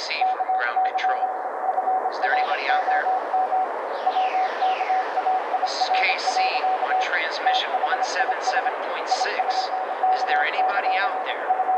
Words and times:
KC 0.00 0.16
from 0.32 0.48
ground 0.56 0.80
control. 0.88 1.28
Is 2.08 2.16
there 2.24 2.32
anybody 2.32 2.64
out 2.72 2.88
there? 2.88 3.04
This 5.60 5.76
is 5.76 5.92
KC 5.92 6.40
on 6.88 6.96
transmission 7.04 7.68
177.6. 7.84 10.16
Is 10.16 10.24
there 10.24 10.40
anybody 10.40 10.88
out 10.96 11.20
there? 11.28 11.69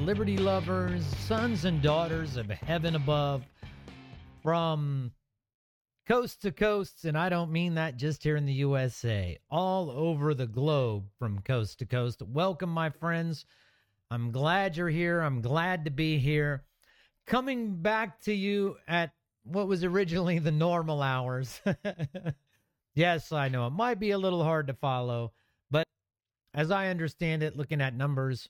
Liberty 0.00 0.36
lovers, 0.36 1.04
sons 1.18 1.64
and 1.64 1.82
daughters 1.82 2.36
of 2.36 2.48
heaven 2.48 2.96
above, 2.96 3.44
from 4.42 5.12
coast 6.08 6.42
to 6.42 6.52
coast, 6.52 7.04
and 7.04 7.16
I 7.16 7.28
don't 7.28 7.52
mean 7.52 7.74
that 7.74 7.96
just 7.96 8.22
here 8.22 8.36
in 8.36 8.46
the 8.46 8.52
USA, 8.54 9.38
all 9.50 9.90
over 9.90 10.34
the 10.34 10.46
globe 10.46 11.04
from 11.18 11.40
coast 11.40 11.78
to 11.80 11.86
coast. 11.86 12.22
Welcome, 12.22 12.70
my 12.70 12.90
friends. 12.90 13.44
I'm 14.10 14.32
glad 14.32 14.76
you're 14.76 14.88
here. 14.88 15.20
I'm 15.20 15.40
glad 15.40 15.84
to 15.84 15.90
be 15.90 16.18
here. 16.18 16.64
Coming 17.26 17.76
back 17.82 18.20
to 18.22 18.32
you 18.32 18.76
at 18.88 19.12
what 19.44 19.68
was 19.68 19.84
originally 19.84 20.38
the 20.38 20.50
normal 20.50 21.02
hours. 21.02 21.60
Yes, 22.94 23.32
I 23.32 23.48
know. 23.48 23.66
It 23.66 23.70
might 23.70 24.00
be 24.00 24.10
a 24.10 24.18
little 24.18 24.42
hard 24.42 24.66
to 24.66 24.74
follow, 24.74 25.32
but 25.70 25.86
as 26.54 26.70
I 26.70 26.88
understand 26.88 27.42
it, 27.42 27.56
looking 27.56 27.80
at 27.80 27.94
numbers, 27.94 28.48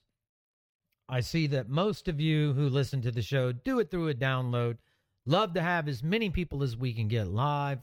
I 1.11 1.21
see 1.21 1.49
that 1.49 1.69
most 1.69 2.07
of 2.07 2.21
you 2.21 2.53
who 2.53 2.69
listen 2.69 3.03
to 3.03 3.11
the 3.11 3.21
show 3.21 3.51
do 3.51 3.81
it 3.81 3.91
through 3.91 4.09
a 4.09 4.15
download. 4.15 4.79
Love 5.27 5.55
to 5.55 5.61
have 5.61 5.89
as 5.89 6.05
many 6.05 6.31
people 6.31 6.63
as 6.63 6.77
we 6.77 6.93
can 6.93 7.09
get 7.09 7.27
live. 7.27 7.81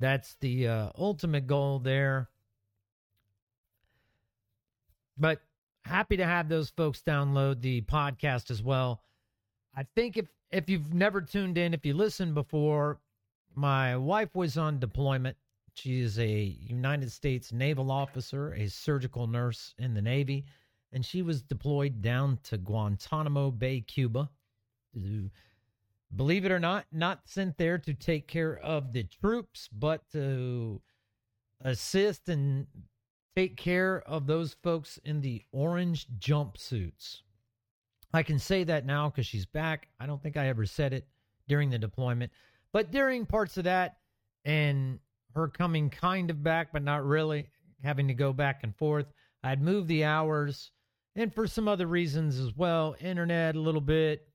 That's 0.00 0.34
the 0.40 0.66
uh, 0.66 0.90
ultimate 0.98 1.46
goal 1.46 1.78
there. 1.78 2.28
But 5.16 5.40
happy 5.84 6.16
to 6.16 6.26
have 6.26 6.48
those 6.48 6.70
folks 6.70 7.02
download 7.06 7.60
the 7.60 7.82
podcast 7.82 8.50
as 8.50 8.62
well. 8.62 9.00
I 9.76 9.84
think 9.94 10.16
if 10.16 10.26
if 10.50 10.68
you've 10.68 10.92
never 10.92 11.20
tuned 11.20 11.56
in, 11.56 11.72
if 11.72 11.86
you 11.86 11.94
listened 11.94 12.34
before, 12.34 12.98
my 13.54 13.96
wife 13.96 14.34
was 14.34 14.58
on 14.58 14.80
deployment 14.80 15.36
she 15.74 16.00
is 16.00 16.18
a 16.18 16.28
United 16.28 17.10
States 17.10 17.52
naval 17.52 17.90
officer, 17.90 18.52
a 18.52 18.68
surgical 18.68 19.26
nurse 19.26 19.74
in 19.78 19.94
the 19.94 20.02
Navy, 20.02 20.44
and 20.92 21.04
she 21.04 21.22
was 21.22 21.42
deployed 21.42 22.02
down 22.02 22.38
to 22.44 22.58
Guantanamo 22.58 23.50
Bay, 23.50 23.80
Cuba. 23.80 24.30
Believe 26.14 26.44
it 26.44 26.52
or 26.52 26.58
not, 26.58 26.86
not 26.90 27.28
sent 27.28 27.56
there 27.56 27.78
to 27.78 27.94
take 27.94 28.26
care 28.26 28.58
of 28.58 28.92
the 28.92 29.04
troops, 29.04 29.68
but 29.72 30.02
to 30.12 30.80
assist 31.62 32.28
and 32.28 32.66
take 33.36 33.56
care 33.56 34.02
of 34.06 34.26
those 34.26 34.56
folks 34.62 34.98
in 35.04 35.20
the 35.20 35.42
orange 35.52 36.08
jumpsuits. 36.18 37.22
I 38.12 38.24
can 38.24 38.40
say 38.40 38.64
that 38.64 38.86
now 38.86 39.08
because 39.08 39.26
she's 39.26 39.46
back. 39.46 39.88
I 40.00 40.06
don't 40.06 40.20
think 40.20 40.36
I 40.36 40.48
ever 40.48 40.66
said 40.66 40.92
it 40.92 41.06
during 41.46 41.70
the 41.70 41.78
deployment, 41.78 42.32
but 42.72 42.90
during 42.90 43.24
parts 43.26 43.56
of 43.56 43.64
that 43.64 43.98
and 44.44 44.98
her 45.36 45.46
coming 45.46 45.90
kind 45.90 46.28
of 46.30 46.42
back, 46.42 46.72
but 46.72 46.82
not 46.82 47.04
really, 47.04 47.46
having 47.84 48.08
to 48.08 48.14
go 48.14 48.32
back 48.32 48.64
and 48.64 48.74
forth. 48.76 49.06
I'd 49.44 49.62
moved 49.62 49.86
the 49.88 50.04
hours 50.04 50.72
and 51.16 51.34
for 51.34 51.46
some 51.46 51.68
other 51.68 51.86
reasons 51.86 52.38
as 52.38 52.56
well, 52.56 52.94
internet 53.00 53.56
a 53.56 53.60
little 53.60 53.80
bit, 53.80 54.28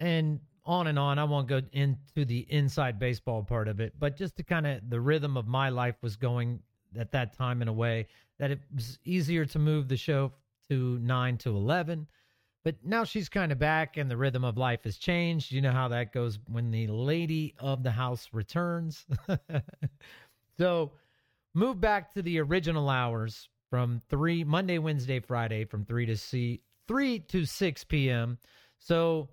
and 0.00 0.40
on 0.64 0.86
and 0.86 0.98
on. 0.98 1.18
I 1.18 1.24
won't 1.24 1.48
go 1.48 1.60
into 1.72 2.24
the 2.24 2.46
inside 2.48 2.98
baseball 2.98 3.42
part 3.42 3.68
of 3.68 3.80
it, 3.80 3.94
but 3.98 4.16
just 4.16 4.36
to 4.36 4.42
kind 4.42 4.66
of 4.66 4.88
the 4.88 5.00
rhythm 5.00 5.36
of 5.36 5.46
my 5.46 5.68
life 5.68 5.96
was 6.02 6.16
going 6.16 6.60
at 6.98 7.12
that 7.12 7.36
time 7.36 7.62
in 7.62 7.68
a 7.68 7.72
way 7.72 8.06
that 8.38 8.50
it 8.50 8.60
was 8.74 8.98
easier 9.04 9.44
to 9.46 9.58
move 9.58 9.88
the 9.88 9.96
show 9.96 10.32
to 10.68 10.98
9 11.00 11.36
to 11.38 11.50
11. 11.50 12.06
But 12.64 12.76
now 12.84 13.02
she's 13.02 13.28
kind 13.28 13.50
of 13.50 13.58
back 13.58 13.96
and 13.96 14.08
the 14.10 14.16
rhythm 14.16 14.44
of 14.44 14.56
life 14.56 14.84
has 14.84 14.96
changed. 14.96 15.50
You 15.50 15.60
know 15.60 15.72
how 15.72 15.88
that 15.88 16.12
goes 16.12 16.38
when 16.46 16.70
the 16.70 16.86
lady 16.86 17.54
of 17.58 17.82
the 17.82 17.90
house 17.90 18.28
returns. 18.32 19.04
so 20.58 20.92
move 21.54 21.80
back 21.80 22.14
to 22.14 22.22
the 22.22 22.38
original 22.40 22.88
hours 22.88 23.48
from 23.72 24.02
3 24.10 24.44
Monday, 24.44 24.76
Wednesday, 24.76 25.18
Friday 25.18 25.64
from 25.64 25.82
3 25.86 26.04
to 26.04 26.14
C 26.14 26.60
3 26.88 27.20
to 27.20 27.46
6 27.46 27.84
p.m. 27.84 28.36
So 28.78 29.30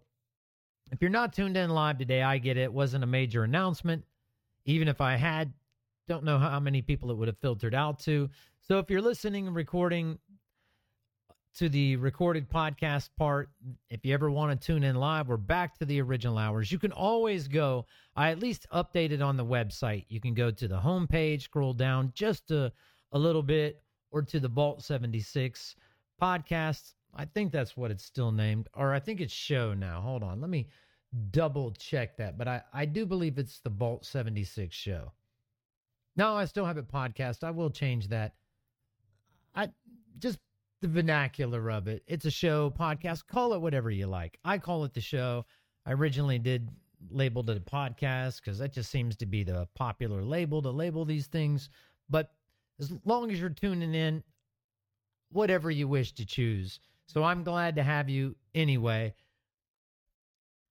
if 0.93 1.01
you're 1.01 1.09
not 1.09 1.33
tuned 1.33 1.57
in 1.57 1.69
live 1.69 1.97
today, 1.97 2.21
I 2.21 2.37
get 2.37 2.55
it. 2.55 2.61
It 2.61 2.71
wasn't 2.71 3.03
a 3.03 3.07
major 3.07 3.43
announcement. 3.43 4.01
Even 4.63 4.87
if 4.87 5.01
I 5.01 5.17
had, 5.17 5.51
don't 6.07 6.23
know 6.23 6.37
how 6.37 6.57
many 6.61 6.81
people 6.81 7.11
it 7.11 7.17
would 7.17 7.27
have 7.27 7.37
filtered 7.39 7.75
out 7.75 7.99
to. 8.03 8.29
So 8.61 8.79
if 8.79 8.89
you're 8.89 9.01
listening 9.01 9.45
and 9.45 9.55
recording 9.57 10.17
to 11.55 11.67
the 11.67 11.97
recorded 11.97 12.49
podcast 12.49 13.09
part. 13.17 13.49
If 13.89 14.05
you 14.05 14.13
ever 14.13 14.31
want 14.31 14.57
to 14.57 14.65
tune 14.65 14.83
in 14.83 14.95
live, 14.95 15.27
we're 15.27 15.35
back 15.35 15.77
to 15.79 15.85
the 15.85 15.99
original 15.99 16.37
hours. 16.37 16.71
You 16.71 16.79
can 16.79 16.93
always 16.93 17.49
go, 17.49 17.87
I 18.15 18.29
at 18.29 18.39
least 18.39 18.67
updated 18.71 19.21
on 19.21 19.35
the 19.35 19.43
website. 19.43 20.05
You 20.07 20.21
can 20.21 20.33
go 20.33 20.49
to 20.51 20.67
the 20.69 20.79
homepage, 20.79 21.41
scroll 21.41 21.73
down 21.73 22.13
just 22.15 22.51
a, 22.51 22.71
a 23.11 23.19
little 23.19 23.43
bit, 23.43 23.81
or 24.11 24.21
to 24.21 24.39
the 24.39 24.47
Vault 24.47 24.83
76 24.83 25.75
podcast. 26.21 26.93
I 27.15 27.25
think 27.25 27.51
that's 27.51 27.75
what 27.75 27.91
it's 27.91 28.03
still 28.03 28.31
named, 28.31 28.67
or 28.75 28.93
I 28.93 28.99
think 28.99 29.19
it's 29.21 29.33
show 29.33 29.73
now. 29.73 30.01
Hold 30.01 30.23
on. 30.23 30.41
Let 30.41 30.49
me 30.49 30.67
double 31.31 31.71
check 31.71 32.17
that. 32.17 32.37
But 32.37 32.47
I, 32.47 32.61
I 32.73 32.85
do 32.85 33.05
believe 33.05 33.37
it's 33.37 33.59
the 33.59 33.69
Vault 33.69 34.05
76 34.05 34.75
show. 34.75 35.11
No, 36.15 36.35
I 36.35 36.45
still 36.45 36.65
have 36.65 36.77
it 36.77 36.91
podcast. 36.91 37.43
I 37.43 37.51
will 37.51 37.69
change 37.69 38.09
that. 38.09 38.33
I 39.55 39.69
just 40.19 40.39
the 40.81 40.87
vernacular 40.87 41.71
of 41.71 41.87
it. 41.87 42.03
It's 42.07 42.25
a 42.25 42.31
show, 42.31 42.69
podcast, 42.69 43.27
call 43.27 43.53
it 43.53 43.61
whatever 43.61 43.89
you 43.89 44.07
like. 44.07 44.39
I 44.45 44.57
call 44.57 44.83
it 44.85 44.93
the 44.93 45.01
show. 45.01 45.45
I 45.85 45.93
originally 45.93 46.39
did 46.39 46.69
labeled 47.09 47.49
it 47.49 47.57
a 47.57 47.61
podcast 47.61 48.37
because 48.37 48.59
that 48.59 48.73
just 48.73 48.91
seems 48.91 49.15
to 49.17 49.25
be 49.25 49.43
the 49.43 49.67
popular 49.75 50.23
label 50.23 50.61
to 50.61 50.69
label 50.69 51.05
these 51.05 51.27
things. 51.27 51.69
But 52.09 52.31
as 52.79 52.91
long 53.05 53.31
as 53.31 53.39
you're 53.39 53.49
tuning 53.49 53.93
in, 53.93 54.23
whatever 55.31 55.69
you 55.69 55.87
wish 55.87 56.13
to 56.13 56.25
choose. 56.25 56.79
So 57.07 57.23
I'm 57.23 57.43
glad 57.43 57.75
to 57.75 57.83
have 57.83 58.09
you 58.09 58.35
anyway. 58.53 59.13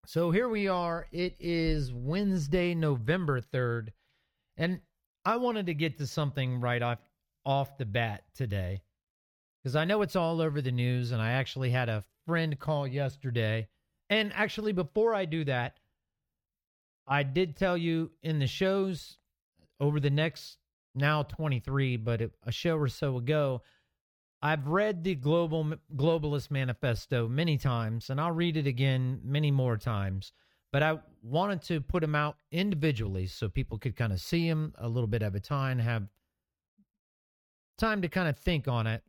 So 0.06 0.30
here 0.30 0.48
we 0.48 0.68
are. 0.68 1.06
It 1.12 1.36
is 1.38 1.92
Wednesday, 1.92 2.74
November 2.74 3.40
3rd. 3.40 3.88
And 4.56 4.80
I 5.24 5.36
wanted 5.36 5.66
to 5.66 5.74
get 5.74 5.98
to 5.98 6.06
something 6.06 6.60
right 6.60 6.82
off 6.82 6.98
off 7.44 7.78
the 7.78 7.86
bat 7.86 8.24
today 8.34 8.82
because 9.62 9.74
I 9.74 9.84
know 9.84 10.02
it's 10.02 10.16
all 10.16 10.40
over 10.40 10.60
the 10.60 10.72
news. 10.72 11.12
And 11.12 11.20
I 11.20 11.32
actually 11.32 11.70
had 11.70 11.88
a 11.88 12.04
friend 12.26 12.58
call 12.58 12.86
yesterday. 12.86 13.68
And 14.10 14.32
actually, 14.34 14.72
before 14.72 15.14
I 15.14 15.24
do 15.24 15.44
that, 15.44 15.78
I 17.06 17.22
did 17.22 17.56
tell 17.56 17.76
you 17.76 18.10
in 18.22 18.38
the 18.38 18.46
shows 18.46 19.18
over 19.80 20.00
the 20.00 20.10
next 20.10 20.58
now 20.98 21.22
23, 21.22 21.96
but 21.96 22.20
a 22.44 22.52
show 22.52 22.76
or 22.76 22.88
so 22.88 23.16
ago, 23.16 23.62
I've 24.42 24.68
read 24.68 25.02
the 25.02 25.14
global 25.14 25.74
globalist 25.96 26.50
manifesto 26.50 27.26
many 27.26 27.58
times, 27.58 28.10
and 28.10 28.20
I'll 28.20 28.32
read 28.32 28.56
it 28.56 28.66
again 28.66 29.20
many 29.24 29.50
more 29.50 29.76
times. 29.76 30.32
But 30.70 30.82
I 30.82 30.98
wanted 31.22 31.62
to 31.62 31.80
put 31.80 32.02
them 32.02 32.14
out 32.14 32.36
individually 32.52 33.26
so 33.26 33.48
people 33.48 33.78
could 33.78 33.96
kind 33.96 34.12
of 34.12 34.20
see 34.20 34.48
them 34.48 34.74
a 34.78 34.88
little 34.88 35.08
bit 35.08 35.22
at 35.22 35.34
a 35.34 35.40
time, 35.40 35.78
have 35.78 36.06
time 37.78 38.02
to 38.02 38.08
kind 38.08 38.28
of 38.28 38.38
think 38.38 38.68
on 38.68 38.86
it. 38.86 39.02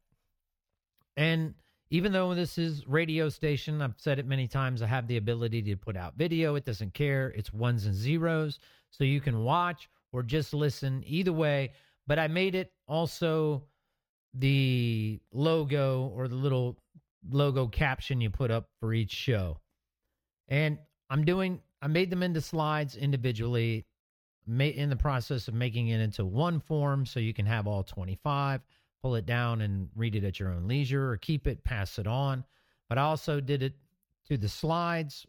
And 1.18 1.54
even 1.92 2.12
though 2.12 2.34
this 2.34 2.58
is 2.58 2.88
radio 2.88 3.30
station, 3.30 3.82
I've 3.82 3.96
said 3.98 4.20
it 4.20 4.26
many 4.26 4.48
times, 4.48 4.82
I 4.82 4.88
have 4.88 5.08
the 5.08 5.18
ability 5.18 5.62
to 5.64 5.76
put 5.76 5.98
out 5.98 6.16
video. 6.16 6.56
It 6.56 6.66
doesn't 6.66 6.94
care. 6.94 7.34
It's 7.36 7.52
ones 7.52 7.86
and 7.86 7.96
zeros. 7.96 8.60
So 8.92 9.04
you 9.04 9.20
can 9.20 9.44
watch 9.44 9.90
or 10.12 10.24
just 10.24 10.54
listen 10.54 11.04
either 11.06 11.34
way. 11.34 11.72
But 12.08 12.20
I 12.20 12.28
made 12.28 12.56
it 12.56 12.72
also 12.88 13.64
the 14.34 15.20
logo 15.32 16.12
or 16.16 16.28
the 16.28 16.36
little 16.36 16.78
logo 17.30 17.68
caption 17.68 18.22
you 18.22 18.30
put 18.30 18.52
up 18.52 18.70
for 18.80 18.94
each 18.94 19.12
show. 19.12 19.60
And 20.48 20.80
I'm 21.10 21.26
doing 21.26 21.62
I 21.82 21.88
made 21.88 22.10
them 22.10 22.24
into 22.24 22.42
slides 22.42 22.96
individually, 22.96 23.86
in 24.48 24.90
the 24.90 24.96
process 24.96 25.48
of 25.48 25.54
making 25.54 25.90
it 25.90 26.02
into 26.02 26.26
one 26.26 26.60
form 26.60 27.06
so 27.06 27.20
you 27.20 27.34
can 27.34 27.46
have 27.46 27.68
all 27.68 27.84
25, 27.84 28.62
pull 29.02 29.16
it 29.16 29.26
down 29.26 29.62
and 29.62 29.90
read 29.96 30.16
it 30.16 30.24
at 30.24 30.40
your 30.40 30.52
own 30.52 30.68
leisure 30.68 31.12
or 31.12 31.18
keep 31.18 31.46
it, 31.48 31.64
pass 31.64 32.00
it 32.00 32.08
on. 32.08 32.44
But 32.88 32.98
I 32.98 33.04
also 33.04 33.40
did 33.40 33.62
it 33.62 33.76
to 34.28 34.38
the 34.38 34.50
slides, 34.50 35.26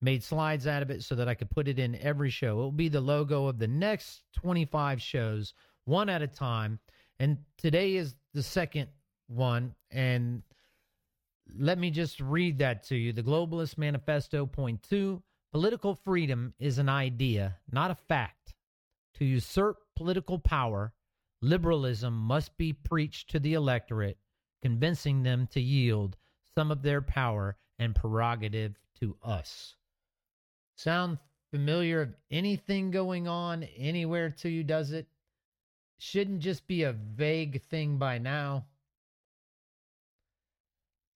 made 0.00 0.22
slides 0.22 0.66
out 0.66 0.82
of 0.82 0.90
it 0.90 1.02
so 1.02 1.14
that 1.14 1.28
I 1.28 1.34
could 1.34 1.50
put 1.50 1.68
it 1.68 1.78
in 1.78 1.96
every 1.96 2.30
show. 2.30 2.52
It 2.52 2.62
will 2.62 2.72
be 2.72 2.88
the 2.88 3.00
logo 3.00 3.46
of 3.46 3.58
the 3.58 3.68
next 3.68 4.22
25 4.34 5.00
shows, 5.00 5.54
one 5.84 6.08
at 6.08 6.22
a 6.22 6.26
time. 6.26 6.78
And 7.18 7.38
today 7.56 7.96
is 7.96 8.14
the 8.34 8.42
second 8.42 8.88
one. 9.26 9.74
And 9.90 10.42
let 11.58 11.78
me 11.78 11.90
just 11.90 12.20
read 12.20 12.58
that 12.58 12.82
to 12.84 12.96
you. 12.96 13.12
The 13.12 13.22
Globalist 13.22 13.78
Manifesto, 13.78 14.46
point 14.46 14.82
two 14.82 15.22
political 15.52 15.94
freedom 15.94 16.52
is 16.58 16.78
an 16.78 16.88
idea, 16.88 17.56
not 17.72 17.90
a 17.90 17.94
fact. 17.94 18.54
To 19.14 19.24
usurp 19.24 19.78
political 19.96 20.38
power, 20.38 20.92
liberalism 21.40 22.14
must 22.14 22.56
be 22.58 22.74
preached 22.74 23.30
to 23.30 23.40
the 23.40 23.54
electorate, 23.54 24.18
convincing 24.60 25.22
them 25.22 25.46
to 25.52 25.60
yield 25.60 26.16
some 26.54 26.70
of 26.70 26.82
their 26.82 27.00
power 27.00 27.56
and 27.78 27.94
prerogative 27.94 28.78
to 29.00 29.16
us. 29.22 29.76
Sound 30.76 31.18
familiar 31.50 32.02
of 32.02 32.14
anything 32.30 32.90
going 32.90 33.26
on 33.26 33.64
anywhere 33.76 34.30
to 34.30 34.48
you, 34.48 34.62
does 34.62 34.92
it? 34.92 35.06
Shouldn't 35.98 36.40
just 36.40 36.66
be 36.66 36.82
a 36.82 36.92
vague 36.92 37.62
thing 37.62 37.96
by 37.96 38.18
now. 38.18 38.66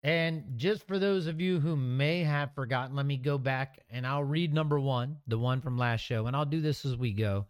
And 0.03 0.57
just 0.57 0.87
for 0.87 0.99
those 0.99 1.27
of 1.27 1.43
you 1.43 1.61
who 1.61 1.77
may 1.77 2.25
have 2.25 2.55
forgotten, 2.55 2.97
let 2.97 3.05
me 3.05 3.19
go 3.19 3.37
back 3.37 3.85
and 3.91 4.07
I'll 4.07 4.25
read 4.25 4.55
number 4.55 4.81
one, 4.81 5.19
the 5.27 5.39
one 5.39 5.61
from 5.61 5.77
last 5.77 6.01
show, 6.01 6.27
and 6.27 6.35
I'll 6.35 6.47
do 6.47 6.63
this 6.63 6.87
as 6.87 6.97
we 6.97 7.13
go, 7.13 7.47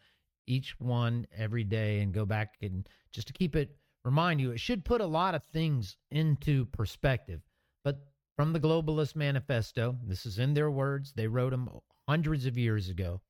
each 0.49 0.75
one 0.81 1.29
every 1.37 1.63
day, 1.63 2.01
and 2.01 2.13
go 2.13 2.27
back 2.27 2.57
and 2.61 2.89
just 3.13 3.29
to 3.29 3.33
keep 3.33 3.55
it, 3.55 3.77
remind 4.05 4.41
you, 4.41 4.51
it 4.51 4.59
should 4.59 4.85
put 4.85 5.01
a 5.01 5.07
lot 5.07 5.37
of 5.37 5.45
things 5.53 5.97
into 6.11 6.65
perspective. 6.67 7.41
But 7.85 8.05
from 8.35 8.53
the 8.53 8.61
Globalist 8.61 9.15
Manifesto, 9.15 9.97
this 10.05 10.27
is 10.27 10.41
in 10.41 10.55
their 10.55 10.73
words, 10.73 11.13
they 11.13 11.29
wrote 11.29 11.51
them 11.51 11.69
hundreds 12.11 12.45
of 12.45 12.59
years 12.59 12.89
ago. 12.89 13.21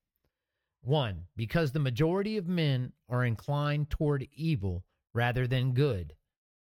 One, 0.81 1.27
because 1.37 1.73
the 1.73 1.79
majority 1.79 2.38
of 2.38 2.49
men 2.49 2.94
are 3.11 3.27
inclined 3.27 3.91
toward 3.91 4.27
evil 4.32 4.87
rather 5.12 5.47
than 5.47 5.75
good, 5.75 6.15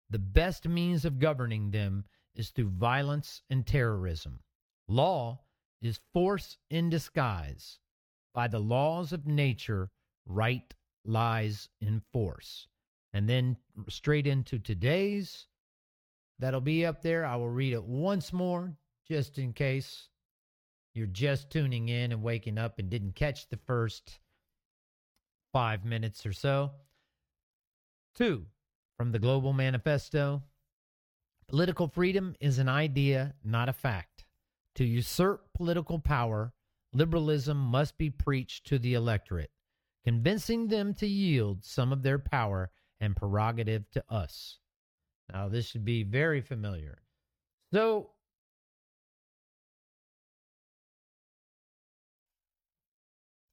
the 0.08 0.18
best 0.18 0.66
means 0.66 1.04
of 1.04 1.18
governing 1.18 1.72
them 1.72 2.06
is 2.34 2.48
through 2.48 2.70
violence 2.70 3.42
and 3.50 3.66
terrorism. 3.66 4.40
Law 4.88 5.40
is 5.82 6.00
force 6.14 6.56
in 6.70 6.88
disguise. 6.88 7.80
By 8.32 8.48
the 8.48 8.60
laws 8.60 9.12
of 9.12 9.26
nature, 9.26 9.90
right 10.24 10.72
lies 11.04 11.68
in 11.82 12.00
force. 12.14 12.66
And 13.12 13.28
then 13.28 13.58
straight 13.90 14.26
into 14.26 14.58
today's, 14.58 15.48
that'll 16.38 16.62
be 16.62 16.86
up 16.86 17.02
there. 17.02 17.26
I 17.26 17.36
will 17.36 17.50
read 17.50 17.74
it 17.74 17.84
once 17.84 18.32
more 18.32 18.74
just 19.06 19.38
in 19.38 19.52
case 19.52 20.08
you're 20.96 21.06
just 21.06 21.50
tuning 21.50 21.88
in 21.88 22.12
and 22.12 22.22
waking 22.22 22.58
up 22.58 22.78
and 22.78 22.88
didn't 22.88 23.14
catch 23.14 23.48
the 23.48 23.58
first 23.66 24.18
five 25.52 25.84
minutes 25.84 26.24
or 26.24 26.32
so. 26.32 26.72
Two, 28.14 28.46
from 28.96 29.12
the 29.12 29.18
Global 29.18 29.52
Manifesto 29.52 30.42
Political 31.48 31.88
freedom 31.88 32.34
is 32.40 32.58
an 32.58 32.68
idea, 32.68 33.34
not 33.44 33.68
a 33.68 33.72
fact. 33.72 34.24
To 34.74 34.84
usurp 34.84 35.48
political 35.54 36.00
power, 36.00 36.52
liberalism 36.92 37.56
must 37.56 37.96
be 37.96 38.10
preached 38.10 38.66
to 38.66 38.80
the 38.80 38.94
electorate, 38.94 39.52
convincing 40.04 40.66
them 40.66 40.92
to 40.94 41.06
yield 41.06 41.64
some 41.64 41.92
of 41.92 42.02
their 42.02 42.18
power 42.18 42.72
and 43.00 43.14
prerogative 43.14 43.88
to 43.92 44.04
us. 44.10 44.58
Now, 45.32 45.48
this 45.48 45.68
should 45.68 45.84
be 45.84 46.02
very 46.02 46.40
familiar. 46.40 46.98
So, 47.72 48.10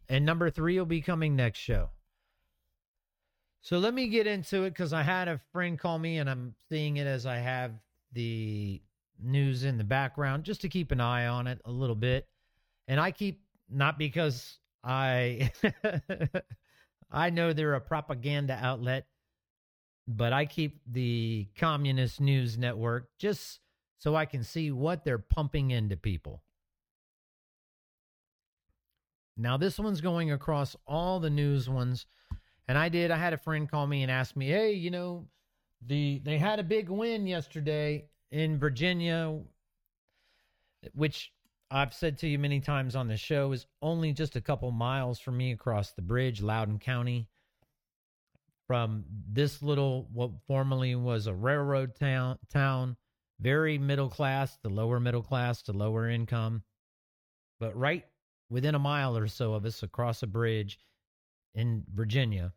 and 0.10 0.26
number 0.26 0.50
three 0.50 0.78
will 0.78 0.86
be 0.86 1.02
coming 1.02 1.36
next 1.36 1.60
show. 1.60 1.90
So 3.62 3.80
let 3.80 3.94
me 3.94 4.08
get 4.10 4.28
into 4.28 4.64
it 4.64 4.72
because 4.72 4.92
I 4.92 5.04
had 5.04 5.30
a 5.30 5.40
friend 5.54 5.80
call 5.80 5.98
me 5.98 6.18
and 6.18 6.30
I'm 6.30 6.54
seeing 6.70 6.98
it 6.98 7.08
as 7.08 7.26
I 7.26 7.38
have 7.38 7.72
the 8.12 8.82
news 9.22 9.64
in 9.64 9.78
the 9.78 9.86
background 9.86 10.44
just 10.44 10.62
to 10.62 10.70
keep 10.70 10.92
an 10.92 11.00
eye 11.00 11.28
on 11.28 11.48
it 11.48 11.62
a 11.64 11.72
little 11.72 11.96
bit. 11.96 12.28
And 12.88 13.00
I 13.00 13.12
keep 13.12 13.42
not 13.70 13.98
because 13.98 14.60
I 14.84 15.52
I 17.12 17.30
know 17.30 17.54
they're 17.54 17.76
a 17.76 17.82
propaganda 17.82 18.60
outlet, 18.62 19.06
but 20.08 20.34
I 20.34 20.46
keep 20.46 20.82
the 20.86 21.48
Communist 21.58 22.20
News 22.20 22.58
Network 22.58 23.10
just 23.18 23.60
so 23.98 24.16
I 24.16 24.26
can 24.26 24.44
see 24.44 24.72
what 24.72 25.06
they're 25.06 25.18
pumping 25.20 25.72
into 25.72 25.96
people. 25.96 26.44
Now 29.36 29.58
this 29.58 29.80
one's 29.80 30.02
going 30.02 30.32
across 30.32 30.76
all 30.86 31.20
the 31.20 31.30
news 31.30 31.70
ones 31.70 32.06
and 32.68 32.78
I 32.78 32.90
did. 32.90 33.12
I 33.12 33.18
had 33.18 33.34
a 33.34 33.38
friend 33.38 33.70
call 33.70 33.88
me 33.88 34.04
and 34.04 34.12
ask 34.12 34.36
me, 34.36 34.48
"Hey, 34.48 34.74
you 34.74 34.92
know, 34.92 35.28
the 35.82 36.20
they 36.24 36.38
had 36.38 36.60
a 36.60 36.64
big 36.64 36.90
win 36.90 37.28
yesterday 37.28 38.08
in 38.32 38.58
Virginia, 38.58 39.40
which 40.94 41.34
I've 41.70 41.94
said 41.94 42.18
to 42.20 42.28
you 42.28 42.40
many 42.40 42.60
times 42.60 42.96
on 42.96 43.08
the 43.08 43.18
show 43.18 43.52
is 43.52 43.66
only 43.82 44.14
just 44.14 44.36
a 44.36 44.42
couple 44.42 44.72
miles 44.72 45.20
from 45.20 45.38
me 45.38 45.52
across 45.52 45.92
the 45.94 46.02
bridge, 46.02 46.42
Loudoun 46.42 46.80
County, 46.80 47.28
from 48.68 49.06
this 49.10 49.62
little 49.62 50.08
what 50.14 50.32
formerly 50.48 50.96
was 50.96 51.28
a 51.28 51.34
railroad 51.34 51.96
town 51.96 52.38
town, 52.50 52.96
very 53.40 53.78
middle 53.78 54.10
class 54.10 54.58
to 54.60 54.70
lower 54.70 55.00
middle 55.00 55.24
class 55.24 55.64
to 55.64 55.74
lower 55.74 56.08
income, 56.08 56.64
but 57.60 57.76
right 57.76 58.06
within 58.54 58.76
a 58.76 58.80
mile 58.80 59.18
or 59.18 59.28
so 59.28 59.56
of 59.56 59.66
us 59.66 59.82
across 59.82 60.22
a 60.22 60.28
bridge 60.28 60.78
in 61.56 61.84
Virginia 61.92 62.54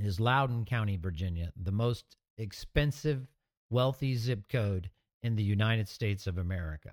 is 0.00 0.20
Loudoun 0.20 0.64
County, 0.64 0.96
Virginia, 0.96 1.52
the 1.60 1.72
most 1.72 2.16
expensive, 2.38 3.26
wealthy 3.70 4.14
zip 4.14 4.46
code 4.48 4.88
in 5.24 5.34
the 5.34 5.42
United 5.42 5.88
States 5.88 6.28
of 6.28 6.38
America. 6.38 6.92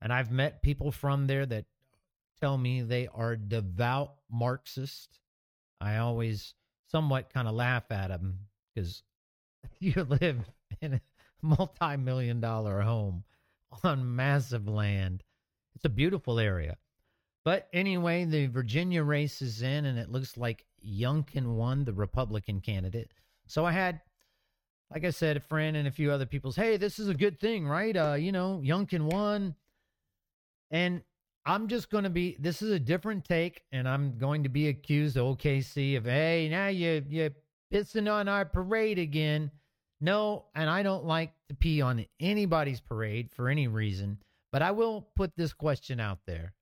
And 0.00 0.12
I've 0.12 0.30
met 0.30 0.62
people 0.62 0.92
from 0.92 1.26
there 1.26 1.44
that 1.44 1.64
tell 2.40 2.56
me 2.56 2.82
they 2.82 3.08
are 3.12 3.34
devout 3.34 4.14
Marxists. 4.30 5.18
I 5.80 5.96
always 5.96 6.54
somewhat 6.92 7.32
kind 7.34 7.48
of 7.48 7.54
laugh 7.54 7.90
at 7.90 8.08
them 8.08 8.38
because 8.72 9.02
you 9.80 10.06
live 10.20 10.38
in 10.80 10.94
a 10.94 11.00
multi 11.42 11.96
million 11.96 12.40
dollar 12.40 12.80
home 12.80 13.24
on 13.82 14.14
massive 14.14 14.68
land. 14.68 15.24
It's 15.76 15.84
a 15.84 15.90
beautiful 15.90 16.40
area. 16.40 16.76
But 17.44 17.68
anyway, 17.72 18.24
the 18.24 18.46
Virginia 18.46 19.04
race 19.04 19.40
is 19.40 19.62
in, 19.62 19.84
and 19.84 19.98
it 19.98 20.10
looks 20.10 20.36
like 20.36 20.64
Youngkin 20.84 21.54
won, 21.54 21.84
the 21.84 21.92
Republican 21.92 22.60
candidate. 22.60 23.12
So 23.46 23.64
I 23.64 23.72
had, 23.72 24.00
like 24.90 25.04
I 25.04 25.10
said, 25.10 25.36
a 25.36 25.40
friend 25.40 25.76
and 25.76 25.86
a 25.86 25.92
few 25.92 26.10
other 26.10 26.26
people's, 26.26 26.56
hey, 26.56 26.78
this 26.78 26.98
is 26.98 27.08
a 27.08 27.14
good 27.14 27.38
thing, 27.38 27.68
right? 27.68 27.96
Uh, 27.96 28.14
you 28.14 28.32
know, 28.32 28.60
Youngkin 28.64 29.02
won. 29.02 29.54
And 30.70 31.02
I'm 31.44 31.68
just 31.68 31.90
going 31.90 32.04
to 32.04 32.10
be, 32.10 32.36
this 32.40 32.62
is 32.62 32.72
a 32.72 32.80
different 32.80 33.24
take, 33.24 33.62
and 33.70 33.86
I'm 33.86 34.18
going 34.18 34.42
to 34.42 34.48
be 34.48 34.68
accused, 34.68 35.16
OKC, 35.16 35.98
of, 35.98 36.06
hey, 36.06 36.48
now 36.50 36.68
you, 36.68 37.04
you're 37.08 37.30
pissing 37.72 38.10
on 38.10 38.28
our 38.28 38.46
parade 38.46 38.98
again. 38.98 39.50
No, 40.00 40.46
and 40.54 40.68
I 40.68 40.82
don't 40.82 41.04
like 41.04 41.32
to 41.48 41.54
pee 41.54 41.82
on 41.82 42.06
anybody's 42.18 42.80
parade 42.80 43.30
for 43.30 43.48
any 43.48 43.68
reason, 43.68 44.18
but 44.56 44.62
I 44.62 44.70
will 44.70 45.06
put 45.14 45.36
this 45.36 45.52
question 45.52 46.00
out 46.00 46.20
there. 46.26 46.54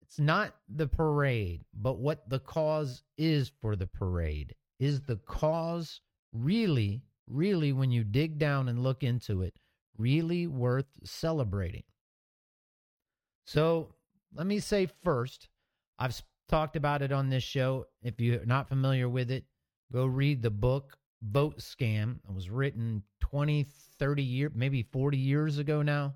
It's 0.00 0.18
not 0.18 0.54
the 0.66 0.86
parade, 0.86 1.60
but 1.74 1.98
what 1.98 2.26
the 2.30 2.38
cause 2.38 3.02
is 3.18 3.52
for 3.60 3.76
the 3.76 3.86
parade. 3.86 4.54
Is 4.78 5.02
the 5.02 5.16
cause 5.16 6.00
really, 6.32 7.02
really, 7.28 7.74
when 7.74 7.90
you 7.90 8.02
dig 8.02 8.38
down 8.38 8.70
and 8.70 8.82
look 8.82 9.02
into 9.02 9.42
it, 9.42 9.58
really 9.98 10.46
worth 10.46 10.86
celebrating? 11.04 11.82
So 13.44 13.94
let 14.34 14.46
me 14.46 14.58
say 14.58 14.88
first, 15.04 15.50
I've 15.98 16.18
talked 16.48 16.76
about 16.76 17.02
it 17.02 17.12
on 17.12 17.28
this 17.28 17.44
show. 17.44 17.88
If 18.02 18.18
you're 18.18 18.46
not 18.46 18.70
familiar 18.70 19.06
with 19.06 19.30
it, 19.30 19.44
go 19.92 20.06
read 20.06 20.40
the 20.40 20.48
book 20.48 20.96
Vote 21.20 21.58
Scam. 21.58 22.20
It 22.26 22.34
was 22.34 22.48
written 22.48 23.02
20, 23.20 23.66
30 23.98 24.22
years, 24.22 24.52
maybe 24.54 24.82
40 24.82 25.18
years 25.18 25.58
ago 25.58 25.82
now 25.82 26.14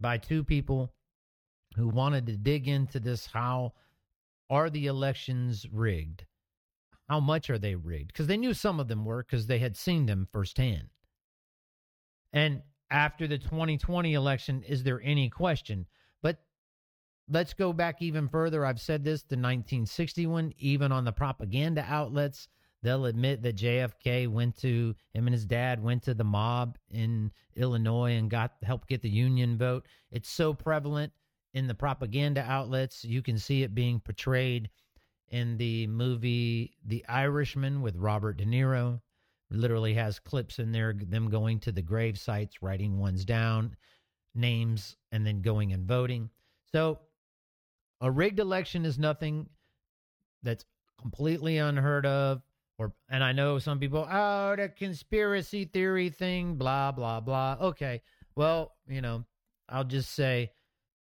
by 0.00 0.18
two 0.18 0.44
people 0.44 0.92
who 1.76 1.88
wanted 1.88 2.26
to 2.26 2.36
dig 2.36 2.68
into 2.68 3.00
this 3.00 3.26
how 3.26 3.72
are 4.50 4.70
the 4.70 4.86
elections 4.86 5.66
rigged? 5.72 6.24
How 7.08 7.20
much 7.20 7.50
are 7.50 7.58
they 7.58 7.74
rigged? 7.74 8.08
Because 8.08 8.26
they 8.26 8.36
knew 8.36 8.54
some 8.54 8.80
of 8.80 8.88
them 8.88 9.04
were 9.04 9.22
because 9.22 9.46
they 9.46 9.58
had 9.58 9.76
seen 9.76 10.06
them 10.06 10.28
firsthand. 10.32 10.88
And 12.32 12.62
after 12.90 13.26
the 13.26 13.38
2020 13.38 14.14
election, 14.14 14.62
is 14.62 14.82
there 14.82 15.00
any 15.02 15.28
question? 15.28 15.86
But 16.22 16.38
let's 17.28 17.54
go 17.54 17.72
back 17.72 18.00
even 18.00 18.28
further. 18.28 18.64
I've 18.64 18.80
said 18.80 19.04
this 19.04 19.20
to 19.22 19.36
1961, 19.36 20.52
even 20.58 20.92
on 20.92 21.04
the 21.04 21.12
propaganda 21.12 21.84
outlets. 21.86 22.48
They'll 22.84 23.06
admit 23.06 23.40
that 23.42 23.56
JFK 23.56 24.28
went 24.28 24.58
to 24.58 24.94
him 25.14 25.26
and 25.26 25.32
his 25.32 25.46
dad 25.46 25.82
went 25.82 26.02
to 26.02 26.12
the 26.12 26.22
mob 26.22 26.76
in 26.90 27.32
Illinois 27.56 28.12
and 28.12 28.28
got 28.28 28.52
helped 28.62 28.88
get 28.88 29.00
the 29.00 29.08
Union 29.08 29.56
vote. 29.56 29.86
It's 30.10 30.28
so 30.28 30.52
prevalent 30.52 31.10
in 31.54 31.66
the 31.66 31.74
propaganda 31.74 32.42
outlets. 32.42 33.02
You 33.02 33.22
can 33.22 33.38
see 33.38 33.62
it 33.62 33.74
being 33.74 34.00
portrayed 34.00 34.68
in 35.30 35.56
the 35.56 35.86
movie 35.86 36.74
The 36.84 37.02
Irishman 37.08 37.80
with 37.80 37.96
Robert 37.96 38.36
De 38.36 38.44
Niro. 38.44 39.00
Literally 39.50 39.94
has 39.94 40.18
clips 40.18 40.58
in 40.58 40.70
there 40.70 40.92
them 40.92 41.30
going 41.30 41.60
to 41.60 41.72
the 41.72 41.80
grave 41.80 42.18
sites, 42.18 42.60
writing 42.60 42.98
ones 42.98 43.24
down, 43.24 43.74
names, 44.34 44.94
and 45.10 45.26
then 45.26 45.40
going 45.40 45.72
and 45.72 45.88
voting. 45.88 46.28
So 46.70 46.98
a 48.02 48.10
rigged 48.10 48.40
election 48.40 48.84
is 48.84 48.98
nothing 48.98 49.48
that's 50.42 50.66
completely 51.00 51.56
unheard 51.56 52.04
of 52.04 52.42
or 52.78 52.92
and 53.08 53.22
I 53.22 53.32
know 53.32 53.58
some 53.58 53.78
people, 53.78 54.06
oh, 54.10 54.56
the 54.56 54.68
conspiracy 54.68 55.64
theory 55.64 56.10
thing, 56.10 56.56
blah 56.56 56.92
blah 56.92 57.20
blah. 57.20 57.56
Okay, 57.60 58.02
well, 58.34 58.72
you 58.88 59.00
know, 59.00 59.24
I'll 59.68 59.84
just 59.84 60.12
say 60.12 60.52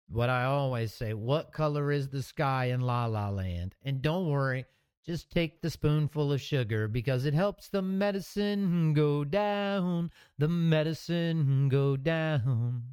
what 0.10 0.30
I 0.30 0.46
always 0.46 0.94
say: 0.94 1.14
what 1.14 1.54
color 1.54 1.92
is 1.92 2.10
the 2.10 2.24
sky 2.24 2.66
in 2.66 2.82
La 2.82 3.06
La 3.06 3.30
Land? 3.30 3.76
And 3.84 4.02
don't 4.02 4.30
worry, 4.30 4.66
just 5.06 5.32
take 5.32 5.62
the 5.62 5.70
spoonful 5.70 6.32
of 6.32 6.42
sugar 6.42 6.88
because 6.88 7.26
it 7.26 7.34
helps 7.34 7.70
the 7.70 7.82
medicine 7.82 8.94
go 8.94 9.24
down. 9.24 10.12
The 10.38 10.48
medicine 10.48 11.70
go 11.70 11.98
down. 11.98 12.84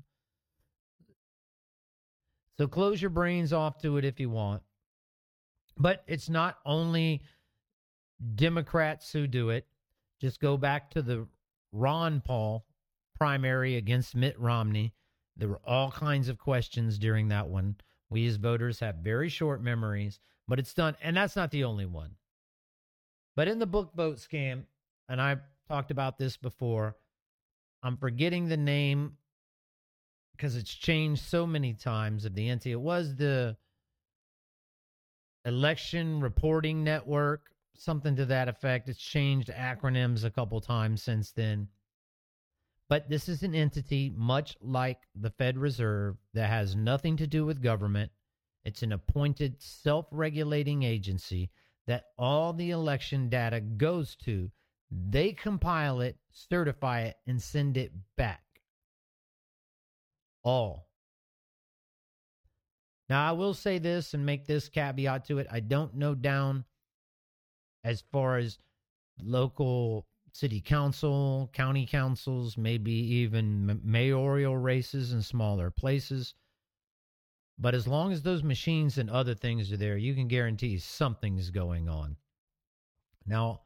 So 2.56 2.66
close 2.66 3.00
your 3.00 3.10
brains 3.10 3.52
off 3.52 3.78
to 3.82 3.98
it 3.98 4.04
if 4.04 4.18
you 4.18 4.30
want. 4.30 4.62
But 5.76 6.02
it's 6.08 6.28
not 6.28 6.58
only 6.66 7.22
Democrats 8.34 9.12
who 9.12 9.26
do 9.26 9.50
it. 9.50 9.66
Just 10.20 10.40
go 10.40 10.56
back 10.56 10.90
to 10.90 11.02
the 11.02 11.26
Ron 11.72 12.20
Paul 12.20 12.66
primary 13.16 13.76
against 13.76 14.16
Mitt 14.16 14.38
Romney. 14.38 14.94
There 15.36 15.48
were 15.48 15.60
all 15.64 15.90
kinds 15.90 16.28
of 16.28 16.38
questions 16.38 16.98
during 16.98 17.28
that 17.28 17.48
one. 17.48 17.76
We 18.10 18.26
as 18.26 18.36
voters 18.36 18.80
have 18.80 18.96
very 18.96 19.28
short 19.28 19.62
memories, 19.62 20.18
but 20.48 20.58
it's 20.58 20.74
done. 20.74 20.96
And 21.02 21.16
that's 21.16 21.36
not 21.36 21.50
the 21.50 21.64
only 21.64 21.86
one. 21.86 22.12
But 23.36 23.48
in 23.48 23.58
the 23.58 23.66
book 23.66 23.92
vote 23.94 24.16
scam, 24.16 24.64
and 25.08 25.20
I've 25.20 25.42
talked 25.68 25.90
about 25.90 26.18
this 26.18 26.36
before, 26.36 26.96
I'm 27.82 27.96
forgetting 27.96 28.48
the 28.48 28.56
name 28.56 29.16
because 30.32 30.56
it's 30.56 30.72
changed 30.72 31.22
so 31.22 31.46
many 31.46 31.74
times 31.74 32.24
of 32.24 32.34
the 32.34 32.48
entity. 32.48 32.72
It 32.72 32.80
was 32.80 33.14
the 33.14 33.56
Election 35.44 36.20
Reporting 36.20 36.82
Network 36.82 37.50
something 37.80 38.16
to 38.16 38.26
that 38.26 38.48
effect. 38.48 38.88
It's 38.88 39.00
changed 39.00 39.48
acronyms 39.48 40.24
a 40.24 40.30
couple 40.30 40.60
times 40.60 41.02
since 41.02 41.32
then. 41.32 41.68
But 42.88 43.08
this 43.08 43.28
is 43.28 43.42
an 43.42 43.54
entity 43.54 44.12
much 44.16 44.56
like 44.60 45.02
the 45.14 45.30
Fed 45.30 45.58
Reserve 45.58 46.16
that 46.32 46.48
has 46.48 46.74
nothing 46.74 47.16
to 47.18 47.26
do 47.26 47.44
with 47.44 47.62
government. 47.62 48.10
It's 48.64 48.82
an 48.82 48.92
appointed 48.92 49.60
self 49.62 50.06
regulating 50.10 50.82
agency 50.82 51.50
that 51.86 52.06
all 52.18 52.52
the 52.52 52.70
election 52.70 53.28
data 53.28 53.60
goes 53.60 54.16
to. 54.24 54.50
They 54.90 55.32
compile 55.32 56.00
it, 56.00 56.16
certify 56.30 57.02
it, 57.02 57.16
and 57.26 57.42
send 57.42 57.76
it 57.76 57.92
back. 58.16 58.42
All. 60.42 60.88
Now, 63.08 63.28
I 63.28 63.32
will 63.32 63.54
say 63.54 63.78
this 63.78 64.14
and 64.14 64.24
make 64.24 64.46
this 64.46 64.68
caveat 64.68 65.26
to 65.26 65.38
it. 65.38 65.46
I 65.50 65.60
don't 65.60 65.94
know 65.94 66.14
down 66.14 66.64
as 67.88 68.04
far 68.12 68.36
as 68.36 68.58
local 69.18 70.06
city 70.32 70.60
council, 70.60 71.48
county 71.54 71.86
councils, 71.86 72.58
maybe 72.58 72.92
even 72.92 73.80
mayoral 73.82 74.58
races 74.58 75.14
in 75.14 75.22
smaller 75.22 75.70
places. 75.70 76.34
But 77.58 77.74
as 77.74 77.88
long 77.88 78.12
as 78.12 78.22
those 78.22 78.42
machines 78.42 78.98
and 78.98 79.08
other 79.08 79.34
things 79.34 79.72
are 79.72 79.78
there, 79.78 79.96
you 79.96 80.14
can 80.14 80.28
guarantee 80.28 80.78
something's 80.78 81.50
going 81.50 81.88
on. 81.88 82.16
Now, 83.26 83.62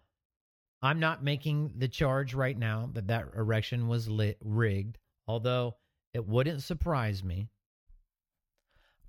I'm 0.80 1.00
not 1.00 1.24
making 1.24 1.74
the 1.76 1.88
charge 1.88 2.32
right 2.32 2.56
now 2.56 2.90
that 2.94 3.08
that 3.08 3.26
erection 3.36 3.88
was 3.88 4.08
lit, 4.08 4.38
rigged, 4.40 4.98
although 5.26 5.74
it 6.14 6.26
wouldn't 6.26 6.62
surprise 6.62 7.24
me. 7.24 7.48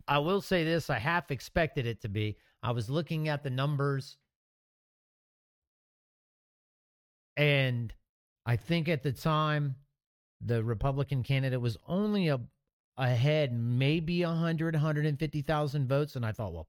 I 0.08 0.18
will 0.18 0.42
say 0.42 0.64
this 0.64 0.90
I 0.90 0.98
half 0.98 1.30
expected 1.30 1.86
it 1.86 2.02
to 2.02 2.10
be. 2.10 2.36
I 2.64 2.72
was 2.72 2.90
looking 2.90 3.30
at 3.30 3.44
the 3.44 3.50
numbers 3.52 4.18
And 7.36 7.94
I 8.46 8.56
think 8.56 8.90
at 8.90 9.04
the 9.04 9.12
time, 9.12 9.76
the 10.42 10.64
Republican 10.64 11.24
candidate 11.24 11.62
was 11.62 11.78
only 11.88 12.28
a 12.28 12.40
ahead 12.98 13.52
maybe 13.54 14.24
100 14.24 14.76
150,000 14.76 15.88
votes. 15.88 16.16
And 16.16 16.26
I 16.26 16.32
thought 16.32 16.54
well 16.54 16.68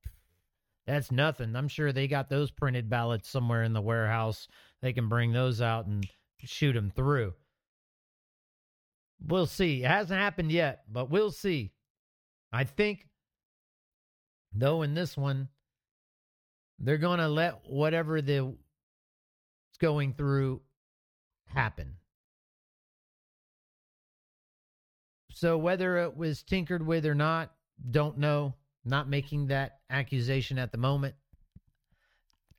that's 0.87 1.11
nothing. 1.11 1.57
I'm 1.57 1.69
sure 1.69 1.93
they 1.93 2.09
got 2.09 2.29
those 2.29 2.51
printed 2.51 2.91
ballots 2.91 3.29
somewhere 3.29 3.63
in 3.63 3.73
the 3.73 3.81
warehouse. 3.81 4.49
They 4.83 4.93
can 4.93 5.09
bring 5.09 5.33
those 5.33 5.61
out 5.61 5.87
and 5.87 6.07
shoot 6.41 6.75
them 6.75 6.91
through. 6.95 7.35
We'll 9.27 9.47
see. 9.47 9.83
It 9.83 9.91
hasn't 9.91 10.21
happened 10.21 10.53
yet 10.53 10.85
but 10.91 11.11
we'll 11.11 11.31
see. 11.31 11.73
I 12.53 12.65
think 12.65 13.09
though 14.53 14.83
in 14.83 14.95
this 14.95 15.17
one 15.17 15.49
they're 16.79 16.99
going 16.99 17.21
to 17.21 17.29
let 17.29 17.61
whatever 17.69 18.21
the 18.21 18.57
going 19.79 20.15
through 20.15 20.63
happen. 21.47 21.95
So 25.33 25.59
whether 25.59 25.99
it 25.99 26.17
was 26.17 26.43
tinkered 26.43 26.87
with 26.87 27.05
or 27.07 27.15
not, 27.15 27.53
don't 27.91 28.19
know. 28.19 28.55
Not 28.85 29.09
making 29.09 29.49
that 29.49 29.79
accusation 29.91 30.59
at 30.59 30.71
the 30.71 30.79
moment. 30.79 31.15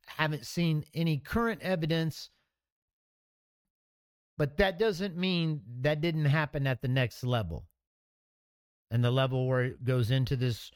Haven't 0.06 0.44
seen 0.44 0.84
any 0.94 1.18
current 1.18 1.62
evidence, 1.62 2.30
but 4.36 4.56
that 4.58 4.78
doesn't 4.78 5.16
mean 5.16 5.62
that 5.80 6.00
didn't 6.00 6.26
happen 6.26 6.66
at 6.66 6.82
the 6.82 6.88
next 6.88 7.24
level. 7.24 7.66
And 8.90 9.04
the 9.04 9.10
level 9.10 9.46
where 9.46 9.64
it 9.64 9.84
goes 9.84 10.10
into 10.10 10.36
this 10.36 10.70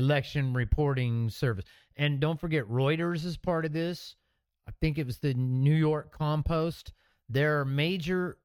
election 0.00 0.54
reporting 0.54 1.28
service. 1.28 1.66
And 1.96 2.20
don't 2.20 2.40
forget, 2.40 2.64
Reuters 2.64 3.24
is 3.24 3.36
part 3.36 3.64
of 3.64 3.72
this. 3.72 4.16
I 4.66 4.72
think 4.80 4.98
it 4.98 5.06
was 5.06 5.18
the 5.18 5.34
New 5.34 5.74
York 5.74 6.16
Compost. 6.16 6.92
There 7.28 7.60
are 7.60 7.64
major 7.64 8.38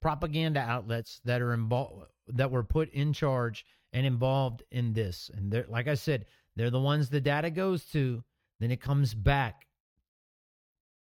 propaganda 0.00 0.60
outlets 0.60 1.20
that 1.24 1.42
are 1.42 1.52
involved 1.52 2.06
that 2.28 2.50
were 2.50 2.64
put 2.64 2.92
in 2.92 3.12
charge 3.12 3.64
and 3.92 4.06
involved 4.06 4.62
in 4.70 4.92
this. 4.92 5.30
And 5.34 5.50
they're 5.50 5.66
like 5.68 5.88
I 5.88 5.94
said, 5.94 6.26
they're 6.54 6.70
the 6.70 6.80
ones 6.80 7.08
the 7.08 7.20
data 7.20 7.50
goes 7.50 7.84
to, 7.86 8.22
then 8.60 8.70
it 8.70 8.80
comes 8.80 9.12
back. 9.12 9.66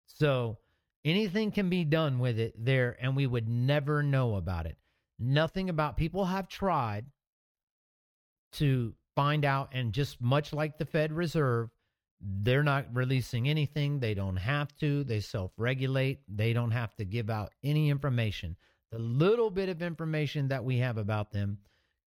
So 0.06 0.58
anything 1.04 1.50
can 1.50 1.68
be 1.68 1.84
done 1.84 2.18
with 2.18 2.38
it 2.38 2.54
there, 2.56 2.96
and 3.00 3.16
we 3.16 3.26
would 3.26 3.48
never 3.48 4.02
know 4.02 4.36
about 4.36 4.66
it. 4.66 4.76
Nothing 5.18 5.68
about 5.68 5.96
people 5.96 6.24
have 6.24 6.48
tried 6.48 7.06
to 8.52 8.94
find 9.14 9.44
out, 9.44 9.70
and 9.72 9.92
just 9.92 10.20
much 10.20 10.52
like 10.52 10.78
the 10.78 10.84
Fed 10.84 11.12
Reserve, 11.12 11.70
they're 12.20 12.62
not 12.62 12.86
releasing 12.92 13.48
anything. 13.48 13.98
They 13.98 14.14
don't 14.14 14.36
have 14.36 14.76
to. 14.78 15.04
They 15.04 15.20
self 15.20 15.52
regulate. 15.56 16.20
They 16.28 16.52
don't 16.52 16.70
have 16.70 16.94
to 16.96 17.04
give 17.04 17.30
out 17.30 17.52
any 17.64 17.90
information. 17.90 18.56
The 18.90 18.98
little 18.98 19.50
bit 19.50 19.68
of 19.68 19.82
information 19.82 20.48
that 20.48 20.64
we 20.64 20.78
have 20.78 20.98
about 20.98 21.32
them 21.32 21.58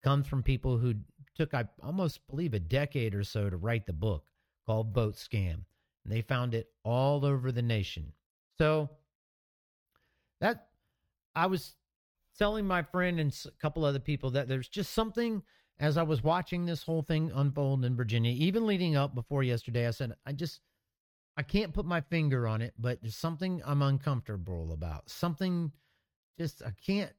comes 0.03 0.27
from 0.27 0.43
people 0.43 0.77
who 0.77 0.93
took, 1.35 1.53
I 1.53 1.65
almost 1.83 2.25
believe, 2.27 2.53
a 2.53 2.59
decade 2.59 3.15
or 3.15 3.23
so 3.23 3.49
to 3.49 3.57
write 3.57 3.85
the 3.85 3.93
book 3.93 4.25
called 4.65 4.93
Vote 4.93 5.15
Scam. 5.15 5.65
And 6.03 6.13
they 6.13 6.21
found 6.21 6.53
it 6.53 6.69
all 6.83 7.25
over 7.25 7.51
the 7.51 7.63
nation. 7.63 8.13
So 8.57 8.89
that 10.39 10.67
I 11.35 11.47
was 11.47 11.75
telling 12.37 12.65
my 12.65 12.83
friend 12.83 13.19
and 13.19 13.35
a 13.45 13.51
couple 13.61 13.83
other 13.83 13.99
people 13.99 14.31
that 14.31 14.47
there's 14.47 14.69
just 14.69 14.93
something 14.93 15.41
as 15.79 15.97
I 15.97 16.03
was 16.03 16.23
watching 16.23 16.65
this 16.65 16.83
whole 16.83 17.01
thing 17.01 17.31
unfold 17.33 17.83
in 17.83 17.95
Virginia, 17.95 18.31
even 18.31 18.65
leading 18.65 18.95
up 18.95 19.13
before 19.13 19.43
yesterday, 19.43 19.87
I 19.87 19.91
said, 19.91 20.13
I 20.25 20.31
just, 20.31 20.61
I 21.35 21.43
can't 21.43 21.73
put 21.73 21.85
my 21.85 22.01
finger 22.01 22.47
on 22.47 22.61
it, 22.61 22.73
but 22.79 22.99
there's 23.01 23.15
something 23.15 23.61
I'm 23.65 23.81
uncomfortable 23.81 24.71
about. 24.71 25.09
Something 25.09 25.71
just, 26.39 26.61
I 26.63 26.71
can't 26.85 27.11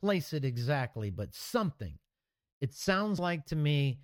place 0.00 0.32
it 0.32 0.44
exactly, 0.44 1.10
but 1.10 1.34
something. 1.34 1.98
It 2.60 2.74
sounds 2.74 3.20
like 3.20 3.46
to 3.46 3.56
me, 3.56 4.00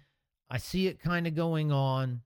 I 0.48 0.58
see 0.58 0.86
it 0.86 1.00
kind 1.00 1.26
of 1.26 1.34
going 1.34 1.72
on. 1.72 2.20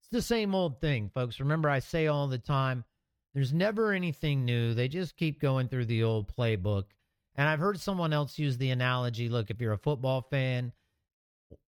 It's 0.00 0.10
the 0.10 0.22
same 0.22 0.54
old 0.54 0.80
thing, 0.80 1.10
folks. 1.12 1.40
Remember, 1.40 1.68
I 1.68 1.80
say 1.80 2.06
all 2.06 2.28
the 2.28 2.38
time, 2.38 2.84
there's 3.34 3.52
never 3.52 3.92
anything 3.92 4.44
new. 4.44 4.72
They 4.72 4.88
just 4.88 5.16
keep 5.16 5.40
going 5.40 5.68
through 5.68 5.86
the 5.86 6.04
old 6.04 6.34
playbook 6.34 6.84
And 7.38 7.48
I've 7.48 7.60
heard 7.60 7.78
someone 7.78 8.12
else 8.12 8.36
use 8.36 8.58
the 8.58 8.70
analogy 8.70 9.28
look, 9.28 9.48
if 9.48 9.60
you're 9.60 9.72
a 9.72 9.78
football 9.78 10.22
fan, 10.22 10.72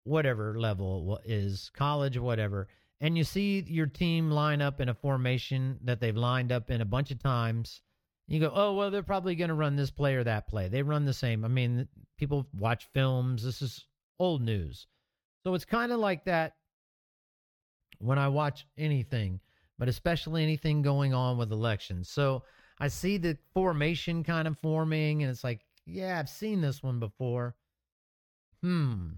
whatever 0.03 0.59
level 0.59 1.19
is, 1.23 1.69
college, 1.75 2.17
whatever, 2.17 2.67
and 2.99 3.15
you 3.15 3.23
see 3.23 3.63
your 3.67 3.85
team 3.85 4.31
line 4.31 4.63
up 4.63 4.81
in 4.81 4.89
a 4.89 4.95
formation 4.95 5.77
that 5.83 6.01
they've 6.01 6.17
lined 6.17 6.51
up 6.51 6.71
in 6.71 6.81
a 6.81 6.85
bunch 6.85 7.11
of 7.11 7.19
times, 7.21 7.83
you 8.27 8.39
go, 8.39 8.51
oh, 8.53 8.73
well, 8.73 8.89
they're 8.89 9.03
probably 9.03 9.35
going 9.35 9.49
to 9.49 9.55
run 9.55 9.75
this 9.75 9.91
play 9.91 10.15
or 10.15 10.23
that 10.23 10.47
play. 10.47 10.69
They 10.69 10.81
run 10.81 11.05
the 11.05 11.13
same. 11.13 11.45
I 11.45 11.47
mean, 11.47 11.87
people 12.17 12.47
watch 12.57 12.89
films. 12.91 13.43
This 13.43 13.61
is 13.61 13.85
old 14.19 14.41
news. 14.41 14.87
So 15.43 15.53
it's 15.53 15.65
kind 15.65 15.91
of 15.91 15.99
like 15.99 16.25
that 16.25 16.53
when 17.99 18.17
I 18.17 18.27
watch 18.27 18.65
anything, 18.75 19.39
but 19.77 19.87
especially 19.87 20.41
anything 20.41 20.81
going 20.81 21.13
on 21.13 21.37
with 21.37 21.51
elections. 21.51 22.09
So 22.09 22.43
I 22.79 22.87
see 22.87 23.17
the 23.17 23.37
formation 23.53 24.23
kind 24.23 24.47
of 24.47 24.57
forming, 24.59 25.21
and 25.23 25.31
it's 25.31 25.43
like, 25.43 25.65
yeah, 25.85 26.17
I've 26.19 26.29
seen 26.29 26.61
this 26.61 26.81
one 26.81 26.99
before. 26.99 27.55
Hmm. 28.61 29.09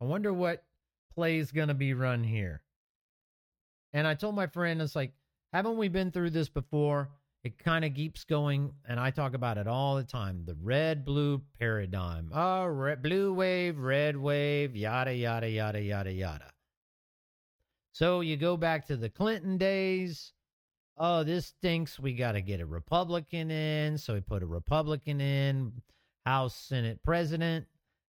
I 0.00 0.04
wonder 0.04 0.32
what 0.32 0.64
play 1.14 1.38
is 1.38 1.52
going 1.52 1.68
to 1.68 1.74
be 1.74 1.92
run 1.92 2.24
here. 2.24 2.62
And 3.92 4.06
I 4.06 4.14
told 4.14 4.34
my 4.34 4.46
friend, 4.46 4.80
it's 4.80 4.96
like, 4.96 5.12
haven't 5.52 5.76
we 5.76 5.88
been 5.88 6.10
through 6.10 6.30
this 6.30 6.48
before? 6.48 7.10
It 7.42 7.58
kind 7.58 7.84
of 7.84 7.94
keeps 7.94 8.24
going, 8.24 8.72
and 8.86 9.00
I 9.00 9.10
talk 9.10 9.34
about 9.34 9.58
it 9.58 9.66
all 9.66 9.96
the 9.96 10.04
time. 10.04 10.44
The 10.44 10.56
red 10.62 11.04
blue 11.04 11.42
paradigm. 11.58 12.30
Oh, 12.34 12.66
red, 12.66 13.02
blue 13.02 13.32
wave, 13.32 13.78
red 13.78 14.16
wave, 14.16 14.76
yada, 14.76 15.14
yada, 15.14 15.48
yada, 15.48 15.80
yada, 15.80 16.12
yada. 16.12 16.50
So 17.92 18.20
you 18.20 18.36
go 18.36 18.56
back 18.56 18.86
to 18.86 18.96
the 18.96 19.08
Clinton 19.08 19.56
days. 19.56 20.32
Oh, 20.96 21.24
this 21.24 21.46
stinks. 21.46 21.98
We 21.98 22.14
got 22.14 22.32
to 22.32 22.42
get 22.42 22.60
a 22.60 22.66
Republican 22.66 23.50
in. 23.50 23.96
So 23.98 24.14
we 24.14 24.20
put 24.20 24.42
a 24.42 24.46
Republican 24.46 25.20
in, 25.20 25.72
House, 26.26 26.54
Senate, 26.54 27.02
President. 27.02 27.66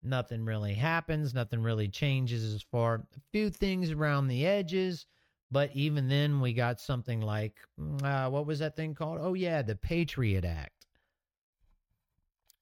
Nothing 0.03 0.45
really 0.45 0.75
happens. 0.75 1.33
Nothing 1.33 1.61
really 1.61 1.87
changes 1.87 2.53
as 2.53 2.61
far 2.61 2.95
a 2.95 3.19
few 3.31 3.49
things 3.49 3.91
around 3.91 4.27
the 4.27 4.45
edges. 4.45 5.07
But 5.51 5.71
even 5.73 6.07
then, 6.07 6.41
we 6.41 6.53
got 6.53 6.79
something 6.79 7.21
like 7.21 7.55
mm, 7.79 8.03
uh, 8.03 8.29
what 8.29 8.45
was 8.45 8.59
that 8.59 8.75
thing 8.75 8.93
called? 8.93 9.19
Oh, 9.21 9.33
yeah, 9.33 9.61
the 9.61 9.75
Patriot 9.75 10.45
Act. 10.45 10.85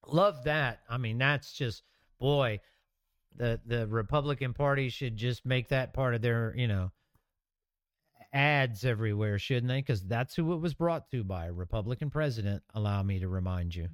Love 0.07 0.43
that. 0.43 0.81
I 0.89 0.97
mean, 0.97 1.17
that's 1.17 1.53
just, 1.53 1.83
boy, 2.19 2.59
the, 3.35 3.59
the 3.65 3.87
Republican 3.87 4.53
Party 4.53 4.89
should 4.89 5.15
just 5.17 5.45
make 5.45 5.69
that 5.69 5.93
part 5.93 6.13
of 6.13 6.21
their, 6.21 6.53
you 6.55 6.67
know, 6.67 6.91
ads 8.33 8.83
everywhere, 8.83 9.37
shouldn't 9.37 9.67
they? 9.67 9.79
Because 9.79 10.03
that's 10.03 10.35
who 10.35 10.53
it 10.53 10.59
was 10.61 10.73
brought 10.73 11.09
to 11.11 11.23
by 11.23 11.45
a 11.45 11.53
Republican 11.53 12.09
president, 12.09 12.63
allow 12.73 13.03
me 13.03 13.19
to 13.19 13.27
remind 13.27 13.75
you. 13.75 13.89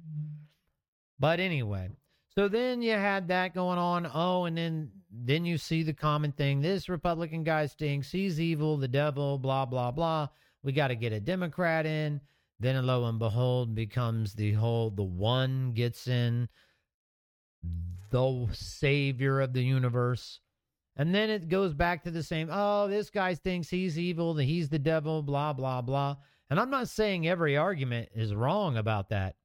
But 1.18 1.38
anyway, 1.38 1.90
so 2.34 2.48
then 2.48 2.80
you 2.80 2.92
had 2.92 3.28
that 3.28 3.54
going 3.54 3.78
on. 3.78 4.10
Oh, 4.12 4.46
and 4.46 4.56
then 4.56 4.90
then 5.12 5.44
you 5.44 5.58
see 5.58 5.82
the 5.82 5.92
common 5.92 6.32
thing. 6.32 6.60
This 6.60 6.88
Republican 6.88 7.44
guy 7.44 7.66
stinks. 7.66 8.10
He's 8.10 8.40
evil, 8.40 8.76
the 8.76 8.88
devil, 8.88 9.38
blah, 9.38 9.66
blah, 9.66 9.90
blah. 9.90 10.28
We 10.62 10.72
got 10.72 10.88
to 10.88 10.94
get 10.94 11.12
a 11.12 11.20
Democrat 11.20 11.84
in. 11.84 12.20
Then 12.60 12.86
lo 12.86 13.06
and 13.06 13.18
behold 13.18 13.74
becomes 13.74 14.34
the 14.34 14.52
whole 14.52 14.90
the 14.90 15.02
one 15.02 15.72
gets 15.72 16.06
in 16.06 16.48
the 18.10 18.48
savior 18.52 19.40
of 19.40 19.52
the 19.52 19.62
universe. 19.62 20.40
And 20.96 21.14
then 21.14 21.30
it 21.30 21.48
goes 21.48 21.72
back 21.72 22.04
to 22.04 22.10
the 22.10 22.22
same, 22.22 22.48
oh, 22.52 22.88
this 22.88 23.10
guy 23.10 23.34
thinks 23.34 23.70
he's 23.70 23.98
evil, 23.98 24.34
that 24.34 24.44
he's 24.44 24.68
the 24.68 24.78
devil, 24.78 25.22
blah, 25.22 25.52
blah, 25.52 25.80
blah. 25.80 26.16
And 26.50 26.58
I'm 26.58 26.70
not 26.70 26.88
saying 26.88 27.26
every 27.26 27.56
argument 27.56 28.08
is 28.14 28.34
wrong 28.34 28.76
about 28.76 29.08
that. 29.10 29.36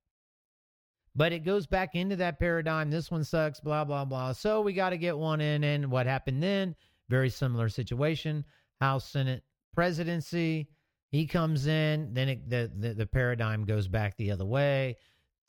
But 1.16 1.32
it 1.32 1.46
goes 1.46 1.66
back 1.66 1.96
into 1.96 2.18
that 2.18 2.40
paradigm. 2.40 2.90
This 2.90 3.10
one 3.10 3.24
sucks, 3.24 3.62
blah, 3.62 3.86
blah, 3.86 4.04
blah. 4.04 4.34
So 4.34 4.62
we 4.62 4.74
got 4.74 4.90
to 4.90 4.98
get 4.98 5.18
one 5.18 5.40
in. 5.40 5.64
And 5.64 5.90
what 5.90 6.08
happened 6.08 6.44
then? 6.44 6.76
Very 7.08 7.30
similar 7.30 7.70
situation. 7.70 8.44
House, 8.82 9.10
Senate, 9.10 9.44
presidency. 9.74 10.68
He 11.12 11.26
comes 11.26 11.68
in. 11.68 12.14
Then 12.14 12.30
it, 12.30 12.50
the, 12.50 12.70
the, 12.76 12.94
the 12.96 13.06
paradigm 13.06 13.64
goes 13.64 13.88
back 13.88 14.18
the 14.18 14.32
other 14.32 14.44
way. 14.44 14.98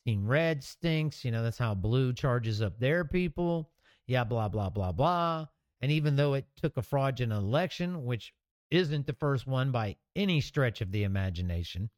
Team 0.06 0.28
red 0.28 0.62
stinks. 0.62 1.24
You 1.24 1.32
know, 1.32 1.42
that's 1.42 1.58
how 1.58 1.74
blue 1.74 2.12
charges 2.12 2.62
up 2.62 2.78
their 2.78 3.04
people. 3.04 3.72
Yeah, 4.06 4.22
blah, 4.22 4.48
blah, 4.48 4.70
blah, 4.70 4.92
blah. 4.92 5.46
And 5.80 5.92
even 5.92 6.16
though 6.16 6.34
it 6.34 6.46
took 6.56 6.76
a 6.76 6.82
fraudulent 6.82 7.40
election, 7.40 8.04
which 8.04 8.32
isn't 8.70 9.06
the 9.06 9.12
first 9.12 9.46
one 9.46 9.70
by 9.70 9.96
any 10.14 10.40
stretch 10.40 10.80
of 10.80 10.90
the 10.90 11.04
imagination, 11.04 11.90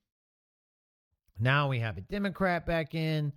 now 1.39 1.69
we 1.69 1.79
have 1.79 1.97
a 1.97 2.03
Democrat 2.03 2.67
back 2.67 2.95
in. 2.95 3.33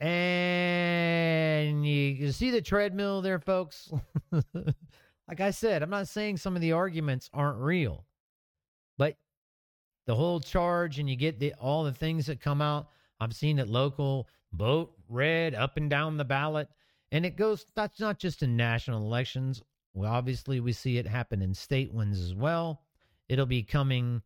And 0.00 1.86
you, 1.86 1.94
you 1.94 2.32
see 2.32 2.50
the 2.50 2.62
treadmill 2.62 3.22
there, 3.22 3.38
folks? 3.38 3.92
like 4.32 5.40
I 5.40 5.50
said, 5.50 5.82
I'm 5.82 5.90
not 5.90 6.08
saying 6.08 6.38
some 6.38 6.56
of 6.56 6.62
the 6.62 6.72
arguments 6.72 7.30
aren't 7.32 7.58
real, 7.58 8.04
but 8.98 9.16
the 10.06 10.14
whole 10.14 10.40
charge 10.40 10.98
and 10.98 11.08
you 11.08 11.16
get 11.16 11.38
the, 11.38 11.54
all 11.54 11.84
the 11.84 11.92
things 11.92 12.26
that 12.26 12.40
come 12.40 12.60
out. 12.60 12.88
I've 13.20 13.34
seen 13.34 13.58
it 13.58 13.68
local, 13.68 14.28
vote 14.52 14.92
red 15.08 15.54
up 15.54 15.76
and 15.76 15.88
down 15.88 16.16
the 16.16 16.24
ballot. 16.24 16.68
And 17.12 17.24
it 17.24 17.36
goes, 17.36 17.66
that's 17.74 18.00
not 18.00 18.18
just 18.18 18.42
in 18.42 18.56
national 18.56 19.02
elections. 19.02 19.62
Well, 19.94 20.12
obviously, 20.12 20.60
we 20.60 20.72
see 20.72 20.98
it 20.98 21.06
happen 21.06 21.40
in 21.40 21.54
state 21.54 21.94
ones 21.94 22.20
as 22.20 22.34
well. 22.34 22.82
It'll 23.28 23.46
be 23.46 23.62
coming 23.62 24.22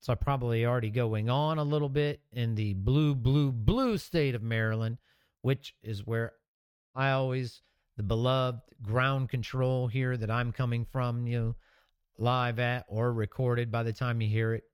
so 0.00 0.14
probably 0.14 0.64
already 0.64 0.90
going 0.90 1.28
on 1.28 1.58
a 1.58 1.64
little 1.64 1.88
bit 1.88 2.20
in 2.32 2.54
the 2.54 2.74
blue, 2.74 3.14
blue, 3.14 3.50
blue 3.50 3.98
state 3.98 4.34
of 4.34 4.42
Maryland, 4.42 4.98
which 5.42 5.74
is 5.82 6.06
where 6.06 6.34
I 6.94 7.10
always, 7.10 7.62
the 7.96 8.02
beloved 8.04 8.60
ground 8.80 9.28
control 9.28 9.88
here 9.88 10.16
that 10.16 10.30
I'm 10.30 10.52
coming 10.52 10.84
from, 10.84 11.26
you 11.26 11.38
know, 11.38 11.54
live 12.16 12.58
at 12.58 12.84
or 12.88 13.12
recorded 13.12 13.70
by 13.70 13.82
the 13.82 13.92
time 13.92 14.20
you 14.20 14.28
hear 14.28 14.54
it. 14.54 14.64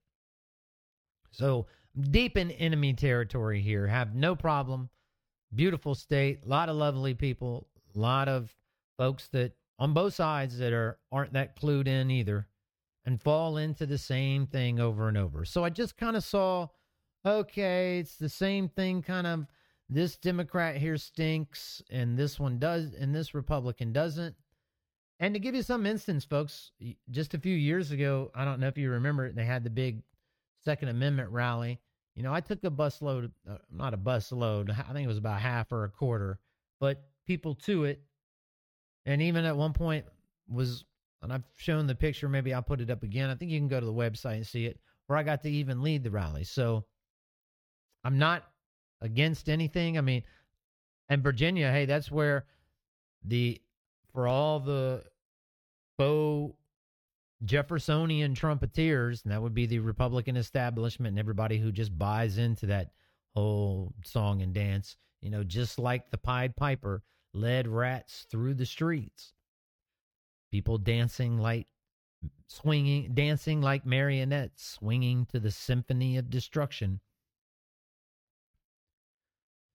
So 1.30 1.66
deep 1.98 2.36
in 2.36 2.50
enemy 2.50 2.92
territory 2.92 3.60
here, 3.60 3.86
have 3.86 4.14
no 4.14 4.36
problem. 4.36 4.90
Beautiful 5.54 5.94
state, 5.94 6.44
a 6.44 6.48
lot 6.48 6.68
of 6.68 6.76
lovely 6.76 7.14
people, 7.14 7.66
a 7.94 7.98
lot 7.98 8.28
of 8.28 8.54
folks 8.98 9.28
that 9.28 9.52
on 9.78 9.92
both 9.92 10.14
sides 10.14 10.58
that 10.58 10.72
are 10.72 10.98
aren't 11.10 11.32
that 11.32 11.58
clued 11.58 11.88
in 11.88 12.10
either 12.10 12.46
and 13.04 13.20
fall 13.20 13.56
into 13.56 13.86
the 13.86 13.98
same 13.98 14.46
thing 14.46 14.80
over 14.80 15.08
and 15.08 15.16
over. 15.16 15.44
So 15.44 15.64
I 15.64 15.70
just 15.70 15.96
kind 15.96 16.16
of 16.16 16.24
saw, 16.24 16.68
okay, 17.26 17.98
it's 17.98 18.16
the 18.16 18.28
same 18.28 18.68
thing 18.68 19.02
kind 19.02 19.26
of 19.26 19.46
this 19.88 20.16
Democrat 20.16 20.76
here 20.76 20.96
stinks 20.96 21.82
and 21.90 22.16
this 22.16 22.40
one 22.40 22.58
does 22.58 22.94
and 22.94 23.14
this 23.14 23.34
Republican 23.34 23.92
doesn't. 23.92 24.34
And 25.20 25.34
to 25.34 25.40
give 25.40 25.54
you 25.54 25.62
some 25.62 25.86
instance, 25.86 26.24
folks, 26.24 26.72
just 27.10 27.34
a 27.34 27.38
few 27.38 27.54
years 27.54 27.90
ago, 27.90 28.30
I 28.34 28.44
don't 28.44 28.58
know 28.58 28.68
if 28.68 28.78
you 28.78 28.90
remember 28.90 29.26
it, 29.26 29.36
they 29.36 29.44
had 29.44 29.64
the 29.64 29.70
big 29.70 30.02
Second 30.64 30.88
Amendment 30.88 31.30
rally. 31.30 31.78
You 32.16 32.22
know, 32.22 32.32
I 32.32 32.40
took 32.40 32.64
a 32.64 32.70
bus 32.70 33.02
load, 33.02 33.32
uh, 33.48 33.56
not 33.70 33.94
a 33.94 33.98
bus 33.98 34.32
load, 34.32 34.70
I 34.70 34.92
think 34.92 35.04
it 35.04 35.08
was 35.08 35.18
about 35.18 35.40
half 35.40 35.72
or 35.72 35.84
a 35.84 35.90
quarter, 35.90 36.38
but 36.80 37.02
people 37.26 37.54
to 37.56 37.84
it. 37.84 38.00
And 39.06 39.22
even 39.22 39.44
at 39.44 39.56
one 39.56 39.72
point 39.72 40.04
was 40.48 40.84
and 41.24 41.32
I've 41.32 41.42
shown 41.56 41.86
the 41.86 41.94
picture. 41.94 42.28
Maybe 42.28 42.52
I'll 42.52 42.62
put 42.62 42.82
it 42.82 42.90
up 42.90 43.02
again. 43.02 43.30
I 43.30 43.34
think 43.34 43.50
you 43.50 43.58
can 43.58 43.66
go 43.66 43.80
to 43.80 43.86
the 43.86 43.92
website 43.92 44.34
and 44.34 44.46
see 44.46 44.66
it, 44.66 44.78
where 45.06 45.18
I 45.18 45.22
got 45.22 45.42
to 45.42 45.50
even 45.50 45.82
lead 45.82 46.04
the 46.04 46.10
rally. 46.10 46.44
So 46.44 46.84
I'm 48.04 48.18
not 48.18 48.44
against 49.00 49.48
anything. 49.48 49.96
I 49.96 50.02
mean, 50.02 50.22
and 51.08 51.22
Virginia, 51.22 51.72
hey, 51.72 51.86
that's 51.86 52.10
where 52.10 52.44
the 53.24 53.60
for 54.12 54.28
all 54.28 54.60
the 54.60 55.02
faux 55.96 56.54
Jeffersonian 57.44 58.34
trumpeters, 58.34 59.22
and 59.24 59.32
that 59.32 59.40
would 59.40 59.54
be 59.54 59.66
the 59.66 59.78
Republican 59.78 60.36
establishment 60.36 61.12
and 61.12 61.18
everybody 61.18 61.58
who 61.58 61.72
just 61.72 61.98
buys 61.98 62.36
into 62.36 62.66
that 62.66 62.90
whole 63.34 63.94
song 64.04 64.42
and 64.42 64.52
dance, 64.52 64.96
you 65.22 65.30
know, 65.30 65.42
just 65.42 65.78
like 65.78 66.10
the 66.10 66.18
Pied 66.18 66.54
Piper 66.54 67.02
led 67.34 67.66
rats 67.66 68.26
through 68.30 68.54
the 68.54 68.66
streets. 68.66 69.32
People 70.50 70.78
dancing 70.78 71.36
like 71.36 71.66
swinging 72.46 73.12
dancing 73.14 73.60
like 73.60 73.84
marionettes 73.84 74.64
swinging 74.64 75.26
to 75.26 75.40
the 75.40 75.50
symphony 75.50 76.16
of 76.16 76.30
destruction. 76.30 77.00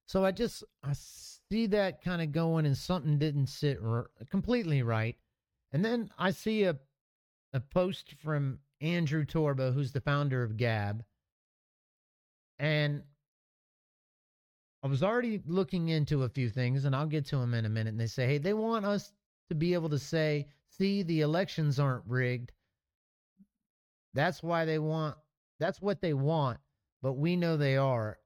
So 0.05 0.25
i 0.25 0.31
just 0.31 0.63
i 0.83 0.93
see 0.93 1.67
that 1.67 2.01
kind 2.01 2.21
of 2.21 2.31
going 2.31 2.65
and 2.65 2.77
something 2.77 3.19
didn't 3.19 3.47
sit 3.47 3.79
r- 3.83 4.09
completely 4.29 4.81
right. 4.81 5.17
And 5.71 5.83
then 5.83 6.09
i 6.17 6.31
see 6.31 6.63
a 6.63 6.77
a 7.51 7.59
post 7.59 8.13
from 8.23 8.59
andrew 8.79 9.25
torba 9.25 9.73
who's 9.73 9.91
the 9.91 10.01
founder 10.01 10.43
of 10.43 10.57
gab. 10.57 11.03
And 12.57 13.03
i 14.83 14.87
was 14.87 15.03
already 15.03 15.41
looking 15.45 15.89
into 15.89 16.23
a 16.23 16.29
few 16.29 16.49
things 16.49 16.85
and 16.85 16.95
i'll 16.95 17.05
get 17.05 17.25
to 17.25 17.37
them 17.37 17.53
in 17.53 17.65
a 17.65 17.69
minute 17.69 17.91
and 17.91 17.99
they 17.99 18.07
say 18.07 18.25
hey 18.25 18.37
they 18.37 18.53
want 18.53 18.85
us 18.85 19.11
to 19.49 19.55
be 19.55 19.73
able 19.73 19.89
to 19.89 19.99
say 19.99 20.47
see 20.69 21.03
the 21.03 21.21
elections 21.21 21.79
aren't 21.79 22.05
rigged. 22.07 22.51
That's 24.13 24.41
why 24.41 24.65
they 24.65 24.79
want, 24.79 25.17
that's 25.59 25.81
what 25.81 26.01
they 26.01 26.13
want, 26.13 26.59
but 27.01 27.13
we 27.13 27.35
know 27.35 27.57
they 27.57 27.77
are. 27.77 28.17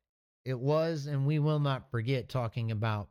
it 0.46 0.60
was, 0.60 1.06
and 1.06 1.26
we 1.26 1.40
will 1.40 1.60
not 1.60 1.90
forget 1.90 2.28
talking 2.28 2.72
about 2.72 3.10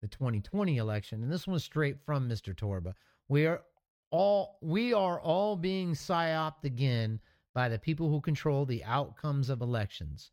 the 0.00 0.08
2020 0.08 0.78
election. 0.78 1.22
And 1.22 1.30
this 1.30 1.46
one's 1.46 1.64
straight 1.64 1.98
from 2.04 2.28
Mr. 2.28 2.54
Torba. 2.54 2.94
We 3.28 3.46
are 3.46 3.62
all 4.10 4.58
we 4.62 4.94
are 4.94 5.20
all 5.20 5.56
being 5.56 5.92
psyoped 5.92 6.64
again 6.64 7.20
by 7.54 7.68
the 7.68 7.78
people 7.78 8.08
who 8.08 8.20
control 8.20 8.64
the 8.64 8.84
outcomes 8.84 9.50
of 9.50 9.60
elections. 9.60 10.30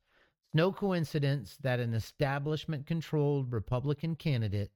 No 0.53 0.71
coincidence 0.71 1.57
that 1.61 1.79
an 1.79 1.93
establishment 1.93 2.85
controlled 2.85 3.51
Republican 3.51 4.15
candidate 4.15 4.71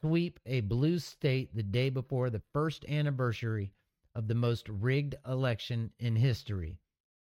sweep 0.00 0.38
a 0.46 0.60
blue 0.60 0.98
state 1.00 1.54
the 1.54 1.62
day 1.62 1.90
before 1.90 2.30
the 2.30 2.42
first 2.52 2.84
anniversary 2.88 3.72
of 4.14 4.28
the 4.28 4.34
most 4.34 4.68
rigged 4.68 5.16
election 5.26 5.90
in 5.98 6.14
history. 6.14 6.78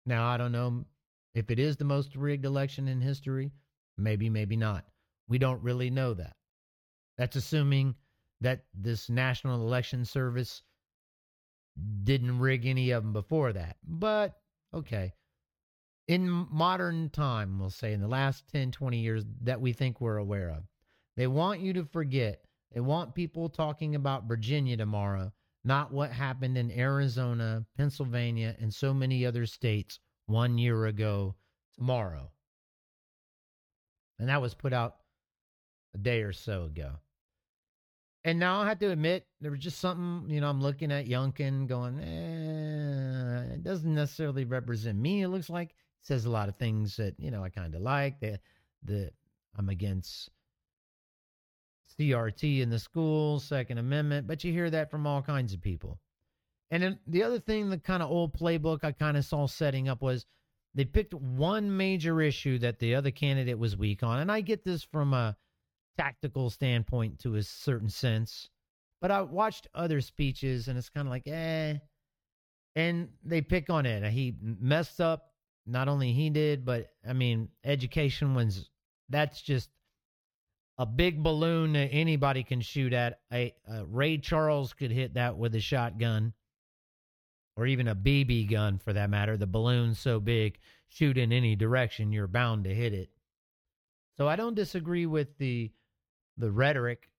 Now, 0.05 0.27
I 0.27 0.37
don't 0.37 0.51
know 0.51 0.85
if 1.33 1.49
it 1.49 1.59
is 1.59 1.77
the 1.77 1.83
most 1.83 2.15
rigged 2.15 2.45
election 2.45 2.87
in 2.87 3.01
history. 3.01 3.51
Maybe, 3.97 4.29
maybe 4.29 4.55
not. 4.55 4.85
We 5.27 5.37
don't 5.37 5.63
really 5.63 5.89
know 5.89 6.13
that. 6.13 6.35
That's 7.17 7.35
assuming 7.35 7.95
that 8.41 8.65
this 8.73 9.09
National 9.09 9.61
Election 9.61 10.05
Service 10.05 10.63
didn't 12.03 12.39
rig 12.39 12.65
any 12.65 12.91
of 12.91 13.03
them 13.03 13.13
before 13.13 13.53
that. 13.53 13.77
But, 13.83 14.39
okay. 14.73 15.13
In 16.11 16.29
modern 16.51 17.09
time, 17.09 17.57
we'll 17.57 17.69
say 17.69 17.93
in 17.93 18.01
the 18.01 18.07
last 18.09 18.45
10, 18.51 18.73
20 18.73 18.97
years 18.97 19.23
that 19.43 19.61
we 19.61 19.71
think 19.71 20.01
we're 20.01 20.17
aware 20.17 20.49
of, 20.49 20.65
they 21.15 21.25
want 21.25 21.61
you 21.61 21.71
to 21.71 21.85
forget 21.85 22.43
they 22.73 22.81
want 22.81 23.15
people 23.15 23.47
talking 23.47 23.95
about 23.95 24.27
Virginia 24.27 24.75
tomorrow, 24.75 25.31
not 25.63 25.93
what 25.93 26.11
happened 26.11 26.57
in 26.57 26.69
Arizona, 26.69 27.65
Pennsylvania, 27.77 28.57
and 28.59 28.73
so 28.73 28.93
many 28.93 29.25
other 29.25 29.45
states 29.45 30.01
one 30.25 30.57
year 30.57 30.85
ago 30.85 31.35
tomorrow. 31.75 32.29
And 34.19 34.27
that 34.27 34.41
was 34.41 34.53
put 34.53 34.73
out 34.73 34.97
a 35.93 35.97
day 35.97 36.23
or 36.23 36.33
so 36.33 36.65
ago. 36.65 36.91
And 38.25 38.37
now 38.37 38.59
I 38.59 38.67
have 38.67 38.79
to 38.79 38.91
admit, 38.91 39.27
there 39.39 39.51
was 39.51 39.61
just 39.61 39.79
something, 39.79 40.29
you 40.29 40.41
know, 40.41 40.49
I'm 40.49 40.61
looking 40.61 40.91
at 40.91 41.07
Youngkin 41.07 41.67
going, 41.67 42.01
eh, 42.01 43.53
it 43.53 43.63
doesn't 43.63 43.95
necessarily 43.95 44.43
represent 44.43 44.99
me. 44.99 45.21
It 45.21 45.29
looks 45.29 45.49
like 45.49 45.73
says 46.01 46.25
a 46.25 46.29
lot 46.29 46.49
of 46.49 46.55
things 46.55 46.97
that, 46.97 47.15
you 47.17 47.31
know, 47.31 47.43
I 47.43 47.49
kind 47.49 47.75
of 47.75 47.81
like. 47.81 48.19
The, 48.19 48.39
the, 48.83 49.11
I'm 49.57 49.69
against 49.69 50.29
CRT 51.99 52.61
in 52.61 52.69
the 52.69 52.79
schools, 52.79 53.43
Second 53.43 53.77
Amendment, 53.77 54.27
but 54.27 54.43
you 54.43 54.51
hear 54.51 54.69
that 54.69 54.89
from 54.89 55.05
all 55.05 55.21
kinds 55.21 55.53
of 55.53 55.61
people. 55.61 55.99
And 56.71 56.81
then 56.81 56.99
the 57.05 57.23
other 57.23 57.39
thing, 57.39 57.69
the 57.69 57.77
kind 57.77 58.01
of 58.01 58.09
old 58.09 58.33
playbook 58.33 58.83
I 58.83 58.93
kind 58.93 59.17
of 59.17 59.25
saw 59.25 59.45
setting 59.45 59.89
up 59.89 60.01
was 60.01 60.25
they 60.73 60.85
picked 60.85 61.13
one 61.13 61.75
major 61.75 62.21
issue 62.21 62.57
that 62.59 62.79
the 62.79 62.95
other 62.95 63.11
candidate 63.11 63.59
was 63.59 63.75
weak 63.75 64.03
on. 64.03 64.19
And 64.19 64.31
I 64.31 64.41
get 64.41 64.63
this 64.63 64.83
from 64.83 65.13
a 65.13 65.35
tactical 65.97 66.49
standpoint 66.49 67.19
to 67.19 67.35
a 67.35 67.43
certain 67.43 67.89
sense, 67.89 68.49
but 69.01 69.11
I 69.11 69.21
watched 69.21 69.67
other 69.75 69.99
speeches 69.99 70.69
and 70.69 70.77
it's 70.77 70.89
kind 70.89 71.07
of 71.07 71.11
like, 71.11 71.27
eh. 71.27 71.75
And 72.75 73.09
they 73.25 73.41
pick 73.41 73.69
on 73.69 73.85
it. 73.85 74.09
He 74.11 74.33
messed 74.41 75.01
up. 75.01 75.30
Not 75.65 75.87
only 75.87 76.13
he 76.13 76.29
did, 76.29 76.65
but 76.65 76.87
I 77.07 77.13
mean, 77.13 77.49
education 77.63 78.35
was 78.35 78.69
that's 79.09 79.41
just 79.41 79.69
a 80.77 80.85
big 80.85 81.21
balloon 81.21 81.73
that 81.73 81.89
anybody 81.91 82.43
can 82.43 82.61
shoot 82.61 82.93
at. 82.93 83.19
A, 83.31 83.53
a 83.67 83.85
Ray 83.85 84.17
Charles 84.17 84.73
could 84.73 84.91
hit 84.91 85.13
that 85.15 85.37
with 85.37 85.53
a 85.55 85.59
shotgun, 85.59 86.33
or 87.55 87.67
even 87.67 87.87
a 87.87 87.95
BB 87.95 88.49
gun 88.49 88.79
for 88.79 88.93
that 88.93 89.09
matter. 89.09 89.37
The 89.37 89.47
balloon's 89.47 89.99
so 89.99 90.19
big, 90.19 90.57
shoot 90.87 91.17
in 91.17 91.31
any 91.31 91.55
direction, 91.55 92.11
you're 92.11 92.27
bound 92.27 92.63
to 92.63 92.73
hit 92.73 92.93
it. 92.93 93.09
So 94.17 94.27
I 94.27 94.35
don't 94.35 94.55
disagree 94.55 95.05
with 95.05 95.37
the 95.37 95.71
the 96.37 96.51
rhetoric 96.51 97.09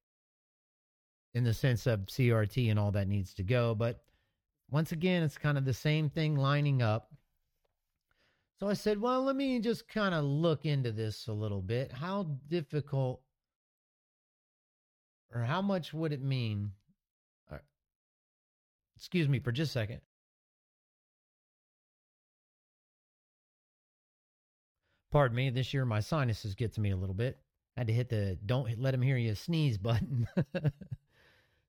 in 1.35 1.45
the 1.45 1.55
sense 1.55 1.87
of 1.87 2.01
CRT 2.07 2.71
and 2.71 2.79
all 2.79 2.93
that 2.93 3.09
needs 3.09 3.35
to 3.35 3.43
go, 3.43 3.75
but 3.75 4.03
once 4.71 4.91
again, 4.91 5.23
it's 5.23 5.37
kind 5.37 5.59
of 5.59 5.67
the 5.67 5.75
same 5.75 6.09
thing 6.09 6.35
lining 6.35 6.81
up. 6.81 7.12
So 8.61 8.69
I 8.69 8.75
said, 8.75 9.01
well, 9.01 9.25
let 9.25 9.35
me 9.35 9.59
just 9.59 9.89
kind 9.89 10.15
of 10.15 10.25
look 10.25 10.65
into 10.65 10.93
this 10.93 11.27
a 11.27 11.33
little 11.33 11.63
bit. 11.63 11.91
How 11.91 12.39
difficult 12.49 13.23
or 15.35 15.43
how 15.43 15.63
much 15.63 15.93
would 15.93 16.13
it 16.13 16.23
mean? 16.23 16.73
Uh, 17.51 17.59
excuse 18.97 19.29
me 19.29 19.39
for 19.39 19.53
just 19.53 19.71
a 19.71 19.73
second. 19.73 20.01
Pardon 25.11 25.37
me, 25.37 25.51
this 25.51 25.75
year 25.75 25.85
my 25.85 26.01
sinuses 26.01 26.55
get 26.55 26.73
to 26.75 26.81
me 26.81 26.91
a 26.91 26.97
little 26.97 27.15
bit. 27.15 27.39
I 27.77 27.81
had 27.81 27.87
to 27.89 27.93
hit 27.93 28.09
the 28.09 28.39
don't 28.47 28.79
let 28.79 28.95
him 28.95 29.03
hear 29.03 29.17
you 29.17 29.35
sneeze 29.35 29.79
button. 29.79 30.27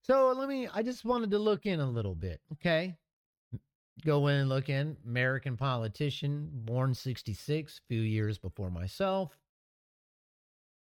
so 0.02 0.34
let 0.38 0.48
me, 0.48 0.67
I 0.74 0.82
just 0.82 1.06
wanted 1.06 1.32
to 1.32 1.39
look 1.39 1.65
in 1.65 1.80
a 1.80 1.89
little 1.89 2.15
bit, 2.15 2.41
okay? 2.54 2.96
Go 4.06 4.28
in 4.28 4.36
and 4.36 4.50
look 4.50 4.70
in. 4.70 4.98
American 5.06 5.56
politician, 5.56 6.50
born 6.52 6.94
66, 6.94 7.82
few 7.88 8.02
years 8.02 8.38
before 8.38 8.72
myself 8.72 9.38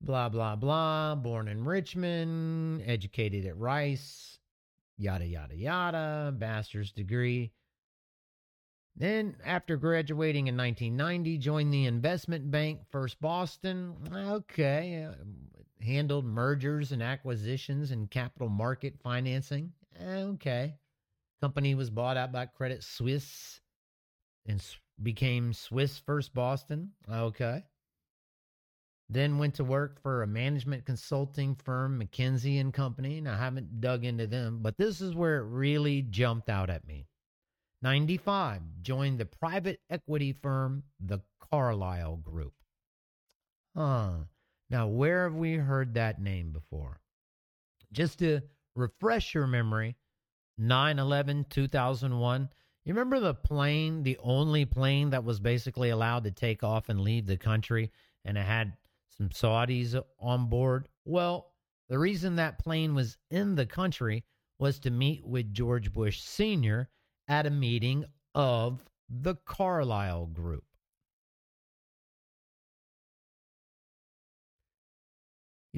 blah, 0.01 0.29
blah, 0.29 0.55
blah, 0.55 1.15
born 1.15 1.47
in 1.47 1.63
Richmond, 1.63 2.83
educated 2.85 3.45
at 3.45 3.57
Rice, 3.57 4.39
yada, 4.97 5.25
yada, 5.25 5.55
yada, 5.55 6.33
master's 6.37 6.91
degree. 6.91 7.51
Then, 8.95 9.35
after 9.45 9.77
graduating 9.77 10.47
in 10.47 10.57
1990, 10.57 11.37
joined 11.37 11.71
the 11.71 11.85
investment 11.85 12.49
bank, 12.49 12.79
First 12.89 13.21
Boston. 13.21 13.95
Okay. 14.11 15.07
Uh, 15.07 15.13
handled 15.83 16.25
mergers 16.25 16.91
and 16.91 17.03
acquisitions 17.03 17.91
and 17.91 18.09
capital 18.09 18.49
market 18.49 18.95
financing. 19.03 19.71
Okay. 20.03 20.73
Company 21.41 21.75
was 21.75 21.89
bought 21.89 22.17
out 22.17 22.31
by 22.31 22.45
Credit 22.45 22.83
Suisse 22.83 23.61
and 24.45 24.63
became 25.01 25.53
Swiss 25.53 25.99
First 25.99 26.33
Boston. 26.33 26.91
Okay. 27.11 27.63
Then 29.09 29.37
went 29.37 29.55
to 29.55 29.63
work 29.63 30.01
for 30.01 30.23
a 30.23 30.27
management 30.27 30.85
consulting 30.85 31.55
firm, 31.55 32.01
McKinsey 32.01 32.59
and 32.59 32.73
Company. 32.73 33.21
Now 33.21 33.33
I 33.33 33.37
haven't 33.37 33.79
dug 33.79 34.03
into 34.03 34.27
them, 34.27 34.59
but 34.61 34.77
this 34.77 34.99
is 34.99 35.15
where 35.15 35.37
it 35.37 35.45
really 35.45 36.01
jumped 36.01 36.49
out 36.49 36.69
at 36.69 36.87
me. 36.87 37.07
95 37.83 38.61
joined 38.81 39.19
the 39.19 39.25
private 39.25 39.79
equity 39.89 40.33
firm, 40.33 40.83
the 40.99 41.19
Carlyle 41.39 42.17
Group. 42.17 42.53
Huh. 43.75 44.13
Now, 44.69 44.87
where 44.87 45.23
have 45.25 45.35
we 45.35 45.53
heard 45.53 45.93
that 45.93 46.19
name 46.19 46.51
before? 46.51 46.99
Just 47.93 48.19
to 48.19 48.41
refresh 48.75 49.33
your 49.33 49.47
memory, 49.47 49.95
9 50.57 50.99
11 50.99 51.45
2001. 51.49 52.49
You 52.83 52.93
remember 52.93 53.19
the 53.19 53.33
plane, 53.33 54.03
the 54.03 54.17
only 54.23 54.65
plane 54.65 55.09
that 55.09 55.23
was 55.23 55.39
basically 55.39 55.89
allowed 55.89 56.23
to 56.23 56.31
take 56.31 56.63
off 56.63 56.89
and 56.89 57.01
leave 57.01 57.25
the 57.25 57.37
country, 57.37 57.91
and 58.23 58.37
it 58.37 58.45
had 58.45 58.73
some 59.09 59.29
Saudis 59.29 60.01
on 60.19 60.47
board. 60.47 60.87
Well, 61.03 61.51
the 61.89 61.99
reason 61.99 62.35
that 62.35 62.59
plane 62.59 62.95
was 62.95 63.17
in 63.29 63.55
the 63.55 63.65
country 63.65 64.23
was 64.59 64.79
to 64.79 64.91
meet 64.91 65.25
with 65.25 65.53
George 65.53 65.91
Bush 65.91 66.21
Sr. 66.21 66.89
at 67.27 67.45
a 67.45 67.51
meeting 67.51 68.05
of 68.33 68.83
the 69.09 69.35
Carlyle 69.35 70.27
Group. 70.27 70.66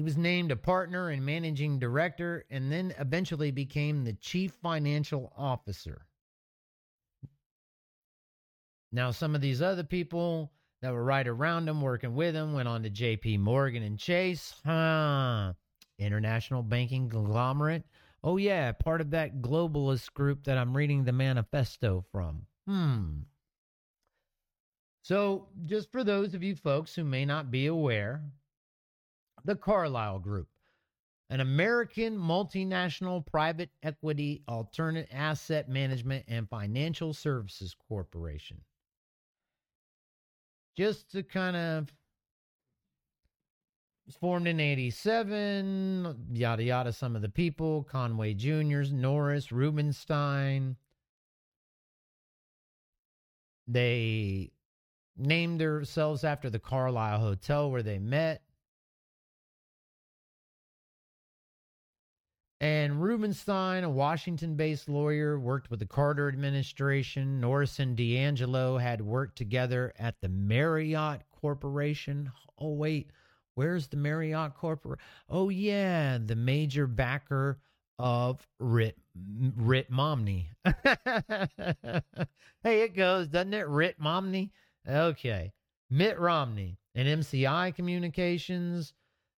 He 0.00 0.02
was 0.02 0.16
named 0.16 0.50
a 0.50 0.56
partner 0.56 1.10
and 1.10 1.26
managing 1.26 1.78
director 1.78 2.46
and 2.48 2.72
then 2.72 2.94
eventually 2.98 3.50
became 3.50 4.02
the 4.02 4.14
chief 4.14 4.50
financial 4.62 5.30
officer. 5.36 6.06
Now, 8.92 9.10
some 9.10 9.34
of 9.34 9.42
these 9.42 9.60
other 9.60 9.84
people 9.84 10.52
that 10.80 10.94
were 10.94 11.04
right 11.04 11.28
around 11.28 11.68
him, 11.68 11.82
working 11.82 12.14
with 12.14 12.34
him, 12.34 12.54
went 12.54 12.66
on 12.66 12.82
to 12.84 12.88
JP 12.88 13.40
Morgan 13.40 13.82
and 13.82 13.98
Chase. 13.98 14.54
Huh. 14.64 15.52
International 15.98 16.62
banking 16.62 17.10
conglomerate. 17.10 17.84
Oh, 18.24 18.38
yeah, 18.38 18.72
part 18.72 19.02
of 19.02 19.10
that 19.10 19.42
globalist 19.42 20.14
group 20.14 20.44
that 20.44 20.56
I'm 20.56 20.74
reading 20.74 21.04
the 21.04 21.12
manifesto 21.12 22.06
from. 22.10 22.46
Hmm. 22.66 23.18
So, 25.02 25.48
just 25.66 25.92
for 25.92 26.04
those 26.04 26.32
of 26.32 26.42
you 26.42 26.56
folks 26.56 26.94
who 26.94 27.04
may 27.04 27.26
not 27.26 27.50
be 27.50 27.66
aware, 27.66 28.22
the 29.44 29.56
Carlyle 29.56 30.18
Group, 30.18 30.48
an 31.28 31.40
American 31.40 32.18
multinational 32.18 33.24
private 33.24 33.70
equity 33.82 34.42
alternate 34.48 35.08
asset 35.12 35.68
management 35.68 36.24
and 36.28 36.48
financial 36.48 37.14
services 37.14 37.74
corporation 37.88 38.60
just 40.76 41.10
to 41.10 41.22
kind 41.22 41.56
of 41.56 41.92
was 44.06 44.16
formed 44.16 44.46
in 44.46 44.58
87 44.58 46.30
yada 46.32 46.62
yada 46.62 46.92
some 46.92 47.14
of 47.16 47.22
the 47.22 47.28
people 47.28 47.82
conway 47.84 48.34
juniors 48.34 48.92
norris 48.92 49.52
rubenstein 49.52 50.76
they 53.68 54.50
named 55.16 55.60
themselves 55.60 56.24
after 56.24 56.50
the 56.50 56.58
Carlyle 56.58 57.20
Hotel 57.20 57.70
where 57.70 57.82
they 57.82 57.98
met. 57.98 58.42
And 62.60 63.02
Rubenstein, 63.02 63.84
a 63.84 63.90
Washington 63.90 64.54
based 64.54 64.88
lawyer, 64.88 65.38
worked 65.38 65.70
with 65.70 65.80
the 65.80 65.86
Carter 65.86 66.28
administration. 66.28 67.40
Norris 67.40 67.78
and 67.78 67.96
D'Aniello 67.96 68.78
had 68.78 69.00
worked 69.00 69.36
together 69.36 69.94
at 69.98 70.20
the 70.20 70.28
Marriott 70.28 71.22
Corporation. 71.30 72.30
Oh, 72.58 72.72
wait, 72.72 73.10
where's 73.54 73.88
the 73.88 73.96
Marriott 73.96 74.54
Corporation? 74.54 75.02
Oh, 75.30 75.48
yeah, 75.48 76.18
the 76.18 76.36
major 76.36 76.86
backer 76.86 77.58
of 77.98 78.46
Rit, 78.58 78.98
Rit 79.56 79.90
Momney. 79.90 80.46
hey, 82.62 82.82
it 82.82 82.94
goes, 82.94 83.28
doesn't 83.28 83.54
it? 83.54 83.68
Rit 83.68 83.98
Momney? 83.98 84.50
Okay. 84.86 85.52
Mitt 85.90 86.20
Romney 86.20 86.78
and 86.94 87.08
MCI 87.08 87.74
Communications, 87.74 88.92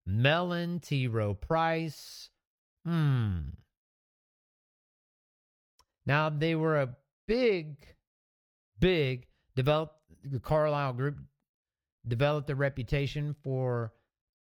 Mellon, 0.05 0.81
T. 0.81 1.07
Rowe 1.07 1.35
Price, 1.35 2.31
Hmm. 2.85 3.39
Now 6.05 6.31
they 6.31 6.55
were 6.55 6.81
a 6.81 6.97
big, 7.27 7.77
big 8.81 9.27
developed 9.55 9.97
the 10.25 10.41
Carlyle 10.41 10.93
Group 10.93 11.19
developed 12.07 12.51
a 12.51 12.55
reputation 12.55 13.35
for 13.43 13.93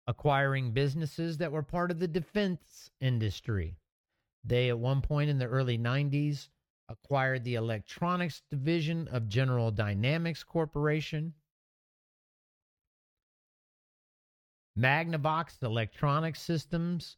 acquiring 0.07 0.71
businesses 0.71 1.37
that 1.37 1.51
were 1.51 1.63
part 1.63 1.91
of 1.91 1.99
the 1.99 2.07
defense 2.07 2.91
industry. 3.01 3.75
They 4.43 4.69
at 4.69 4.79
one 4.79 5.01
point 5.01 5.29
in 5.29 5.39
the 5.39 5.47
early 5.47 5.77
90s 5.77 6.49
acquired 6.89 7.43
the 7.43 7.55
electronics 7.55 8.43
division 8.49 9.07
of 9.09 9.27
General 9.27 9.71
Dynamics 9.71 10.43
Corporation. 10.43 11.33
Magnavox 14.77 15.61
Electronic 15.63 16.35
Systems 16.35 17.17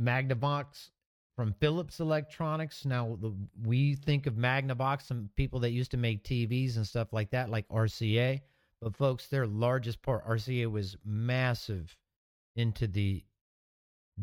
Magnavox 0.00 0.90
from 1.36 1.54
Philips 1.60 2.00
Electronics. 2.00 2.84
Now 2.84 3.16
the, 3.20 3.34
we 3.64 3.94
think 3.94 4.26
of 4.26 4.34
Magnavox, 4.34 5.02
some 5.02 5.30
people 5.36 5.60
that 5.60 5.70
used 5.70 5.90
to 5.92 5.96
make 5.96 6.24
TVs 6.24 6.76
and 6.76 6.86
stuff 6.86 7.12
like 7.12 7.30
that, 7.30 7.50
like 7.50 7.68
RCA. 7.68 8.40
But 8.80 8.96
folks, 8.96 9.26
their 9.26 9.46
largest 9.46 10.02
part, 10.02 10.26
RCA 10.26 10.70
was 10.70 10.96
massive 11.04 11.96
into 12.56 12.86
the 12.86 13.24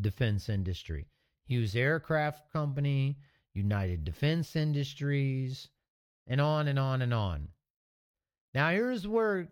defense 0.00 0.48
industry. 0.48 1.06
Hughes 1.46 1.76
Aircraft 1.76 2.52
Company, 2.52 3.18
United 3.54 4.04
Defense 4.04 4.54
Industries, 4.54 5.68
and 6.26 6.40
on 6.40 6.68
and 6.68 6.78
on 6.78 7.02
and 7.02 7.14
on. 7.14 7.48
Now 8.54 8.70
here's 8.70 9.06
where 9.06 9.48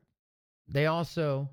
they 0.69 0.87
also 0.87 1.49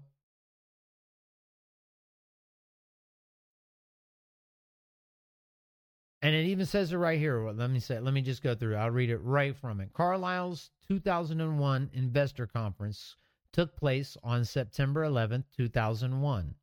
And 6.23 6.33
it 6.33 6.45
even 6.45 6.65
says 6.65 6.93
it 6.93 6.97
right 6.97 7.19
here. 7.19 7.51
Let 7.51 7.69
me 7.69 7.81
say, 7.81 7.99
let 7.99 8.13
me 8.13 8.21
just 8.21 8.41
go 8.41 8.55
through. 8.55 8.77
I'll 8.77 8.89
read 8.89 9.09
it 9.09 9.17
right 9.17 9.53
from 9.53 9.81
it. 9.81 9.91
Carlyle's 9.91 10.71
2001 10.87 11.89
investor 11.93 12.47
conference 12.47 13.17
took 13.51 13.75
place 13.75 14.15
on 14.23 14.45
September 14.45 15.03
11th, 15.03 15.43
2001. 15.57 16.55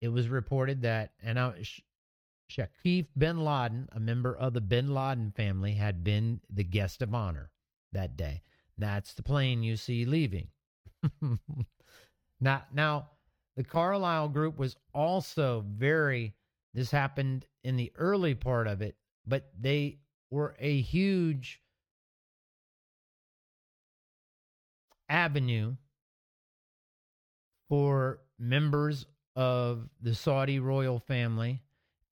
It 0.00 0.08
was 0.08 0.28
reported 0.28 0.82
that 0.82 1.12
and 1.22 1.38
Shakif 2.50 3.06
bin 3.16 3.44
Laden, 3.44 3.88
a 3.92 4.00
member 4.00 4.34
of 4.34 4.54
the 4.54 4.60
bin 4.60 4.92
Laden 4.92 5.30
family, 5.30 5.74
had 5.74 6.02
been 6.02 6.40
the 6.50 6.64
guest 6.64 7.00
of 7.00 7.14
honor 7.14 7.52
that 7.92 8.16
day. 8.16 8.42
That's 8.76 9.14
the 9.14 9.22
plane 9.22 9.62
you 9.62 9.76
see 9.76 10.04
leaving. 10.04 10.48
now, 12.40 12.64
now, 12.74 13.10
the 13.54 13.62
Carlyle 13.62 14.28
Group 14.28 14.58
was 14.58 14.74
also 14.92 15.64
very 15.68 16.34
this 16.74 16.90
happened 16.90 17.46
in 17.64 17.76
the 17.76 17.92
early 17.96 18.34
part 18.34 18.66
of 18.66 18.82
it, 18.82 18.96
but 19.26 19.50
they 19.58 19.98
were 20.30 20.56
a 20.58 20.80
huge 20.80 21.60
avenue 25.08 25.76
for 27.68 28.20
members 28.38 29.06
of 29.36 29.88
the 30.00 30.14
Saudi 30.14 30.58
royal 30.58 30.98
family 30.98 31.62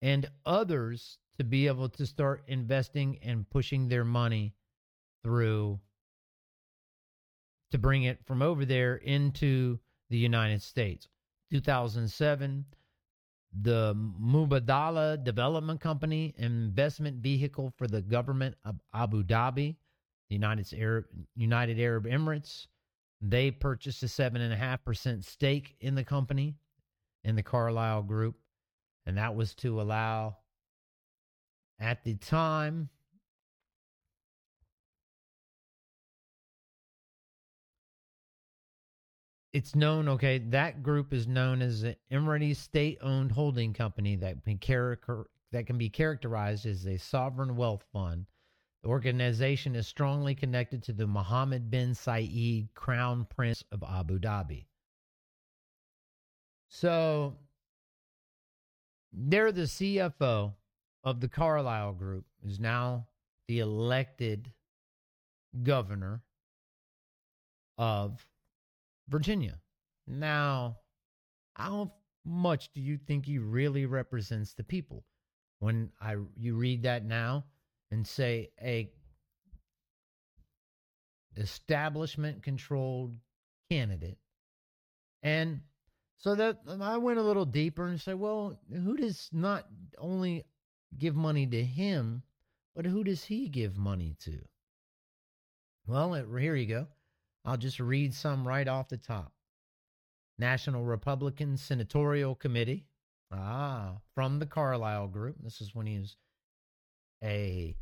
and 0.02 0.30
others 0.46 1.18
to 1.38 1.44
be 1.44 1.68
able 1.68 1.90
to 1.90 2.06
start 2.06 2.44
investing 2.48 3.18
and 3.24 3.50
pushing 3.50 3.88
their 3.88 4.06
money 4.06 4.54
through 5.24 5.80
to 7.72 7.78
bring 7.78 8.04
it 8.04 8.20
from 8.26 8.42
over 8.42 8.66
there 8.66 8.96
into 8.96 9.80
the 10.10 10.18
United 10.18 10.62
States. 10.62 11.08
2007, 11.52 12.66
the 13.52 13.96
Mubadala 13.96 15.24
Development 15.24 15.80
Company, 15.80 16.34
investment 16.38 17.18
vehicle 17.18 17.74
for 17.78 17.88
the 17.88 18.02
government 18.02 18.56
of 18.64 18.76
Abu 18.94 19.24
Dhabi, 19.24 19.76
the 20.30 20.36
United 20.36 20.74
Arab, 20.78 21.06
United 21.36 21.80
Arab 21.80 22.06
Emirates. 22.06 22.68
They 23.22 23.52
purchased 23.52 24.04
a 24.04 24.06
7.5% 24.06 25.24
stake 25.24 25.76
in 25.82 25.96
the 25.96 26.04
company, 26.04 26.56
in 27.24 27.36
the 27.36 27.44
Carlyle 27.44 28.04
Group. 28.04 28.36
And 29.06 29.18
that 29.18 29.36
was 29.36 29.56
to 29.56 29.82
allow, 29.82 30.38
at 31.80 32.04
the 32.04 32.16
time, 32.16 32.90
it's 39.54 39.76
known, 39.76 40.08
okay, 40.10 40.38
that 40.38 40.84
group 40.84 41.14
is 41.14 41.28
known 41.28 41.62
as 41.62 41.84
an 41.84 41.96
Emirati 42.12 42.56
state 42.56 43.00
owned 43.02 43.32
holding 43.32 43.74
company 43.74 44.16
that 44.18 44.44
can, 44.44 44.60
char- 44.60 45.28
that 45.52 45.66
can 45.66 45.78
be 45.78 45.90
characterized 45.90 46.66
as 46.66 46.86
a 46.86 46.98
sovereign 46.98 47.56
wealth 47.56 47.84
fund. 47.92 48.26
The 48.84 48.90
organization 48.90 49.76
is 49.76 49.88
strongly 49.88 50.36
connected 50.36 50.84
to 50.84 50.94
the 50.94 51.08
Mohammed 51.08 51.70
bin 51.70 51.92
Zayed, 51.92 52.74
Crown 52.76 53.26
Prince 53.36 53.64
of 53.72 53.84
Abu 53.84 54.20
Dhabi. 54.20 54.66
So 56.70 57.36
they're 59.12 59.52
the 59.52 59.64
CFO 59.64 60.54
of 61.04 61.20
the 61.20 61.28
Carlyle 61.28 61.94
Group, 61.94 62.26
is 62.46 62.60
now 62.60 63.08
the 63.48 63.60
elected 63.60 64.54
governor 65.64 66.22
of 67.78 68.29
Virginia. 69.10 69.60
Now, 70.08 70.78
how 71.54 71.94
much 72.26 72.72
do 72.74 72.82
you 72.82 72.98
think 72.98 73.26
he 73.26 73.38
really 73.38 73.86
represents 73.86 74.54
the 74.54 74.64
people? 74.64 75.04
When 75.60 75.92
I 76.00 76.16
you 76.38 76.56
read 76.56 76.84
that 76.84 77.04
now 77.04 77.46
and 77.92 78.08
say 78.08 78.52
a 78.62 78.90
establishment 81.38 82.44
controlled 82.44 83.16
candidate. 83.70 84.18
And 85.22 85.62
so 86.18 86.36
that 86.36 86.60
I 86.82 86.98
went 86.98 87.20
a 87.20 87.24
little 87.24 87.46
deeper 87.46 87.88
and 87.88 88.00
said, 88.00 88.16
well, 88.20 88.60
who 88.72 88.98
does 88.98 89.30
not 89.32 89.68
only 89.98 90.46
give 90.98 91.16
money 91.16 91.46
to 91.48 91.64
him, 91.64 92.24
but 92.76 92.86
who 92.86 93.04
does 93.04 93.24
he 93.24 93.48
give 93.48 93.78
money 93.78 94.16
to? 94.22 94.40
Well, 95.88 96.14
here 96.14 96.56
you 96.56 96.66
go. 96.66 96.88
I'll 97.46 97.58
just 97.58 97.80
read 97.80 98.14
some 98.14 98.48
right 98.48 98.68
off 98.68 98.90
the 98.90 98.98
top. 98.98 99.34
National 100.38 100.84
Republican 100.84 101.58
Senatorial 101.58 102.36
Committee. 102.36 102.86
Ah, 103.32 103.98
from 104.16 104.40
the 104.40 104.46
Carlyle 104.46 105.08
Group. 105.08 105.36
This 105.44 105.62
is 105.62 105.76
when 105.76 105.86
he 105.86 106.00
was 106.00 106.16
a 107.24 107.76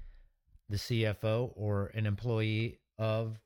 the 0.69 0.77
CFO 0.77 1.51
or 1.55 1.87
an 1.93 2.05
employee 2.05 2.79
of 2.97 3.39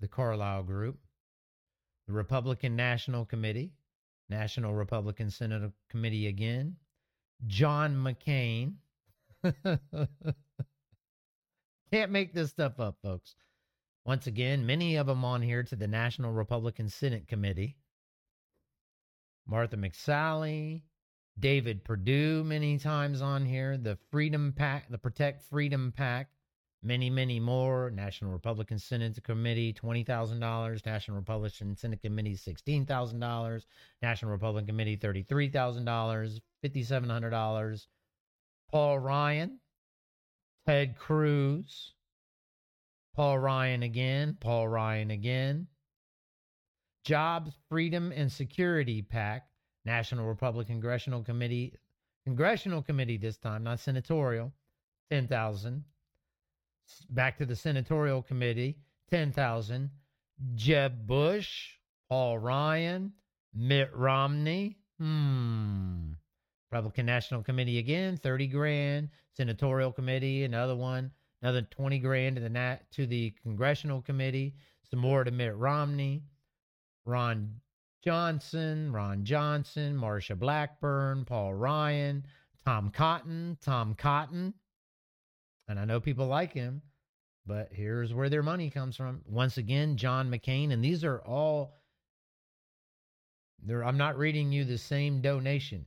the 0.00 0.08
Carlyle 0.08 0.62
Group. 0.62 0.98
The 2.06 2.12
Republican 2.12 2.76
National 2.76 3.24
Committee, 3.24 3.72
National 4.28 4.74
Republican 4.74 5.30
Senate 5.30 5.72
Committee 5.88 6.26
again. 6.26 6.76
John 7.46 7.94
McCain. 7.96 8.74
Can't 11.92 12.12
make 12.12 12.34
this 12.34 12.50
stuff 12.50 12.78
up, 12.78 12.96
folks. 13.02 13.34
Once 14.04 14.26
again, 14.26 14.64
many 14.64 14.96
of 14.96 15.06
them 15.06 15.24
on 15.24 15.42
here 15.42 15.62
to 15.62 15.76
the 15.76 15.86
National 15.86 16.32
Republican 16.32 16.88
Senate 16.88 17.28
Committee. 17.28 17.76
Martha 19.46 19.76
McSally, 19.76 20.82
David 21.38 21.84
Perdue, 21.84 22.42
many 22.44 22.78
times 22.78 23.20
on 23.20 23.44
here. 23.44 23.76
The 23.76 23.98
Freedom 24.10 24.52
PAC, 24.56 24.88
the 24.88 24.98
Protect 24.98 25.42
Freedom 25.42 25.92
PAC, 25.96 26.28
many, 26.82 27.10
many 27.10 27.40
more. 27.40 27.90
National 27.90 28.32
Republican 28.32 28.78
Senate 28.78 29.22
Committee, 29.22 29.72
$20,000. 29.72 30.86
National 30.86 31.16
Republican 31.16 31.76
Senate 31.76 32.00
Committee, 32.00 32.36
$16,000. 32.36 33.62
National 34.02 34.32
Republican 34.32 34.66
Committee, 34.66 34.96
$33,000, 34.96 36.40
$5,700. 36.64 37.86
Paul 38.70 38.98
Ryan, 38.98 39.60
Ted 40.66 40.96
Cruz, 40.96 41.94
Paul 43.14 43.38
Ryan 43.38 43.82
again. 43.82 44.36
Paul 44.40 44.68
Ryan 44.68 45.10
again. 45.10 45.66
Jobs, 47.04 47.52
Freedom, 47.68 48.12
and 48.14 48.30
Security 48.30 49.02
PAC, 49.02 49.46
National 49.84 50.26
Republican 50.26 50.74
Congressional 50.74 51.22
Committee, 51.22 51.74
Congressional 52.24 52.82
Committee 52.82 53.16
this 53.16 53.38
time, 53.38 53.64
not 53.64 53.80
senatorial, 53.80 54.52
10,000. 55.10 55.84
Back 57.08 57.38
to 57.38 57.46
the 57.46 57.56
senatorial 57.56 58.22
committee, 58.22 58.78
10,000. 59.10 59.90
Jeb 60.54 61.06
Bush, 61.06 61.76
Paul 62.08 62.38
Ryan, 62.38 63.12
Mitt 63.54 63.94
Romney, 63.94 64.78
hmm. 64.98 66.12
Republican 66.70 67.06
National 67.06 67.42
Committee 67.42 67.78
again, 67.78 68.16
30 68.16 68.46
grand. 68.46 69.08
Senatorial 69.36 69.92
Committee, 69.92 70.44
another 70.44 70.76
one, 70.76 71.10
another 71.42 71.62
20 71.62 71.98
grand 71.98 72.36
to 72.36 72.42
the 72.42 72.48
nat- 72.48 72.90
to 72.92 73.06
the 73.06 73.34
Congressional 73.42 74.02
Committee, 74.02 74.54
some 74.90 75.00
more 75.00 75.24
to 75.24 75.30
Mitt 75.30 75.56
Romney. 75.56 76.24
Ron 77.04 77.60
Johnson, 78.04 78.92
Ron 78.92 79.24
Johnson, 79.24 79.96
Marsha 79.96 80.38
Blackburn, 80.38 81.24
Paul 81.24 81.54
Ryan, 81.54 82.24
Tom 82.64 82.90
Cotton, 82.90 83.58
Tom 83.60 83.94
Cotton. 83.94 84.54
And 85.68 85.78
I 85.78 85.84
know 85.84 86.00
people 86.00 86.26
like 86.26 86.52
him, 86.52 86.82
but 87.46 87.68
here's 87.72 88.12
where 88.12 88.28
their 88.28 88.42
money 88.42 88.70
comes 88.70 88.96
from. 88.96 89.22
Once 89.26 89.56
again, 89.56 89.96
John 89.96 90.30
McCain. 90.30 90.72
And 90.72 90.84
these 90.84 91.04
are 91.04 91.20
all, 91.20 91.80
I'm 93.68 93.98
not 93.98 94.18
reading 94.18 94.52
you 94.52 94.64
the 94.64 94.78
same 94.78 95.20
donation. 95.20 95.86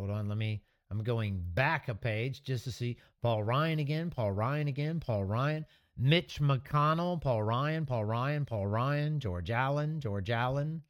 Hold 0.00 0.12
on, 0.12 0.28
let 0.28 0.38
me 0.38 0.62
I'm 0.90 1.02
going 1.02 1.42
back 1.52 1.88
a 1.88 1.94
page 1.94 2.42
just 2.42 2.64
to 2.64 2.72
see 2.72 2.96
Paul 3.20 3.42
Ryan 3.42 3.80
again, 3.80 4.08
Paul 4.08 4.32
Ryan 4.32 4.66
again, 4.66 4.98
Paul 4.98 5.24
Ryan, 5.24 5.66
Mitch 5.98 6.40
McConnell, 6.40 7.20
Paul 7.20 7.42
Ryan, 7.42 7.84
Paul 7.84 8.06
Ryan, 8.06 8.46
Paul 8.46 8.66
Ryan, 8.66 9.20
George 9.20 9.50
Allen, 9.50 10.00
George 10.00 10.30
Allen. 10.30 10.80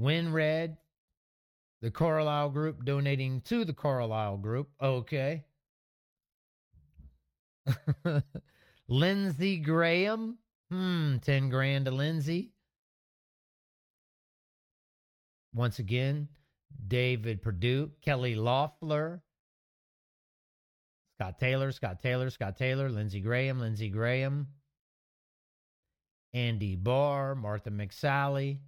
Winred, 0.00 0.78
the 1.82 1.90
Carlyle 1.90 2.48
Group 2.48 2.86
donating 2.86 3.42
to 3.42 3.66
the 3.66 3.74
Carlyle 3.74 4.38
Group. 4.38 4.70
Okay. 4.80 5.44
Lindsey 8.88 9.58
Graham. 9.58 10.38
Hmm, 10.70 11.18
10 11.18 11.50
grand 11.50 11.84
to 11.84 11.90
Lindsey. 11.90 12.52
Once 15.58 15.80
again, 15.80 16.28
David 16.86 17.42
Perdue, 17.42 17.90
Kelly 18.00 18.36
Loeffler, 18.36 19.24
Scott 21.18 21.40
Taylor, 21.40 21.72
Scott 21.72 22.00
Taylor, 22.00 22.30
Scott 22.30 22.56
Taylor, 22.56 22.88
Lindsey 22.88 23.18
Graham, 23.18 23.58
Lindsey 23.58 23.88
Graham, 23.88 24.46
Andy 26.32 26.76
Barr, 26.76 27.34
Martha 27.34 27.70
McSally, 27.70 28.58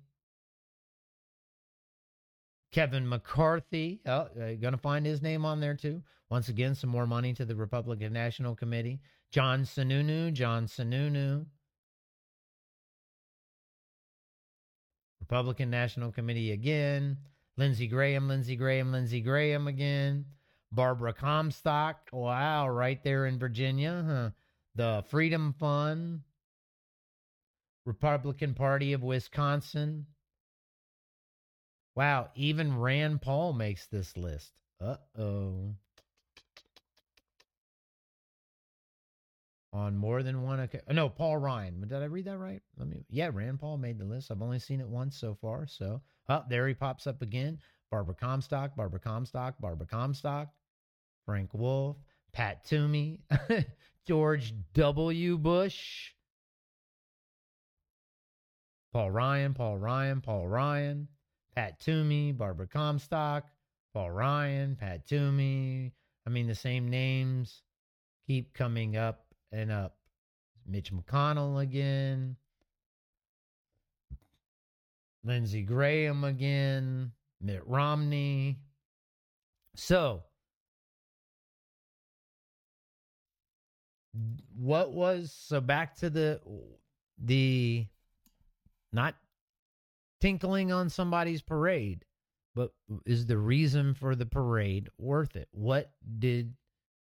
Kevin 2.72 3.08
McCarthy. 3.08 4.00
Oh, 4.04 4.12
uh, 4.22 4.54
going 4.60 4.72
to 4.72 4.76
find 4.76 5.06
his 5.06 5.22
name 5.22 5.44
on 5.44 5.60
there 5.60 5.76
too. 5.76 6.02
Once 6.28 6.48
again, 6.48 6.74
some 6.74 6.90
more 6.90 7.06
money 7.06 7.32
to 7.34 7.44
the 7.44 7.54
Republican 7.54 8.12
National 8.12 8.56
Committee. 8.56 9.00
John 9.30 9.62
Sununu, 9.62 10.32
John 10.32 10.66
Sununu. 10.66 11.46
Republican 15.30 15.70
National 15.70 16.10
Committee 16.10 16.50
again. 16.50 17.16
Lindsey 17.56 17.86
Graham, 17.86 18.26
Lindsey 18.26 18.56
Graham, 18.56 18.90
Lindsey 18.90 19.20
Graham 19.20 19.68
again. 19.68 20.24
Barbara 20.72 21.12
Comstock, 21.12 22.08
wow, 22.12 22.68
right 22.68 23.00
there 23.04 23.26
in 23.26 23.38
Virginia. 23.38 24.04
Huh? 24.04 24.30
The 24.74 25.04
Freedom 25.08 25.54
Fund, 25.56 26.22
Republican 27.86 28.54
Party 28.54 28.92
of 28.92 29.04
Wisconsin. 29.04 30.06
Wow, 31.94 32.30
even 32.34 32.76
Rand 32.76 33.22
Paul 33.22 33.52
makes 33.52 33.86
this 33.86 34.16
list. 34.16 34.50
Uh 34.80 34.96
oh. 35.16 35.74
On 39.72 39.96
more 39.96 40.24
than 40.24 40.42
one 40.42 40.58
occasion. 40.58 40.86
No, 40.90 41.08
Paul 41.08 41.36
Ryan. 41.36 41.80
Did 41.86 42.02
I 42.02 42.06
read 42.06 42.24
that 42.24 42.38
right? 42.38 42.60
Let 42.76 42.88
me. 42.88 43.04
Yeah, 43.08 43.30
Rand 43.32 43.60
Paul 43.60 43.78
made 43.78 43.98
the 43.98 44.04
list. 44.04 44.30
I've 44.30 44.42
only 44.42 44.58
seen 44.58 44.80
it 44.80 44.88
once 44.88 45.16
so 45.16 45.36
far. 45.40 45.68
So, 45.68 46.02
oh, 46.28 46.42
there 46.48 46.66
he 46.66 46.74
pops 46.74 47.06
up 47.06 47.22
again. 47.22 47.58
Barbara 47.88 48.16
Comstock, 48.16 48.74
Barbara 48.74 48.98
Comstock, 48.98 49.60
Barbara 49.60 49.86
Comstock. 49.86 50.48
Frank 51.30 51.54
Wolf, 51.54 51.96
Pat 52.32 52.64
Toomey, 52.64 53.20
George 54.06 54.52
W. 54.74 55.38
Bush, 55.38 56.10
Paul 58.92 59.12
Ryan, 59.12 59.54
Paul 59.54 59.78
Ryan, 59.78 60.20
Paul 60.20 60.48
Ryan, 60.48 61.08
Pat 61.54 61.78
Toomey, 61.78 62.32
Barbara 62.32 62.66
Comstock, 62.66 63.44
Paul 63.94 64.10
Ryan, 64.10 64.74
Pat 64.74 65.06
Toomey. 65.06 65.92
I 66.26 66.30
mean, 66.30 66.48
the 66.48 66.54
same 66.56 66.88
names 66.88 67.62
keep 68.26 68.52
coming 68.52 68.96
up 68.96 69.26
and 69.52 69.70
up. 69.70 69.96
Mitch 70.66 70.92
McConnell 70.92 71.62
again, 71.62 72.36
Lindsey 75.24 75.62
Graham 75.62 76.24
again, 76.24 77.12
Mitt 77.40 77.66
Romney. 77.66 78.58
So, 79.74 80.22
what 84.56 84.92
was 84.92 85.32
so 85.32 85.60
back 85.60 85.96
to 85.96 86.10
the 86.10 86.40
the 87.18 87.86
not 88.92 89.14
tinkling 90.20 90.72
on 90.72 90.88
somebody's 90.88 91.42
parade 91.42 92.04
but 92.54 92.72
is 93.06 93.26
the 93.26 93.38
reason 93.38 93.94
for 93.94 94.16
the 94.16 94.26
parade 94.26 94.88
worth 94.98 95.36
it 95.36 95.48
what 95.52 95.92
did 96.18 96.52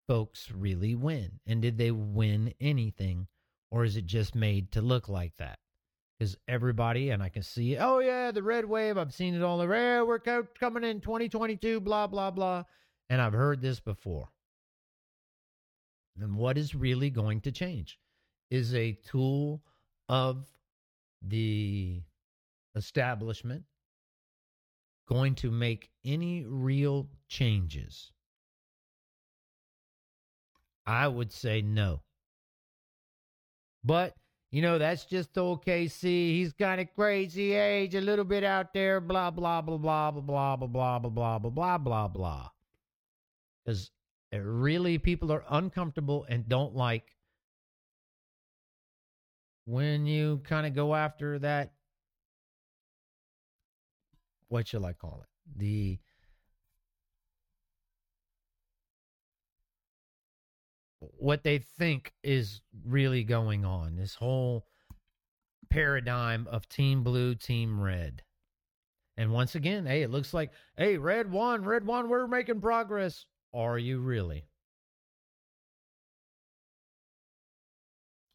folks 0.07 0.51
really 0.51 0.95
win? 0.95 1.41
And 1.47 1.63
did 1.63 1.79
they 1.79 1.91
win 1.91 2.55
anything? 2.61 3.27
Or 3.71 3.85
is 3.85 3.97
it 3.97 4.07
just 4.07 4.35
made 4.35 4.73
to 4.73 4.83
look 4.83 5.09
like 5.09 5.37
that? 5.39 5.59
Because 6.19 6.37
everybody 6.49 7.11
and 7.11 7.23
i 7.23 7.29
can 7.29 7.43
see 7.43 7.77
oh 7.77 7.99
yeah 7.99 8.31
the 8.31 8.43
red 8.43 8.65
wave 8.65 8.97
i've 8.97 9.13
seen 9.13 9.35
it 9.35 9.43
all 9.43 9.61
over 9.61 9.75
yeah, 9.75 10.01
we're 10.01 10.19
coming 10.19 10.83
in 10.83 11.01
2022 11.01 11.79
blah 11.81 12.07
blah 12.07 12.31
blah. 12.31 12.65
And 13.11 13.21
i've 13.21 13.35
heard 13.35 13.61
this 13.61 13.81
before. 13.81 14.31
And 16.19 16.37
what 16.37 16.57
is 16.57 16.75
really 16.75 17.11
going 17.11 17.43
to 17.43 17.53
change? 17.53 17.99
Is 18.51 18.75
a 18.75 18.93
tool 18.93 19.63
of 20.09 20.47
the 21.21 22.03
establishment 22.75 23.65
going 25.09 25.35
to 25.37 25.51
make 25.51 25.91
any 26.05 26.45
real 26.47 27.09
changes? 27.29 28.13
I 30.87 31.09
would 31.09 31.33
say 31.33 31.63
no. 31.63 32.03
But, 33.85 34.15
you 34.51 34.63
know, 34.63 34.79
that's 34.79 35.05
just 35.05 35.37
old 35.39 35.65
KC. 35.65 36.03
He's 36.03 36.53
kind 36.53 36.81
of 36.81 36.89
crazy 36.95 37.53
age, 37.53 37.95
a 37.95 38.01
little 38.01 38.25
bit 38.25 38.45
out 38.45 38.73
there, 38.73 39.01
blah, 39.01 39.31
blah, 39.31 39.61
blah, 39.63 39.79
blah, 39.79 40.11
blah, 40.11 40.57
blah, 40.57 40.57
blah, 40.57 40.99
blah, 40.99 40.99
blah, 40.99 41.09
blah, 41.11 41.39
blah, 41.39 41.51
blah, 41.51 41.79
blah, 41.79 42.09
blah. 42.09 42.49
Because 43.65 43.91
really 44.33 44.99
people 44.99 45.33
are 45.33 45.45
uncomfortable 45.51 46.27
and 46.29 46.49
don't 46.49 46.75
like 46.75 47.17
when 49.65 50.07
you 50.07 50.41
kind 50.45 50.67
of 50.67 50.75
go 50.75 50.95
after 50.95 51.39
that 51.39 51.73
what 54.49 54.69
shall 54.69 54.85
I 54.85 54.93
call 54.93 55.23
it? 55.23 55.59
The 55.59 55.99
what 61.19 61.43
they 61.43 61.59
think 61.59 62.13
is 62.23 62.61
really 62.85 63.25
going 63.25 63.65
on. 63.65 63.97
This 63.97 64.15
whole 64.15 64.67
paradigm 65.71 66.47
of 66.51 66.69
team 66.69 67.03
blue, 67.03 67.35
team 67.35 67.81
red. 67.81 68.23
And 69.17 69.33
once 69.33 69.55
again, 69.55 69.87
hey, 69.87 70.03
it 70.03 70.11
looks 70.11 70.35
like, 70.35 70.53
hey, 70.77 70.99
red 70.99 71.31
one, 71.31 71.65
red 71.65 71.87
one, 71.87 72.09
we're 72.09 72.27
making 72.27 72.61
progress. 72.61 73.25
Are 73.55 73.79
you 73.79 74.01
really? 74.01 74.45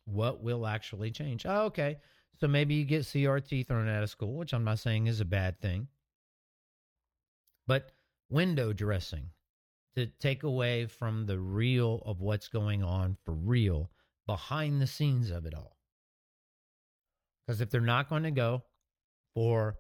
What 0.06 0.42
will 0.42 0.66
actually 0.66 1.12
change? 1.12 1.46
Oh, 1.46 1.66
okay. 1.66 1.98
So 2.40 2.48
maybe 2.48 2.74
you 2.74 2.86
get 2.86 3.04
CRT 3.04 3.68
thrown 3.68 3.88
out 3.88 4.02
of 4.04 4.10
school, 4.10 4.34
which 4.34 4.54
I'm 4.54 4.64
not 4.64 4.80
saying 4.80 5.08
is 5.08 5.20
a 5.20 5.26
bad 5.26 5.62
thing. 5.62 5.88
But 7.68 7.92
window 8.30 8.74
dressing 8.74 9.30
to 9.96 10.08
take 10.20 10.44
away 10.44 10.86
from 10.86 11.26
the 11.26 11.40
real 11.40 12.02
of 12.06 12.22
what's 12.22 12.48
going 12.48 12.84
on 12.84 13.18
for 13.26 13.34
real 13.34 13.90
behind 14.26 14.82
the 14.82 14.88
scenes 14.88 15.30
of 15.30 15.46
it 15.46 15.54
all. 15.54 15.78
Because 17.46 17.62
if 17.62 17.70
they're 17.70 17.82
not 17.82 18.10
going 18.10 18.24
to 18.24 18.32
go 18.32 18.64
for, 19.34 19.76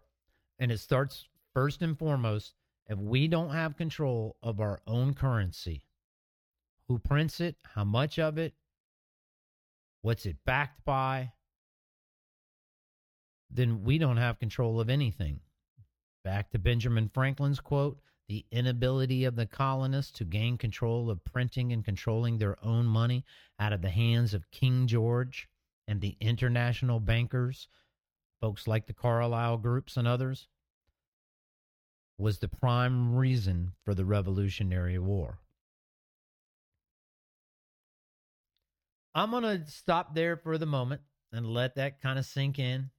and 0.59 0.71
it 0.71 0.79
starts 0.79 1.25
first 1.53 1.81
and 1.81 1.97
foremost 1.97 2.53
if 2.87 2.97
we 2.97 3.27
don't 3.27 3.51
have 3.51 3.77
control 3.77 4.35
of 4.43 4.59
our 4.59 4.81
own 4.85 5.13
currency, 5.13 5.83
who 6.87 6.99
prints 6.99 7.39
it, 7.39 7.55
how 7.63 7.85
much 7.85 8.19
of 8.19 8.37
it, 8.37 8.53
what's 10.01 10.25
it 10.25 10.35
backed 10.45 10.83
by, 10.83 11.31
then 13.49 13.83
we 13.83 13.97
don't 13.97 14.17
have 14.17 14.39
control 14.39 14.81
of 14.81 14.89
anything. 14.89 15.39
Back 16.23 16.51
to 16.51 16.59
Benjamin 16.59 17.09
Franklin's 17.13 17.59
quote 17.59 17.99
the 18.27 18.45
inability 18.51 19.25
of 19.25 19.35
the 19.35 19.45
colonists 19.45 20.11
to 20.13 20.25
gain 20.25 20.57
control 20.57 21.09
of 21.09 21.23
printing 21.25 21.73
and 21.73 21.83
controlling 21.83 22.37
their 22.37 22.57
own 22.63 22.85
money 22.85 23.25
out 23.59 23.73
of 23.73 23.81
the 23.81 23.89
hands 23.89 24.33
of 24.33 24.49
King 24.51 24.87
George 24.87 25.49
and 25.87 25.99
the 25.99 26.15
international 26.21 26.99
bankers, 26.99 27.67
folks 28.39 28.67
like 28.67 28.87
the 28.87 28.93
Carlyle 28.93 29.57
groups 29.57 29.97
and 29.97 30.07
others, 30.07 30.47
was 32.17 32.39
the 32.39 32.47
prime 32.47 33.15
reason 33.15 33.73
for 33.83 33.93
the 33.93 34.05
Revolutionary 34.05 34.99
War. 34.99 35.39
I'm 39.13 39.31
going 39.31 39.43
to 39.43 39.69
stop 39.69 40.15
there 40.15 40.37
for 40.37 40.57
the 40.57 40.65
moment 40.65 41.01
and 41.33 41.45
let 41.45 41.75
that 41.75 42.01
kind 42.01 42.17
of 42.17 42.25
sink 42.25 42.59
in. 42.59 42.91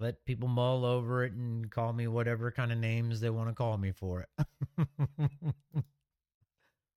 Let 0.00 0.24
people 0.24 0.48
mull 0.48 0.84
over 0.84 1.24
it 1.24 1.32
and 1.32 1.68
call 1.70 1.92
me 1.92 2.06
whatever 2.06 2.52
kind 2.52 2.70
of 2.70 2.78
names 2.78 3.20
they 3.20 3.30
want 3.30 3.48
to 3.48 3.54
call 3.54 3.76
me 3.76 3.90
for 3.90 4.26
it. 4.38 4.86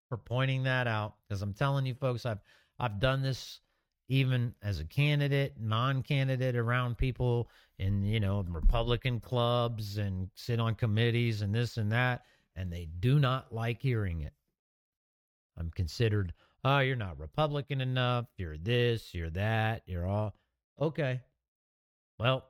for 0.09 0.17
pointing 0.17 0.63
that 0.63 0.87
out 0.87 1.13
because 1.27 1.41
I'm 1.41 1.53
telling 1.53 1.85
you 1.85 1.93
folks 1.93 2.25
I've 2.25 2.39
I've 2.79 2.99
done 2.99 3.21
this 3.21 3.61
even 4.11 4.55
as 4.63 4.79
a 4.79 4.85
candidate, 4.85 5.53
non-candidate 5.59 6.55
around 6.55 6.97
people 6.97 7.47
in, 7.77 8.03
you 8.03 8.19
know, 8.19 8.43
Republican 8.49 9.19
clubs 9.19 9.97
and 9.97 10.29
sit 10.33 10.59
on 10.59 10.73
committees 10.73 11.43
and 11.43 11.53
this 11.53 11.77
and 11.77 11.91
that 11.91 12.23
and 12.55 12.73
they 12.73 12.89
do 12.99 13.19
not 13.19 13.53
like 13.53 13.81
hearing 13.81 14.21
it. 14.21 14.33
I'm 15.57 15.69
considered 15.71 16.33
oh, 16.65 16.79
you're 16.79 16.95
not 16.95 17.19
Republican 17.19 17.79
enough, 17.79 18.25
you're 18.37 18.57
this, 18.57 19.13
you're 19.13 19.29
that, 19.29 19.83
you're 19.85 20.05
all. 20.05 20.35
Okay. 20.81 21.21
Well, 22.17 22.45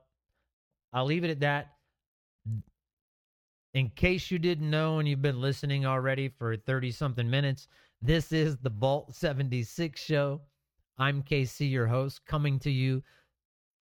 I'll 0.92 1.04
leave 1.04 1.24
it 1.24 1.30
at 1.30 1.40
that. 1.40 1.74
In 3.74 3.90
case 3.90 4.30
you 4.30 4.38
didn't 4.38 4.68
know 4.68 4.98
and 4.98 5.08
you've 5.08 5.22
been 5.22 5.40
listening 5.40 5.86
already 5.86 6.28
for 6.28 6.56
30 6.56 6.90
something 6.90 7.30
minutes, 7.30 7.68
this 8.02 8.32
is 8.32 8.56
the 8.58 8.70
Vault 8.70 9.14
76 9.14 10.00
show. 10.00 10.40
I'm 10.98 11.22
KC, 11.22 11.70
your 11.70 11.86
host, 11.86 12.24
coming 12.26 12.58
to 12.60 12.70
you 12.70 13.02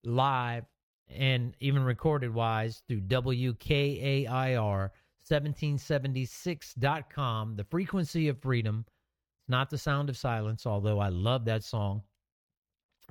live 0.03 0.65
and 1.09 1.55
even 1.59 1.83
recorded 1.83 2.33
wise 2.33 2.81
through 2.87 3.01
WKAIR 3.01 4.89
1776.com, 5.29 7.55
the 7.55 7.63
frequency 7.63 8.27
of 8.27 8.41
freedom 8.41 8.85
It's 8.87 9.49
not 9.49 9.69
the 9.69 9.77
sound 9.77 10.09
of 10.09 10.17
silence, 10.17 10.65
although 10.65 10.99
I 10.99 11.09
love 11.09 11.45
that 11.45 11.63
song. 11.63 12.01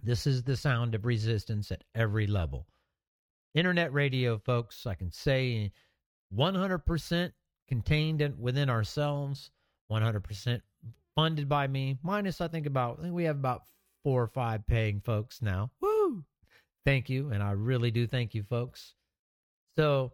This 0.02 0.26
is 0.26 0.42
the 0.42 0.56
sound 0.56 0.94
of 0.94 1.06
resistance 1.06 1.70
at 1.70 1.84
every 1.94 2.26
level. 2.26 2.66
Internet 3.54 3.92
radio, 3.92 4.38
folks, 4.38 4.86
I 4.86 4.94
can 4.94 5.12
say 5.12 5.72
100% 6.36 7.32
contained 7.68 8.34
within 8.38 8.68
ourselves, 8.68 9.50
100% 9.90 10.60
funded 11.14 11.48
by 11.48 11.66
me, 11.66 11.98
minus, 12.02 12.40
I 12.40 12.48
think, 12.48 12.66
about, 12.66 12.98
I 12.98 13.02
think 13.02 13.14
we 13.14 13.24
have 13.24 13.36
about 13.36 13.62
four 14.02 14.22
or 14.22 14.28
five 14.28 14.66
paying 14.66 15.00
folks 15.00 15.40
now. 15.40 15.70
Woo! 15.80 16.24
Thank 16.84 17.08
you. 17.08 17.30
And 17.30 17.42
I 17.42 17.52
really 17.52 17.90
do 17.90 18.06
thank 18.06 18.34
you, 18.34 18.42
folks. 18.42 18.94
So, 19.76 20.12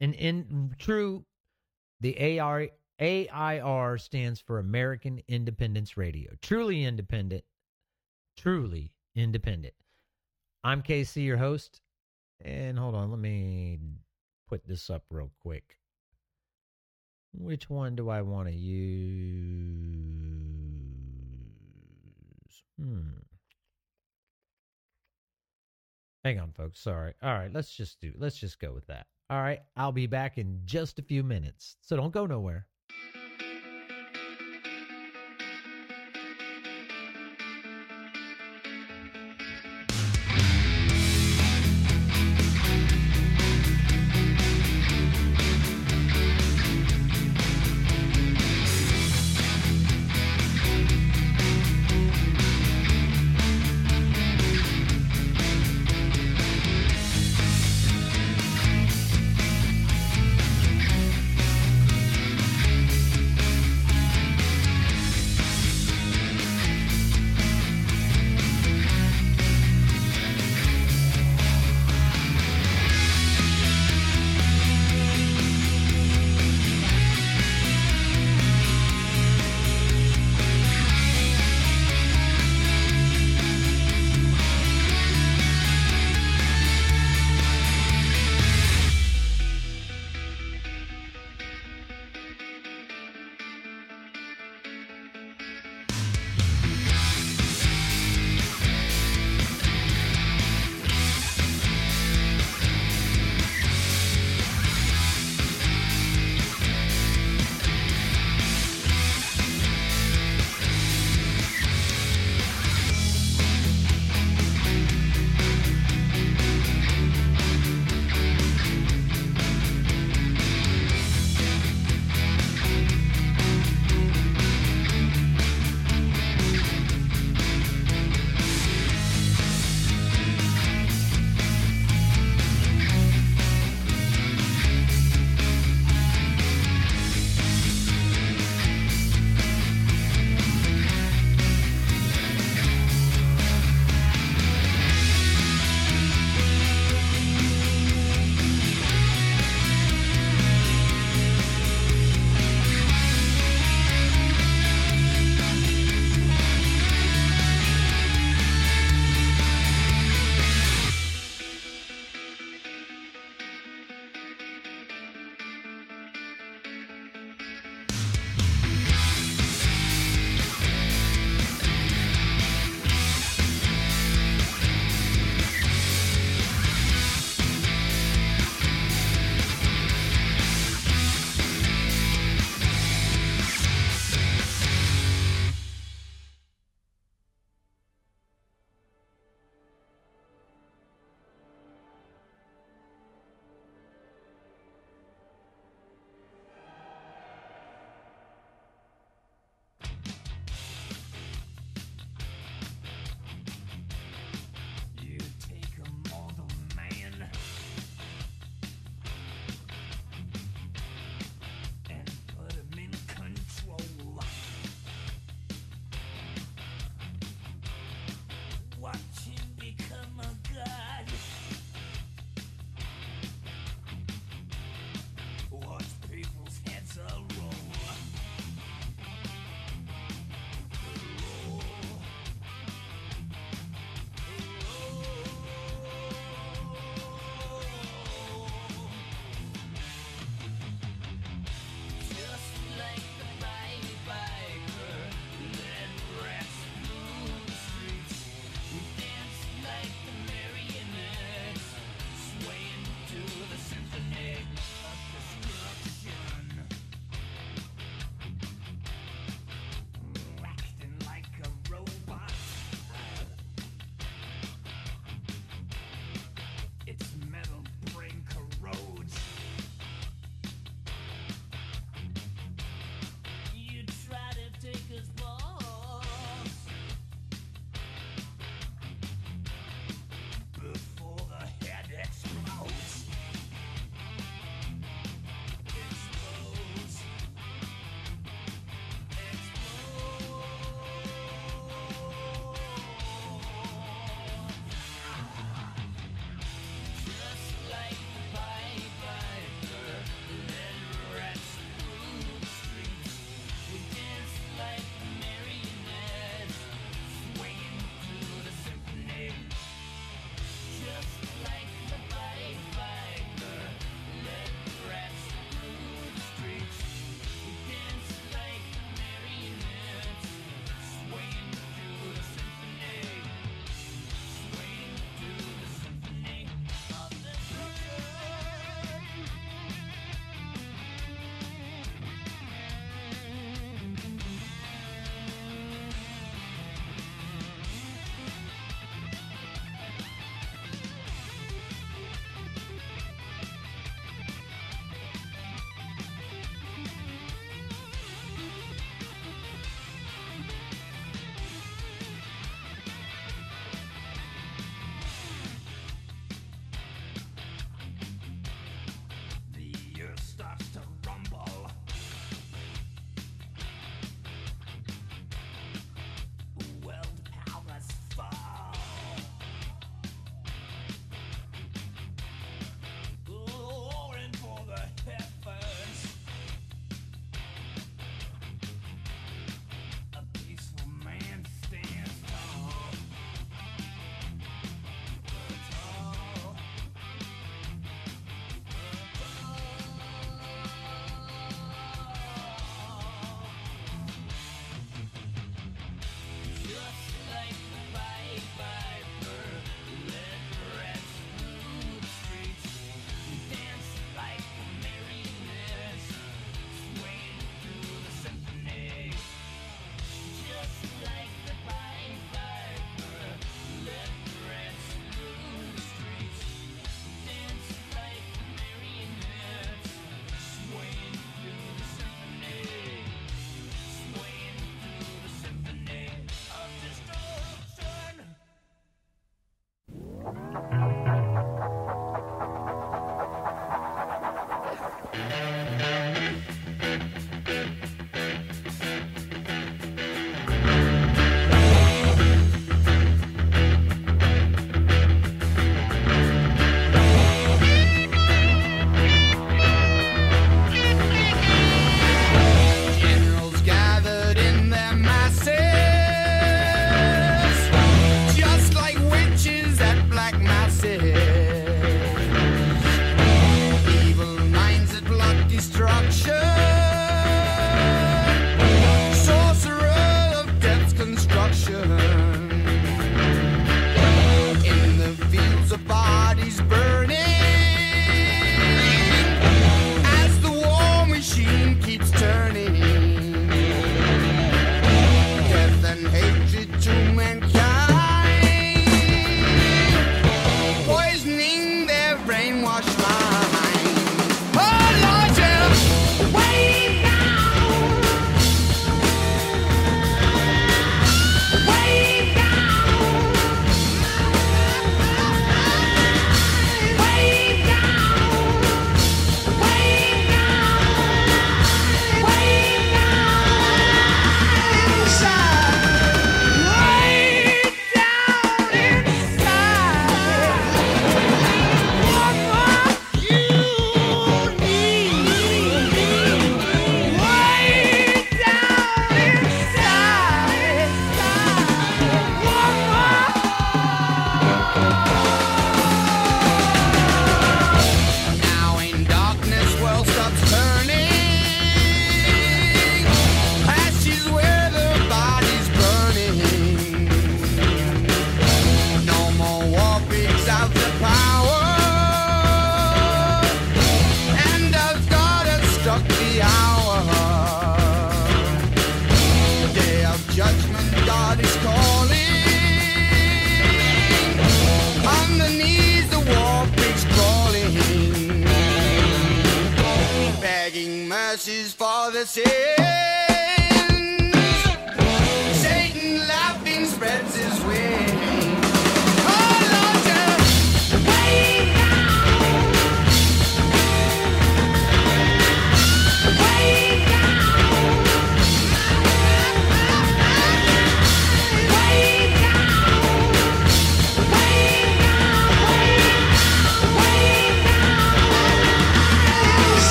in, 0.00 0.14
in 0.14 0.74
true, 0.78 1.24
the 2.00 2.40
AR, 2.40 2.68
AIR 3.00 3.98
stands 3.98 4.40
for 4.40 4.58
American 4.58 5.22
Independence 5.28 5.96
Radio. 5.96 6.32
Truly 6.40 6.84
independent. 6.84 7.44
Truly 8.36 8.92
independent. 9.14 9.74
I'm 10.64 10.82
KC, 10.82 11.24
your 11.24 11.36
host. 11.36 11.80
And 12.42 12.78
hold 12.78 12.94
on, 12.94 13.10
let 13.10 13.18
me 13.18 13.78
put 14.48 14.66
this 14.66 14.88
up 14.90 15.04
real 15.10 15.30
quick. 15.42 15.76
Which 17.32 17.70
one 17.70 17.94
do 17.94 18.08
I 18.08 18.22
want 18.22 18.48
to 18.48 18.54
use? 18.54 18.80
Hmm. 22.80 23.20
Hang 26.24 26.40
on, 26.40 26.52
folks. 26.52 26.80
Sorry. 26.80 27.14
All 27.22 27.32
right, 27.32 27.52
let's 27.52 27.74
just 27.74 28.00
do. 28.00 28.12
Let's 28.18 28.36
just 28.36 28.58
go 28.58 28.72
with 28.72 28.86
that. 28.88 29.06
All 29.30 29.40
right, 29.40 29.60
I'll 29.76 29.92
be 29.92 30.06
back 30.06 30.38
in 30.38 30.60
just 30.64 30.98
a 30.98 31.02
few 31.02 31.22
minutes. 31.22 31.76
So 31.80 31.96
don't 31.96 32.12
go 32.12 32.26
nowhere. 32.26 32.66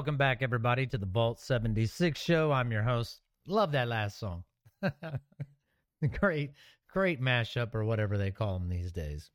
Welcome 0.00 0.16
back, 0.16 0.40
everybody, 0.40 0.86
to 0.86 0.96
the 0.96 1.04
Vault 1.04 1.38
76 1.38 2.18
show. 2.18 2.50
I'm 2.50 2.72
your 2.72 2.82
host. 2.82 3.20
Love 3.46 3.72
that 3.72 3.86
last 3.86 4.18
song. 4.18 4.44
great, 6.18 6.52
great 6.90 7.20
mashup 7.20 7.74
or 7.74 7.84
whatever 7.84 8.16
they 8.16 8.30
call 8.30 8.58
them 8.58 8.70
these 8.70 8.92
days. 8.92 9.30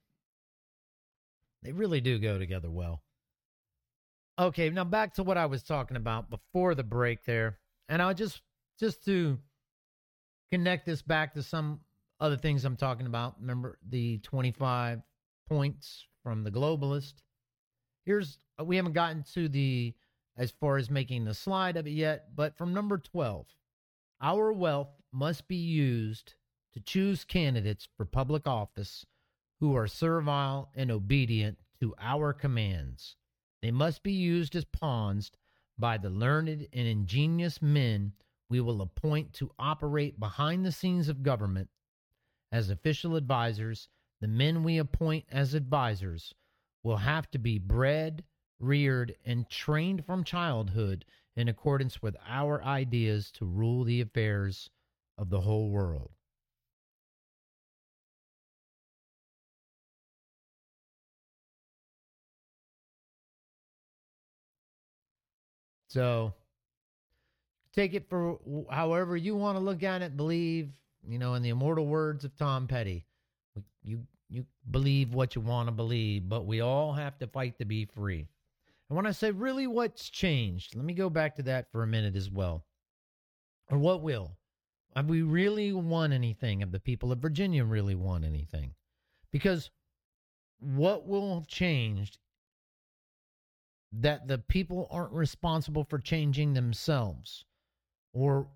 They 1.61 1.71
really 1.71 2.01
do 2.01 2.17
go 2.17 2.39
together 2.39 2.71
well. 2.71 3.03
Okay, 4.39 4.71
now 4.71 4.83
back 4.83 5.13
to 5.13 5.23
what 5.23 5.37
I 5.37 5.45
was 5.45 5.61
talking 5.61 5.97
about 5.97 6.31
before 6.31 6.73
the 6.73 6.81
break 6.81 7.23
there. 7.25 7.59
And 7.87 8.01
I'll 8.01 8.15
just 8.15 8.41
just 8.79 9.05
to 9.05 9.37
connect 10.51 10.87
this 10.87 11.03
back 11.03 11.35
to 11.35 11.43
some 11.43 11.81
other 12.19 12.37
things 12.37 12.65
I'm 12.65 12.75
talking 12.75 13.05
about. 13.05 13.35
Remember 13.39 13.77
the 13.87 14.17
25 14.17 15.03
points 15.47 16.07
from 16.23 16.43
the 16.43 16.49
globalist. 16.49 17.13
Here's 18.07 18.39
we 18.63 18.77
haven't 18.77 18.93
gotten 18.93 19.23
to 19.35 19.47
the 19.47 19.93
as 20.37 20.51
far 20.51 20.77
as 20.77 20.89
making 20.89 21.25
the 21.25 21.33
slide 21.33 21.77
of 21.77 21.87
it 21.87 21.91
yet, 21.91 22.35
but 22.35 22.57
from 22.57 22.73
number 22.73 22.97
12, 22.97 23.47
our 24.21 24.51
wealth 24.51 24.89
must 25.11 25.47
be 25.47 25.55
used 25.55 26.35
to 26.73 26.79
choose 26.79 27.23
candidates 27.23 27.87
for 27.95 28.05
public 28.05 28.47
office 28.47 29.05
who 29.59 29.75
are 29.75 29.87
servile 29.87 30.69
and 30.75 30.91
obedient 30.91 31.57
to 31.79 31.95
our 31.99 32.33
commands. 32.33 33.15
They 33.61 33.71
must 33.71 34.03
be 34.03 34.11
used 34.11 34.55
as 34.55 34.65
pawns 34.65 35.31
by 35.77 35.97
the 35.97 36.09
learned 36.09 36.67
and 36.71 36.87
ingenious 36.87 37.61
men 37.61 38.13
we 38.49 38.61
will 38.61 38.81
appoint 38.81 39.33
to 39.33 39.51
operate 39.57 40.19
behind 40.19 40.65
the 40.65 40.71
scenes 40.71 41.09
of 41.09 41.23
government 41.23 41.69
as 42.51 42.69
official 42.69 43.15
advisors. 43.15 43.89
The 44.21 44.27
men 44.27 44.63
we 44.63 44.77
appoint 44.77 45.25
as 45.29 45.53
advisors 45.53 46.33
will 46.83 46.97
have 46.97 47.29
to 47.31 47.39
be 47.39 47.57
bred, 47.57 48.23
reared, 48.59 49.15
and 49.25 49.49
trained 49.49 50.05
from 50.05 50.23
childhood 50.23 51.05
in 51.35 51.47
accordance 51.47 52.01
with 52.01 52.15
our 52.27 52.63
ideas 52.63 53.31
to 53.31 53.45
rule 53.45 53.83
the 53.83 54.01
affairs 54.01 54.69
of 55.17 55.29
the 55.29 55.41
whole 55.41 55.69
world. 55.69 56.11
So 65.87 66.33
take 67.73 67.93
it 67.93 68.09
for 68.09 68.37
however 68.69 69.15
you 69.15 69.35
want 69.35 69.57
to 69.57 69.63
look 69.63 69.83
at 69.83 70.01
it, 70.01 70.17
believe, 70.17 70.69
you 71.07 71.19
know, 71.19 71.35
in 71.35 71.41
the 71.41 71.49
immortal 71.49 71.85
words 71.85 72.25
of 72.25 72.35
Tom 72.35 72.67
Petty. 72.67 73.05
You 73.83 74.05
you 74.29 74.45
believe 74.69 75.13
what 75.13 75.35
you 75.35 75.41
want 75.41 75.67
to 75.67 75.71
believe, 75.71 76.27
but 76.27 76.45
we 76.45 76.59
all 76.61 76.91
have 76.91 77.17
to 77.19 77.27
fight 77.27 77.57
to 77.59 77.65
be 77.65 77.85
free. 77.85 78.27
And 78.89 78.95
when 78.95 79.07
I 79.07 79.11
say 79.11 79.31
really 79.31 79.67
what's 79.67 80.09
changed, 80.09 80.75
let 80.75 80.85
me 80.85 80.93
go 80.93 81.09
back 81.09 81.35
to 81.35 81.43
that 81.43 81.71
for 81.71 81.81
a 81.81 81.87
minute 81.87 82.15
as 82.15 82.29
well. 82.29 82.65
Or 83.69 83.79
what 83.79 84.03
will? 84.03 84.37
Have 84.95 85.09
we 85.09 85.23
really 85.23 85.73
won 85.73 86.13
anything? 86.13 86.59
Have 86.59 86.71
the 86.71 86.79
people 86.79 87.11
of 87.11 87.19
Virginia 87.19 87.65
really 87.65 87.95
won 87.95 88.23
anything? 88.23 88.75
Because 89.31 89.71
what 90.59 91.07
will 91.07 91.35
have 91.35 91.47
changed 91.47 92.19
that 93.91 94.27
the 94.27 94.37
people 94.37 94.87
aren't 94.91 95.11
responsible 95.13 95.83
for 95.83 95.99
changing 95.99 96.53
themselves 96.53 97.43
or 98.13 98.47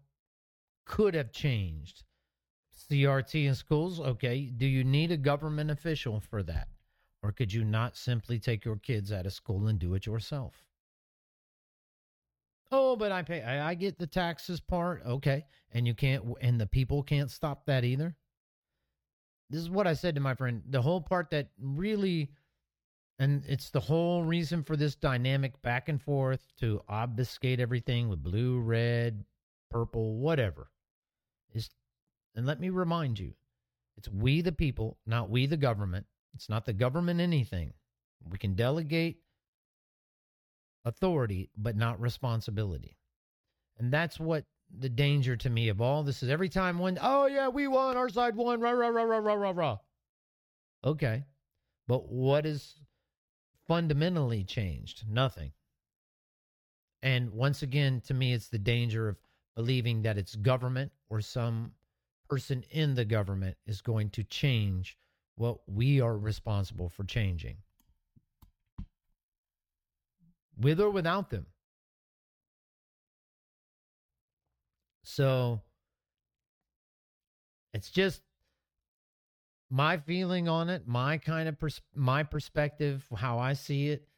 could 0.86 1.16
have 1.16 1.32
changed? 1.32 2.04
CRT 2.90 3.46
in 3.46 3.56
schools, 3.56 4.00
okay. 4.00 4.46
Do 4.46 4.66
you 4.66 4.84
need 4.84 5.12
a 5.12 5.18
government 5.18 5.70
official 5.72 6.20
for 6.20 6.42
that? 6.44 6.68
Or 7.22 7.32
could 7.32 7.52
you 7.52 7.64
not 7.66 7.98
simply 7.98 8.40
take 8.40 8.64
your 8.64 8.78
kids 8.78 9.12
out 9.12 9.26
of 9.26 9.34
school 9.34 9.68
and 9.68 9.78
do 9.78 9.94
it 9.94 10.06
yourself? 10.06 10.64
Oh, 12.72 12.96
but 12.96 13.12
I 13.12 13.24
pay, 13.24 13.42
I, 13.42 13.74
get 13.74 13.98
the 13.98 14.08
taxes 14.08 14.60
part. 14.60 15.04
Okay. 15.06 15.46
And 15.72 15.88
you 15.88 15.94
can't, 15.94 16.24
and 16.42 16.60
the 16.62 16.68
people 16.68 17.04
can't 17.04 17.32
stop 17.32 17.66
that 17.66 17.84
either. 17.84 18.16
This 19.50 19.62
is 19.62 19.70
what 19.70 19.88
I 19.88 19.94
said 19.94 20.16
to 20.16 20.22
my 20.22 20.36
friend. 20.36 20.62
The 20.70 20.82
whole 20.82 21.02
part 21.02 21.32
that 21.32 21.50
really, 21.60 22.30
and 23.18 23.44
it's 23.48 23.72
the 23.72 23.80
whole 23.80 24.24
reason 24.24 24.64
for 24.64 24.78
this 24.78 24.96
dynamic 24.96 25.60
back 25.64 25.90
and 25.90 26.02
forth 26.02 26.42
to 26.60 26.82
obfuscate 26.88 27.60
everything 27.60 28.08
with 28.08 28.24
blue, 28.24 28.60
red, 28.60 29.26
purple, 29.72 30.18
whatever, 30.18 30.70
is 31.54 31.70
and 32.36 32.46
let 32.46 32.60
me 32.60 32.70
remind 32.70 33.20
you, 33.20 33.34
it's 33.98 34.08
we 34.08 34.42
the 34.42 34.52
people, 34.52 34.98
not 35.06 35.30
we 35.30 35.48
the 35.48 35.58
government. 35.58 36.06
It's 36.34 36.50
not 36.50 36.66
the 36.66 36.74
government 36.74 37.20
anything. 37.20 37.74
We 38.30 38.38
can 38.38 38.56
delegate 38.56 39.20
authority, 40.86 41.50
but 41.58 41.76
not 41.76 42.00
responsibility. 42.00 42.98
And 43.78 43.92
that's 43.92 44.20
what 44.20 44.46
the 44.78 44.90
danger 44.90 45.36
to 45.38 45.50
me 45.50 45.70
of 45.70 45.82
all 45.82 46.04
this 46.04 46.22
is. 46.22 46.30
Every 46.30 46.50
time 46.50 46.80
one, 46.80 46.98
oh 47.02 47.26
yeah, 47.26 47.48
we 47.48 47.68
won, 47.68 47.98
our 47.98 48.10
side 48.10 48.36
won, 48.36 48.60
rah, 48.60 48.72
rah, 48.72 48.90
rah, 48.90 49.04
rah, 49.04 49.18
rah, 49.18 49.34
rah, 49.34 49.54
rah. 49.56 49.78
Okay. 50.84 51.24
But 51.88 52.10
what 52.12 52.46
is 52.46 52.76
fundamentally 53.68 54.44
changed? 54.44 55.06
Nothing. 55.10 55.52
And 57.02 57.32
once 57.32 57.64
again, 57.64 58.02
to 58.02 58.14
me, 58.14 58.34
it's 58.34 58.50
the 58.50 58.60
danger 58.60 59.10
of 59.10 59.18
believing 59.56 60.04
that 60.04 60.18
it's 60.18 60.36
government 60.36 60.92
or 61.10 61.22
some 61.22 61.72
person 62.30 62.64
in 62.70 62.94
the 62.94 63.06
government 63.06 63.58
is 63.66 63.82
going 63.82 64.10
to 64.12 64.24
change 64.24 64.98
what 65.40 65.60
we 65.68 66.02
are 66.02 66.18
responsible 66.18 66.90
for 66.90 67.06
changing. 67.06 67.56
With 70.60 70.82
or 70.82 70.90
without 70.90 71.30
them. 71.30 71.46
So 75.04 75.62
it's 77.74 77.90
just 77.90 78.22
my 79.70 79.96
feeling 79.98 80.50
on 80.50 80.70
it, 80.70 80.86
my 80.86 81.18
kind 81.18 81.48
of 81.48 81.58
pers- 81.58 81.82
my 81.96 82.22
perspective, 82.24 83.08
how 83.16 83.40
I 83.40 83.54
see 83.54 83.88
it. 83.88 84.10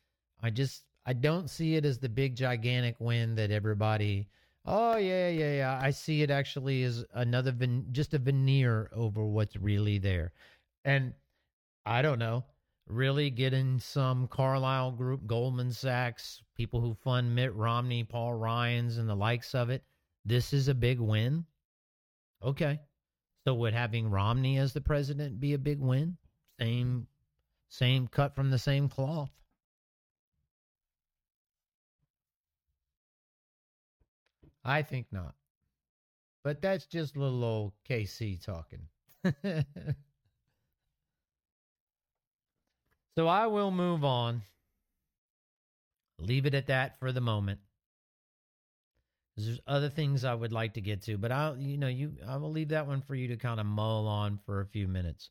I 0.41 0.49
just 0.49 0.83
I 1.05 1.13
don't 1.13 1.51
see 1.51 1.75
it 1.75 1.85
as 1.85 1.99
the 1.99 2.09
big 2.09 2.35
gigantic 2.35 2.95
win 2.99 3.35
that 3.35 3.51
everybody 3.51 4.27
Oh 4.65 4.95
yeah, 4.97 5.29
yeah, 5.29 5.53
yeah. 5.53 5.79
I 5.81 5.89
see 5.91 6.21
it 6.21 6.29
actually 6.29 6.83
as 6.83 7.03
another 7.13 7.51
ven- 7.51 7.87
just 7.91 8.13
a 8.13 8.19
veneer 8.19 8.89
over 8.93 9.25
what's 9.25 9.55
really 9.55 9.97
there. 9.97 10.33
And 10.83 11.13
I 11.85 12.01
don't 12.01 12.19
know, 12.19 12.45
really 12.87 13.29
getting 13.29 13.79
some 13.79 14.27
Carlyle 14.27 14.91
group, 14.91 15.25
Goldman 15.25 15.71
Sachs, 15.71 16.41
people 16.55 16.81
who 16.81 16.93
fund 16.93 17.35
Mitt 17.35 17.53
Romney, 17.55 18.03
Paul 18.03 18.33
Ryan's 18.33 18.97
and 18.97 19.07
the 19.09 19.15
likes 19.15 19.53
of 19.55 19.69
it. 19.69 19.83
This 20.25 20.53
is 20.53 20.67
a 20.67 20.73
big 20.73 20.99
win. 20.99 21.45
Okay. 22.43 22.79
So 23.45 23.55
would 23.55 23.73
having 23.73 24.09
Romney 24.09 24.57
as 24.57 24.73
the 24.73 24.81
president 24.81 25.39
be 25.39 25.53
a 25.53 25.59
big 25.59 25.79
win? 25.79 26.17
Same 26.59 27.07
same 27.69 28.07
cut 28.07 28.35
from 28.35 28.51
the 28.51 28.59
same 28.59 28.89
cloth. 28.89 29.31
I 34.63 34.83
think 34.83 35.07
not. 35.11 35.35
But 36.43 36.61
that's 36.61 36.85
just 36.85 37.17
little 37.17 37.43
old 37.43 37.73
KC 37.89 38.43
talking. 38.43 38.87
so 43.15 43.27
I 43.27 43.47
will 43.47 43.71
move 43.71 44.03
on. 44.03 44.43
Leave 46.19 46.45
it 46.45 46.53
at 46.53 46.67
that 46.67 46.99
for 46.99 47.11
the 47.11 47.21
moment. 47.21 47.59
There's 49.37 49.59
other 49.65 49.89
things 49.89 50.23
I 50.23 50.33
would 50.33 50.51
like 50.51 50.73
to 50.73 50.81
get 50.81 51.01
to, 51.03 51.17
but 51.17 51.31
I'll 51.31 51.57
you 51.57 51.77
know 51.77 51.87
you 51.87 52.13
I 52.27 52.37
will 52.37 52.51
leave 52.51 52.69
that 52.69 52.87
one 52.87 53.01
for 53.01 53.15
you 53.15 53.29
to 53.29 53.37
kind 53.37 53.59
of 53.59 53.65
mull 53.65 54.07
on 54.07 54.39
for 54.45 54.61
a 54.61 54.65
few 54.65 54.87
minutes. 54.87 55.29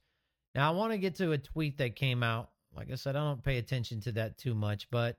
Now 0.55 0.73
I 0.73 0.75
want 0.75 0.93
to 0.93 0.99
get 0.99 1.15
to 1.17 1.33
a 1.33 1.39
tweet 1.39 1.79
that 1.79 1.97
came 1.97 2.23
out. 2.23 2.51
Like 2.75 2.91
I 2.91 2.95
said, 2.97 3.17
I 3.17 3.21
don't 3.21 3.43
pay 3.43 3.59
attention 3.59 4.01
to 4.03 4.13
that 4.13 4.39
too 4.39 4.55
much, 4.55 4.89
but 4.91 5.17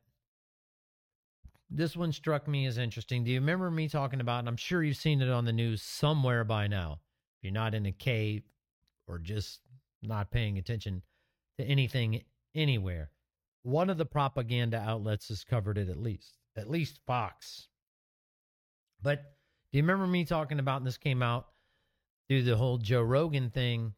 this 1.70 1.96
one 1.96 2.12
struck 2.12 2.48
me 2.48 2.66
as 2.66 2.78
interesting. 2.78 3.24
Do 3.24 3.32
you 3.32 3.40
remember 3.40 3.72
me 3.72 3.88
talking 3.88 4.20
about? 4.20 4.40
And 4.40 4.50
I'm 4.50 4.58
sure 4.58 4.84
you've 4.84 4.98
seen 4.98 5.22
it 5.22 5.30
on 5.30 5.46
the 5.46 5.54
news 5.54 5.82
somewhere 5.82 6.44
by 6.44 6.68
now. 6.68 7.00
If 7.38 7.44
you're 7.44 7.54
not 7.54 7.74
in 7.74 7.86
a 7.86 7.92
cave 7.92 8.44
or 9.08 9.20
just 9.20 9.62
not 10.02 10.32
paying 10.32 10.58
attention 10.58 11.02
to 11.58 11.66
anything 11.66 12.24
anywhere, 12.56 13.12
one 13.64 13.90
of 13.90 13.98
the 13.98 14.06
propaganda 14.06 14.78
outlets 14.78 15.28
has 15.30 15.44
covered 15.44 15.78
it 15.78 15.90
at 15.90 15.98
least. 15.98 16.38
At 16.58 16.70
least 16.70 17.00
Fox. 17.06 17.68
But 19.02 19.24
do 19.72 19.78
you 19.78 19.84
remember 19.84 20.08
me 20.08 20.26
talking 20.26 20.60
about? 20.60 20.84
This 20.84 20.98
came 20.98 21.24
out 21.24 21.48
through 22.28 22.44
the 22.44 22.58
whole 22.58 22.78
Joe 22.78 23.02
Rogan 23.02 23.50
thing 23.50 23.94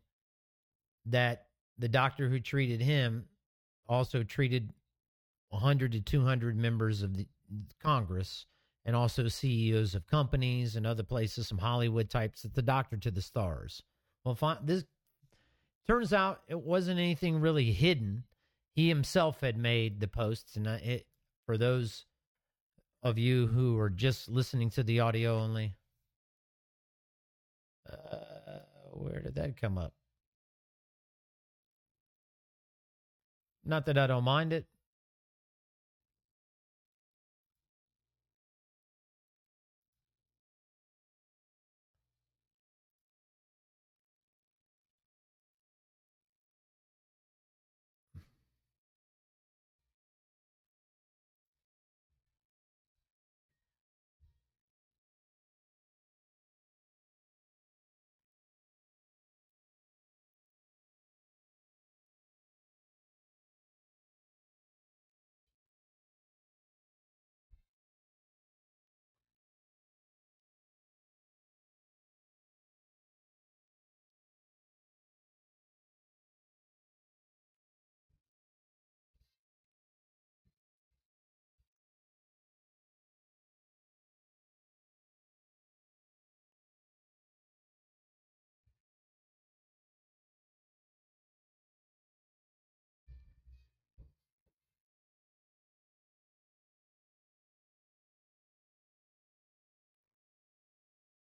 that 1.06 1.47
the 1.78 1.88
doctor 1.88 2.30
who 2.30 2.39
treated 2.39 2.82
him 2.82 3.26
also 3.88 4.24
treated 4.24 4.72
100 5.49 5.91
to 5.93 6.01
200 6.01 6.56
members 6.58 7.01
of 7.01 7.16
the 7.16 7.28
Congress 7.82 8.45
and 8.86 8.95
also 8.95 9.28
CEOs 9.28 9.95
of 9.95 10.08
companies 10.08 10.76
and 10.76 10.86
other 10.86 11.04
places, 11.04 11.47
some 11.47 11.58
Hollywood 11.58 12.10
types. 12.10 12.41
that 12.41 12.54
the 12.54 12.62
doctor 12.62 12.97
to 12.97 13.12
the 13.12 13.22
stars. 13.22 13.82
Well, 14.24 14.38
this 14.64 14.84
turns 15.88 16.14
out 16.14 16.41
it 16.47 16.60
wasn't 16.60 16.99
anything 16.99 17.39
really 17.39 17.72
hidden. 17.72 18.24
He 18.74 18.90
himself 18.90 19.42
had 19.42 19.58
made 19.58 20.00
the 20.00 20.08
posts, 20.08 20.56
and 20.56 20.68
it 20.68 21.06
for 21.46 21.58
those 21.58 22.06
of 23.04 23.18
you 23.18 23.48
who 23.48 23.78
are 23.78 23.90
just 23.90 24.30
listening 24.30 24.70
to 24.72 24.84
the 24.84 25.00
audio 25.00 25.38
only. 25.40 25.76
Uh, 27.90 28.60
where 28.94 29.20
did 29.20 29.36
that 29.36 29.58
come 29.58 29.78
up? 29.78 29.94
Not 33.66 33.86
that 33.86 33.98
I 33.98 34.08
don't 34.08 34.24
mind 34.24 34.54
it. 34.54 34.66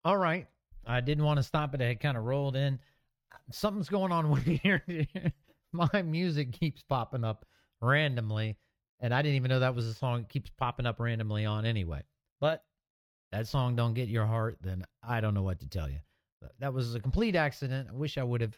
All 0.07 0.15
right. 0.15 0.47
I 0.85 1.01
didn't 1.01 1.25
want 1.25 1.35
to 1.35 1.43
stop 1.43 1.75
it. 1.75 1.81
It 1.81 1.87
had 1.87 1.99
kind 1.99 2.15
of 2.15 2.23
rolled 2.23 2.55
in. 2.55 2.79
Something's 3.51 3.89
going 3.89 4.13
on 4.13 4.29
with 4.31 4.45
here. 4.45 4.81
My 5.73 6.01
music 6.01 6.53
keeps 6.53 6.81
popping 6.81 7.25
up 7.25 7.45
randomly. 7.81 8.55
And 9.01 9.13
I 9.13 9.21
didn't 9.21 9.35
even 9.35 9.49
know 9.49 9.59
that 9.59 9.75
was 9.75 9.85
a 9.85 9.93
song. 9.93 10.21
It 10.21 10.29
keeps 10.29 10.49
popping 10.49 10.85
up 10.85 11.01
randomly 11.01 11.43
on 11.43 11.65
anyway. 11.65 12.03
But 12.39 12.63
that 13.33 13.47
song 13.47 13.75
don't 13.75 13.95
get 13.95 14.07
your 14.07 14.25
heart, 14.25 14.59
then 14.61 14.85
I 15.03 15.19
don't 15.19 15.33
know 15.33 15.43
what 15.43 15.59
to 15.59 15.67
tell 15.67 15.89
you. 15.89 15.99
That 16.59 16.73
was 16.73 16.95
a 16.95 17.01
complete 17.01 17.35
accident. 17.35 17.89
I 17.91 17.93
wish 17.93 18.17
I 18.17 18.23
would 18.23 18.39
have 18.39 18.57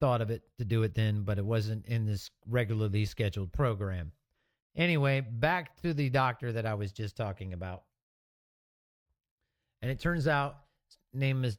thought 0.00 0.22
of 0.22 0.30
it 0.30 0.40
to 0.56 0.64
do 0.64 0.84
it 0.84 0.94
then, 0.94 1.24
but 1.24 1.36
it 1.36 1.44
wasn't 1.44 1.84
in 1.84 2.06
this 2.06 2.30
regularly 2.48 3.04
scheduled 3.04 3.52
program. 3.52 4.10
Anyway, 4.74 5.20
back 5.20 5.76
to 5.82 5.92
the 5.92 6.08
doctor 6.08 6.50
that 6.50 6.64
I 6.64 6.72
was 6.72 6.92
just 6.92 7.14
talking 7.14 7.52
about. 7.52 7.82
And 9.84 9.90
it 9.90 10.00
turns 10.00 10.26
out 10.26 10.60
his 11.12 11.20
name 11.20 11.44
is 11.44 11.58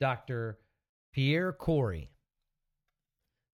Dr. 0.00 0.58
Pierre 1.12 1.52
Kory. 1.52 2.08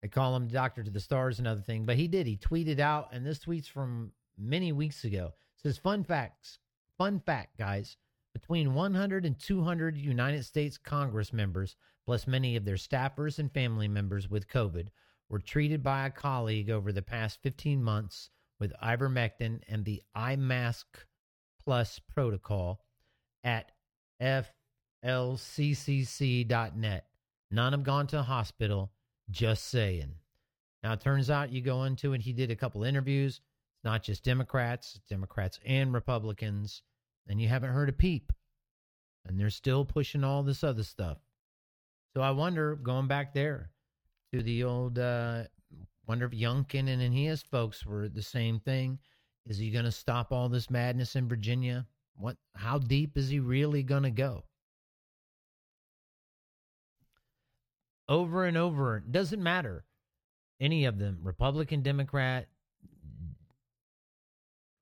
They 0.02 0.08
call 0.08 0.36
him 0.36 0.48
Doctor 0.48 0.82
to 0.82 0.90
the 0.90 1.00
Stars, 1.00 1.38
another 1.38 1.62
thing. 1.62 1.86
But 1.86 1.96
he 1.96 2.08
did. 2.08 2.26
He 2.26 2.36
tweeted 2.36 2.78
out, 2.78 3.08
and 3.14 3.24
this 3.24 3.38
tweet's 3.38 3.68
from 3.68 4.12
many 4.36 4.70
weeks 4.70 5.04
ago. 5.04 5.32
It 5.56 5.62
says, 5.62 5.78
Fun 5.78 6.04
facts. 6.04 6.58
Fun 6.98 7.20
fact, 7.20 7.56
guys. 7.56 7.96
Between 8.34 8.74
100 8.74 9.24
and 9.24 9.38
200 9.38 9.96
United 9.96 10.44
States 10.44 10.76
Congress 10.76 11.32
members, 11.32 11.74
plus 12.04 12.26
many 12.26 12.54
of 12.54 12.66
their 12.66 12.76
staffers 12.76 13.38
and 13.38 13.50
family 13.50 13.88
members 13.88 14.28
with 14.28 14.46
COVID, 14.46 14.88
were 15.30 15.38
treated 15.38 15.82
by 15.82 16.04
a 16.04 16.10
colleague 16.10 16.68
over 16.68 16.92
the 16.92 17.00
past 17.00 17.38
15 17.42 17.82
months 17.82 18.28
with 18.60 18.74
ivermectin 18.82 19.62
and 19.68 19.86
the 19.86 20.02
iMask 20.14 20.84
Plus 21.64 21.98
protocol 21.98 22.84
at 23.44 23.71
flccc.net. 25.04 27.06
None 27.50 27.72
have 27.72 27.82
gone 27.82 28.06
to 28.08 28.22
hospital, 28.22 28.92
just 29.30 29.68
saying. 29.68 30.14
Now, 30.82 30.94
it 30.94 31.00
turns 31.00 31.30
out 31.30 31.52
you 31.52 31.60
go 31.60 31.84
into 31.84 32.12
it, 32.12 32.22
he 32.22 32.32
did 32.32 32.50
a 32.50 32.56
couple 32.56 32.84
interviews. 32.84 33.40
It's 33.76 33.84
not 33.84 34.02
just 34.02 34.24
Democrats, 34.24 34.98
Democrats 35.08 35.60
and 35.64 35.92
Republicans, 35.92 36.82
and 37.28 37.40
you 37.40 37.48
haven't 37.48 37.72
heard 37.72 37.88
a 37.88 37.92
peep. 37.92 38.32
And 39.26 39.38
they're 39.38 39.50
still 39.50 39.84
pushing 39.84 40.24
all 40.24 40.42
this 40.42 40.64
other 40.64 40.82
stuff. 40.82 41.18
So 42.14 42.22
I 42.22 42.32
wonder, 42.32 42.76
going 42.76 43.06
back 43.06 43.32
there 43.32 43.70
to 44.32 44.42
the 44.42 44.64
old, 44.64 44.98
uh, 44.98 45.44
wonder 46.06 46.26
if 46.26 46.32
Youngkin 46.32 46.88
and, 46.88 47.00
and 47.00 47.14
his 47.14 47.42
folks 47.42 47.86
were 47.86 48.08
the 48.08 48.22
same 48.22 48.58
thing. 48.60 48.98
Is 49.46 49.58
he 49.58 49.70
going 49.70 49.84
to 49.84 49.92
stop 49.92 50.32
all 50.32 50.48
this 50.48 50.70
madness 50.70 51.16
in 51.16 51.28
Virginia? 51.28 51.86
What? 52.16 52.36
How 52.54 52.78
deep 52.78 53.16
is 53.16 53.28
he 53.28 53.40
really 53.40 53.82
going 53.82 54.04
to 54.04 54.10
go? 54.10 54.44
Over 58.08 58.44
and 58.44 58.56
over, 58.56 59.00
doesn't 59.00 59.42
matter. 59.42 59.84
Any 60.60 60.84
of 60.84 60.98
them, 60.98 61.20
Republican, 61.22 61.82
Democrat, 61.82 62.48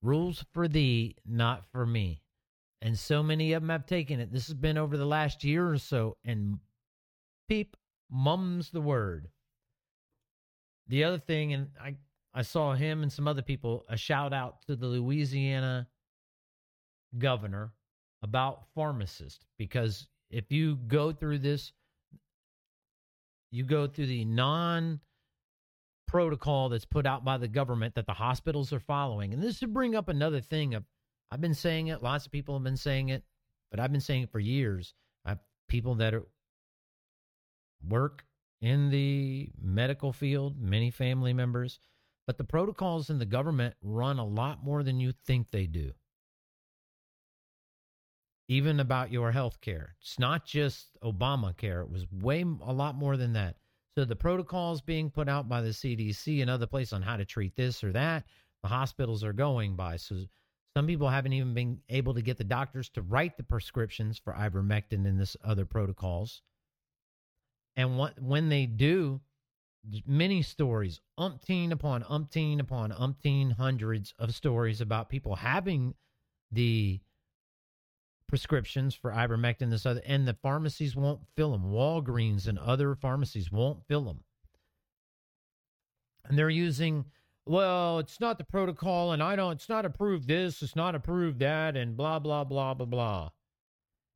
rules 0.02 0.44
for 0.52 0.68
thee, 0.68 1.16
not 1.24 1.64
for 1.72 1.86
me. 1.86 2.22
And 2.82 2.98
so 2.98 3.22
many 3.22 3.52
of 3.52 3.62
them 3.62 3.68
have 3.68 3.86
taken 3.86 4.20
it. 4.20 4.32
This 4.32 4.46
has 4.46 4.54
been 4.54 4.78
over 4.78 4.96
the 4.96 5.06
last 5.06 5.44
year 5.44 5.70
or 5.70 5.78
so, 5.78 6.16
and 6.24 6.58
peep 7.48 7.76
mum's 8.10 8.70
the 8.70 8.80
word. 8.80 9.28
The 10.88 11.04
other 11.04 11.18
thing, 11.18 11.52
and 11.52 11.68
I, 11.80 11.96
I 12.34 12.42
saw 12.42 12.74
him 12.74 13.02
and 13.02 13.12
some 13.12 13.28
other 13.28 13.42
people 13.42 13.84
a 13.88 13.96
shout 13.96 14.32
out 14.32 14.62
to 14.66 14.76
the 14.76 14.86
Louisiana 14.86 15.86
governor 17.18 17.72
about 18.22 18.64
pharmacists 18.74 19.44
because 19.58 20.06
if 20.30 20.50
you 20.50 20.76
go 20.76 21.12
through 21.12 21.38
this, 21.38 21.72
you 23.50 23.64
go 23.64 23.86
through 23.86 24.06
the 24.06 24.24
non 24.24 25.00
protocol 26.06 26.68
that's 26.68 26.84
put 26.84 27.06
out 27.06 27.24
by 27.24 27.36
the 27.36 27.48
government 27.48 27.94
that 27.94 28.06
the 28.06 28.12
hospitals 28.12 28.72
are 28.72 28.80
following. 28.80 29.32
And 29.32 29.42
this 29.42 29.60
would 29.60 29.72
bring 29.72 29.94
up 29.94 30.08
another 30.08 30.40
thing 30.40 30.74
of 30.74 30.84
I've 31.30 31.40
been 31.40 31.54
saying 31.54 31.88
it, 31.88 32.02
lots 32.02 32.26
of 32.26 32.32
people 32.32 32.56
have 32.56 32.64
been 32.64 32.76
saying 32.76 33.10
it, 33.10 33.22
but 33.70 33.78
I've 33.78 33.92
been 33.92 34.00
saying 34.00 34.24
it 34.24 34.32
for 34.32 34.40
years. 34.40 34.94
I 35.24 35.36
people 35.68 35.94
that 35.96 36.14
are 36.14 36.26
work 37.88 38.24
in 38.60 38.90
the 38.90 39.50
medical 39.60 40.12
field, 40.12 40.60
many 40.60 40.90
family 40.90 41.32
members, 41.32 41.78
but 42.26 42.38
the 42.38 42.44
protocols 42.44 43.10
in 43.10 43.18
the 43.18 43.26
government 43.26 43.74
run 43.82 44.18
a 44.18 44.26
lot 44.26 44.62
more 44.62 44.82
than 44.82 45.00
you 45.00 45.12
think 45.24 45.50
they 45.50 45.66
do. 45.66 45.92
Even 48.50 48.80
about 48.80 49.12
your 49.12 49.30
health 49.30 49.60
care. 49.60 49.94
It's 50.00 50.18
not 50.18 50.44
just 50.44 50.88
Obamacare. 51.04 51.84
It 51.84 51.90
was 51.90 52.04
way 52.10 52.40
a 52.42 52.72
lot 52.72 52.96
more 52.96 53.16
than 53.16 53.32
that. 53.34 53.54
So 53.96 54.04
the 54.04 54.16
protocols 54.16 54.80
being 54.80 55.08
put 55.08 55.28
out 55.28 55.48
by 55.48 55.60
the 55.60 55.68
CDC 55.68 56.40
and 56.40 56.50
other 56.50 56.66
places 56.66 56.92
on 56.92 57.02
how 57.02 57.16
to 57.16 57.24
treat 57.24 57.54
this 57.54 57.84
or 57.84 57.92
that, 57.92 58.24
the 58.62 58.68
hospitals 58.68 59.22
are 59.22 59.32
going 59.32 59.76
by. 59.76 59.98
So 59.98 60.16
Some 60.76 60.88
people 60.88 61.08
haven't 61.08 61.32
even 61.32 61.54
been 61.54 61.78
able 61.88 62.12
to 62.14 62.22
get 62.22 62.38
the 62.38 62.44
doctors 62.44 62.88
to 62.90 63.02
write 63.02 63.36
the 63.36 63.44
prescriptions 63.44 64.18
for 64.18 64.32
ivermectin 64.32 65.06
and 65.06 65.20
this 65.20 65.36
other 65.44 65.64
protocols. 65.64 66.42
And 67.76 67.98
what, 67.98 68.20
when 68.20 68.48
they 68.48 68.66
do, 68.66 69.20
many 70.06 70.42
stories, 70.42 71.00
umpteen 71.18 71.70
upon 71.70 72.02
umpteen 72.02 72.60
upon 72.60 72.90
umpteen 72.90 73.52
hundreds 73.52 74.12
of 74.18 74.34
stories 74.34 74.80
about 74.80 75.08
people 75.08 75.36
having 75.36 75.94
the 76.50 77.00
prescriptions 78.30 78.94
for 78.94 79.10
ivermectin, 79.10 79.70
this 79.70 79.84
other, 79.84 80.00
and 80.06 80.26
the 80.26 80.38
pharmacies 80.42 80.96
won't 80.96 81.20
fill 81.36 81.52
them. 81.52 81.64
Walgreens 81.64 82.46
and 82.46 82.58
other 82.58 82.94
pharmacies 82.94 83.52
won't 83.52 83.84
fill 83.86 84.04
them. 84.04 84.24
And 86.24 86.38
they're 86.38 86.48
using, 86.48 87.04
well, 87.44 87.98
it's 87.98 88.20
not 88.20 88.38
the 88.38 88.44
protocol, 88.44 89.12
and 89.12 89.22
I 89.22 89.36
don't, 89.36 89.52
it's 89.52 89.68
not 89.68 89.84
approved 89.84 90.28
this, 90.28 90.62
it's 90.62 90.76
not 90.76 90.94
approved 90.94 91.40
that, 91.40 91.76
and 91.76 91.96
blah, 91.96 92.20
blah, 92.20 92.44
blah, 92.44 92.72
blah, 92.72 92.86
blah. 92.86 93.30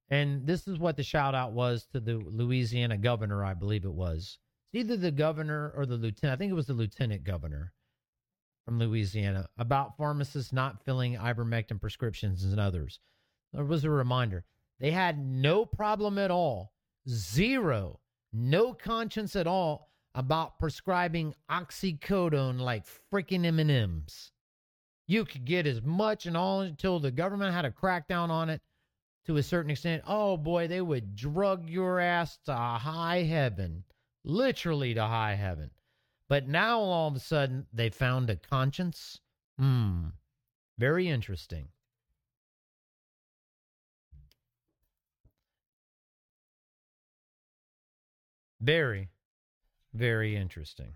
And 0.09 0.47
this 0.47 0.69
is 0.69 0.79
what 0.79 0.97
the 0.97 1.03
shout 1.03 1.35
out 1.35 1.53
was 1.53 1.87
to 1.93 1.99
the 1.99 2.17
Louisiana 2.17 2.97
governor, 2.97 3.45
I 3.45 3.55
believe 3.55 3.85
it 3.85 3.93
was. 3.93 4.39
It's 4.73 4.85
either 4.85 4.97
the 4.97 5.11
governor 5.11 5.73
or 5.77 5.87
the 5.87 5.97
lieutenant. 5.97 6.35
I 6.35 6.39
think 6.39 6.53
it 6.53 6.57
was 6.57 6.67
the 6.67 6.73
lieutenant 6.75 7.25
governor 7.25 7.73
from 8.65 8.79
Louisiana 8.79 9.49
about 9.59 9.97
pharmacists 9.97 10.53
not 10.53 10.85
filling 10.85 11.17
ivermectin 11.17 11.81
prescriptions 11.81 12.45
and 12.45 12.61
others. 12.61 13.01
There 13.55 13.65
was 13.65 13.85
a 13.85 13.91
reminder. 13.91 14.45
They 14.81 14.91
had 14.91 15.17
no 15.17 15.65
problem 15.65 16.19
at 16.19 16.33
all, 16.33 16.73
zero, 17.09 18.01
no 18.33 18.75
conscience 18.75 19.37
at 19.37 19.47
all 19.47 19.93
about 20.17 20.59
prescribing 20.59 21.35
oxycodone 21.49 22.59
like 22.59 22.85
freaking 23.13 23.47
M&Ms. 23.47 24.33
You 25.07 25.25
could 25.25 25.45
get 25.45 25.69
as 25.69 25.83
much 25.83 26.27
and 26.27 26.37
all 26.37 26.63
until 26.63 26.99
the 26.99 27.13
government 27.13 27.55
had 27.55 27.65
a 27.65 27.71
crackdown 27.71 28.31
on 28.31 28.51
it 28.51 28.61
to 29.27 29.37
a 29.37 29.43
certain 29.43 29.71
extent. 29.71 30.03
Oh 30.05 30.37
boy, 30.37 30.67
they 30.67 30.81
would 30.81 31.15
drug 31.15 31.71
your 31.71 32.01
ass 32.01 32.39
to 32.47 32.55
high 32.55 33.23
heaven, 33.23 33.85
literally 34.25 34.95
to 34.95 35.03
high 35.03 35.35
heaven. 35.35 35.71
But 36.29 36.49
now 36.49 36.81
all 36.81 37.09
of 37.09 37.15
a 37.15 37.21
sudden 37.21 37.67
they 37.73 37.91
found 37.91 38.31
a 38.31 38.37
conscience. 38.37 39.21
Hmm. 39.59 40.09
Very 40.77 41.09
interesting. 41.09 41.69
Very, 48.65 49.11
very 49.93 50.35
interesting. 50.35 50.95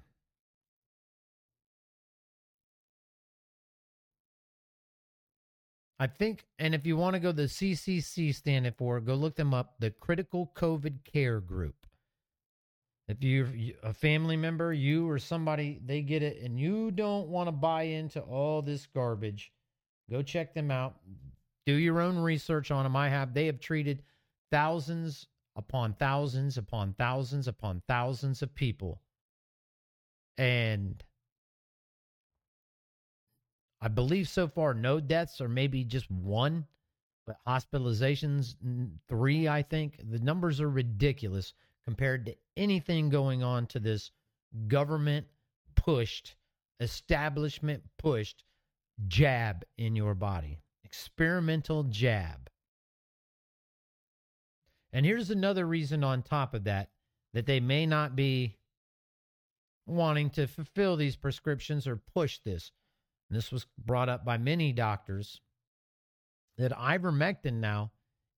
I 6.01 6.07
think, 6.07 6.47
and 6.59 6.75
if 6.75 6.87
you 6.87 6.97
want 6.97 7.13
to 7.13 7.21
go 7.21 7.31
the 7.31 7.43
CCC 7.43 8.35
standing 8.35 8.73
for, 8.79 9.01
go 9.01 9.15
look 9.15 9.37
them 9.37 9.53
up, 9.53 9.75
the 9.81 9.91
Critical 9.91 10.51
COVID 10.57 11.05
Care 11.05 11.41
Group. 11.41 11.75
If 13.07 13.23
you're 13.23 13.49
a 13.83 13.93
family 13.93 14.37
member, 14.39 14.73
you 14.73 15.07
or 15.07 15.19
somebody, 15.19 15.79
they 15.85 16.01
get 16.01 16.23
it, 16.23 16.41
and 16.41 16.59
you 16.59 16.91
don't 16.91 17.29
want 17.29 17.49
to 17.49 17.53
buy 17.53 17.83
into 17.83 18.21
all 18.21 18.63
this 18.63 18.87
garbage, 18.87 19.53
go 20.11 20.23
check 20.23 20.55
them 20.55 20.71
out. 20.71 20.95
Do 21.67 21.75
your 21.75 22.01
own 22.01 22.17
research 22.17 22.71
on 22.71 22.85
them. 22.85 22.97
I 22.97 23.11
have, 23.11 23.35
they 23.35 23.45
have 23.45 23.61
treated 23.61 24.03
thousands 24.51 25.27
upon 25.59 25.93
thousands 25.95 26.57
upon 26.57 26.95
thousands 26.95 27.49
upon 27.49 27.83
thousands 27.89 28.41
of 28.43 28.55
people. 28.55 29.03
And 30.39 31.03
I 33.81 33.89
believe 33.89 34.29
so 34.29 34.47
far 34.47 34.73
no 34.73 35.01
deaths 35.01 35.41
or 35.41 35.49
maybe 35.49 35.83
just 35.83 36.09
one, 36.11 36.65
but 37.27 37.37
hospitalizations 37.47 38.55
three, 39.09 39.49
I 39.49 39.63
think. 39.63 40.01
The 40.09 40.21
numbers 40.21 40.61
are 40.61 40.71
ridiculous 40.71 41.53
compared 41.85 42.27
to 42.27 42.37
anything 42.57 43.09
going 43.09 43.43
on 43.43 43.67
to 43.67 43.81
this 43.81 44.13
government 44.69 45.27
pushed, 45.75 46.37
establishment 46.81 47.83
pushed 47.99 48.45
jab 49.09 49.65
in 49.77 49.97
your 49.97 50.15
body. 50.15 50.61
Experimental 50.85 51.83
jab. 51.85 52.49
And 54.93 55.05
here's 55.05 55.31
another 55.31 55.67
reason 55.67 56.03
on 56.03 56.23
top 56.23 56.55
of 56.55 56.65
that 56.65 56.91
that 57.35 57.47
they 57.47 57.61
may 57.61 57.85
not 57.85 58.17
be 58.17 58.57
wanting 59.87 60.31
to 60.31 60.47
fulfill 60.47 60.97
these 60.97 61.17
prescriptions 61.17 61.87
or 61.87 61.97
push 61.97 62.39
this. 62.39 62.73
And 63.29 63.37
this 63.37 63.53
was 63.53 63.67
brought 63.85 64.09
up 64.09 64.25
by 64.25 64.39
many 64.39 64.73
doctors 64.73 65.41
that 66.57 66.73
ivermectin 66.73 67.55
now 67.55 67.93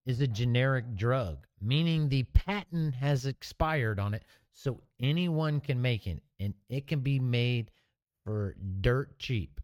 is 0.06 0.20
a 0.20 0.26
generic 0.26 0.96
drug, 0.96 1.46
meaning 1.60 2.08
the 2.08 2.24
patent 2.24 2.94
has 2.94 3.26
expired 3.26 4.00
on 4.00 4.14
it, 4.14 4.24
so 4.52 4.80
anyone 5.00 5.60
can 5.60 5.80
make 5.80 6.06
it, 6.06 6.22
and 6.38 6.54
it 6.68 6.86
can 6.86 7.00
be 7.00 7.18
made 7.18 7.70
for 8.24 8.56
dirt 8.80 9.18
cheap 9.18 9.60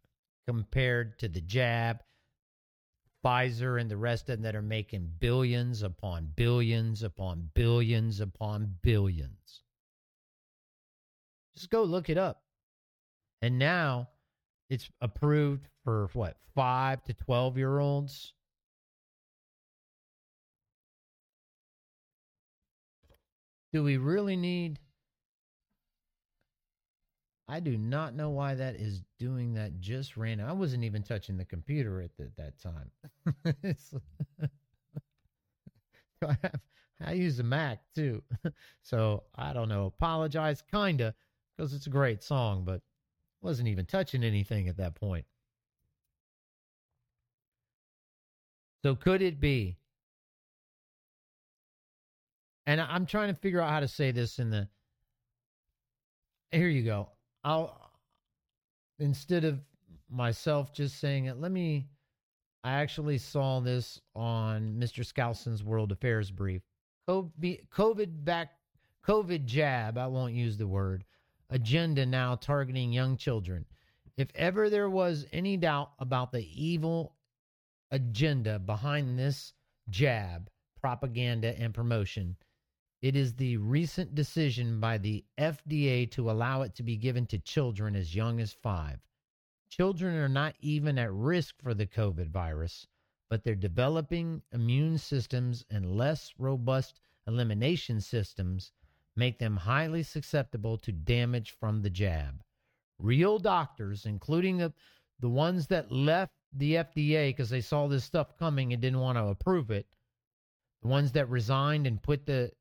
compared 0.47 1.19
to 1.19 1.29
the 1.29 1.41
jab, 1.41 2.03
Pfizer, 3.27 3.81
and 3.81 3.91
the 3.91 3.97
rest 3.97 4.29
of 4.29 4.37
them 4.37 4.43
that 4.43 4.55
are 4.55 4.63
making 4.63 5.11
billions 5.19 5.83
upon 5.83 6.31
billions 6.37 7.03
upon 7.03 7.51
billions 7.55 8.21
upon 8.21 8.77
billions. 8.83 9.63
Just 11.57 11.71
go 11.71 11.83
look 11.83 12.09
it 12.09 12.19
up. 12.19 12.43
And 13.43 13.59
now 13.59 14.11
it's 14.71 14.89
approved 15.01 15.67
for 15.83 16.09
what, 16.13 16.37
five 16.55 17.03
to 17.05 17.15
12 17.15 17.59
year 17.59 17.81
olds? 17.81 18.33
Do 23.73 23.83
we 23.83 23.97
really 23.97 24.37
need? 24.37 24.79
I 27.49 27.61
do 27.61 27.77
not 27.77 28.15
know 28.15 28.31
why 28.31 28.55
that 28.57 28.75
is 28.77 29.03
doing 29.19 29.55
that 29.55 29.81
just 29.81 30.17
random. 30.17 30.49
I 30.49 30.53
wasn't 30.53 30.83
even 30.85 31.03
touching 31.03 31.37
the 31.37 31.45
computer 31.45 32.01
at 32.01 32.17
the, 32.17 32.31
that 32.37 32.59
time. 32.59 32.91
I, 36.27 36.37
have, 36.43 36.61
I 37.01 37.13
use 37.13 37.39
a 37.39 37.45
Mac 37.45 37.81
too. 37.95 38.23
so 38.83 39.25
I 39.35 39.53
don't 39.53 39.69
know. 39.69 39.87
Apologize, 39.87 40.63
kinda, 40.73 41.15
because 41.57 41.73
it's 41.73 41.87
a 41.87 41.91
great 41.91 42.23
song, 42.23 42.65
but 42.65 42.81
wasn't 43.43 43.69
even 43.69 43.87
touching 43.87 44.25
anything 44.25 44.69
at 44.69 44.77
that 44.79 44.95
point. 44.97 45.25
So 48.83 48.95
could 48.95 49.23
it 49.23 49.41
be? 49.41 49.79
And 52.67 52.81
I'm 52.81 53.07
trying 53.07 53.33
to 53.33 53.41
figure 53.41 53.61
out 53.61 53.71
how 53.71 53.81
to 53.81 53.89
say 53.89 54.11
this 54.11 54.39
in 54.39 54.51
the. 54.51 54.69
Here 56.51 56.69
you 56.69 56.83
go. 56.83 57.11
I'll 57.47 57.93
instead 58.99 59.45
of 59.45 59.61
myself 60.11 60.73
just 60.73 60.99
saying 60.99 61.27
it, 61.27 61.41
let 61.41 61.53
me. 61.53 61.87
I 62.65 62.73
actually 62.73 63.19
saw 63.19 63.61
this 63.61 64.01
on 64.17 64.75
Mr. 64.77 65.07
Skousen's 65.07 65.63
World 65.63 65.93
Affairs 65.93 66.33
brief. 66.33 66.63
COVID, 67.09 67.69
COVID 67.69 68.25
back, 68.25 68.51
COVID 69.07 69.45
jab. 69.45 69.97
I 69.97 70.09
won't 70.09 70.35
use 70.35 70.57
the 70.57 70.67
word 70.67 71.05
agenda 71.51 72.05
now 72.05 72.35
targeting 72.35 72.93
young 72.93 73.17
children. 73.17 73.65
If 74.17 74.29
ever 74.35 74.69
there 74.69 74.91
was 74.91 75.27
any 75.33 75.57
doubt 75.57 75.93
about 76.01 76.33
the 76.33 76.45
evil 76.53 77.15
agenda 77.93 78.59
behind 78.59 79.17
this 79.17 79.53
jab, 79.89 80.51
propaganda, 80.81 81.57
and 81.61 81.73
promotion, 81.73 82.35
it 83.03 83.15
is 83.15 83.35
the 83.35 83.57
recent 83.59 84.15
decision 84.15 84.81
by 84.81 84.97
the 84.97 85.25
FDA 85.39 86.11
to 86.13 86.31
allow 86.31 86.63
it 86.63 86.75
to 86.77 86.83
be 86.83 86.97
given 86.97 87.27
to 87.27 87.39
children 87.39 87.95
as 87.95 88.15
young 88.15 88.41
as 88.41 88.53
five. 88.53 89.01
Children 89.69 90.15
are 90.17 90.29
not 90.29 90.57
even 90.61 90.99
at 90.99 91.13
risk 91.13 91.57
for 91.61 91.75
the 91.75 91.87
COVID 91.87 92.29
virus, 92.29 92.87
but 93.29 93.45
their 93.45 93.55
developing 93.55 94.43
immune 94.53 94.97
systems 94.97 95.65
and 95.69 95.97
less 95.97 96.33
robust 96.39 97.01
elimination 97.27 98.01
systems 98.01 98.73
make 99.15 99.39
them 99.39 99.57
highly 99.57 100.03
susceptible 100.03 100.79
to 100.79 100.93
damage 100.93 101.51
from 101.51 101.83
the 101.83 101.91
jab. 101.91 102.43
Real 102.99 103.39
doctors, 103.39 104.07
including 104.07 104.59
the, 104.59 104.73
the 105.21 105.29
ones 105.29 105.67
that 105.67 105.93
left 105.93 106.33
the 106.53 106.75
FDA 106.75 107.29
because 107.29 107.51
they 107.51 107.61
saw 107.61 107.89
this 107.89 108.05
stuff 108.05 108.37
coming 108.39 108.73
and 108.73 108.81
didn't 108.81 109.01
want 109.01 109.19
to 109.19 109.27
approve 109.27 109.71
it, 109.71 109.87
the 110.83 110.89
ones 110.89 111.13
that 111.13 111.29
resigned 111.29 111.87
and 111.87 112.03
put 112.03 112.25
the 112.27 112.53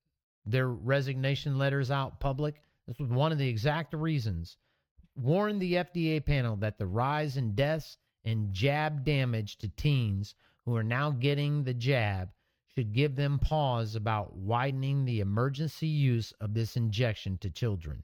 their 0.45 0.69
resignation 0.69 1.57
letters 1.57 1.89
out 1.89 2.19
public, 2.19 2.61
this 2.87 2.99
was 2.99 3.09
one 3.09 3.31
of 3.31 3.37
the 3.37 3.47
exact 3.47 3.93
reasons, 3.93 4.57
warned 5.15 5.61
the 5.61 5.73
FDA 5.73 6.23
panel 6.23 6.55
that 6.57 6.77
the 6.77 6.85
rise 6.85 7.37
in 7.37 7.55
deaths 7.55 7.97
and 8.23 8.53
jab 8.53 9.03
damage 9.03 9.57
to 9.57 9.69
teens 9.69 10.35
who 10.65 10.75
are 10.75 10.83
now 10.83 11.11
getting 11.11 11.63
the 11.63 11.73
jab 11.73 12.31
should 12.67 12.91
give 12.91 13.15
them 13.15 13.39
pause 13.39 13.95
about 13.95 14.35
widening 14.35 15.05
the 15.05 15.21
emergency 15.21 15.87
use 15.87 16.31
of 16.33 16.53
this 16.53 16.75
injection 16.75 17.37
to 17.37 17.49
children. 17.49 18.03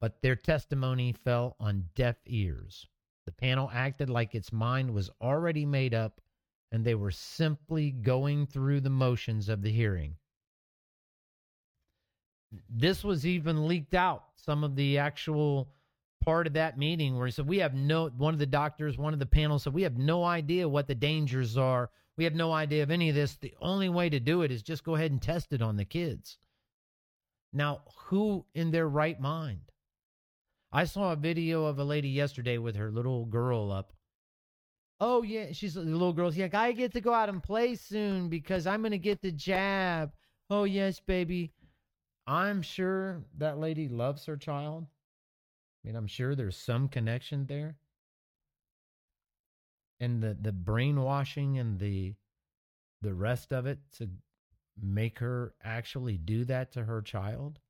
But 0.00 0.22
their 0.22 0.36
testimony 0.36 1.12
fell 1.12 1.56
on 1.58 1.88
deaf 1.94 2.16
ears. 2.26 2.86
The 3.24 3.32
panel 3.32 3.70
acted 3.72 4.08
like 4.08 4.34
its 4.34 4.52
mind 4.52 4.94
was 4.94 5.10
already 5.20 5.66
made 5.66 5.94
up 5.94 6.20
and 6.70 6.84
they 6.84 6.94
were 6.94 7.10
simply 7.10 7.90
going 7.90 8.46
through 8.46 8.80
the 8.80 8.90
motions 8.90 9.48
of 9.48 9.62
the 9.62 9.72
hearing. 9.72 10.16
This 12.70 13.04
was 13.04 13.26
even 13.26 13.66
leaked 13.66 13.94
out, 13.94 14.24
some 14.36 14.64
of 14.64 14.76
the 14.76 14.98
actual 14.98 15.68
part 16.24 16.46
of 16.46 16.54
that 16.54 16.78
meeting 16.78 17.16
where 17.16 17.26
he 17.26 17.32
said, 17.32 17.48
We 17.48 17.58
have 17.58 17.74
no, 17.74 18.08
one 18.08 18.34
of 18.34 18.40
the 18.40 18.46
doctors, 18.46 18.98
one 18.98 19.12
of 19.12 19.18
the 19.18 19.26
panel 19.26 19.58
said, 19.58 19.74
We 19.74 19.82
have 19.82 19.96
no 19.96 20.24
idea 20.24 20.68
what 20.68 20.86
the 20.86 20.94
dangers 20.94 21.56
are. 21.56 21.90
We 22.16 22.24
have 22.24 22.34
no 22.34 22.52
idea 22.52 22.82
of 22.82 22.90
any 22.90 23.08
of 23.08 23.14
this. 23.14 23.36
The 23.36 23.54
only 23.60 23.88
way 23.88 24.08
to 24.08 24.20
do 24.20 24.42
it 24.42 24.50
is 24.50 24.62
just 24.62 24.84
go 24.84 24.94
ahead 24.94 25.10
and 25.10 25.20
test 25.20 25.52
it 25.52 25.60
on 25.60 25.76
the 25.76 25.84
kids. 25.84 26.38
Now, 27.52 27.82
who 28.06 28.46
in 28.54 28.70
their 28.70 28.88
right 28.88 29.20
mind? 29.20 29.72
I 30.72 30.84
saw 30.84 31.12
a 31.12 31.16
video 31.16 31.64
of 31.64 31.78
a 31.78 31.84
lady 31.84 32.08
yesterday 32.08 32.58
with 32.58 32.76
her 32.76 32.90
little 32.90 33.24
girl 33.24 33.70
up. 33.70 33.92
Oh 34.98 35.22
yeah, 35.22 35.52
she's 35.52 35.74
the 35.74 35.82
little 35.82 36.12
girl's 36.12 36.38
like, 36.38 36.54
I 36.54 36.72
get 36.72 36.92
to 36.94 37.00
go 37.00 37.12
out 37.12 37.28
and 37.28 37.42
play 37.42 37.74
soon 37.74 38.28
because 38.28 38.66
I'm 38.66 38.82
gonna 38.82 38.98
get 38.98 39.20
the 39.20 39.32
jab. 39.32 40.12
Oh 40.48 40.64
yes, 40.64 41.00
baby. 41.00 41.52
I'm 42.26 42.62
sure 42.62 43.24
that 43.38 43.58
lady 43.58 43.88
loves 43.88 44.26
her 44.26 44.36
child. 44.36 44.86
I 45.84 45.88
mean, 45.88 45.96
I'm 45.96 46.06
sure 46.08 46.34
there's 46.34 46.56
some 46.56 46.88
connection 46.88 47.46
there. 47.46 47.76
And 50.00 50.22
the 50.22 50.34
the 50.34 50.52
brainwashing 50.52 51.58
and 51.58 51.78
the 51.78 52.14
the 53.02 53.14
rest 53.14 53.52
of 53.52 53.66
it 53.66 53.78
to 53.94 54.10
make 54.80 55.18
her 55.20 55.54
actually 55.62 56.18
do 56.18 56.44
that 56.46 56.72
to 56.72 56.84
her 56.84 57.02
child 57.02 57.60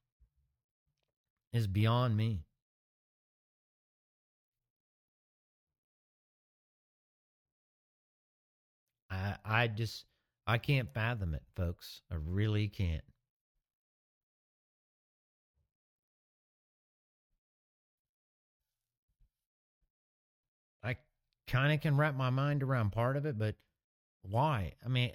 is 1.52 1.66
beyond 1.66 2.16
me. 2.16 2.44
I 9.10 9.36
I 9.44 9.68
just 9.68 10.04
I 10.46 10.58
can't 10.58 10.92
fathom 10.92 11.34
it, 11.34 11.42
folks. 11.56 12.02
I 12.10 12.14
really 12.16 12.68
can't. 12.68 13.04
Kind 21.46 21.72
of 21.72 21.80
can 21.80 21.96
wrap 21.96 22.14
my 22.14 22.30
mind 22.30 22.62
around 22.62 22.90
part 22.90 23.16
of 23.16 23.26
it, 23.26 23.38
but 23.38 23.54
why? 24.22 24.72
I 24.84 24.88
mean, 24.88 25.12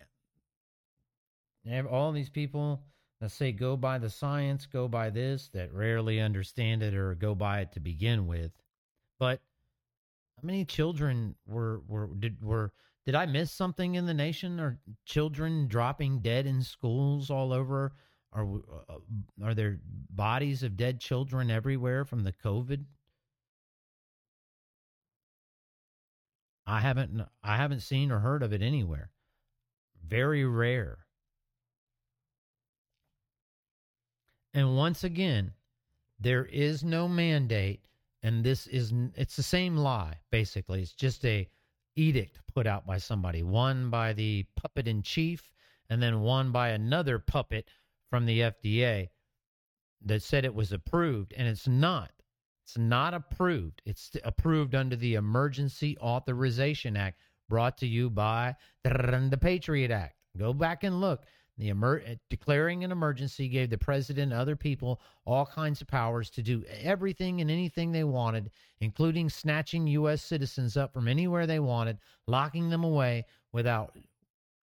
all 1.89 2.11
these 2.11 2.29
people 2.29 2.83
that 3.19 3.31
say 3.31 3.51
go 3.51 3.77
by 3.77 3.97
the 3.97 4.09
science, 4.09 4.65
go 4.65 4.87
by 4.87 5.09
this, 5.09 5.49
that 5.53 5.73
rarely 5.73 6.19
understand 6.19 6.81
it 6.83 6.93
or 6.93 7.13
go 7.15 7.35
by 7.35 7.61
it 7.61 7.71
to 7.73 7.79
begin 7.79 8.27
with. 8.27 8.51
But 9.19 9.41
how 10.37 10.47
many 10.47 10.65
children 10.65 11.35
were 11.45 11.81
were 11.87 12.07
did 12.19 12.41
were 12.43 12.71
did 13.05 13.15
I 13.15 13.25
miss 13.25 13.51
something 13.51 13.95
in 13.95 14.05
the 14.05 14.13
nation? 14.13 14.59
Are 14.59 14.79
children 15.05 15.67
dropping 15.67 16.19
dead 16.19 16.47
in 16.47 16.63
schools 16.63 17.29
all 17.29 17.53
over? 17.53 17.93
Are 18.33 18.47
uh, 18.89 18.95
are 19.43 19.53
there 19.53 19.79
bodies 20.09 20.63
of 20.63 20.77
dead 20.77 20.99
children 20.99 21.51
everywhere 21.51 22.05
from 22.05 22.23
the 22.23 22.33
COVID? 22.33 22.85
I 26.71 26.79
haven't 26.79 27.21
I 27.43 27.57
haven't 27.57 27.81
seen 27.81 28.11
or 28.11 28.19
heard 28.19 28.41
of 28.41 28.53
it 28.53 28.61
anywhere. 28.61 29.11
Very 30.07 30.45
rare. 30.45 30.99
And 34.53 34.77
once 34.77 35.03
again, 35.03 35.51
there 36.17 36.45
is 36.45 36.81
no 36.81 37.09
mandate 37.09 37.81
and 38.23 38.41
this 38.41 38.67
is 38.67 38.93
it's 39.15 39.35
the 39.35 39.43
same 39.43 39.75
lie 39.75 40.19
basically. 40.31 40.81
It's 40.81 40.93
just 40.93 41.25
a 41.25 41.49
edict 41.97 42.39
put 42.53 42.67
out 42.67 42.87
by 42.87 42.99
somebody, 42.99 43.43
one 43.43 43.89
by 43.89 44.13
the 44.13 44.45
puppet 44.55 44.87
in 44.87 45.01
chief 45.01 45.51
and 45.89 46.01
then 46.01 46.21
one 46.21 46.53
by 46.53 46.69
another 46.69 47.19
puppet 47.19 47.67
from 48.09 48.25
the 48.25 48.39
FDA 48.39 49.09
that 50.05 50.23
said 50.23 50.45
it 50.45 50.55
was 50.55 50.71
approved 50.71 51.33
and 51.35 51.49
it's 51.49 51.67
not. 51.67 52.11
It's 52.63 52.77
not 52.77 53.13
approved. 53.13 53.81
It's 53.85 54.11
approved 54.23 54.75
under 54.75 54.95
the 54.95 55.15
Emergency 55.15 55.97
Authorization 55.99 56.95
Act 56.95 57.19
brought 57.49 57.77
to 57.79 57.87
you 57.87 58.09
by 58.09 58.55
the 58.83 59.37
Patriot 59.39 59.91
Act. 59.91 60.15
Go 60.37 60.53
back 60.53 60.83
and 60.83 61.01
look. 61.01 61.25
The 61.57 61.67
emer- 61.67 62.01
eh, 62.05 62.15
declaring 62.29 62.83
an 62.83 62.91
emergency 62.91 63.49
gave 63.49 63.69
the 63.69 63.77
president 63.77 64.31
and 64.31 64.41
other 64.41 64.55
people 64.55 65.01
all 65.25 65.45
kinds 65.45 65.81
of 65.81 65.87
powers 65.87 66.29
to 66.31 66.41
do 66.41 66.63
everything 66.65 67.41
and 67.41 67.51
anything 67.51 67.91
they 67.91 68.05
wanted, 68.05 68.51
including 68.79 69.29
snatching 69.29 69.85
U.S. 69.87 70.23
citizens 70.23 70.77
up 70.77 70.93
from 70.93 71.07
anywhere 71.07 71.45
they 71.45 71.59
wanted, 71.59 71.99
locking 72.25 72.69
them 72.69 72.83
away 72.83 73.25
without 73.51 73.95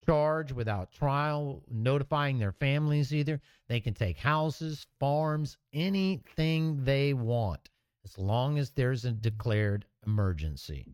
charge, 0.06 0.52
without 0.52 0.92
trial, 0.92 1.64
notifying 1.68 2.38
their 2.38 2.52
families 2.52 3.12
either. 3.12 3.40
They 3.68 3.80
can 3.80 3.92
take 3.92 4.18
houses, 4.18 4.86
farms, 5.00 5.58
anything 5.72 6.84
they 6.84 7.12
want, 7.12 7.68
as 8.06 8.16
long 8.18 8.56
as 8.56 8.70
there's 8.70 9.04
a 9.04 9.10
declared 9.10 9.84
emergency. 10.06 10.86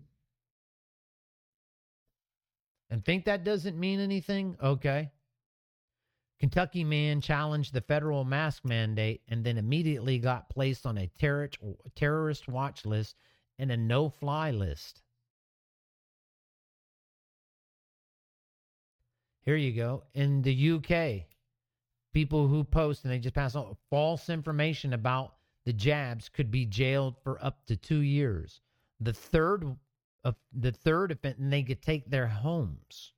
And 2.88 3.04
think 3.04 3.26
that 3.26 3.44
doesn't 3.44 3.78
mean 3.78 4.00
anything? 4.00 4.56
Okay. 4.62 5.10
Kentucky 6.40 6.84
man 6.84 7.20
challenged 7.20 7.74
the 7.74 7.82
federal 7.82 8.24
mask 8.24 8.64
mandate 8.64 9.20
and 9.28 9.44
then 9.44 9.58
immediately 9.58 10.18
got 10.18 10.48
placed 10.48 10.86
on 10.86 10.96
a 10.96 11.06
terrorist 11.18 11.58
terrorist 11.94 12.48
watch 12.48 12.86
list 12.86 13.16
and 13.58 13.70
a 13.70 13.76
no 13.76 14.08
fly 14.08 14.50
list. 14.50 15.02
Here 19.42 19.56
you 19.56 19.72
go. 19.72 20.04
In 20.14 20.40
the 20.40 20.72
UK, 20.72 21.26
people 22.14 22.48
who 22.48 22.64
post 22.64 23.04
and 23.04 23.12
they 23.12 23.18
just 23.18 23.34
pass 23.34 23.54
on 23.54 23.76
false 23.90 24.30
information 24.30 24.94
about 24.94 25.34
the 25.64 25.72
jabs 25.72 26.28
could 26.28 26.50
be 26.50 26.66
jailed 26.66 27.16
for 27.22 27.42
up 27.44 27.64
to 27.66 27.76
two 27.76 28.00
years. 28.00 28.60
The 29.00 29.12
third 29.12 29.76
of 30.24 30.36
the 30.52 30.72
third 30.72 31.10
offense, 31.10 31.38
and 31.38 31.52
they 31.52 31.62
could 31.62 31.82
take 31.82 32.08
their 32.08 32.28
homes. 32.28 33.12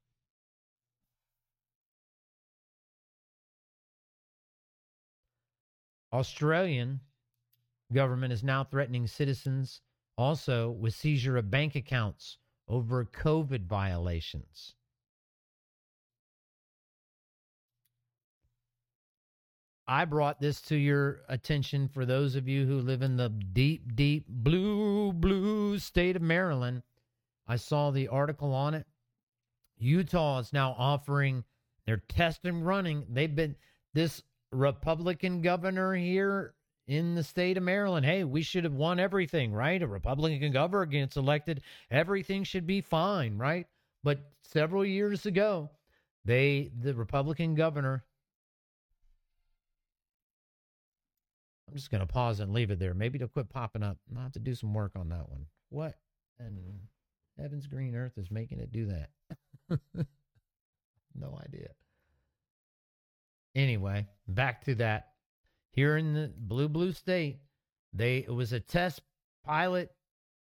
Australian 6.12 7.00
government 7.92 8.32
is 8.32 8.44
now 8.44 8.64
threatening 8.64 9.06
citizens 9.06 9.80
also 10.16 10.70
with 10.70 10.94
seizure 10.94 11.36
of 11.36 11.50
bank 11.50 11.74
accounts 11.74 12.38
over 12.68 13.04
COVID 13.04 13.66
violations. 13.66 14.74
I 19.86 20.06
brought 20.06 20.40
this 20.40 20.60
to 20.62 20.76
your 20.76 21.20
attention 21.28 21.88
for 21.88 22.06
those 22.06 22.36
of 22.36 22.48
you 22.48 22.66
who 22.66 22.80
live 22.80 23.02
in 23.02 23.16
the 23.16 23.28
deep, 23.28 23.94
deep 23.94 24.26
blue, 24.28 25.12
blue 25.12 25.78
state 25.78 26.16
of 26.16 26.22
Maryland. 26.22 26.82
I 27.46 27.56
saw 27.56 27.90
the 27.90 28.08
article 28.08 28.54
on 28.54 28.74
it. 28.74 28.86
Utah 29.76 30.38
is 30.38 30.52
now 30.52 30.74
offering, 30.78 31.44
they're 31.84 32.02
testing 32.08 32.62
running. 32.62 33.04
They've 33.10 33.34
been, 33.34 33.56
this 33.92 34.22
Republican 34.50 35.42
governor 35.42 35.94
here 35.94 36.54
in 36.86 37.14
the 37.14 37.22
state 37.22 37.58
of 37.58 37.62
Maryland, 37.62 38.06
hey, 38.06 38.24
we 38.24 38.42
should 38.42 38.64
have 38.64 38.74
won 38.74 38.98
everything, 38.98 39.52
right? 39.52 39.82
A 39.82 39.86
Republican 39.86 40.52
governor 40.52 40.86
gets 40.86 41.16
elected, 41.16 41.62
everything 41.90 42.44
should 42.44 42.66
be 42.66 42.80
fine, 42.80 43.36
right? 43.36 43.66
But 44.02 44.20
several 44.42 44.84
years 44.84 45.26
ago, 45.26 45.70
they, 46.24 46.70
the 46.80 46.94
Republican 46.94 47.54
governor, 47.54 48.04
I'm 51.68 51.74
just 51.74 51.90
going 51.90 52.00
to 52.00 52.06
pause 52.06 52.40
and 52.40 52.52
leave 52.52 52.70
it 52.70 52.78
there. 52.78 52.94
Maybe 52.94 53.16
it'll 53.16 53.28
quit 53.28 53.48
popping 53.48 53.82
up. 53.82 53.98
I'll 54.14 54.22
have 54.22 54.32
to 54.32 54.38
do 54.38 54.54
some 54.54 54.74
work 54.74 54.92
on 54.96 55.08
that 55.08 55.28
one. 55.28 55.46
What 55.70 55.94
and 56.38 56.58
Heaven's 57.40 57.66
green 57.66 57.94
earth 57.94 58.16
is 58.16 58.30
making 58.30 58.60
it 58.60 58.70
do 58.70 58.86
that? 58.86 59.10
no 61.14 61.38
idea. 61.44 61.68
Anyway, 63.54 64.06
back 64.28 64.64
to 64.64 64.74
that. 64.76 65.10
Here 65.72 65.96
in 65.96 66.14
the 66.14 66.32
blue, 66.36 66.68
blue 66.68 66.92
state, 66.92 67.40
they 67.92 68.18
it 68.18 68.32
was 68.32 68.52
a 68.52 68.60
test 68.60 69.00
pilot 69.44 69.90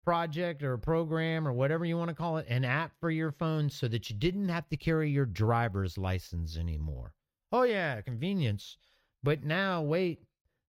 project 0.03 0.63
or 0.63 0.73
a 0.73 0.79
program 0.79 1.47
or 1.47 1.53
whatever 1.53 1.85
you 1.85 1.97
want 1.97 2.09
to 2.09 2.15
call 2.15 2.37
it, 2.37 2.47
an 2.49 2.65
app 2.65 2.91
for 2.99 3.11
your 3.11 3.31
phone 3.31 3.69
so 3.69 3.87
that 3.87 4.09
you 4.09 4.15
didn't 4.15 4.49
have 4.49 4.67
to 4.69 4.77
carry 4.77 5.09
your 5.09 5.25
driver's 5.25 5.97
license 5.97 6.57
anymore. 6.57 7.13
Oh, 7.51 7.63
yeah, 7.63 8.01
convenience. 8.01 8.77
But 9.23 9.43
now, 9.43 9.81
wait, 9.81 10.23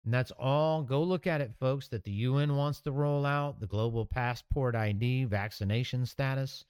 and 0.09 0.15
that's 0.15 0.33
all. 0.39 0.83
Go 0.85 1.03
look 1.03 1.27
at 1.27 1.43
it, 1.43 1.53
folks, 1.61 1.89
that 1.89 2.03
the 2.03 2.11
UN 2.11 2.57
wants 2.57 2.81
to 2.81 2.93
roll 2.93 3.27
out 3.27 3.61
the 3.61 3.67
global 3.67 4.07
passport 4.07 4.75
ID, 4.75 5.25
vaccination 5.25 6.07
status. 6.07 6.65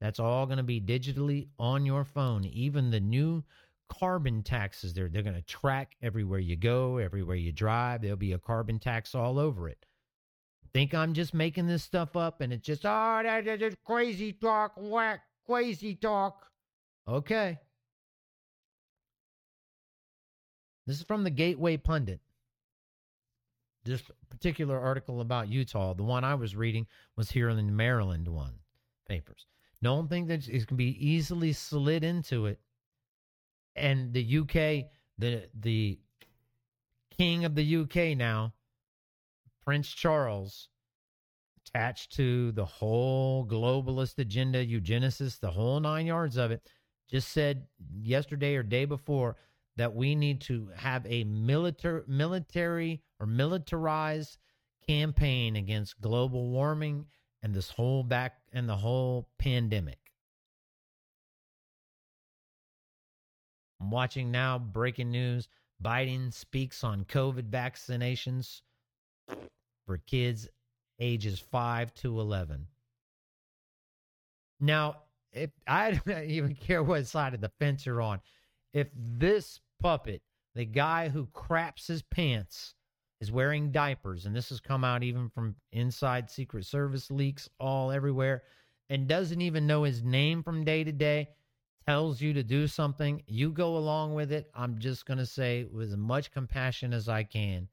That's 0.00 0.20
all 0.20 0.46
going 0.46 0.58
to 0.58 0.62
be 0.62 0.80
digitally 0.80 1.48
on 1.58 1.84
your 1.84 2.04
phone. 2.04 2.44
Even 2.44 2.92
the 2.92 3.00
new 3.00 3.42
carbon 3.88 4.44
taxes, 4.44 4.94
they're, 4.94 5.08
they're 5.08 5.24
going 5.24 5.34
to 5.34 5.42
track 5.42 5.96
everywhere 6.02 6.38
you 6.38 6.54
go, 6.54 6.98
everywhere 6.98 7.34
you 7.34 7.50
drive. 7.50 8.00
There'll 8.00 8.16
be 8.16 8.30
a 8.30 8.38
carbon 8.38 8.78
tax 8.78 9.12
all 9.12 9.40
over 9.40 9.68
it. 9.68 9.86
think 10.72 10.94
I'm 10.94 11.14
just 11.14 11.34
making 11.34 11.66
this 11.66 11.82
stuff 11.82 12.14
up 12.14 12.42
and 12.42 12.52
it's 12.52 12.64
just, 12.64 12.86
oh, 12.86 13.22
that, 13.24 13.44
that's 13.58 13.74
crazy 13.84 14.32
talk, 14.34 14.74
whack, 14.76 15.22
crazy 15.48 15.96
talk. 15.96 16.46
Okay. 17.08 17.58
This 20.86 20.98
is 20.98 21.02
from 21.02 21.24
the 21.24 21.30
Gateway 21.30 21.76
Pundit. 21.76 22.20
This 23.84 24.02
particular 24.30 24.78
article 24.78 25.20
about 25.20 25.48
Utah, 25.48 25.92
the 25.94 26.02
one 26.02 26.24
I 26.24 26.34
was 26.34 26.56
reading, 26.56 26.86
was 27.16 27.30
here 27.30 27.48
in 27.50 27.56
the 27.56 27.62
Maryland 27.62 28.28
one 28.28 28.54
papers. 29.06 29.46
Don't 29.82 30.08
think 30.08 30.28
that 30.28 30.48
it 30.48 30.66
can 30.66 30.78
be 30.78 30.96
easily 31.06 31.52
slid 31.52 32.02
into 32.02 32.46
it. 32.46 32.58
And 33.76 34.12
the 34.12 34.38
UK, 34.38 34.90
the 35.18 35.48
the 35.60 35.98
king 37.18 37.44
of 37.44 37.54
the 37.54 37.76
UK 37.76 38.16
now, 38.16 38.54
Prince 39.62 39.88
Charles, 39.88 40.68
attached 41.66 42.12
to 42.16 42.52
the 42.52 42.64
whole 42.64 43.46
globalist 43.46 44.18
agenda, 44.18 44.64
eugenicist, 44.64 45.40
the 45.40 45.50
whole 45.50 45.80
nine 45.80 46.06
yards 46.06 46.36
of 46.36 46.50
it, 46.50 46.62
just 47.10 47.28
said 47.32 47.66
yesterday 48.00 48.56
or 48.56 48.62
day 48.62 48.84
before 48.84 49.36
that 49.76 49.94
we 49.94 50.14
need 50.14 50.40
to 50.40 50.70
have 50.76 51.04
a 51.06 51.24
military 51.24 52.02
military 52.06 53.02
or 53.24 53.26
militarized 53.26 54.36
campaign 54.86 55.56
against 55.56 55.98
global 55.98 56.50
warming 56.50 57.06
and 57.42 57.54
this 57.54 57.70
whole 57.70 58.02
back 58.02 58.36
and 58.52 58.68
the 58.68 58.76
whole 58.76 59.30
pandemic. 59.38 59.98
I'm 63.80 63.90
watching 63.90 64.30
now 64.30 64.58
breaking 64.58 65.10
news. 65.10 65.48
Biden 65.82 66.34
speaks 66.34 66.84
on 66.84 67.06
COVID 67.06 67.48
vaccinations 67.48 68.60
for 69.86 69.96
kids 70.06 70.46
ages 71.00 71.38
5 71.38 71.94
to 71.94 72.20
11. 72.20 72.66
Now, 74.60 74.96
if 75.32 75.50
I 75.66 75.92
don't 75.92 76.24
even 76.28 76.54
care 76.54 76.82
what 76.82 77.06
side 77.06 77.32
of 77.32 77.40
the 77.40 77.50
fence 77.58 77.86
you're 77.86 78.02
on, 78.02 78.20
if 78.74 78.88
this 78.94 79.60
puppet, 79.80 80.20
the 80.54 80.66
guy 80.66 81.08
who 81.08 81.26
craps 81.32 81.86
his 81.86 82.02
pants, 82.02 82.74
is 83.24 83.32
wearing 83.32 83.72
diapers, 83.72 84.26
and 84.26 84.36
this 84.36 84.50
has 84.50 84.60
come 84.60 84.84
out 84.84 85.02
even 85.02 85.30
from 85.30 85.56
inside 85.72 86.30
Secret 86.30 86.66
Service 86.66 87.10
leaks 87.10 87.48
all 87.58 87.90
everywhere, 87.90 88.42
and 88.90 89.08
doesn't 89.08 89.40
even 89.40 89.66
know 89.66 89.84
his 89.84 90.02
name 90.02 90.42
from 90.42 90.62
day 90.62 90.84
to 90.84 90.92
day, 90.92 91.30
tells 91.86 92.20
you 92.20 92.34
to 92.34 92.42
do 92.42 92.66
something, 92.66 93.22
you 93.26 93.50
go 93.50 93.78
along 93.78 94.12
with 94.12 94.30
it. 94.30 94.50
I'm 94.54 94.78
just 94.78 95.06
going 95.06 95.16
to 95.16 95.24
say 95.24 95.64
with 95.64 95.90
as 95.90 95.96
much 95.96 96.32
compassion 96.32 96.92
as 96.92 97.08
I 97.08 97.22
can. 97.22 97.66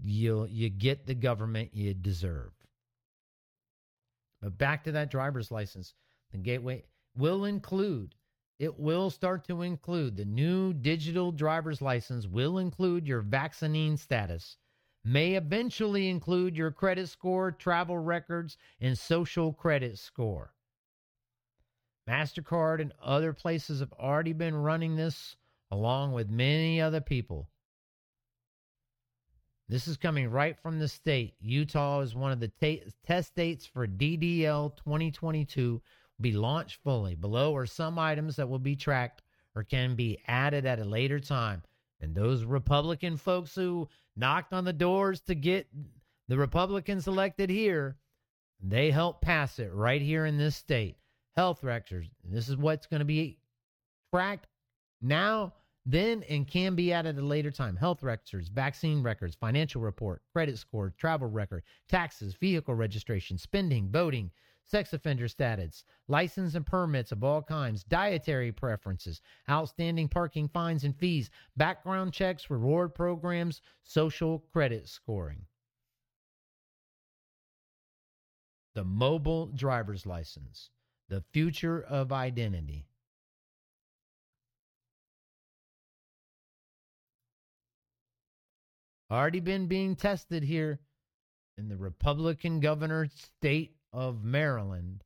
You 0.00 0.46
you 0.48 0.70
get 0.70 1.06
the 1.06 1.14
government 1.14 1.70
you 1.74 1.92
deserve. 1.92 2.52
But 4.40 4.56
back 4.56 4.84
to 4.84 4.92
that 4.92 5.10
driver's 5.10 5.50
license, 5.50 5.92
the 6.30 6.38
gateway 6.38 6.84
will 7.16 7.44
include 7.46 8.14
it 8.60 8.78
will 8.78 9.08
start 9.08 9.42
to 9.46 9.62
include 9.62 10.16
the 10.18 10.24
new 10.26 10.74
digital 10.74 11.32
driver's 11.32 11.80
license 11.80 12.26
will 12.26 12.58
include 12.58 13.08
your 13.08 13.22
vaccine 13.22 13.96
status 13.96 14.58
may 15.02 15.34
eventually 15.34 16.10
include 16.10 16.54
your 16.54 16.70
credit 16.70 17.08
score 17.08 17.50
travel 17.50 17.96
records 17.96 18.58
and 18.78 18.98
social 18.98 19.50
credit 19.50 19.98
score. 19.98 20.52
Mastercard 22.06 22.82
and 22.82 22.92
other 23.02 23.32
places 23.32 23.80
have 23.80 23.94
already 23.94 24.34
been 24.34 24.54
running 24.54 24.94
this 24.94 25.36
along 25.70 26.12
with 26.12 26.28
many 26.28 26.82
other 26.82 27.00
people. 27.00 27.48
This 29.68 29.88
is 29.88 29.96
coming 29.96 30.28
right 30.28 30.58
from 30.60 30.78
the 30.78 30.88
state. 30.88 31.34
Utah 31.40 32.00
is 32.00 32.14
one 32.14 32.32
of 32.32 32.40
the 32.40 32.48
ta- 32.60 32.84
test 33.06 33.34
dates 33.36 33.64
for 33.64 33.86
ddl 33.86 34.76
2022 34.76 35.80
be 36.20 36.32
launched 36.32 36.82
fully. 36.82 37.14
Below 37.14 37.54
are 37.56 37.66
some 37.66 37.98
items 37.98 38.36
that 38.36 38.48
will 38.48 38.58
be 38.58 38.76
tracked 38.76 39.22
or 39.54 39.64
can 39.64 39.94
be 39.94 40.18
added 40.26 40.66
at 40.66 40.78
a 40.78 40.84
later 40.84 41.18
time. 41.20 41.62
And 42.00 42.14
those 42.14 42.44
Republican 42.44 43.16
folks 43.16 43.54
who 43.54 43.88
knocked 44.16 44.52
on 44.52 44.64
the 44.64 44.72
doors 44.72 45.20
to 45.22 45.34
get 45.34 45.66
the 46.28 46.36
Republicans 46.36 47.06
elected 47.08 47.50
here, 47.50 47.96
they 48.62 48.90
helped 48.90 49.22
pass 49.22 49.58
it 49.58 49.72
right 49.72 50.00
here 50.00 50.26
in 50.26 50.38
this 50.38 50.56
state. 50.56 50.96
Health 51.36 51.62
records. 51.62 52.08
This 52.24 52.48
is 52.48 52.56
what's 52.56 52.86
going 52.86 53.00
to 53.00 53.06
be 53.06 53.38
tracked 54.12 54.46
now, 55.00 55.54
then, 55.86 56.22
and 56.28 56.46
can 56.46 56.74
be 56.74 56.92
added 56.92 57.16
at 57.16 57.22
a 57.22 57.26
later 57.26 57.50
time. 57.50 57.76
Health 57.76 58.02
records, 58.02 58.48
vaccine 58.48 59.02
records, 59.02 59.34
financial 59.34 59.80
report, 59.80 60.22
credit 60.32 60.58
score, 60.58 60.92
travel 60.98 61.28
record, 61.28 61.62
taxes, 61.88 62.34
vehicle 62.34 62.74
registration, 62.74 63.38
spending, 63.38 63.88
voting, 63.90 64.30
sex 64.70 64.92
offender 64.92 65.26
status, 65.26 65.84
license 66.06 66.54
and 66.54 66.64
permits 66.64 67.10
of 67.10 67.24
all 67.24 67.42
kinds, 67.42 67.82
dietary 67.84 68.52
preferences, 68.52 69.20
outstanding 69.50 70.08
parking 70.08 70.48
fines 70.48 70.84
and 70.84 70.96
fees, 70.96 71.28
background 71.56 72.12
checks, 72.12 72.48
reward 72.48 72.94
programs, 72.94 73.60
social 73.82 74.44
credit 74.52 74.88
scoring. 74.88 75.44
The 78.74 78.84
mobile 78.84 79.46
driver's 79.46 80.06
license, 80.06 80.70
the 81.08 81.24
future 81.32 81.82
of 81.82 82.12
identity. 82.12 82.86
Already 89.10 89.40
been 89.40 89.66
being 89.66 89.96
tested 89.96 90.44
here 90.44 90.78
in 91.58 91.68
the 91.68 91.76
Republican 91.76 92.60
governor 92.60 93.08
state 93.12 93.74
of 93.92 94.22
Maryland. 94.24 95.02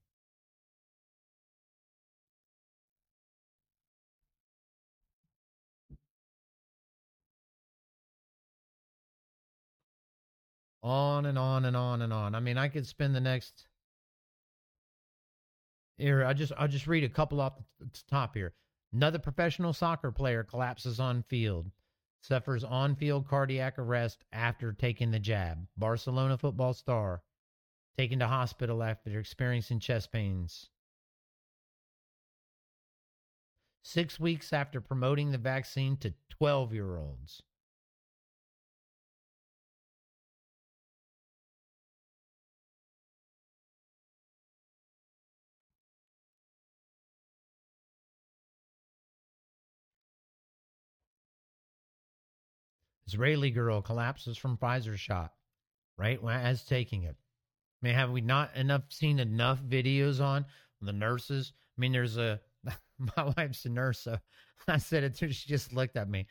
On 10.83 11.25
and 11.25 11.39
on 11.39 11.65
and 11.65 11.77
on 11.77 12.03
and 12.03 12.13
on. 12.13 12.35
I 12.35 12.41
mean, 12.41 12.59
I 12.59 12.69
could 12.69 12.87
spend 12.87 13.15
the 13.15 13.21
next 13.21 13.67
here. 15.97 16.25
I 16.25 16.35
just 16.35 16.53
I'll 16.59 16.69
just 16.69 16.87
read 16.87 17.05
a 17.05 17.09
couple 17.09 17.41
off 17.41 17.55
the 17.79 17.89
top 18.11 18.35
here. 18.35 18.53
Another 18.93 19.19
professional 19.19 19.73
soccer 19.73 20.13
player 20.13 20.45
collapses 20.45 21.01
on 21.01 21.23
field, 21.23 21.71
suffers 22.21 22.65
on-field 22.65 23.27
cardiac 23.27 23.79
arrest 23.79 24.25
after 24.31 24.73
taking 24.73 25.11
the 25.11 25.19
jab. 25.19 25.67
Barcelona 25.77 26.37
football 26.37 26.75
star 26.75 27.23
taken 27.97 28.19
to 28.19 28.27
hospital 28.27 28.83
after 28.83 29.19
experiencing 29.19 29.81
chest 29.81 30.11
pains. 30.13 30.69
Six 33.83 34.19
weeks 34.19 34.53
after 34.53 34.81
promoting 34.81 35.31
the 35.31 35.39
vaccine 35.39 35.97
to 35.99 36.15
12 36.31 36.73
year 36.73 36.97
olds. 36.97 37.43
Israeli 53.07 53.51
girl 53.51 53.81
collapses 53.81 54.37
from 54.37 54.57
Pfizer 54.57 54.97
shot 54.97 55.35
right 55.97 56.21
as 56.25 56.65
taking 56.65 57.05
it. 57.05 57.17
I 57.85 57.87
mean, 57.87 57.97
have 57.97 58.13
we 58.13 58.23
not 58.23 58.57
enough 58.57 58.85
seen 58.89 59.19
enough 59.19 59.63
videos 59.63 60.19
on 60.19 60.47
the 60.81 60.93
nurses? 60.93 61.53
I 61.77 61.81
mean, 61.83 61.93
there's 61.93 62.17
a 62.17 62.41
my 62.99 63.33
wife's 63.37 63.67
a 63.67 63.69
nurse, 63.69 64.01
so 64.01 64.17
I 64.69 64.79
said 64.79 65.05
it. 65.05 65.17
to 65.17 65.27
her, 65.27 65.33
She 65.35 65.51
just 65.51 65.75
looked 65.75 65.99
at 65.99 66.09
me 66.09 66.27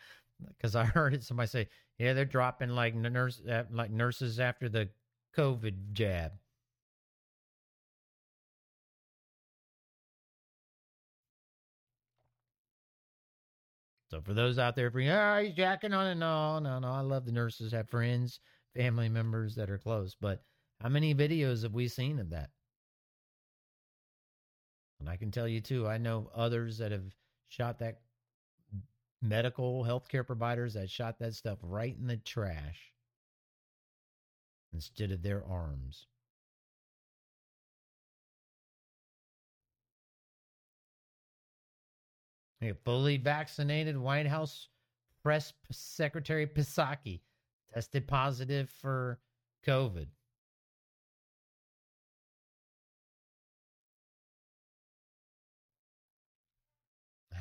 because 0.58 0.76
I 0.76 0.84
heard 0.84 1.14
it. 1.14 1.24
Somebody 1.24 1.48
say, 1.48 1.68
"Yeah, 2.00 2.14
they're 2.14 2.26
dropping 2.26 2.70
like 2.70 2.96
nurse 2.96 3.40
uh, 3.48 3.66
like 3.72 3.92
nurses 3.92 4.40
after 4.40 4.68
the 4.68 4.90
COVID 5.38 5.94
jab." 5.94 6.32
So 14.10 14.22
for 14.22 14.34
those 14.34 14.58
out 14.58 14.76
there, 14.76 14.90
for 14.90 15.02
oh, 15.02 15.44
he's 15.44 15.54
jacking 15.54 15.94
on 15.94 16.08
it. 16.08 16.16
No, 16.16 16.58
no, 16.58 16.80
no. 16.80 16.88
I 16.88 17.02
love 17.02 17.26
the 17.26 17.32
nurses. 17.32 17.74
Have 17.74 17.90
friends, 17.92 18.40
family 18.76 19.08
members 19.08 19.54
that 19.54 19.70
are 19.70 19.78
close, 19.78 20.16
but 20.20 20.42
how 20.84 20.90
many 20.90 21.16
videos 21.16 21.64
have 21.64 21.74
we 21.74 21.88
seen 21.88 22.20
of 22.20 22.30
that? 22.32 22.50
And 25.00 25.10
I 25.10 25.16
can 25.16 25.32
tell 25.32 25.48
you 25.48 25.62
too, 25.62 25.88
I 25.88 25.98
know 25.98 26.30
others 26.36 26.78
that 26.80 26.92
have 26.92 27.16
shot 27.48 27.80
that 27.80 28.02
medical 29.22 29.86
healthcare 29.86 30.28
providers 30.28 30.74
that 30.74 30.90
shot 30.90 31.20
that 31.20 31.36
stuff 31.36 31.58
right 31.62 31.96
in 31.98 32.08
the 32.08 32.18
trash 32.18 32.92
instead 34.74 35.12
of 35.12 35.24
their 35.24 35.46
arms. 35.46 36.06
A 42.62 42.74
fully 42.84 43.18
vaccinated 43.18 43.98
White 43.98 44.28
House 44.28 44.68
press 45.22 45.54
secretary 45.72 46.46
Psaki 46.46 47.22
tested 47.74 48.06
positive 48.06 48.70
for 48.70 49.20
COVID. 49.66 50.08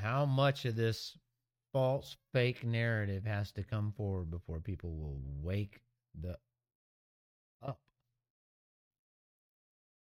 How 0.03 0.27
much 0.27 0.65
of 0.65 0.75
this 0.75 1.17
false 1.73 2.17
fake 2.33 2.65
narrative 2.65 3.25
has 3.25 3.53
to 3.53 3.63
come 3.63 3.93
forward 3.93 4.33
before 4.33 4.59
people 4.59 4.91
will 4.91 5.21
wake 5.41 5.81
the 6.21 6.37
up? 7.63 7.79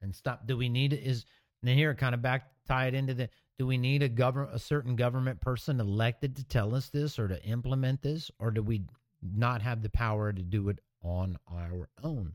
And 0.02 0.12
stop? 0.12 0.48
Do 0.48 0.56
we 0.56 0.68
need 0.68 0.92
is 0.92 1.24
and 1.62 1.70
here 1.78 1.94
kind 1.94 2.12
of 2.12 2.20
back 2.20 2.50
tie 2.66 2.88
it 2.88 2.94
into 2.94 3.14
the 3.14 3.30
do 3.56 3.68
we 3.68 3.78
need 3.78 4.02
a 4.02 4.08
government 4.08 4.56
a 4.56 4.58
certain 4.58 4.96
government 4.96 5.40
person 5.40 5.78
elected 5.78 6.34
to 6.36 6.44
tell 6.44 6.74
us 6.74 6.88
this 6.88 7.16
or 7.16 7.28
to 7.28 7.40
implement 7.44 8.02
this? 8.02 8.32
Or 8.40 8.50
do 8.50 8.64
we 8.64 8.82
not 9.22 9.62
have 9.62 9.80
the 9.80 9.90
power 9.90 10.32
to 10.32 10.42
do 10.42 10.70
it 10.70 10.80
on 11.04 11.38
our 11.48 11.88
own? 12.02 12.34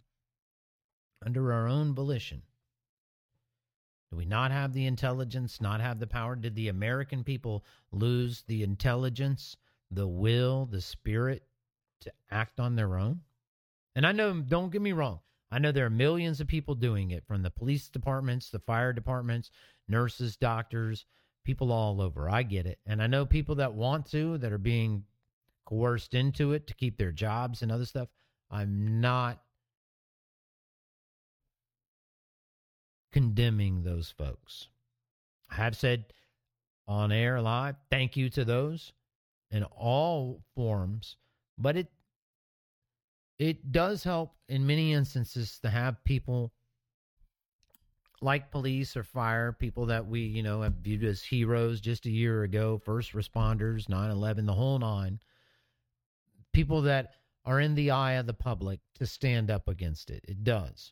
Under 1.26 1.52
our 1.52 1.68
own 1.68 1.94
volition 1.94 2.41
do 4.11 4.18
we 4.18 4.26
not 4.26 4.52
have 4.52 4.73
the 4.73 4.86
intelligence 4.86 5.61
not 5.61 5.81
have 5.81 5.99
the 5.99 6.07
power 6.07 6.36
did 6.36 6.56
the 6.56 6.69
american 6.69 7.23
people 7.23 7.64
lose 7.91 8.44
the 8.48 8.64
intelligence 8.64 9.57
the 9.91 10.07
will 10.07 10.65
the 10.65 10.81
spirit 10.81 11.44
to 12.02 12.11
act 12.31 12.60
on 12.60 12.76
their 12.76 12.98
own 12.98 13.22
and 13.95 14.06
i 14.06 14.11
know 14.11 14.34
don't 14.34 14.72
get 14.72 14.81
me 14.81 14.91
wrong 14.91 15.19
I 15.52 15.60
know 15.60 15.72
there 15.72 15.86
are 15.86 15.90
millions 15.90 16.40
of 16.40 16.48
people 16.48 16.76
doing 16.76 17.11
it 17.11 17.26
from 17.26 17.41
the 17.41 17.49
police 17.49 17.90
departments, 17.90 18.49
the 18.49 18.60
fire 18.60 18.94
departments, 18.94 19.49
nurses, 19.88 20.38
doctors, 20.38 21.06
people 21.44 21.72
all 21.72 22.02
over. 22.02 22.30
I 22.30 22.44
get 22.44 22.68
it. 22.68 22.80
And 22.86 23.02
I 23.02 23.07
know 23.07 23.26
people 23.26 23.56
that 23.56 23.73
want 23.73 24.06
to, 24.11 24.38
that 24.40 24.52
are 24.52 24.60
being 24.60 25.06
coerced 25.65 26.14
into 26.14 26.53
it 26.53 26.68
to 26.68 26.76
keep 26.76 26.98
their 26.98 27.11
jobs 27.11 27.61
and 27.61 27.72
other 27.72 27.86
stuff. 27.86 28.10
I'm 28.52 29.02
not 29.02 29.41
condemning 33.11 33.84
those 33.84 34.14
folks. 34.18 34.68
I 35.49 35.56
have 35.56 35.76
said 35.76 36.06
on 36.88 37.11
air 37.11 37.41
live, 37.41 37.76
thank 37.90 38.15
you 38.18 38.30
to 38.31 38.45
those 38.45 38.94
in 39.52 39.64
all 39.64 40.41
forms, 40.56 41.18
but 41.57 41.77
it 41.77 41.88
it 43.38 43.72
does 43.72 44.03
help 44.03 44.36
in 44.49 44.68
many 44.68 44.94
instances 44.94 45.60
to 45.60 45.69
have 45.69 46.03
people 46.03 46.52
like 48.22 48.52
police 48.52 48.98
or 48.98 49.03
fire, 49.03 49.53
people 49.53 49.86
that 49.86 50.06
we, 50.06 50.19
you 50.19 50.44
know, 50.44 50.61
have 50.61 50.73
viewed 50.73 51.06
as 51.06 51.23
heroes 51.23 51.80
just 51.80 52.06
a 52.06 52.11
year 52.11 52.44
ago, 52.44 52.77
first 52.77 53.14
responders, 53.14 53.88
9 53.88 54.11
11, 54.11 54.45
the 54.45 54.53
whole 54.53 54.77
nine, 54.77 55.19
people 56.52 56.81
that 56.81 57.14
are 57.45 57.61
in 57.61 57.76
the 57.76 57.91
eye 57.91 58.14
of 58.14 58.26
the 58.26 58.34
public 58.34 58.81
to 58.95 59.06
stand 59.06 59.49
up 59.49 59.69
against 59.69 60.10
it. 60.10 60.26
It 60.27 60.44
does. 60.44 60.91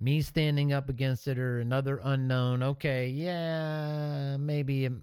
Me 0.00 0.22
standing 0.22 0.72
up 0.72 0.88
against 0.88 1.26
it 1.26 1.38
or 1.38 1.60
another 1.60 2.00
unknown, 2.02 2.62
okay, 2.62 3.08
yeah, 3.08 4.36
maybe. 4.36 4.84
And 4.86 5.02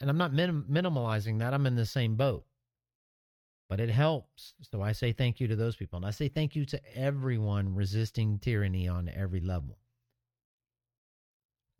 I'm 0.00 0.18
not 0.18 0.32
minim- 0.32 0.66
minimalizing 0.70 1.40
that. 1.40 1.52
I'm 1.52 1.66
in 1.66 1.74
the 1.74 1.86
same 1.86 2.16
boat 2.16 2.44
but 3.72 3.80
it 3.80 3.88
helps. 3.88 4.52
So 4.70 4.82
I 4.82 4.92
say 4.92 5.12
thank 5.12 5.40
you 5.40 5.48
to 5.48 5.56
those 5.56 5.76
people. 5.76 5.96
And 5.96 6.04
I 6.04 6.10
say 6.10 6.28
thank 6.28 6.54
you 6.54 6.66
to 6.66 6.80
everyone 6.94 7.74
resisting 7.74 8.38
tyranny 8.38 8.86
on 8.86 9.08
every 9.08 9.40
level. 9.40 9.78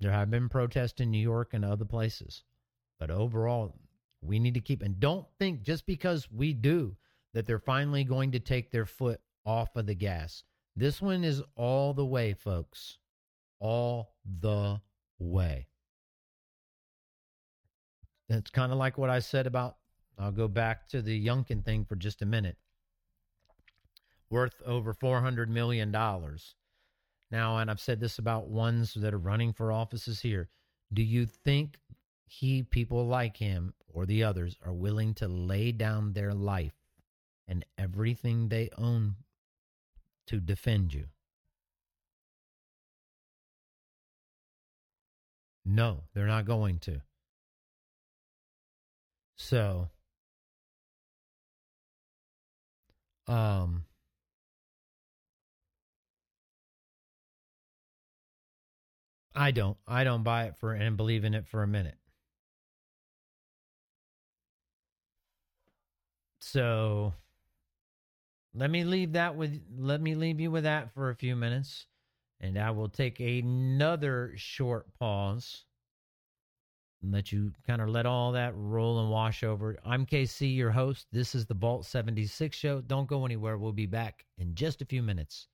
There 0.01 0.11
have 0.11 0.31
been 0.31 0.49
protests 0.49 1.03
in 1.03 1.11
New 1.11 1.19
York 1.19 1.51
and 1.53 1.67
other 1.67 1.85
places, 1.85 2.45
but 2.99 3.11
overall, 3.11 3.75
we 4.23 4.39
need 4.39 4.55
to 4.55 4.61
keep, 4.61 4.81
and 4.81 4.99
don't 5.01 5.27
think 5.39 5.65
just 5.65 5.85
because 5.85 6.33
we 6.33 6.55
do 6.55 6.97
that 7.35 7.45
they're 7.45 7.59
finally 7.59 8.05
going 8.05 8.33
to 8.33 8.41
take 8.41 8.71
their 8.71 8.87
foot 8.87 9.21
off 9.45 9.77
of 9.77 9.85
the 9.85 9.95
gas. 9.95 10.45
This 10.75 11.03
one 11.03 11.25
is 11.25 11.43
all 11.55 11.95
the 11.95 12.07
way, 12.07 12.35
folks. 12.35 12.99
All 13.61 14.15
the 14.25 14.81
way. 15.19 15.67
It's 18.29 18.51
kind 18.51 18.73
of 18.73 18.79
like 18.79 18.97
what 18.97 19.11
I 19.11 19.19
said 19.19 19.47
about 19.47 19.77
I'll 20.19 20.33
go 20.33 20.49
back 20.49 20.89
to 20.89 21.03
the 21.03 21.27
Youngkin 21.27 21.65
thing 21.65 21.85
for 21.85 21.97
just 21.97 22.23
a 22.23 22.27
minute. 22.27 22.57
Worth 24.31 24.63
over 24.65 24.95
$400 24.95 25.49
million. 25.49 25.91
Now, 25.91 27.59
and 27.59 27.71
I've 27.71 27.81
said 27.81 28.01
this 28.01 28.19
about 28.19 28.49
ones 28.49 28.95
that 28.95 29.15
are 29.15 29.19
running 29.19 29.53
for 29.53 29.73
offices 29.73 30.21
here. 30.21 30.49
Do 30.93 31.03
you 31.03 31.27
think 31.27 31.79
he, 32.27 32.63
people 32.63 33.07
like 33.07 33.37
him 33.37 33.75
or 33.89 34.07
the 34.07 34.23
others, 34.23 34.57
are 34.65 34.73
willing 34.73 35.15
to 35.15 35.29
lay 35.29 35.73
down 35.73 36.13
their 36.13 36.35
life 36.35 36.75
and 37.49 37.65
everything 37.79 38.49
they 38.49 38.71
own 38.79 39.17
to 40.33 40.41
defend 40.41 40.95
you? 40.95 41.09
No, 45.65 46.05
they're 46.15 46.27
not 46.27 46.47
going 46.47 46.79
to. 46.81 47.03
So, 49.37 49.89
Um, 53.27 53.85
I 59.35 59.51
don't. 59.51 59.77
I 59.87 60.05
don't 60.05 60.23
buy 60.23 60.45
it 60.45 60.57
for 60.57 60.73
and 60.73 60.97
believe 60.97 61.25
in 61.25 61.35
it 61.35 61.47
for 61.47 61.63
a 61.63 61.67
minute. 61.67 61.99
So 66.41 67.15
let 68.55 68.71
me 68.71 68.85
leave 68.85 69.13
that 69.13 69.37
with 69.37 69.61
let 69.79 70.01
me 70.01 70.15
leave 70.15 70.41
you 70.41 70.51
with 70.51 70.65
that 70.65 70.93
for 70.95 71.11
a 71.11 71.15
few 71.15 71.37
minutes 71.37 71.87
and 72.41 72.59
I 72.59 72.71
will 72.73 72.89
take 72.89 73.21
another 73.21 74.33
short 74.37 74.87
pause 74.99 75.65
and 77.03 77.13
let 77.13 77.33
you 77.33 77.53
kind 77.67 77.81
of 77.81 77.89
let 77.89 78.07
all 78.07 78.33
that 78.33 78.53
roll 78.57 79.01
and 79.01 79.11
wash 79.11 79.43
over. 79.43 79.77
I'm 79.85 80.07
KC, 80.07 80.55
your 80.55 80.71
host. 80.71 81.07
This 81.13 81.35
is 81.35 81.47
the 81.47 81.55
Vault 81.55 81.85
76 81.85 82.57
show. 82.57 82.81
Don't 82.81 83.09
go 83.09 83.25
anywhere. 83.25 83.59
We'll 83.59 83.73
be 83.73 83.87
back 83.87 84.25
in 84.39 84.55
just 84.55 84.83
a 84.83 84.85
few 84.85 85.03
minutes. 85.03 85.49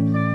Bye. 0.00 0.29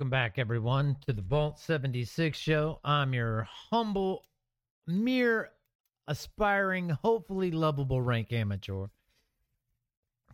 Welcome 0.00 0.08
back, 0.08 0.38
everyone, 0.38 0.96
to 1.04 1.12
the 1.12 1.20
Vault 1.20 1.58
76 1.58 2.38
show. 2.38 2.80
I'm 2.82 3.12
your 3.12 3.46
humble, 3.68 4.24
mere, 4.86 5.50
aspiring, 6.08 6.88
hopefully 6.88 7.50
lovable 7.50 8.00
rank 8.00 8.32
amateur 8.32 8.86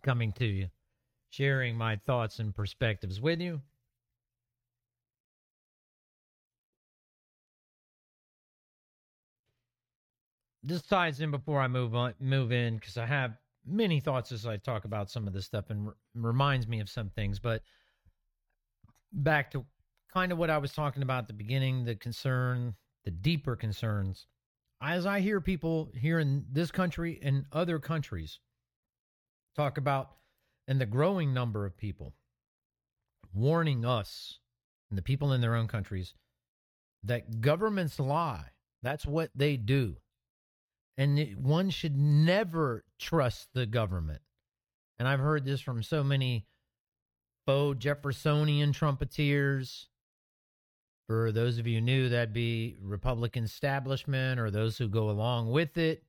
coming 0.03 0.33
to 0.35 0.45
you, 0.47 0.69
sharing 1.31 1.77
my 1.77 1.97
thoughts 1.97 2.39
and 2.39 2.55
perspectives 2.55 3.21
with 3.21 3.41
you. 3.41 3.61
This 10.63 10.83
ties 10.83 11.19
in 11.21 11.33
before 11.33 11.61
I 11.61 11.67
move 11.67 11.93
on, 11.97 12.15
move 12.21 12.53
in 12.53 12.77
because 12.77 12.97
I 12.97 13.07
have 13.07 13.37
many 13.67 13.99
thoughts 13.99 14.31
as 14.31 14.47
I 14.47 14.59
talk 14.59 14.85
about 14.85 15.11
some 15.11 15.27
of 15.27 15.33
this 15.33 15.45
stuff 15.45 15.71
and 15.71 15.89
r- 15.89 15.97
reminds 16.15 16.69
me 16.69 16.79
of 16.79 16.89
some 16.89 17.11
things. 17.11 17.41
But 17.41 17.63
back 19.17 19.51
to 19.53 19.65
kind 20.13 20.33
of 20.33 20.39
what 20.39 20.51
I 20.51 20.59
was 20.59 20.73
talking 20.73 21.03
about 21.03 21.25
at 21.25 21.29
the 21.29 21.35
beginning, 21.35 21.85
the 21.85 21.95
concern, 21.95 22.75
the 23.05 23.11
deeper 23.11 23.57
concerns. 23.57 24.27
As 24.81 25.07
I 25.07 25.21
hear 25.21 25.41
people 25.41 25.91
here 25.95 26.19
in 26.19 26.45
this 26.53 26.71
country 26.71 27.19
and 27.23 27.47
other 27.53 27.79
countries 27.79 28.41
talk 29.57 29.79
about, 29.79 30.11
and 30.69 30.81
the 30.81 30.87
growing 30.87 31.33
number 31.33 31.65
of 31.65 31.77
people 31.77 32.15
warning 33.33 33.85
us 33.85 34.41
and 34.91 34.99
the 34.99 35.03
people 35.03 35.33
in 35.33 35.41
their 35.41 35.55
own 35.55 35.69
countries 35.69 36.15
that 37.05 37.41
governments 37.41 37.99
lie. 37.99 38.47
That's 38.83 39.07
what 39.07 39.31
they 39.35 39.57
do. 39.57 39.97
And 40.99 41.37
one 41.37 41.71
should 41.71 41.97
never 41.97 42.85
trust 42.99 43.49
the 43.53 43.67
government. 43.67 44.23
And 44.99 45.07
I've 45.07 45.21
heard 45.21 45.45
this 45.45 45.61
from 45.61 45.83
so 45.83 46.03
many 46.03 46.47
faux 47.47 47.79
Jeffersonian 47.79 48.73
trumpeteers. 48.73 49.87
For 51.07 51.31
those 51.31 51.59
of 51.59 51.67
you 51.69 51.81
new, 51.81 52.09
that'd 52.09 52.33
be 52.33 52.77
Republican 52.83 53.45
establishment 53.45 54.41
or 54.41 54.51
those 54.51 54.77
who 54.77 54.89
go 54.89 55.09
along 55.09 55.51
with 55.53 55.79
it. 55.79 56.03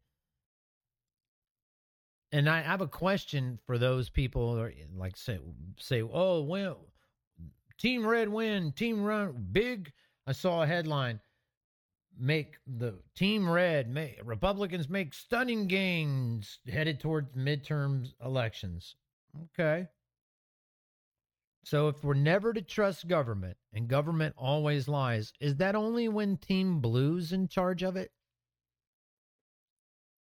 And 2.31 2.49
I 2.49 2.61
have 2.61 2.81
a 2.81 2.87
question 2.87 3.59
for 3.65 3.77
those 3.77 4.09
people, 4.09 4.69
like 4.95 5.15
say, 5.15 5.37
say, 5.79 6.01
oh, 6.01 6.41
well, 6.41 6.79
Team 7.77 8.05
Red 8.05 8.27
win, 8.27 8.71
Team 8.71 9.03
Run 9.03 9.47
big. 9.51 9.93
I 10.25 10.31
saw 10.31 10.63
a 10.63 10.67
headline: 10.67 11.19
make 12.19 12.55
the 12.65 12.95
Team 13.15 13.47
Red, 13.47 13.87
make, 13.87 14.19
Republicans 14.25 14.89
make 14.89 15.13
stunning 15.13 15.67
gains 15.67 16.59
headed 16.67 16.99
towards 16.99 17.31
midterm 17.35 18.11
elections. 18.25 18.95
Okay. 19.53 19.87
So 21.67 21.89
if 21.89 22.01
we're 22.01 22.13
never 22.13 22.53
to 22.53 22.61
trust 22.61 23.09
government 23.09 23.57
and 23.73 23.89
government 23.89 24.35
always 24.37 24.87
lies, 24.87 25.33
is 25.41 25.57
that 25.57 25.75
only 25.75 26.07
when 26.07 26.37
Team 26.37 26.79
Blue's 26.79 27.33
in 27.33 27.49
charge 27.49 27.83
of 27.83 27.97
it? 27.97 28.09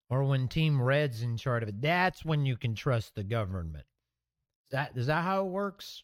Or 0.10 0.24
when 0.24 0.48
Team 0.48 0.82
Red's 0.82 1.22
in 1.22 1.38
charge 1.38 1.62
of 1.62 1.70
it? 1.70 1.80
That's 1.80 2.26
when 2.26 2.48
you 2.48 2.58
can 2.58 2.74
trust 2.74 3.14
the 3.14 3.24
government. 3.24 3.86
Is 3.86 4.72
that 4.72 4.98
is 4.98 5.06
that 5.06 5.24
how 5.24 5.46
it 5.46 5.52
works? 5.52 6.02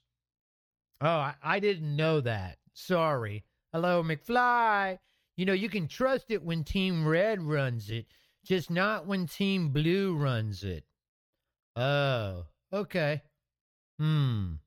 Oh, 1.01 1.07
I, 1.07 1.33
I 1.41 1.59
didn't 1.59 1.95
know 1.95 2.21
that. 2.21 2.59
Sorry. 2.73 3.43
Hello, 3.73 4.03
McFly. 4.03 4.99
You 5.37 5.45
know, 5.47 5.53
you 5.53 5.69
can 5.69 5.87
trust 5.87 6.29
it 6.29 6.43
when 6.43 6.63
Team 6.63 7.07
Red 7.07 7.41
runs 7.41 7.89
it, 7.89 8.05
just 8.45 8.69
not 8.69 9.07
when 9.07 9.25
Team 9.25 9.69
Blue 9.69 10.15
runs 10.15 10.63
it. 10.63 10.83
Oh, 11.75 12.45
okay. 12.71 13.23
Hmm. 13.97 14.57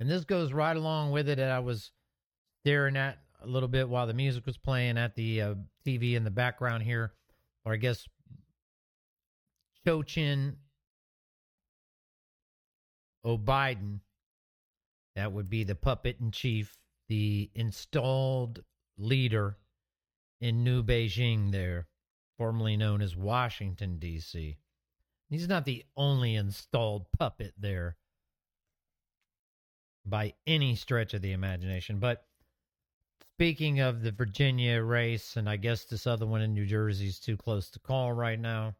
And 0.00 0.10
this 0.10 0.24
goes 0.24 0.52
right 0.52 0.76
along 0.76 1.12
with 1.12 1.28
it 1.28 1.36
that 1.36 1.50
I 1.50 1.60
was 1.60 1.92
staring 2.62 2.96
at 2.96 3.18
a 3.42 3.46
little 3.46 3.68
bit 3.68 3.88
while 3.88 4.06
the 4.06 4.14
music 4.14 4.46
was 4.46 4.58
playing 4.58 4.98
at 4.98 5.14
the 5.14 5.42
uh, 5.42 5.54
TV 5.86 6.14
in 6.14 6.24
the 6.24 6.30
background 6.30 6.82
here, 6.82 7.12
or 7.64 7.74
I 7.74 7.76
guess 7.76 8.06
Chochin 9.86 10.56
O'Biden. 13.24 14.00
That 15.14 15.32
would 15.32 15.48
be 15.48 15.62
the 15.62 15.76
puppet 15.76 16.16
in 16.20 16.32
chief, 16.32 16.76
the 17.08 17.50
installed 17.54 18.64
leader 18.98 19.58
in 20.40 20.64
New 20.64 20.82
Beijing, 20.82 21.52
there, 21.52 21.86
formerly 22.36 22.76
known 22.76 23.00
as 23.00 23.14
Washington, 23.14 23.98
D.C. 23.98 24.56
He's 25.30 25.48
not 25.48 25.64
the 25.64 25.84
only 25.96 26.34
installed 26.34 27.06
puppet 27.16 27.54
there 27.56 27.96
by 30.06 30.34
any 30.46 30.76
stretch 30.76 31.14
of 31.14 31.22
the 31.22 31.32
imagination. 31.32 31.98
But 31.98 32.24
speaking 33.34 33.80
of 33.80 34.02
the 34.02 34.12
Virginia 34.12 34.82
race, 34.82 35.36
and 35.36 35.48
I 35.48 35.56
guess 35.56 35.84
this 35.84 36.06
other 36.06 36.26
one 36.26 36.42
in 36.42 36.54
New 36.54 36.66
Jersey 36.66 37.08
is 37.08 37.18
too 37.18 37.36
close 37.36 37.70
to 37.70 37.78
call 37.78 38.12
right 38.12 38.38
now. 38.38 38.74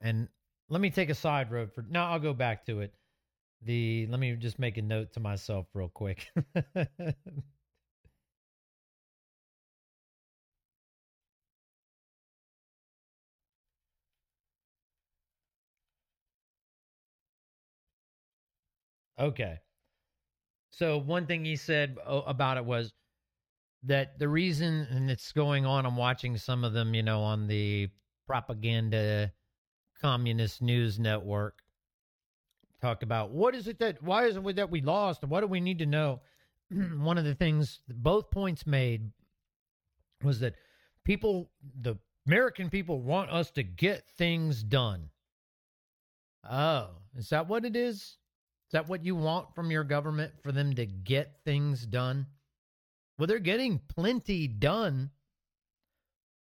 And 0.00 0.28
let 0.68 0.80
me 0.80 0.90
take 0.90 1.10
a 1.10 1.14
side 1.14 1.50
road 1.50 1.72
for 1.72 1.84
now. 1.88 2.10
I'll 2.10 2.18
go 2.18 2.34
back 2.34 2.66
to 2.66 2.80
it. 2.80 2.94
The 3.62 4.06
let 4.10 4.20
me 4.20 4.34
just 4.36 4.58
make 4.58 4.76
a 4.76 4.82
note 4.82 5.12
to 5.14 5.20
myself 5.20 5.66
real 5.74 5.88
quick. 5.88 6.28
okay. 19.18 19.58
So 20.70 20.98
one 20.98 21.26
thing 21.26 21.44
he 21.44 21.56
said 21.56 21.96
uh, 22.06 22.22
about 22.26 22.56
it 22.56 22.64
was 22.64 22.92
that 23.84 24.18
the 24.18 24.28
reason, 24.28 24.86
and 24.90 25.10
it's 25.10 25.32
going 25.32 25.64
on. 25.64 25.86
I'm 25.86 25.96
watching 25.96 26.36
some 26.36 26.64
of 26.64 26.72
them, 26.72 26.94
you 26.94 27.02
know, 27.02 27.22
on 27.22 27.46
the 27.46 27.88
propaganda 28.26 29.32
communist 30.00 30.60
news 30.60 30.98
network. 30.98 31.62
talk 32.82 33.02
about 33.02 33.30
what 33.30 33.54
is 33.54 33.66
it 33.66 33.78
that 33.78 34.02
why 34.02 34.26
is 34.26 34.36
it 34.36 34.56
that 34.56 34.70
we 34.70 34.80
lost? 34.82 35.24
What 35.24 35.40
do 35.40 35.46
we 35.46 35.60
need 35.60 35.78
to 35.78 35.86
know? 35.86 36.20
One 36.70 37.16
of 37.16 37.24
the 37.24 37.34
things 37.34 37.80
both 37.88 38.30
points 38.30 38.66
made 38.66 39.10
was 40.22 40.40
that 40.40 40.54
people, 41.04 41.50
the 41.80 41.96
American 42.26 42.68
people, 42.70 43.00
want 43.00 43.30
us 43.30 43.50
to 43.52 43.62
get 43.62 44.08
things 44.18 44.62
done. 44.62 45.10
Oh, 46.48 46.88
is 47.16 47.28
that 47.30 47.48
what 47.48 47.64
it 47.64 47.76
is? 47.76 48.18
Is 48.66 48.72
that 48.72 48.88
what 48.88 49.04
you 49.04 49.14
want 49.14 49.54
from 49.54 49.70
your 49.70 49.84
government 49.84 50.32
for 50.42 50.50
them 50.50 50.74
to 50.74 50.86
get 50.86 51.36
things 51.44 51.86
done? 51.86 52.26
Well, 53.16 53.28
they're 53.28 53.38
getting 53.38 53.80
plenty 53.88 54.48
done. 54.48 55.10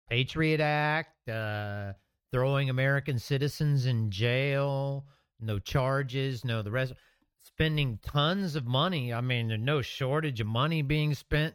Patriot 0.09 0.61
Act, 0.61 1.29
uh, 1.29 1.95
throwing 2.31 2.69
American 2.69 3.19
citizens 3.19 3.87
in 3.87 4.11
jail, 4.11 5.07
no 5.41 5.59
charges, 5.59 6.45
no 6.45 6.63
the 6.63 6.71
rest. 6.71 6.93
Spending 7.39 7.99
tons 8.03 8.55
of 8.55 8.67
money. 8.67 9.15
I 9.15 9.23
mean, 9.23 9.49
there's 9.49 9.61
no 9.61 9.81
shortage 9.81 10.41
of 10.41 10.47
money 10.47 10.83
being 10.83 11.15
spent 11.15 11.55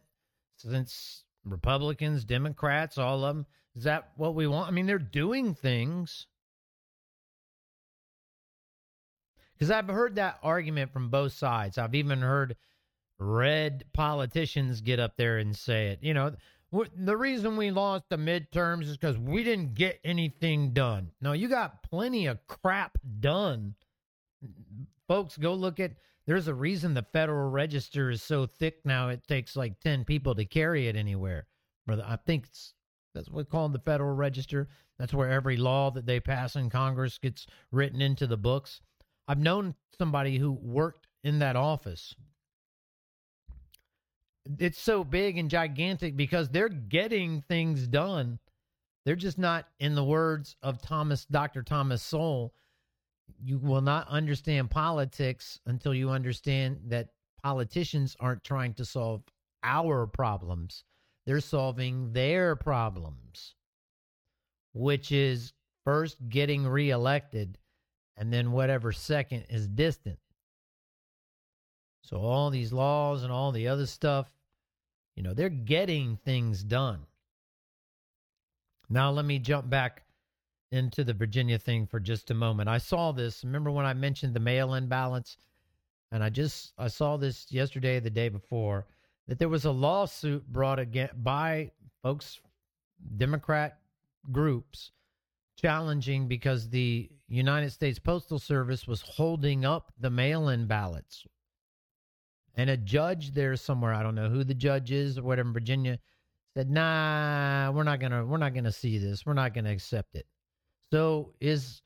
since 0.57 1.25
Republicans, 1.43 2.25
Democrats, 2.25 2.97
all 2.97 3.23
of 3.23 3.35
them. 3.35 3.45
Is 3.75 3.83
that 3.83 4.11
what 4.15 4.35
we 4.35 4.47
want? 4.47 4.67
I 4.67 4.71
mean, 4.71 4.87
they're 4.87 4.97
doing 4.97 5.53
things. 5.53 6.25
Because 9.57 9.71
I've 9.71 9.87
heard 9.87 10.15
that 10.15 10.39
argument 10.43 10.91
from 10.91 11.09
both 11.09 11.33
sides. 11.33 11.77
I've 11.77 11.95
even 11.95 12.19
heard 12.19 12.55
red 13.17 13.85
politicians 13.93 14.81
get 14.81 14.99
up 14.99 15.15
there 15.17 15.37
and 15.37 15.55
say 15.55 15.87
it. 15.87 15.99
You 16.01 16.13
know, 16.13 16.35
the 16.97 17.15
reason 17.15 17.55
we 17.55 17.71
lost 17.71 18.03
the 18.09 18.17
midterms 18.17 18.83
is 18.83 18.97
because 18.97 19.17
we 19.17 19.43
didn't 19.43 19.73
get 19.73 19.99
anything 20.03 20.73
done. 20.73 21.11
No, 21.21 21.31
you 21.31 21.47
got 21.47 21.83
plenty 21.83 22.25
of 22.25 22.45
crap 22.47 22.97
done. 23.19 23.75
Folks, 25.07 25.37
go 25.37 25.53
look 25.53 25.79
at. 25.79 25.91
There's 26.27 26.47
a 26.47 26.55
reason 26.55 26.95
the 26.95 27.05
Federal 27.13 27.51
Register 27.51 28.09
is 28.09 28.23
so 28.23 28.47
thick 28.47 28.79
now. 28.83 29.09
It 29.09 29.27
takes 29.27 29.55
like 29.55 29.79
ten 29.79 30.03
people 30.03 30.33
to 30.35 30.43
carry 30.43 30.87
it 30.87 30.95
anywhere. 30.95 31.45
Brother, 31.85 32.03
I 32.05 32.15
think 32.15 32.45
it's, 32.45 32.73
that's 33.13 33.29
what 33.29 33.37
we 33.37 33.43
call 33.45 33.69
the 33.69 33.79
Federal 33.79 34.15
Register. 34.15 34.67
That's 34.97 35.13
where 35.13 35.29
every 35.29 35.55
law 35.55 35.91
that 35.91 36.07
they 36.07 36.19
pass 36.19 36.55
in 36.55 36.71
Congress 36.71 37.19
gets 37.19 37.45
written 37.71 38.01
into 38.01 38.25
the 38.25 38.37
books. 38.37 38.81
I've 39.27 39.39
known 39.39 39.75
somebody 39.97 40.37
who 40.37 40.51
worked 40.51 41.07
in 41.23 41.39
that 41.39 41.55
office. 41.55 42.15
It's 44.59 44.79
so 44.79 45.03
big 45.03 45.37
and 45.37 45.49
gigantic 45.49 46.15
because 46.15 46.49
they're 46.49 46.69
getting 46.69 47.41
things 47.41 47.87
done. 47.87 48.39
They're 49.05 49.15
just 49.15 49.37
not, 49.37 49.67
in 49.79 49.95
the 49.95 50.03
words 50.03 50.55
of 50.61 50.81
Thomas, 50.81 51.25
Dr. 51.25 51.63
Thomas 51.63 52.03
Sowell, 52.03 52.53
you 53.43 53.57
will 53.57 53.81
not 53.81 54.07
understand 54.07 54.69
politics 54.69 55.59
until 55.65 55.93
you 55.93 56.09
understand 56.11 56.79
that 56.87 57.09
politicians 57.43 58.15
aren't 58.19 58.43
trying 58.43 58.73
to 58.75 58.85
solve 58.85 59.23
our 59.63 60.05
problems. 60.05 60.83
They're 61.25 61.39
solving 61.39 62.13
their 62.13 62.55
problems, 62.55 63.55
which 64.73 65.11
is 65.11 65.53
first 65.83 66.17
getting 66.29 66.67
reelected 66.67 67.57
and 68.17 68.31
then 68.31 68.51
whatever 68.51 68.91
second 68.91 69.45
is 69.49 69.67
distant. 69.67 70.19
So 72.01 72.17
all 72.17 72.49
these 72.49 72.71
laws 72.71 73.23
and 73.23 73.31
all 73.31 73.51
the 73.51 73.67
other 73.67 73.85
stuff, 73.85 74.27
you 75.15 75.23
know, 75.23 75.33
they're 75.33 75.49
getting 75.49 76.17
things 76.17 76.63
done. 76.63 76.99
Now 78.89 79.11
let 79.11 79.25
me 79.25 79.39
jump 79.39 79.69
back 79.69 80.03
into 80.71 81.03
the 81.03 81.13
Virginia 81.13 81.57
thing 81.57 81.87
for 81.87 81.99
just 81.99 82.31
a 82.31 82.35
moment. 82.35 82.69
I 82.69 82.77
saw 82.77 83.11
this. 83.11 83.43
Remember 83.43 83.71
when 83.71 83.85
I 83.85 83.93
mentioned 83.93 84.33
the 84.33 84.39
mail-in 84.39 84.87
ballots? 84.87 85.37
And 86.11 86.23
I 86.23 86.29
just 86.29 86.73
I 86.77 86.87
saw 86.87 87.17
this 87.17 87.47
yesterday, 87.51 87.99
the 87.99 88.09
day 88.09 88.29
before, 88.29 88.85
that 89.27 89.39
there 89.39 89.49
was 89.49 89.65
a 89.65 89.71
lawsuit 89.71 90.45
brought 90.47 90.79
again 90.79 91.09
by 91.15 91.71
folks, 92.03 92.39
Democrat 93.17 93.79
groups, 94.31 94.91
challenging 95.59 96.27
because 96.27 96.69
the 96.69 97.09
United 97.27 97.71
States 97.71 97.99
Postal 97.99 98.39
Service 98.39 98.87
was 98.87 99.01
holding 99.01 99.65
up 99.65 99.91
the 99.99 100.09
mail-in 100.09 100.67
ballots. 100.67 101.25
And 102.55 102.69
a 102.69 102.77
judge 102.77 103.33
there 103.33 103.55
somewhere, 103.55 103.93
I 103.93 104.03
don't 104.03 104.15
know 104.15 104.29
who 104.29 104.43
the 104.43 104.53
judge 104.53 104.91
is 104.91 105.17
or 105.17 105.23
whatever 105.23 105.49
in 105.49 105.53
Virginia, 105.53 105.99
said, 106.53 106.69
"Nah, 106.69 107.71
we're 107.71 107.83
not 107.83 107.99
gonna 107.99 108.25
we're 108.25 108.37
not 108.37 108.53
gonna 108.53 108.71
see 108.71 108.97
this. 108.97 109.25
We're 109.25 109.33
not 109.33 109.53
gonna 109.53 109.71
accept 109.71 110.15
it." 110.15 110.25
So 110.91 111.33
is 111.41 111.81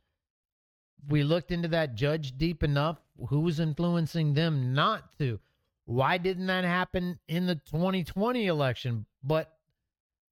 we 1.08 1.24
looked 1.24 1.52
into 1.52 1.70
that 1.70 1.96
judge 1.96 2.38
deep 2.38 2.64
enough? 2.64 3.02
Who 3.30 3.40
was 3.42 3.60
influencing 3.60 4.34
them 4.34 4.74
not 4.74 5.18
to? 5.18 5.40
Why 5.86 6.20
didn't 6.20 6.48
that 6.48 6.66
happen 6.66 7.20
in 7.28 7.48
the 7.48 7.56
2020 7.56 8.46
election? 8.46 9.06
But 9.24 9.52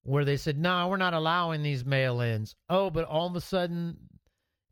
where 0.04 0.24
they 0.24 0.38
said, 0.38 0.58
nah, 0.58 0.88
we're 0.88 0.98
not 0.98 1.14
allowing 1.14 1.64
these 1.64 1.84
mail 1.84 2.22
ins. 2.22 2.56
Oh, 2.70 2.90
but 2.90 3.06
all 3.06 3.28
of 3.28 3.36
a 3.36 3.42
sudden, 3.42 3.98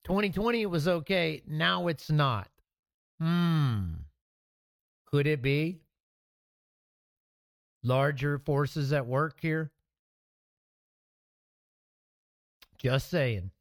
2020 0.06 0.62
it 0.62 0.70
was 0.70 0.88
okay. 0.88 1.42
Now 1.48 1.88
it's 1.88 2.10
not. 2.10 2.48
Hmm. 3.20 3.94
Could 5.08 5.28
it 5.28 5.42
be 5.42 5.82
larger 7.84 8.38
forces 8.40 8.94
at 8.94 9.06
work 9.06 9.40
here? 9.42 9.72
Just 12.78 13.10
saying. 13.10 13.52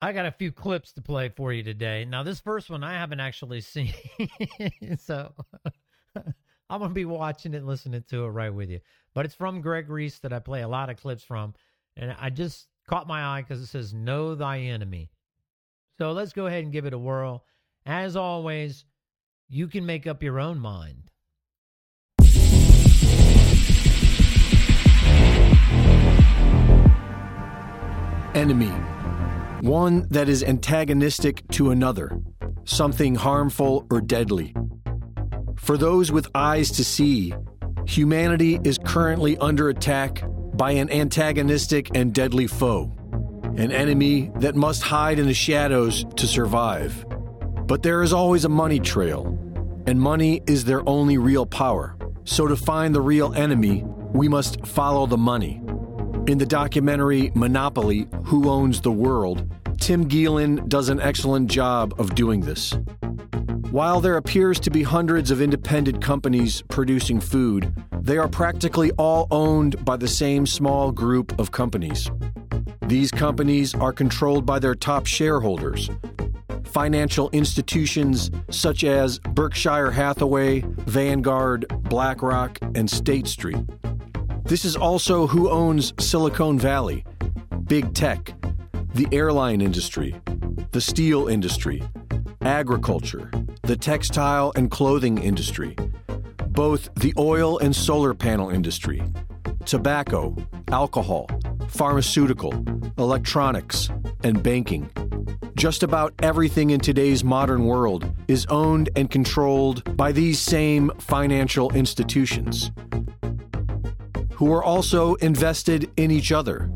I 0.00 0.12
got 0.12 0.26
a 0.26 0.32
few 0.32 0.52
clips 0.52 0.92
to 0.92 1.02
play 1.02 1.28
for 1.28 1.52
you 1.52 1.62
today. 1.62 2.04
Now, 2.04 2.22
this 2.22 2.38
first 2.38 2.70
one 2.70 2.84
I 2.84 2.92
haven't 2.92 3.20
actually 3.20 3.60
seen, 3.62 3.92
so 4.98 5.32
I'm 6.70 6.78
going 6.78 6.90
to 6.90 6.94
be 6.94 7.04
watching 7.04 7.54
it, 7.54 7.64
listening 7.64 8.04
to 8.10 8.24
it 8.24 8.28
right 8.28 8.52
with 8.52 8.70
you. 8.70 8.80
But 9.14 9.24
it's 9.24 9.34
from 9.34 9.60
Greg 9.60 9.88
Reese 9.88 10.18
that 10.20 10.32
I 10.32 10.38
play 10.38 10.62
a 10.62 10.68
lot 10.68 10.90
of 10.90 10.98
clips 10.98 11.24
from, 11.24 11.54
and 11.98 12.16
I 12.18 12.30
just 12.30 12.68
caught 12.86 13.06
my 13.06 13.22
eye 13.22 13.42
because 13.42 13.60
it 13.60 13.66
says 13.66 13.92
"Know 13.92 14.34
Thy 14.34 14.60
Enemy." 14.60 15.10
So 15.98 16.12
let's 16.12 16.32
go 16.32 16.46
ahead 16.46 16.62
and 16.62 16.72
give 16.72 16.86
it 16.86 16.94
a 16.94 16.98
whirl. 16.98 17.44
As 17.84 18.16
always, 18.16 18.84
you 19.48 19.66
can 19.66 19.84
make 19.84 20.06
up 20.06 20.22
your 20.22 20.38
own 20.38 20.60
mind. 20.60 21.10
Enemy. 28.34 28.72
One 29.62 30.06
that 30.10 30.28
is 30.28 30.44
antagonistic 30.44 31.48
to 31.48 31.70
another, 31.70 32.20
something 32.64 33.16
harmful 33.16 33.86
or 33.90 34.00
deadly. 34.00 34.54
For 35.56 35.76
those 35.76 36.12
with 36.12 36.28
eyes 36.36 36.70
to 36.72 36.84
see, 36.84 37.34
humanity 37.84 38.60
is 38.62 38.78
currently 38.78 39.36
under 39.38 39.70
attack 39.70 40.22
by 40.58 40.72
an 40.72 40.90
antagonistic 40.90 41.88
and 41.94 42.12
deadly 42.12 42.48
foe, 42.48 42.92
an 43.56 43.70
enemy 43.70 44.30
that 44.36 44.56
must 44.56 44.82
hide 44.82 45.20
in 45.20 45.26
the 45.26 45.32
shadows 45.32 46.04
to 46.16 46.26
survive. 46.26 47.06
But 47.66 47.84
there 47.84 48.02
is 48.02 48.12
always 48.12 48.44
a 48.44 48.48
money 48.48 48.80
trail, 48.80 49.38
and 49.86 50.00
money 50.00 50.42
is 50.48 50.64
their 50.64 50.86
only 50.88 51.16
real 51.16 51.46
power. 51.46 51.96
So 52.24 52.48
to 52.48 52.56
find 52.56 52.92
the 52.92 53.00
real 53.00 53.32
enemy, 53.34 53.84
we 54.12 54.28
must 54.28 54.66
follow 54.66 55.06
the 55.06 55.16
money. 55.16 55.62
In 56.26 56.38
the 56.38 56.46
documentary 56.46 57.30
Monopoly 57.34 58.08
Who 58.24 58.50
Owns 58.50 58.80
the 58.80 58.92
World, 58.92 59.48
Tim 59.78 60.08
Gielen 60.08 60.68
does 60.68 60.88
an 60.88 61.00
excellent 61.00 61.50
job 61.50 61.94
of 61.98 62.16
doing 62.16 62.40
this. 62.40 62.76
While 63.70 64.00
there 64.00 64.16
appears 64.16 64.58
to 64.60 64.70
be 64.70 64.82
hundreds 64.82 65.30
of 65.30 65.40
independent 65.40 66.02
companies 66.02 66.62
producing 66.68 67.20
food, 67.20 67.72
they 68.08 68.16
are 68.16 68.26
practically 68.26 68.90
all 68.92 69.28
owned 69.30 69.84
by 69.84 69.94
the 69.94 70.08
same 70.08 70.46
small 70.46 70.90
group 70.90 71.38
of 71.38 71.52
companies. 71.52 72.10
These 72.86 73.10
companies 73.10 73.74
are 73.74 73.92
controlled 73.92 74.46
by 74.46 74.60
their 74.60 74.74
top 74.74 75.04
shareholders, 75.04 75.90
financial 76.64 77.28
institutions 77.32 78.30
such 78.50 78.82
as 78.82 79.18
Berkshire 79.18 79.90
Hathaway, 79.90 80.64
Vanguard, 80.86 81.66
BlackRock, 81.82 82.58
and 82.74 82.90
State 82.90 83.26
Street. 83.26 83.62
This 84.44 84.64
is 84.64 84.74
also 84.74 85.26
who 85.26 85.50
owns 85.50 85.92
Silicon 86.02 86.58
Valley, 86.58 87.04
big 87.64 87.92
tech, 87.92 88.32
the 88.94 89.06
airline 89.12 89.60
industry, 89.60 90.18
the 90.72 90.80
steel 90.80 91.28
industry, 91.28 91.82
agriculture, 92.40 93.30
the 93.64 93.76
textile 93.76 94.50
and 94.56 94.70
clothing 94.70 95.18
industry, 95.18 95.76
both 96.52 96.92
the 96.94 97.14
oil 97.18 97.58
and 97.58 97.74
solar 97.74 98.14
panel 98.14 98.50
industry, 98.50 99.02
tobacco, 99.64 100.36
alcohol, 100.68 101.28
pharmaceutical, 101.68 102.52
electronics, 102.98 103.90
and 104.24 104.42
banking. 104.42 104.90
Just 105.54 105.82
about 105.82 106.14
everything 106.22 106.70
in 106.70 106.80
today's 106.80 107.24
modern 107.24 107.64
world 107.64 108.10
is 108.28 108.46
owned 108.46 108.90
and 108.96 109.10
controlled 109.10 109.96
by 109.96 110.12
these 110.12 110.38
same 110.38 110.90
financial 110.98 111.72
institutions, 111.74 112.70
who 114.32 114.52
are 114.52 114.62
also 114.62 115.14
invested 115.16 115.90
in 115.96 116.10
each 116.10 116.30
other, 116.30 116.70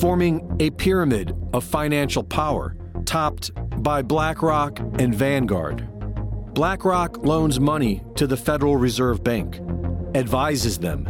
forming 0.00 0.56
a 0.60 0.70
pyramid 0.70 1.36
of 1.52 1.62
financial 1.64 2.24
power 2.24 2.76
topped 3.04 3.50
by 3.82 4.02
BlackRock 4.02 4.80
and 4.98 5.14
Vanguard. 5.14 5.88
BlackRock 6.56 7.18
loans 7.18 7.60
money 7.60 8.02
to 8.14 8.26
the 8.26 8.38
Federal 8.38 8.78
Reserve 8.78 9.22
Bank, 9.22 9.60
advises 10.14 10.78
them, 10.78 11.06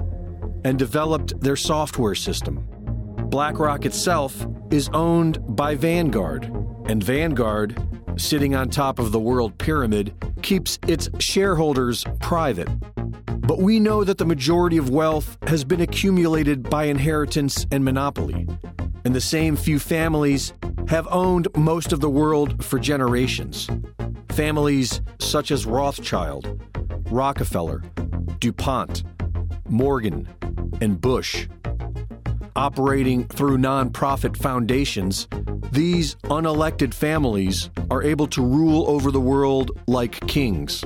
and 0.64 0.77
developed 0.77 1.40
their 1.40 1.55
software 1.55 2.16
system. 2.16 2.66
BlackRock 3.31 3.86
itself 3.86 4.44
is 4.73 4.90
owned 4.93 5.39
by 5.55 5.77
Vanguard, 5.77 6.52
and 6.86 7.01
Vanguard, 7.01 7.81
sitting 8.16 8.56
on 8.56 8.70
top 8.70 8.98
of 8.98 9.12
the 9.12 9.20
world 9.20 9.56
pyramid, 9.56 10.12
keeps 10.43 10.81
its 10.89 11.09
shareholders 11.20 12.05
private. 12.18 12.68
But 13.28 13.60
we 13.60 13.78
know 13.78 14.02
that 14.02 14.18
the 14.18 14.27
majority 14.27 14.78
of 14.78 14.90
wealth 14.90 15.39
has 15.47 15.62
been 15.62 15.81
accumulated 15.81 16.68
by 16.68 16.86
inheritance 16.86 17.68
and 17.70 17.85
monopoly, 17.85 18.48
and 19.05 19.14
the 19.14 19.20
same 19.20 19.55
few 19.55 19.78
families 19.78 20.52
have 20.89 21.06
owned 21.09 21.47
most 21.55 21.93
of 21.93 22.01
the 22.01 22.10
world 22.10 22.64
for 22.64 22.81
generations. 22.81 23.68
Families 24.36 25.00
such 25.18 25.50
as 25.50 25.64
Rothschild, 25.64 26.62
Rockefeller, 27.10 27.82
DuPont, 28.38 29.02
Morgan, 29.66 30.28
and 30.82 31.00
Bush. 31.00 31.48
Operating 32.54 33.24
through 33.28 33.56
nonprofit 33.56 34.36
foundations, 34.36 35.26
these 35.72 36.16
unelected 36.24 36.92
families 36.92 37.70
are 37.90 38.02
able 38.02 38.26
to 38.26 38.42
rule 38.42 38.86
over 38.90 39.10
the 39.10 39.22
world 39.22 39.70
like 39.86 40.20
kings. 40.26 40.84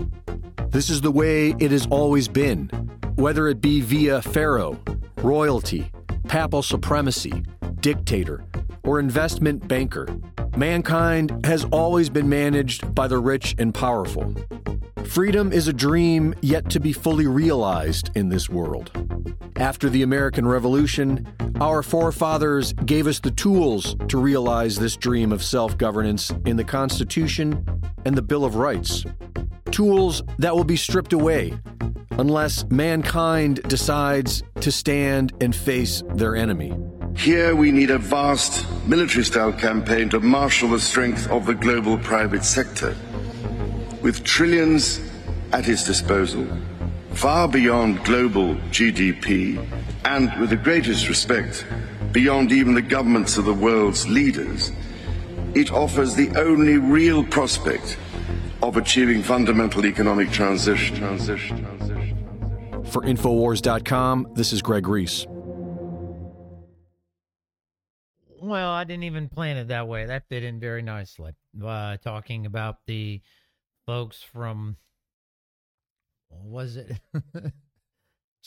This 0.68 0.88
is 0.88 1.00
the 1.00 1.10
way 1.10 1.52
it 1.58 1.72
has 1.72 1.88
always 1.88 2.28
been, 2.28 2.68
whether 3.16 3.48
it 3.48 3.60
be 3.60 3.80
via 3.80 4.22
pharaoh, 4.22 4.78
royalty, 5.16 5.90
papal 6.28 6.62
supremacy, 6.62 7.44
dictator, 7.80 8.44
or 8.84 8.98
investment 8.98 9.66
banker. 9.66 10.08
Mankind 10.56 11.44
has 11.44 11.64
always 11.66 12.08
been 12.10 12.28
managed 12.28 12.94
by 12.94 13.06
the 13.06 13.18
rich 13.18 13.54
and 13.58 13.74
powerful. 13.74 14.34
Freedom 15.04 15.52
is 15.52 15.68
a 15.68 15.72
dream 15.72 16.34
yet 16.40 16.68
to 16.70 16.80
be 16.80 16.92
fully 16.92 17.26
realized 17.26 18.10
in 18.14 18.28
this 18.28 18.48
world. 18.48 18.90
After 19.56 19.88
the 19.88 20.02
American 20.02 20.46
Revolution, 20.46 21.26
our 21.60 21.82
forefathers 21.82 22.72
gave 22.72 23.06
us 23.06 23.20
the 23.20 23.30
tools 23.30 23.96
to 24.08 24.18
realize 24.18 24.78
this 24.78 24.96
dream 24.96 25.32
of 25.32 25.42
self 25.42 25.76
governance 25.76 26.30
in 26.46 26.56
the 26.56 26.64
Constitution 26.64 27.66
and 28.04 28.16
the 28.16 28.22
Bill 28.22 28.44
of 28.44 28.54
Rights. 28.54 29.04
Tools 29.70 30.22
that 30.38 30.54
will 30.54 30.64
be 30.64 30.76
stripped 30.76 31.12
away 31.12 31.54
unless 32.12 32.64
mankind 32.70 33.62
decides 33.68 34.42
to 34.60 34.72
stand 34.72 35.32
and 35.40 35.54
face 35.54 36.02
their 36.14 36.34
enemy. 36.34 36.74
Here 37.16 37.54
we 37.54 37.70
need 37.70 37.90
a 37.90 37.98
vast 37.98 38.66
military 38.86 39.24
style 39.24 39.52
campaign 39.52 40.08
to 40.10 40.20
marshal 40.20 40.70
the 40.70 40.80
strength 40.80 41.30
of 41.30 41.46
the 41.46 41.54
global 41.54 41.98
private 41.98 42.44
sector. 42.44 42.96
With 44.02 44.24
trillions 44.24 45.00
at 45.52 45.68
its 45.68 45.84
disposal, 45.84 46.46
far 47.12 47.46
beyond 47.46 48.04
global 48.04 48.54
GDP, 48.70 49.64
and 50.04 50.32
with 50.40 50.50
the 50.50 50.56
greatest 50.56 51.08
respect 51.08 51.64
beyond 52.12 52.50
even 52.50 52.74
the 52.74 52.82
governments 52.82 53.36
of 53.36 53.44
the 53.44 53.54
world's 53.54 54.08
leaders, 54.08 54.72
it 55.54 55.72
offers 55.72 56.14
the 56.14 56.30
only 56.36 56.76
real 56.76 57.24
prospect 57.24 57.96
of 58.62 58.76
achieving 58.76 59.22
fundamental 59.22 59.86
economic 59.86 60.30
transition. 60.30 60.96
transition, 60.96 61.62
transition. 61.62 61.86
Transition. 61.88 62.84
For 62.84 63.02
Infowars.com, 63.02 64.32
this 64.34 64.52
is 64.52 64.62
Greg 64.62 64.88
Reese. 64.88 65.26
Well, 68.42 68.70
I 68.70 68.84
didn't 68.84 69.04
even 69.04 69.28
plan 69.28 69.58
it 69.58 69.68
that 69.68 69.86
way. 69.86 70.06
That 70.06 70.28
fit 70.28 70.42
in 70.42 70.58
very 70.58 70.82
nicely. 70.82 71.32
Uh, 71.62 71.98
talking 71.98 72.46
about 72.46 72.78
the 72.86 73.20
folks 73.86 74.22
from, 74.22 74.76
what 76.28 76.44
was 76.44 76.76
it? 76.76 76.92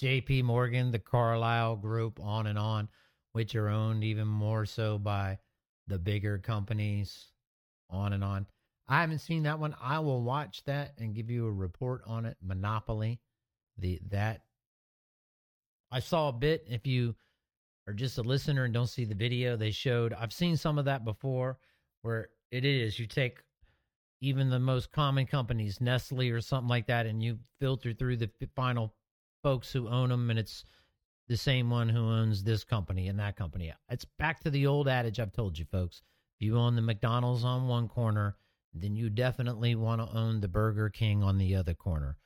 JP 0.02 0.44
Morgan, 0.44 0.92
the 0.92 1.00
Carlyle 1.00 1.76
Group, 1.76 2.20
on 2.20 2.48
and 2.48 2.58
on, 2.58 2.90
which 3.34 3.56
are 3.56 3.70
owned 3.70 4.04
even 4.04 4.28
more 4.28 4.66
so 4.66 4.98
by 4.98 5.38
the 5.88 6.00
bigger 6.00 6.38
companies, 6.40 7.28
on 7.90 8.14
and 8.14 8.24
on. 8.24 8.48
I 8.88 9.02
haven't 9.02 9.20
seen 9.20 9.44
that 9.44 9.60
one. 9.60 9.76
I 9.82 10.00
will 10.00 10.22
watch 10.22 10.64
that 10.66 10.94
and 10.98 11.16
give 11.16 11.30
you 11.30 11.48
a 11.48 11.52
report 11.52 12.02
on 12.06 12.26
it. 12.26 12.38
Monopoly, 12.42 13.20
the 13.78 14.00
that 14.10 14.42
I 15.92 16.00
saw 16.00 16.30
a 16.30 16.34
bit. 16.34 16.68
If 16.70 16.86
you 16.86 17.16
are 17.88 17.94
just 17.94 18.18
a 18.18 18.24
listener 18.24 18.66
and 18.66 18.74
don't 18.74 18.88
see 18.88 19.06
the 19.06 19.16
video, 19.16 19.56
they 19.56 19.72
showed. 19.72 20.14
I've 20.14 20.34
seen 20.34 20.58
some 20.58 20.78
of 20.78 20.86
that 20.86 21.06
before, 21.06 21.58
where 22.02 22.30
it 22.52 22.66
is 22.66 23.00
you 23.00 23.08
take 23.08 23.40
even 24.22 24.50
the 24.50 24.60
most 24.60 24.92
common 24.92 25.26
companies, 25.26 25.82
Nestle 25.82 26.30
or 26.30 26.42
something 26.42 26.70
like 26.70 26.88
that, 26.88 27.06
and 27.06 27.22
you 27.22 27.40
filter 27.60 27.94
through 27.94 28.18
the 28.18 28.30
final 28.56 28.94
folks 29.44 29.72
who 29.72 29.90
own 29.90 30.10
them, 30.10 30.30
and 30.30 30.40
it's 30.40 30.66
the 31.28 31.38
same 31.38 31.70
one 31.70 31.90
who 31.90 32.00
owns 32.00 32.44
this 32.44 32.64
company 32.64 33.08
and 33.08 33.20
that 33.20 33.36
company. 33.36 33.74
It's 33.90 34.06
back 34.18 34.42
to 34.42 34.50
the 34.50 34.68
old 34.68 34.88
adage 34.88 35.20
I've 35.20 35.34
told 35.34 35.58
you, 35.58 35.66
folks. 35.66 36.02
If 36.40 36.46
you 36.46 36.58
own 36.58 36.76
the 36.76 36.82
McDonald's 36.82 37.44
on 37.44 37.68
one 37.68 37.88
corner, 37.88 38.36
then 38.74 38.96
you 38.96 39.10
definitely 39.10 39.76
want 39.76 40.02
to 40.02 40.18
own 40.18 40.42
the 40.42 40.48
Burger 40.48 40.90
King 40.90 41.24
on 41.24 41.38
the 41.38 41.56
other 41.56 41.74
corner. 41.74 42.18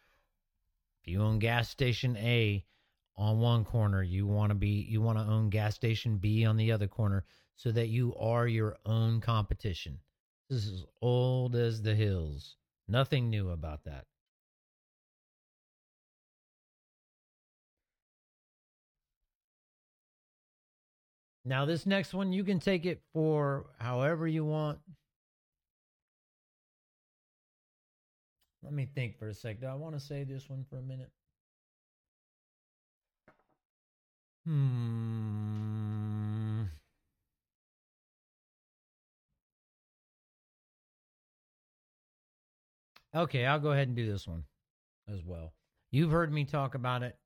If 1.02 1.12
you 1.12 1.22
own 1.22 1.40
gas 1.40 1.70
station 1.70 2.16
A 2.18 2.64
on 3.16 3.40
one 3.40 3.66
corner, 3.66 4.04
you 4.04 4.28
want 4.28 4.52
to 4.52 4.56
be 4.56 4.88
you 4.90 5.02
want 5.02 5.18
to 5.18 5.26
own 5.26 5.50
gas 5.50 5.76
station 5.76 6.18
B 6.18 6.46
on 6.46 6.58
the 6.58 6.72
other 6.72 6.88
corner 6.88 7.26
so 7.56 7.72
that 7.72 7.88
you 7.88 8.16
are 8.16 8.48
your 8.48 8.78
own 8.86 9.20
competition. 9.20 10.00
This 10.50 10.66
is 10.66 10.86
old 11.02 11.56
as 11.56 11.82
the 11.82 11.96
hills. 11.96 12.56
Nothing 12.88 13.30
new 13.30 13.50
about 13.50 13.84
that. 13.84 14.06
Now, 21.44 21.64
this 21.64 21.86
next 21.86 22.14
one, 22.14 22.34
you 22.34 22.44
can 22.44 22.60
take 22.60 22.86
it 22.86 23.02
for 23.14 23.68
however 23.80 24.28
you 24.28 24.44
want. 24.44 24.80
Let 28.68 28.74
me 28.74 28.90
think 28.94 29.18
for 29.18 29.30
a 29.30 29.34
sec. 29.34 29.62
Do 29.62 29.68
I 29.68 29.76
want 29.76 29.96
to 29.96 30.00
say 30.00 30.26
this 30.26 30.50
one 30.50 30.66
for 30.70 30.78
a 30.78 30.82
minute? 30.82 31.10
Hmm. 34.46 36.64
Okay, 43.16 43.46
I'll 43.46 43.58
go 43.58 43.72
ahead 43.72 43.88
and 43.88 43.96
do 43.96 44.06
this 44.06 44.28
one 44.28 44.44
as 45.08 45.24
well. 45.24 45.54
You've 45.92 46.12
heard 46.12 46.34
me 46.34 46.44
talk 46.44 46.76
about 46.76 47.04
it. 47.04 47.18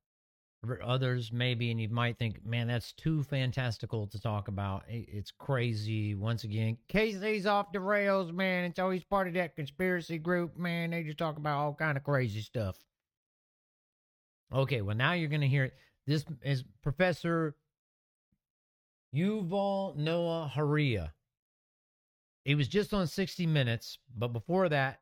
Others, 0.85 1.31
maybe, 1.31 1.71
and 1.71 1.81
you 1.81 1.89
might 1.89 2.19
think, 2.19 2.45
man, 2.45 2.67
that's 2.67 2.91
too 2.93 3.23
fantastical 3.23 4.05
to 4.05 4.19
talk 4.19 4.47
about. 4.47 4.83
It's 4.87 5.31
crazy. 5.31 6.13
Once 6.13 6.43
again, 6.43 6.77
Casey's 6.87 7.47
off 7.47 7.71
the 7.71 7.79
rails, 7.79 8.31
man. 8.31 8.65
It's 8.65 8.77
always 8.77 9.03
part 9.03 9.27
of 9.27 9.33
that 9.33 9.55
conspiracy 9.55 10.19
group, 10.19 10.57
man. 10.57 10.91
They 10.91 11.03
just 11.03 11.17
talk 11.17 11.37
about 11.37 11.57
all 11.57 11.73
kind 11.73 11.97
of 11.97 12.03
crazy 12.03 12.41
stuff. 12.41 12.77
Okay, 14.53 14.81
well, 14.81 14.95
now 14.95 15.13
you're 15.13 15.29
to 15.29 15.47
hear 15.47 15.63
it. 15.63 15.73
This 16.05 16.25
is 16.43 16.63
Professor 16.83 17.55
Yuval 19.15 19.95
Noah 19.95 20.51
Harari. 20.53 20.99
He 22.45 22.55
was 22.55 22.67
just 22.67 22.93
on 22.93 23.07
60 23.07 23.47
Minutes, 23.47 23.97
but 24.15 24.27
before 24.27 24.69
that, 24.69 24.99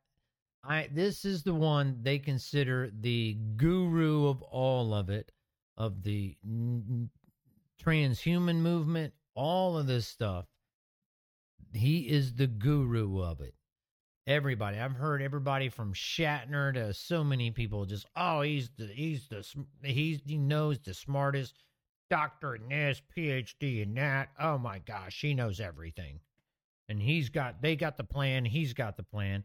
I 0.62 0.88
this 0.92 1.24
is 1.24 1.42
the 1.42 1.54
one 1.54 1.98
they 2.02 2.18
consider 2.18 2.90
the 3.00 3.36
guru 3.56 4.26
of 4.26 4.42
all 4.42 4.94
of 4.94 5.10
it, 5.10 5.32
of 5.80 6.02
the 6.02 6.36
n- 6.44 7.08
transhuman 7.82 8.56
movement, 8.56 9.14
all 9.34 9.78
of 9.78 9.86
this 9.86 10.06
stuff. 10.06 10.44
He 11.72 12.00
is 12.00 12.34
the 12.34 12.46
guru 12.46 13.22
of 13.22 13.40
it. 13.40 13.54
Everybody, 14.26 14.78
I've 14.78 14.92
heard 14.92 15.22
everybody 15.22 15.70
from 15.70 15.94
Shatner 15.94 16.74
to 16.74 16.92
so 16.92 17.24
many 17.24 17.50
people 17.50 17.86
just, 17.86 18.04
oh, 18.14 18.42
he's 18.42 18.68
the 18.76 18.88
he's 18.88 19.26
the 19.28 19.42
he's 19.82 20.20
he 20.26 20.36
knows 20.36 20.78
the 20.80 20.92
smartest 20.92 21.54
doctor 22.10 22.56
in 22.56 22.68
this, 22.68 23.00
PhD 23.16 23.82
in 23.82 23.94
that. 23.94 24.28
Oh 24.38 24.58
my 24.58 24.80
gosh, 24.80 25.18
he 25.18 25.32
knows 25.32 25.60
everything, 25.60 26.20
and 26.90 27.00
he's 27.00 27.30
got 27.30 27.62
they 27.62 27.74
got 27.74 27.96
the 27.96 28.04
plan. 28.04 28.44
He's 28.44 28.74
got 28.74 28.98
the 28.98 29.02
plan. 29.02 29.44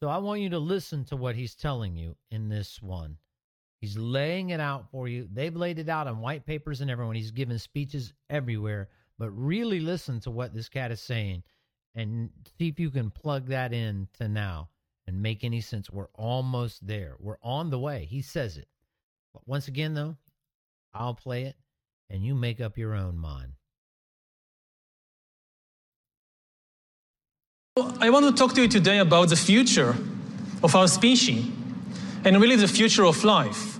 So 0.00 0.08
I 0.08 0.16
want 0.16 0.40
you 0.40 0.48
to 0.48 0.58
listen 0.58 1.04
to 1.06 1.16
what 1.16 1.36
he's 1.36 1.54
telling 1.54 1.94
you 1.94 2.16
in 2.30 2.48
this 2.48 2.80
one. 2.80 3.18
He's 3.84 3.98
laying 3.98 4.48
it 4.48 4.60
out 4.60 4.90
for 4.90 5.08
you. 5.08 5.28
They've 5.30 5.54
laid 5.54 5.78
it 5.78 5.90
out 5.90 6.06
on 6.06 6.20
white 6.20 6.46
papers 6.46 6.80
and 6.80 6.90
everyone. 6.90 7.16
He's 7.16 7.30
given 7.30 7.58
speeches 7.58 8.14
everywhere. 8.30 8.88
But 9.18 9.28
really 9.32 9.78
listen 9.78 10.20
to 10.20 10.30
what 10.30 10.54
this 10.54 10.70
cat 10.70 10.90
is 10.90 11.02
saying 11.02 11.42
and 11.94 12.30
see 12.56 12.68
if 12.68 12.80
you 12.80 12.90
can 12.90 13.10
plug 13.10 13.48
that 13.48 13.74
in 13.74 14.08
to 14.14 14.26
now 14.26 14.70
and 15.06 15.20
make 15.20 15.44
any 15.44 15.60
sense. 15.60 15.90
We're 15.90 16.08
almost 16.14 16.86
there. 16.86 17.16
We're 17.20 17.36
on 17.42 17.68
the 17.68 17.78
way. 17.78 18.06
He 18.06 18.22
says 18.22 18.56
it. 18.56 18.68
But 19.34 19.46
once 19.46 19.68
again, 19.68 19.92
though, 19.92 20.16
I'll 20.94 21.12
play 21.12 21.42
it 21.42 21.56
and 22.08 22.24
you 22.24 22.34
make 22.34 22.62
up 22.62 22.78
your 22.78 22.94
own 22.94 23.18
mind. 23.18 23.52
I 27.76 28.08
want 28.08 28.24
to 28.24 28.32
talk 28.32 28.54
to 28.54 28.62
you 28.62 28.68
today 28.68 29.00
about 29.00 29.28
the 29.28 29.36
future 29.36 29.94
of 30.62 30.74
our 30.74 30.88
species 30.88 31.44
and 32.24 32.40
really 32.40 32.56
the 32.56 32.66
future 32.66 33.04
of 33.04 33.22
life. 33.24 33.73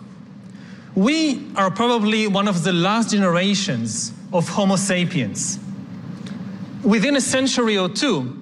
We 0.95 1.51
are 1.57 1.73
probably 1.73 2.29
one 2.29 2.47
of 2.47 2.63
the 2.63 2.73
last 2.73 3.11
generations 3.11 4.13
of 4.33 4.49
Homo 4.49 4.77
sapiens. 4.77 5.59
Within 6.85 7.17
a 7.17 7.21
century 7.21 7.77
or 7.77 7.89
two, 7.89 8.41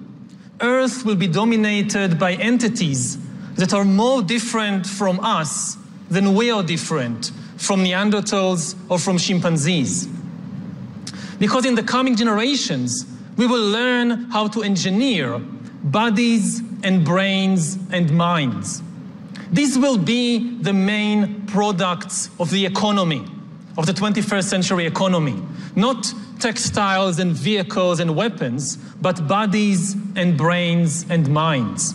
Earth 0.61 1.03
will 1.03 1.15
be 1.15 1.27
dominated 1.27 2.19
by 2.19 2.33
entities 2.33 3.17
that 3.55 3.73
are 3.73 3.83
more 3.83 4.21
different 4.21 4.85
from 4.85 5.19
us 5.21 5.77
than 6.09 6.35
we 6.35 6.51
are 6.51 6.61
different 6.61 7.31
from 7.57 7.83
Neanderthals 7.83 8.75
or 8.89 8.99
from 8.99 9.17
chimpanzees. 9.17 10.07
Because 11.39 11.65
in 11.65 11.73
the 11.73 11.83
coming 11.83 12.15
generations, 12.15 13.05
we 13.35 13.47
will 13.47 13.67
learn 13.67 14.29
how 14.29 14.47
to 14.49 14.61
engineer 14.61 15.39
bodies 15.83 16.61
and 16.83 17.03
brains 17.03 17.77
and 17.91 18.11
minds. 18.11 18.83
These 19.53 19.77
will 19.77 19.99
be 19.99 20.57
the 20.61 20.73
main 20.73 21.45
products 21.45 22.31
of 22.39 22.49
the 22.49 22.65
economy, 22.65 23.23
of 23.77 23.85
the 23.85 23.93
21st 23.93 24.45
century 24.45 24.87
economy. 24.87 25.39
Not 25.75 26.11
textiles 26.39 27.19
and 27.19 27.33
vehicles 27.33 27.99
and 27.99 28.15
weapons, 28.15 28.77
but 28.99 29.27
bodies 29.27 29.95
and 30.15 30.35
brains 30.35 31.05
and 31.11 31.29
minds. 31.29 31.93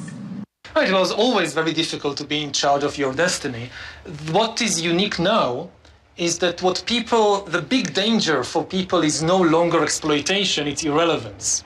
It 0.76 0.92
was 0.92 1.10
always 1.10 1.52
very 1.52 1.72
difficult 1.72 2.16
to 2.18 2.24
be 2.24 2.44
in 2.44 2.52
charge 2.52 2.84
of 2.84 2.96
your 2.96 3.12
destiny. 3.12 3.70
What 4.30 4.62
is 4.62 4.80
unique 4.80 5.18
now 5.18 5.70
is 6.16 6.38
that 6.38 6.62
what 6.62 6.84
people, 6.86 7.40
the 7.40 7.60
big 7.60 7.92
danger 7.92 8.44
for 8.44 8.62
people 8.64 9.02
is 9.02 9.20
no 9.20 9.36
longer 9.36 9.82
exploitation, 9.82 10.68
it's 10.68 10.84
irrelevance. 10.84 11.64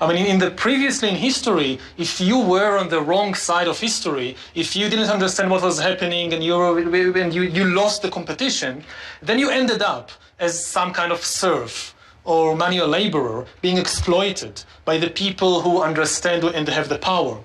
I 0.00 0.12
mean, 0.12 0.26
in 0.26 0.38
the 0.38 0.50
previously 0.50 1.08
in 1.08 1.16
history, 1.16 1.78
if 1.96 2.20
you 2.20 2.38
were 2.38 2.76
on 2.78 2.88
the 2.88 3.00
wrong 3.00 3.34
side 3.34 3.66
of 3.66 3.80
history, 3.80 4.36
if 4.54 4.76
you 4.76 4.90
didn't 4.90 5.08
understand 5.08 5.50
what 5.50 5.62
was 5.62 5.80
happening 5.80 6.34
and 6.34 6.44
you 6.44 6.54
were, 6.56 6.78
and 6.78 7.32
you, 7.32 7.42
you 7.42 7.64
lost 7.64 8.02
the 8.02 8.10
competition, 8.10 8.84
then 9.22 9.38
you 9.38 9.48
ended 9.48 9.80
up 9.80 10.10
as 10.38 10.64
some 10.64 10.92
kind 10.92 11.12
of 11.12 11.24
serf 11.24 11.94
or 12.24 12.54
manual 12.56 12.88
laborer 12.88 13.46
being 13.62 13.78
exploited 13.78 14.62
by 14.84 14.98
the 14.98 15.08
people 15.08 15.62
who 15.62 15.80
understand 15.80 16.44
and 16.44 16.68
have 16.68 16.88
the 16.88 16.98
power. 16.98 17.38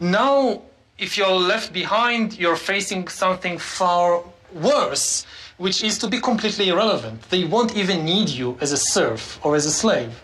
Now, 0.00 0.62
if 0.98 1.16
you're 1.16 1.30
left 1.30 1.72
behind, 1.72 2.38
you're 2.38 2.56
facing 2.56 3.06
something 3.08 3.58
far 3.58 4.22
worse, 4.52 5.26
which 5.58 5.84
is 5.84 5.98
to 5.98 6.08
be 6.08 6.20
completely 6.20 6.70
irrelevant. 6.70 7.22
They 7.30 7.44
won't 7.44 7.76
even 7.76 8.04
need 8.04 8.28
you 8.28 8.58
as 8.60 8.72
a 8.72 8.76
serf 8.76 9.38
or 9.44 9.54
as 9.54 9.66
a 9.66 9.70
slave. 9.70 10.20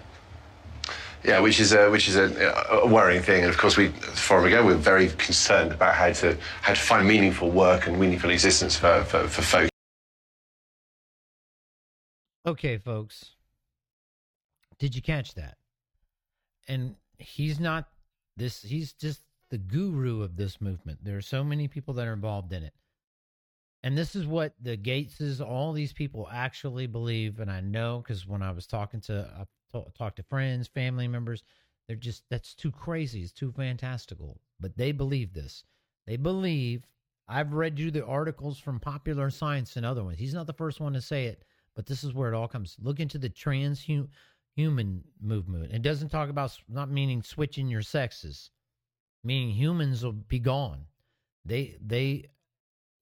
Yeah, 1.22 1.40
which 1.40 1.60
is 1.60 1.72
a 1.72 1.90
which 1.90 2.08
is 2.08 2.16
a, 2.16 2.54
a 2.70 2.86
worrying 2.86 3.22
thing, 3.22 3.42
and 3.42 3.50
of 3.50 3.58
course 3.58 3.76
we, 3.76 3.88
Forum 3.88 4.46
Ago, 4.46 4.64
we're 4.64 4.74
very 4.74 5.08
concerned 5.08 5.72
about 5.72 5.94
how 5.94 6.12
to 6.12 6.36
how 6.62 6.72
to 6.72 6.80
find 6.80 7.06
meaningful 7.06 7.50
work 7.50 7.86
and 7.86 8.00
meaningful 8.00 8.30
existence 8.30 8.76
for 8.76 9.04
for, 9.04 9.28
for 9.28 9.42
folk. 9.42 9.70
Okay, 12.46 12.78
folks. 12.78 13.36
Did 14.78 14.96
you 14.96 15.02
catch 15.02 15.34
that? 15.34 15.58
And 16.66 16.96
he's 17.18 17.60
not 17.60 17.88
this, 18.36 18.62
he's 18.62 18.94
just 18.94 19.20
the 19.50 19.58
guru 19.58 20.22
of 20.22 20.36
this 20.36 20.60
movement. 20.60 21.04
There 21.04 21.18
are 21.18 21.22
so 21.22 21.44
many 21.44 21.68
people 21.68 21.92
that 21.94 22.08
are 22.08 22.14
involved 22.14 22.52
in 22.52 22.62
it. 22.62 22.72
And 23.82 23.96
this 23.96 24.16
is 24.16 24.26
what 24.26 24.54
the 24.60 24.76
Gateses, 24.76 25.46
all 25.46 25.72
these 25.72 25.92
people 25.92 26.28
actually 26.32 26.86
believe. 26.86 27.40
And 27.40 27.50
I 27.50 27.60
know 27.60 27.98
because 28.02 28.26
when 28.26 28.42
I 28.42 28.52
was 28.52 28.66
talking 28.66 29.00
to, 29.02 29.30
I 29.38 29.44
talk, 29.72 29.94
talked 29.96 30.16
to 30.16 30.22
friends, 30.22 30.68
family 30.68 31.08
members, 31.08 31.42
they're 31.86 31.96
just, 31.96 32.22
that's 32.30 32.54
too 32.54 32.70
crazy. 32.70 33.22
It's 33.22 33.32
too 33.32 33.52
fantastical. 33.52 34.40
But 34.60 34.76
they 34.76 34.92
believe 34.92 35.32
this. 35.32 35.64
They 36.06 36.16
believe, 36.16 36.86
I've 37.28 37.52
read 37.52 37.78
you 37.78 37.90
the 37.90 38.04
articles 38.04 38.58
from 38.58 38.80
Popular 38.80 39.30
Science 39.30 39.76
and 39.76 39.86
other 39.86 40.04
ones. 40.04 40.18
He's 40.18 40.34
not 40.34 40.46
the 40.46 40.52
first 40.52 40.80
one 40.80 40.92
to 40.94 41.00
say 41.00 41.26
it, 41.26 41.44
but 41.74 41.86
this 41.86 42.04
is 42.04 42.14
where 42.14 42.32
it 42.32 42.36
all 42.36 42.48
comes. 42.48 42.76
Look 42.80 43.00
into 43.00 43.18
the 43.18 43.30
transhuman 43.30 44.08
movement. 45.20 45.72
It 45.72 45.82
doesn't 45.82 46.08
talk 46.10 46.28
about, 46.28 46.56
not 46.68 46.90
meaning 46.90 47.22
switching 47.22 47.68
your 47.68 47.82
sexes, 47.82 48.50
meaning 49.24 49.50
humans 49.50 50.04
will 50.04 50.12
be 50.12 50.38
gone. 50.38 50.84
They, 51.44 51.76
they, 51.84 52.26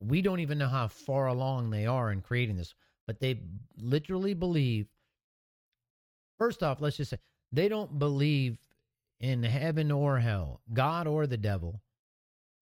we 0.01 0.23
don't 0.23 0.41
even 0.41 0.59
know 0.59 0.69
how 0.69 0.89
far 0.89 1.27
along 1.27 1.71
they 1.71 1.87
are 1.87 2.13
in 2.13 2.21
creating 2.21 2.57
this, 2.57 2.75
but 3.07 3.21
they 3.21 3.41
literally 3.79 4.35
believe. 4.35 4.87
First 6.39 6.63
off, 6.63 6.81
let's 6.81 6.97
just 6.97 7.11
say 7.11 7.19
they 7.53 7.69
don't 7.69 7.99
believe 7.99 8.59
in 9.21 9.43
heaven 9.43 9.91
or 9.91 10.19
hell, 10.19 10.61
God 10.73 11.07
or 11.07 11.27
the 11.27 11.37
devil, 11.37 11.81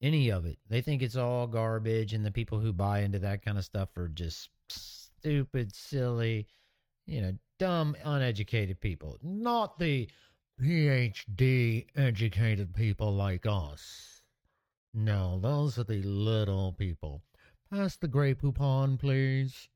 any 0.00 0.30
of 0.30 0.46
it. 0.46 0.58
They 0.68 0.80
think 0.80 1.02
it's 1.02 1.16
all 1.16 1.46
garbage, 1.46 2.12
and 2.12 2.24
the 2.24 2.30
people 2.30 2.58
who 2.58 2.72
buy 2.72 3.00
into 3.00 3.18
that 3.20 3.44
kind 3.44 3.58
of 3.58 3.64
stuff 3.64 3.96
are 3.96 4.08
just 4.08 4.48
stupid, 4.68 5.74
silly, 5.74 6.46
you 7.06 7.20
know, 7.20 7.32
dumb, 7.58 7.96
uneducated 8.04 8.80
people. 8.80 9.18
Not 9.22 9.78
the 9.78 10.08
PhD 10.60 11.86
educated 11.94 12.74
people 12.74 13.14
like 13.14 13.44
us. 13.46 14.22
No, 14.94 15.38
those 15.38 15.78
are 15.78 15.84
the 15.84 16.02
little 16.02 16.72
people. 16.72 17.22
Pass 17.70 17.96
the 17.96 18.08
Grey 18.08 18.34
Poupon, 18.34 18.98
please. 18.98 19.68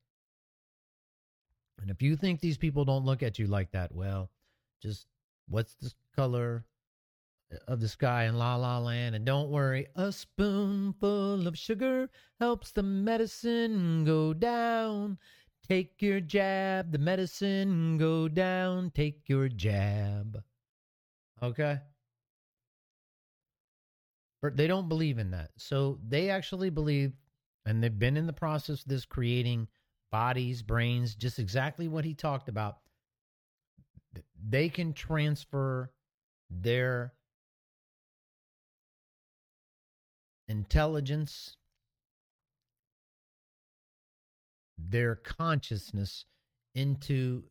And 1.81 1.91
if 1.91 2.03
you 2.03 2.17
think 2.17 2.41
these 2.41 2.59
people 2.59 2.85
don't 2.85 3.05
look 3.05 3.23
at 3.23 3.39
you 3.39 3.47
like 3.47 3.71
that, 3.73 3.95
well, 3.95 4.31
just 4.83 5.07
what's 5.49 5.75
the 5.77 5.93
color 6.15 6.65
uh, 7.53 7.57
of 7.69 7.81
the 7.81 7.89
sky 7.89 8.25
in 8.25 8.37
La 8.37 8.57
La 8.57 8.79
Land? 8.79 9.15
And 9.15 9.25
don't 9.25 9.51
worry, 9.51 9.87
a 9.97 10.13
spoonful 10.13 11.47
of 11.47 11.59
sugar 11.59 12.11
helps 12.39 12.73
the 12.73 12.83
medicine 12.83 14.05
go 14.05 14.35
down. 14.35 15.19
Take 15.67 16.03
your 16.03 16.21
jab, 16.21 16.93
the 16.93 16.99
medicine 16.99 17.97
go 17.97 18.29
down. 18.29 18.91
Take 18.91 19.29
your 19.29 19.49
jab. 19.49 20.43
Okay? 21.43 21.79
But 24.43 24.57
they 24.57 24.67
don't 24.67 24.89
believe 24.89 25.19
in 25.19 25.31
that. 25.31 25.51
So 25.57 25.99
they 26.07 26.31
actually 26.31 26.71
believe, 26.71 27.13
and 27.67 27.83
they've 27.83 27.99
been 27.99 28.17
in 28.17 28.27
the 28.27 28.33
process 28.33 28.81
of 28.81 28.89
this 28.89 29.05
creating 29.05 29.69
bodies, 30.11 30.63
brains, 30.63 31.15
just 31.15 31.39
exactly 31.39 31.89
what 31.89 32.05
he 32.05 32.15
talked 32.15 32.49
about. 32.49 32.79
They 34.49 34.69
can 34.69 34.93
transfer 34.93 35.93
their 36.51 37.13
intelligence, 40.49 41.57
their 44.79 45.15
consciousness 45.15 46.25
into 46.75 47.45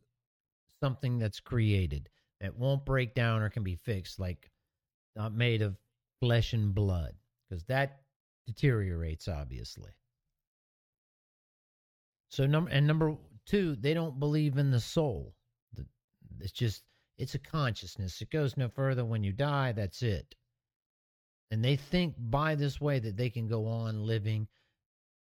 something 0.80 1.18
that's 1.18 1.40
created 1.40 2.08
that 2.40 2.58
won't 2.58 2.84
break 2.84 3.14
down 3.14 3.42
or 3.42 3.50
can 3.50 3.62
be 3.62 3.74
fixed, 3.76 4.18
like 4.18 4.50
not 5.16 5.34
made 5.34 5.62
of 5.62 5.76
flesh 6.20 6.52
and 6.52 6.74
blood, 6.74 7.14
because 7.48 7.64
that 7.64 8.02
deteriorates, 8.46 9.28
obviously. 9.28 9.92
So 12.30 12.46
number 12.46 12.70
and 12.70 12.86
number 12.86 13.16
two, 13.44 13.76
they 13.76 13.92
don't 13.92 14.18
believe 14.18 14.56
in 14.56 14.70
the 14.70 14.80
soul. 14.80 15.34
It's 16.40 16.52
just 16.52 16.84
it's 17.18 17.34
a 17.34 17.38
consciousness. 17.38 18.22
It 18.22 18.30
goes 18.30 18.56
no 18.56 18.68
further. 18.68 19.04
When 19.04 19.22
you 19.22 19.32
die, 19.32 19.72
that's 19.72 20.02
it. 20.02 20.34
And 21.50 21.64
they 21.64 21.76
think 21.76 22.14
by 22.16 22.54
this 22.54 22.80
way 22.80 23.00
that 23.00 23.16
they 23.16 23.28
can 23.28 23.48
go 23.48 23.66
on 23.66 24.06
living 24.06 24.46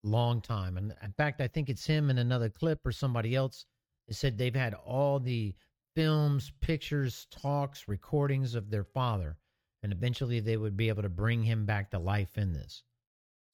long 0.03 0.41
time. 0.41 0.77
And 0.77 0.93
in 1.01 1.13
fact, 1.13 1.41
I 1.41 1.47
think 1.47 1.69
it's 1.69 1.85
him 1.85 2.09
in 2.09 2.17
another 2.17 2.49
clip 2.49 2.85
or 2.85 2.91
somebody 2.91 3.35
else 3.35 3.65
that 4.07 4.15
said 4.15 4.37
they've 4.37 4.53
had 4.53 4.73
all 4.73 5.19
the 5.19 5.55
films, 5.95 6.51
pictures, 6.61 7.27
talks, 7.31 7.87
recordings 7.87 8.55
of 8.55 8.69
their 8.69 8.83
father, 8.83 9.37
and 9.83 9.91
eventually 9.91 10.39
they 10.39 10.57
would 10.57 10.77
be 10.77 10.89
able 10.89 11.01
to 11.01 11.09
bring 11.09 11.43
him 11.43 11.65
back 11.65 11.91
to 11.91 11.99
life 11.99 12.37
in 12.37 12.53
this. 12.53 12.83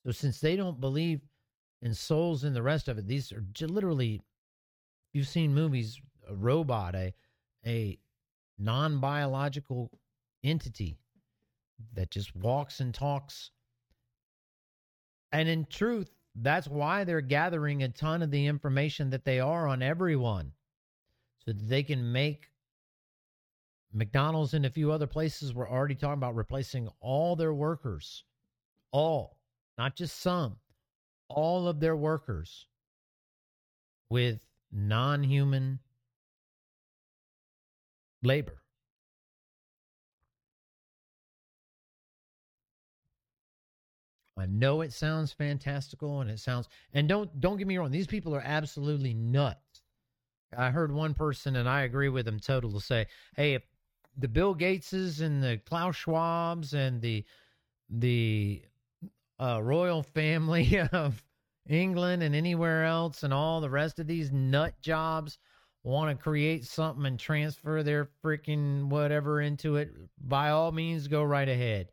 So 0.05 0.11
since 0.11 0.39
they 0.39 0.55
don't 0.55 0.79
believe 0.79 1.21
in 1.85 1.93
souls 1.93 2.43
and 2.43 2.55
the 2.55 2.63
rest 2.63 2.87
of 2.87 2.97
it, 2.97 3.07
these 3.07 3.31
are 3.31 3.45
literally 3.61 4.19
you've 5.13 5.27
seen 5.27 5.53
movies, 5.53 6.01
a 6.27 6.35
robot, 6.35 6.95
a 6.95 7.13
a 7.65 7.99
non-biological 8.57 9.91
entity 10.43 10.97
that 11.93 12.09
just 12.09 12.35
walks 12.35 12.79
and 12.79 12.93
talks. 12.93 13.51
And 15.31 15.47
in 15.47 15.65
truth, 15.65 16.09
that's 16.35 16.67
why 16.67 17.03
they're 17.03 17.21
gathering 17.21 17.83
a 17.83 17.89
ton 17.89 18.23
of 18.23 18.31
the 18.31 18.47
information 18.47 19.11
that 19.11 19.25
they 19.25 19.39
are 19.39 19.67
on 19.67 19.83
everyone 19.83 20.53
so 21.37 21.51
that 21.51 21.67
they 21.67 21.83
can 21.83 22.11
make 22.11 22.49
McDonald's 23.93 24.53
and 24.53 24.65
a 24.65 24.69
few 24.69 24.91
other 24.91 25.07
places 25.07 25.53
were 25.53 25.69
already 25.69 25.95
talking 25.95 26.13
about 26.13 26.35
replacing 26.35 26.89
all 26.99 27.35
their 27.35 27.53
workers. 27.53 28.23
All, 28.91 29.37
not 29.77 29.95
just 29.95 30.19
some, 30.19 30.57
all 31.29 31.67
of 31.67 31.79
their 31.79 31.95
workers 31.95 32.67
with 34.09 34.45
non 34.71 35.23
human 35.23 35.79
labor. 38.23 38.61
I 44.37 44.45
know 44.47 44.81
it 44.81 44.91
sounds 44.91 45.31
fantastical 45.31 46.21
and 46.21 46.29
it 46.29 46.39
sounds 46.39 46.67
and 46.93 47.07
don't 47.07 47.39
don't 47.39 47.57
get 47.57 47.67
me 47.67 47.77
wrong, 47.77 47.91
these 47.91 48.07
people 48.07 48.35
are 48.35 48.41
absolutely 48.43 49.13
nuts. 49.13 49.81
I 50.55 50.71
heard 50.71 50.91
one 50.91 51.13
person 51.13 51.55
and 51.55 51.67
I 51.67 51.81
agree 51.81 52.09
with 52.09 52.27
him 52.27 52.39
totally 52.39 52.79
say, 52.79 53.07
"Hey, 53.35 53.59
the 54.17 54.27
Bill 54.27 54.53
Gateses 54.55 55.21
and 55.21 55.41
the 55.41 55.57
Klaus 55.65 55.95
Schwabs 55.95 56.73
and 56.73 57.01
the 57.01 57.25
the 57.89 58.63
uh, 59.39 59.61
royal 59.61 60.03
family 60.03 60.79
of 60.91 61.23
England 61.67 62.23
and 62.23 62.35
anywhere 62.35 62.85
else 62.85 63.23
and 63.23 63.33
all 63.33 63.61
the 63.61 63.69
rest 63.69 63.99
of 63.99 64.07
these 64.07 64.31
nut 64.31 64.73
jobs 64.81 65.37
want 65.83 66.09
to 66.09 66.23
create 66.23 66.65
something 66.65 67.05
and 67.05 67.19
transfer 67.19 67.83
their 67.83 68.09
freaking 68.23 68.85
whatever 68.85 69.41
into 69.41 69.75
it, 69.75 69.91
by 70.19 70.49
all 70.49 70.71
means, 70.71 71.07
go 71.07 71.23
right 71.23 71.47
ahead. 71.47 71.91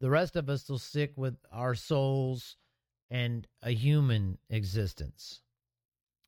The 0.00 0.10
rest 0.10 0.36
of 0.36 0.50
us 0.50 0.68
will 0.68 0.78
stick 0.78 1.12
with 1.16 1.36
our 1.50 1.74
souls 1.74 2.56
and 3.10 3.46
a 3.62 3.70
human 3.70 4.38
existence. 4.50 5.40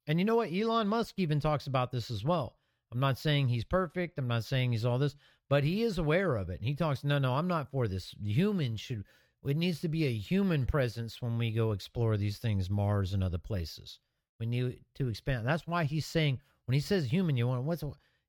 And 0.06 0.18
you 0.18 0.24
know 0.24 0.36
what? 0.36 0.52
Elon 0.52 0.88
Musk 0.88 1.14
even 1.18 1.40
talks 1.40 1.66
about 1.66 1.90
this 1.90 2.10
as 2.10 2.24
well. 2.24 2.56
I'm 2.92 3.00
not 3.00 3.18
saying 3.18 3.48
he's 3.48 3.64
perfect. 3.64 4.18
I'm 4.18 4.28
not 4.28 4.44
saying 4.44 4.72
he's 4.72 4.84
all 4.84 4.98
this, 4.98 5.16
but 5.48 5.64
he 5.64 5.82
is 5.82 5.98
aware 5.98 6.36
of 6.36 6.48
it. 6.50 6.60
He 6.62 6.74
talks, 6.74 7.04
no, 7.04 7.18
no, 7.18 7.34
I'm 7.34 7.48
not 7.48 7.70
for 7.70 7.88
this. 7.88 8.14
Humans 8.22 8.80
should, 8.80 9.04
it 9.50 9.56
needs 9.56 9.80
to 9.82 9.88
be 9.88 10.06
a 10.06 10.12
human 10.12 10.64
presence 10.66 11.20
when 11.20 11.36
we 11.36 11.50
go 11.50 11.72
explore 11.72 12.16
these 12.16 12.38
things, 12.38 12.70
Mars 12.70 13.12
and 13.12 13.22
other 13.22 13.38
places. 13.38 13.98
We 14.40 14.46
need 14.46 14.80
to 14.96 15.08
expand. 15.08 15.46
That's 15.46 15.66
why 15.66 15.84
he's 15.84 16.06
saying, 16.06 16.40
when 16.66 16.74
he 16.74 16.80
says 16.80 17.04
human, 17.04 17.36
you 17.36 17.46
want, 17.46 17.64
what's, 17.64 17.84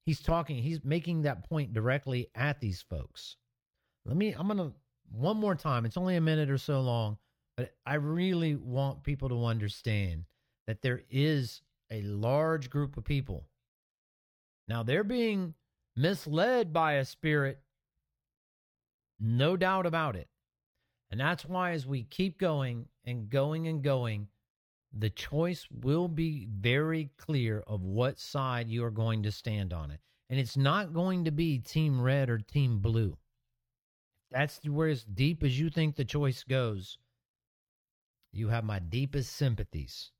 he's 0.05 0.21
talking, 0.21 0.57
he's 0.57 0.83
making 0.83 1.21
that 1.21 1.47
point 1.47 1.73
directly 1.73 2.27
at 2.35 2.59
these 2.59 2.81
folks. 2.81 3.37
Let 4.05 4.17
me, 4.17 4.33
I'm 4.37 4.49
to, 4.49 4.73
one 5.11 5.37
more 5.37 5.55
time. 5.55 5.85
It's 5.85 5.97
only 5.97 6.15
a 6.15 6.21
minute 6.21 6.49
or 6.49 6.57
so 6.57 6.81
long, 6.81 7.17
but 7.57 7.73
I 7.85 7.95
really 7.95 8.55
want 8.55 9.03
people 9.03 9.29
to 9.29 9.45
understand 9.45 10.25
that 10.67 10.81
there 10.81 11.03
is 11.09 11.61
a 11.91 12.01
large 12.01 12.69
group 12.69 12.97
of 12.97 13.05
people. 13.05 13.45
Now, 14.67 14.83
they're 14.83 15.03
being 15.03 15.53
misled 15.95 16.73
by 16.73 16.93
a 16.93 17.05
spirit, 17.05 17.59
no 19.19 19.55
doubt 19.55 19.85
about 19.85 20.15
it. 20.15 20.27
And 21.15 21.21
that's 21.21 21.45
why, 21.45 21.71
as 21.71 21.87
we 21.87 22.03
keep 22.03 22.37
going 22.37 22.87
and 23.05 23.29
going 23.29 23.69
and 23.69 23.81
going, 23.81 24.27
the 24.91 25.09
choice 25.09 25.65
will 25.71 26.09
be 26.09 26.45
very 26.51 27.09
clear 27.15 27.63
of 27.67 27.83
what 27.83 28.19
side 28.19 28.67
you 28.67 28.83
are 28.83 28.91
going 28.91 29.23
to 29.23 29.31
stand 29.31 29.71
on 29.71 29.91
it. 29.91 30.01
And 30.29 30.37
it's 30.37 30.57
not 30.57 30.91
going 30.91 31.23
to 31.23 31.31
be 31.31 31.59
team 31.59 32.01
red 32.01 32.29
or 32.29 32.39
team 32.39 32.79
blue. 32.79 33.15
That's 34.29 34.59
where 34.65 34.89
as 34.89 35.05
deep 35.05 35.41
as 35.41 35.57
you 35.57 35.69
think 35.69 35.95
the 35.95 36.03
choice 36.03 36.43
goes, 36.43 36.97
you 38.33 38.49
have 38.49 38.65
my 38.65 38.79
deepest 38.79 39.37
sympathies. 39.37 40.11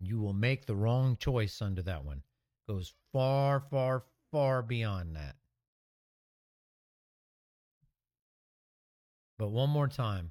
You 0.00 0.18
will 0.18 0.32
make 0.32 0.66
the 0.66 0.74
wrong 0.74 1.16
choice 1.16 1.62
under 1.62 1.82
that 1.82 2.04
one. 2.04 2.22
Goes 2.66 2.92
far, 3.12 3.60
far, 3.70 4.02
far 4.32 4.62
beyond 4.62 5.14
that. 5.14 5.36
But 9.42 9.50
one 9.50 9.70
more 9.70 9.88
time. 9.88 10.30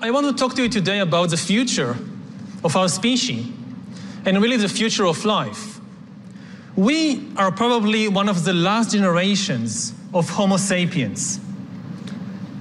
I 0.00 0.10
want 0.10 0.26
to 0.26 0.32
talk 0.32 0.56
to 0.56 0.62
you 0.64 0.68
today 0.68 0.98
about 0.98 1.30
the 1.30 1.36
future 1.36 1.96
of 2.64 2.74
our 2.74 2.88
species 2.88 3.46
and 4.26 4.42
really 4.42 4.56
the 4.56 4.68
future 4.68 5.06
of 5.06 5.24
life. 5.24 5.78
We 6.74 7.30
are 7.36 7.52
probably 7.52 8.08
one 8.08 8.28
of 8.28 8.44
the 8.44 8.52
last 8.52 8.90
generations 8.90 9.94
of 10.12 10.28
Homo 10.28 10.56
sapiens. 10.56 11.38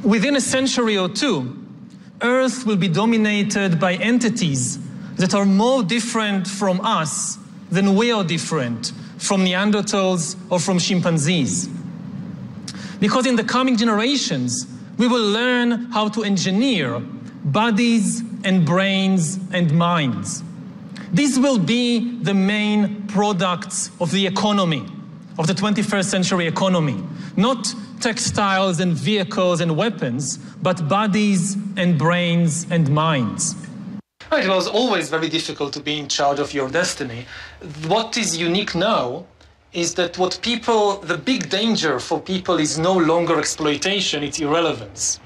Within 0.03 0.35
a 0.35 0.39
century 0.39 0.99
or 0.99 1.10
two, 1.10 1.65
Earth 2.22 2.68
will 2.68 2.77
be 2.77 2.88
dominated 2.88 3.80
by 3.80 3.95
entities 3.95 4.77
that 5.15 5.34
are 5.34 5.45
more 5.45 5.81
different 5.81 6.45
from 6.45 6.80
us 6.81 7.39
than 7.72 7.95
we 7.95 8.11
are 8.11 8.23
different 8.23 8.91
from 9.18 9.44
Neanderthals 9.44 10.35
or 10.52 10.60
from 10.60 10.77
chimpanzees. 10.77 11.68
Because 12.99 13.26
in 13.26 13.35
the 13.35 13.44
coming 13.44 13.77
generations, 13.77 14.77
we 14.98 15.07
will 15.07 15.30
learn 15.30 15.91
how 15.91 16.10
to 16.10 16.24
engineer 16.24 16.99
bodies 17.44 18.22
and 18.44 18.65
brains 18.65 19.40
and 19.52 19.72
minds. 19.74 20.44
These 21.14 21.40
will 21.40 21.60
be 21.60 22.19
the 22.22 22.34
main 22.34 23.07
products 23.07 23.91
of 24.02 24.11
the 24.11 24.28
economy, 24.28 24.86
of 25.40 25.48
the 25.48 25.53
21st 25.53 26.06
century 26.06 26.48
economy. 26.48 27.02
Not 27.36 27.74
textiles 28.02 28.80
and 28.80 28.94
vehicles 28.94 29.61
and 29.61 29.78
weapons, 29.78 30.38
but 30.61 30.88
bodies 30.88 31.56
and 31.78 31.98
brains 31.98 32.68
and 32.69 32.90
minds. 32.90 33.56
It 34.32 34.49
was 34.49 34.68
always 34.68 35.10
very 35.10 35.30
difficult 35.30 35.72
to 35.74 35.80
be 35.80 35.98
in 35.98 36.10
charge 36.10 36.40
of 36.40 36.53
your 36.53 36.69
destiny. 36.69 37.26
What 37.88 38.18
is 38.18 38.38
unique 38.38 38.76
now 38.76 39.26
is 39.78 39.94
that 39.94 40.18
what 40.18 40.40
people, 40.41 40.98
the 41.02 41.20
big 41.20 41.52
danger 41.52 41.99
for 41.99 42.20
people 42.20 42.58
is 42.58 42.80
no 42.80 42.94
longer 42.94 43.38
exploitation, 43.38 44.24
it's 44.24 44.40
irrelevance. 44.40 45.20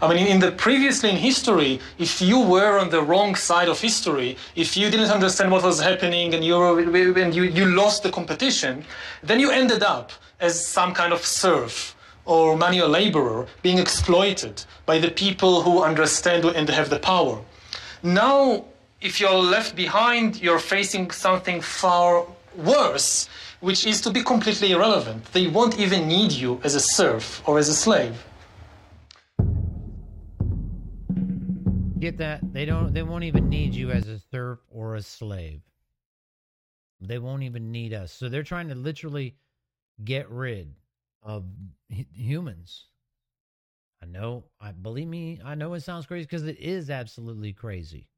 I 0.00 0.14
mean, 0.14 0.26
in 0.26 0.40
the 0.40 0.52
previously 0.52 1.10
in 1.10 1.16
history, 1.16 1.78
if 1.98 2.22
you 2.22 2.40
were 2.40 2.78
on 2.78 2.88
the 2.88 3.02
wrong 3.02 3.34
side 3.34 3.68
of 3.68 3.78
history, 3.78 4.38
if 4.56 4.74
you 4.74 4.88
didn't 4.88 5.10
understand 5.10 5.52
what 5.52 5.62
was 5.62 5.78
happening 5.82 6.32
and 6.32 6.42
you 6.42 6.56
were, 6.56 6.80
and 6.80 7.34
you, 7.34 7.42
you 7.42 7.66
lost 7.66 8.02
the 8.02 8.10
competition, 8.10 8.86
then 9.22 9.38
you 9.38 9.50
ended 9.50 9.82
up 9.82 10.12
as 10.40 10.66
some 10.66 10.94
kind 10.94 11.12
of 11.12 11.22
serf 11.22 11.94
or 12.24 12.56
manual 12.56 12.88
laborer 12.88 13.46
being 13.60 13.76
exploited 13.76 14.64
by 14.86 14.98
the 14.98 15.10
people 15.10 15.60
who 15.60 15.82
understand 15.82 16.46
and 16.46 16.70
have 16.70 16.88
the 16.88 16.98
power. 16.98 17.38
Now, 18.02 18.64
if 19.02 19.20
you're 19.20 19.44
left 19.56 19.76
behind, 19.76 20.40
you're 20.40 20.58
facing 20.58 21.10
something 21.10 21.60
far 21.60 22.24
worse, 22.56 23.28
which 23.60 23.86
is 23.86 24.00
to 24.02 24.10
be 24.10 24.22
completely 24.22 24.72
irrelevant. 24.72 25.24
They 25.32 25.46
won't 25.46 25.78
even 25.78 26.08
need 26.08 26.32
you 26.32 26.60
as 26.64 26.74
a 26.74 26.80
serf 26.80 27.46
or 27.46 27.58
as 27.58 27.68
a 27.68 27.74
slave. 27.74 28.24
Get 31.98 32.16
that? 32.18 32.40
They 32.52 32.64
don't 32.64 32.94
they 32.94 33.02
won't 33.02 33.24
even 33.24 33.50
need 33.50 33.74
you 33.74 33.90
as 33.90 34.08
a 34.08 34.18
serf 34.18 34.58
or 34.70 34.94
a 34.94 35.02
slave. 35.02 35.60
They 37.02 37.18
won't 37.18 37.42
even 37.42 37.70
need 37.70 37.92
us. 37.92 38.12
So 38.12 38.28
they're 38.28 38.42
trying 38.42 38.68
to 38.68 38.74
literally 38.74 39.36
get 40.02 40.30
rid 40.30 40.74
of 41.22 41.44
humans. 41.88 42.86
I 44.02 44.06
know, 44.06 44.44
I 44.60 44.72
believe 44.72 45.08
me, 45.08 45.40
I 45.44 45.54
know 45.54 45.74
it 45.74 45.80
sounds 45.80 46.06
crazy 46.06 46.24
because 46.24 46.44
it 46.44 46.58
is 46.58 46.88
absolutely 46.88 47.52
crazy. 47.52 48.08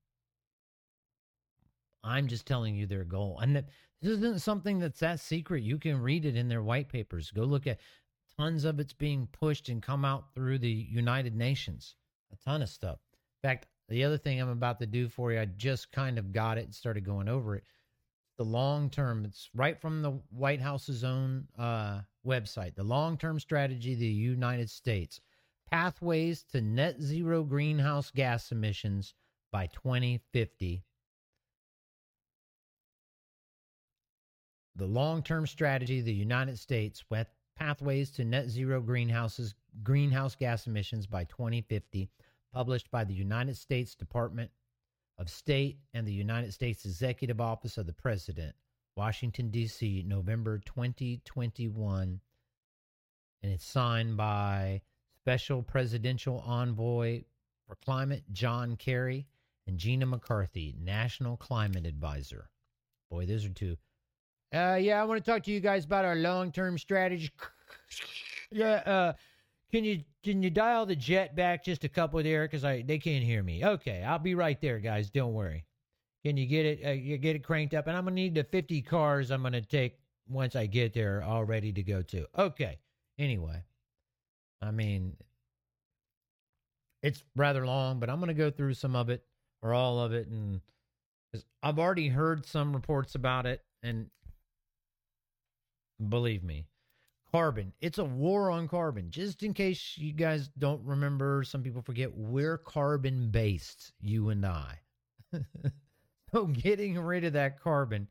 I'm 2.05 2.29
just 2.29 2.47
telling 2.47 2.77
you 2.77 2.87
their 2.87 3.05
goal. 3.05 3.39
And 3.41 3.65
this 4.03 4.19
isn't 4.19 4.41
something 4.41 4.81
that's 4.81 5.01
that 5.01 5.21
secret. 5.21 5.63
You 5.63 5.79
can 5.79 6.03
read 6.03 6.25
it 6.25 6.37
in 6.37 6.49
their 6.49 6.63
white 6.63 6.89
papers. 6.89 7.31
Go 7.31 7.45
look 7.45 7.69
at 7.69 7.79
tons 8.37 8.65
of 8.65 8.81
it's 8.81 8.93
being 8.93 9.29
pushed 9.31 9.69
and 9.69 9.81
come 9.81 10.05
out 10.05 10.35
through 10.35 10.59
the 10.59 10.69
United 10.69 11.37
Nations. 11.37 11.95
A 12.33 12.37
ton 12.45 12.63
of 12.63 12.69
stuff. 12.69 12.99
In 13.43 13.49
fact, 13.49 13.69
the 13.89 14.03
other 14.03 14.19
thing 14.19 14.41
I'm 14.41 14.49
about 14.49 14.81
to 14.81 14.87
do 14.87 15.09
for 15.09 15.33
you, 15.33 15.41
I 15.41 15.45
just 15.45 15.93
kind 15.93 16.19
of 16.19 16.33
got 16.33 16.59
it 16.59 16.65
and 16.65 16.75
started 16.75 17.05
going 17.05 17.29
over 17.29 17.55
it. 17.57 17.65
The 18.39 18.45
long 18.45 18.91
term, 18.91 19.25
it's 19.25 19.51
right 19.55 19.81
from 19.81 20.03
the 20.03 20.19
White 20.31 20.61
House's 20.61 21.05
own 21.05 21.47
uh, 21.57 22.01
website. 22.27 22.75
The 22.75 22.83
long 22.83 23.17
term 23.17 23.39
strategy 23.39 23.93
of 23.93 24.01
the 24.01 24.07
United 24.07 24.69
States 24.69 25.21
pathways 25.71 26.43
to 26.53 26.61
net 26.61 27.01
zero 27.01 27.45
greenhouse 27.45 28.11
gas 28.11 28.51
emissions 28.51 29.15
by 29.53 29.67
2050. 29.69 30.83
The 34.77 34.87
long 34.87 35.23
term 35.23 35.47
strategy 35.47 35.99
of 35.99 36.05
the 36.05 36.15
United 36.15 36.59
States 36.59 37.05
with 37.11 37.29
pathways 37.57 38.11
to 38.13 38.25
net 38.25 38.49
zero 38.49 38.81
greenhouses 38.81 39.55
greenhouse 39.83 40.35
gas 40.35 40.67
emissions 40.67 41.07
by 41.07 41.25
2050 41.25 42.09
published 42.53 42.91
by 42.91 43.05
the 43.05 43.15
United 43.15 43.57
States 43.57 43.95
Department 43.95 44.51
of 45.19 45.31
State 45.31 45.79
and 45.95 46.07
the 46.07 46.13
United 46.13 46.53
States 46.53 46.85
Executive 46.85 47.41
Office 47.41 47.79
of 47.79 47.87
the 47.87 47.93
President, 47.93 48.55
Washington, 48.97 49.51
D.C., 49.51 50.05
November 50.07 50.59
2021. 50.59 52.21
And 53.43 53.53
it's 53.53 53.65
signed 53.65 54.17
by 54.17 54.83
Special 55.23 55.63
Presidential 55.63 56.41
Envoy 56.41 57.25
for 57.67 57.77
Climate 57.77 58.25
John 58.33 58.77
Kerry 58.77 59.27
and 59.67 59.79
Gina 59.79 60.07
McCarthy, 60.07 60.75
National 60.79 61.37
Climate 61.37 61.87
Advisor. 61.87 62.51
Boy, 63.11 63.27
those 63.27 63.45
are 63.45 63.51
two. 63.51 63.77
Uh, 64.53 64.77
yeah, 64.81 65.01
I 65.01 65.05
want 65.05 65.25
to 65.25 65.31
talk 65.31 65.43
to 65.45 65.51
you 65.51 65.61
guys 65.61 65.85
about 65.85 66.05
our 66.05 66.17
long-term 66.17 66.77
strategy. 66.77 67.31
yeah, 68.53 68.83
uh, 68.85 69.13
can 69.71 69.85
you 69.85 70.03
can 70.23 70.43
you 70.43 70.51
dial 70.51 70.85
the 70.85 70.95
jet 70.95 71.35
back 71.35 71.65
just 71.65 71.85
a 71.85 71.89
couple 71.89 72.23
there 72.23 72.45
because 72.45 72.65
I 72.65 72.83
they 72.83 72.99
can't 72.99 73.25
hear 73.25 73.43
me. 73.43 73.65
Okay, 73.65 74.03
I'll 74.03 74.19
be 74.19 74.35
right 74.35 74.61
there, 74.61 74.79
guys. 74.79 75.11
Don't 75.11 75.33
worry. 75.33 75.65
Can 76.25 76.37
you 76.37 76.47
get 76.47 76.67
it? 76.67 76.81
Uh, 76.85 76.91
you 76.91 77.17
get 77.17 77.35
it 77.35 77.43
cranked 77.43 77.73
up, 77.73 77.87
and 77.87 77.97
I'm 77.97 78.05
gonna 78.05 78.15
need 78.15 78.35
the 78.35 78.45
50 78.45 78.83
cars. 78.83 79.31
I'm 79.31 79.43
gonna 79.43 79.63
take 79.63 79.99
once 80.29 80.55
I 80.55 80.67
get 80.67 80.93
there, 80.93 81.23
all 81.23 81.45
ready 81.45 81.73
to 81.73 81.83
go 81.83 82.03
to. 82.03 82.27
Okay. 82.39 82.79
Anyway, 83.19 83.63
I 84.61 84.71
mean, 84.71 85.17
it's 87.03 87.25
rather 87.37 87.67
long, 87.67 87.99
but 88.01 88.11
I'm 88.11 88.21
gonna 88.21 88.35
go 88.35 88.51
through 88.51 88.75
some 88.75 88.95
of 88.95 89.09
it 89.09 89.25
or 89.63 89.73
all 89.73 89.99
of 89.99 90.13
it, 90.13 90.29
and 90.29 90.61
I've 91.63 91.79
already 91.79 92.09
heard 92.09 92.45
some 92.45 92.75
reports 92.75 93.15
about 93.15 93.47
it, 93.47 93.63
and 93.83 94.11
believe 96.09 96.43
me, 96.43 96.67
carbon. 97.33 97.73
It's 97.81 97.99
a 97.99 98.05
war 98.05 98.51
on 98.51 98.69
carbon. 98.69 99.11
Just 99.11 99.43
in 99.43 99.55
case 99.55 99.97
you 99.97 100.13
guys 100.13 100.49
don't 100.59 100.85
remember, 100.85 101.43
some 101.45 101.63
people 101.63 101.83
forget 101.83 102.15
we're 102.15 102.59
carbon 102.59 103.31
based, 103.31 103.93
you 104.01 104.29
and 104.29 104.45
I. 104.45 104.79
so 106.33 106.47
getting 106.47 106.99
rid 106.99 107.25
of 107.25 107.33
that 107.33 107.61
carbon, 107.61 108.09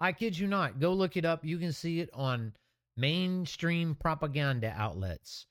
I 0.00 0.12
kid 0.12 0.38
you 0.38 0.46
not, 0.46 0.80
go 0.80 0.92
look 0.92 1.16
it 1.16 1.24
up. 1.24 1.44
You 1.44 1.58
can 1.58 1.72
see 1.72 2.00
it 2.00 2.10
on 2.14 2.52
mainstream 2.96 3.94
propaganda 3.94 4.74
outlets. 4.76 5.46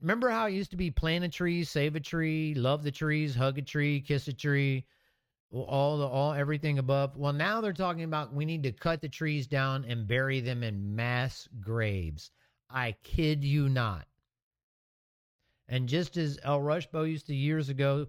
Remember 0.00 0.28
how 0.28 0.46
it 0.46 0.52
used 0.52 0.70
to 0.70 0.76
be 0.76 0.90
plant 0.90 1.24
a 1.24 1.28
tree, 1.28 1.64
save 1.64 1.96
a 1.96 2.00
tree, 2.00 2.54
love 2.54 2.82
the 2.82 2.90
trees, 2.90 3.34
hug 3.34 3.58
a 3.58 3.62
tree, 3.62 4.00
kiss 4.00 4.28
a 4.28 4.32
tree, 4.32 4.84
all 5.52 5.98
the 5.98 6.06
all 6.06 6.32
everything 6.32 6.78
above. 6.78 7.16
Well, 7.16 7.32
now 7.32 7.60
they're 7.60 7.72
talking 7.72 8.04
about 8.04 8.32
we 8.32 8.44
need 8.44 8.62
to 8.62 8.72
cut 8.72 9.00
the 9.00 9.08
trees 9.08 9.46
down 9.46 9.84
and 9.84 10.06
bury 10.06 10.40
them 10.40 10.62
in 10.62 10.96
mass 10.96 11.48
graves. 11.60 12.30
I 12.70 12.96
kid 13.02 13.44
you 13.44 13.68
not. 13.68 14.06
And 15.68 15.88
just 15.88 16.16
as 16.16 16.38
El 16.42 16.60
Rushbo 16.60 17.08
used 17.08 17.26
to 17.26 17.34
years 17.34 17.68
ago, 17.68 18.06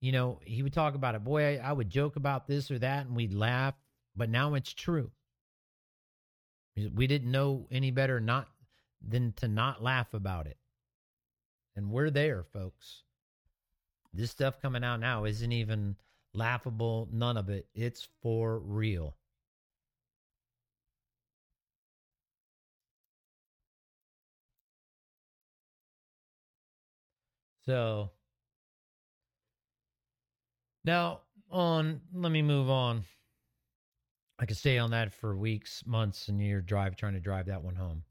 you 0.00 0.12
know, 0.12 0.40
he 0.44 0.62
would 0.62 0.72
talk 0.72 0.94
about 0.94 1.14
it. 1.14 1.24
Boy, 1.24 1.58
I, 1.58 1.70
I 1.70 1.72
would 1.72 1.90
joke 1.90 2.16
about 2.16 2.46
this 2.46 2.70
or 2.70 2.78
that 2.78 3.06
and 3.06 3.16
we'd 3.16 3.34
laugh, 3.34 3.74
but 4.16 4.28
now 4.28 4.54
it's 4.54 4.72
true. 4.72 5.10
We 6.76 7.06
didn't 7.06 7.30
know 7.30 7.66
any 7.70 7.90
better 7.90 8.18
not 8.18 8.48
than 9.06 9.32
to 9.36 9.48
not 9.48 9.82
laugh 9.82 10.14
about 10.14 10.46
it. 10.46 10.56
And 11.76 11.90
we're 11.90 12.10
there, 12.10 12.42
folks. 12.42 13.02
This 14.12 14.30
stuff 14.30 14.60
coming 14.60 14.84
out 14.84 15.00
now 15.00 15.24
isn't 15.24 15.52
even 15.52 15.96
laughable, 16.34 17.08
none 17.12 17.36
of 17.36 17.48
it. 17.48 17.66
It's 17.74 18.08
for 18.22 18.58
real. 18.60 19.16
So 27.64 28.10
now 30.84 31.20
on, 31.50 32.00
let 32.12 32.32
me 32.32 32.42
move 32.42 32.68
on. 32.70 33.04
I 34.38 34.46
could 34.46 34.56
stay 34.56 34.78
on 34.78 34.90
that 34.90 35.12
for 35.12 35.36
weeks, 35.36 35.84
months, 35.86 36.28
and 36.28 36.40
year 36.40 36.60
drive 36.60 36.96
trying 36.96 37.14
to 37.14 37.20
drive 37.20 37.46
that 37.46 37.62
one 37.62 37.76
home. 37.76 38.02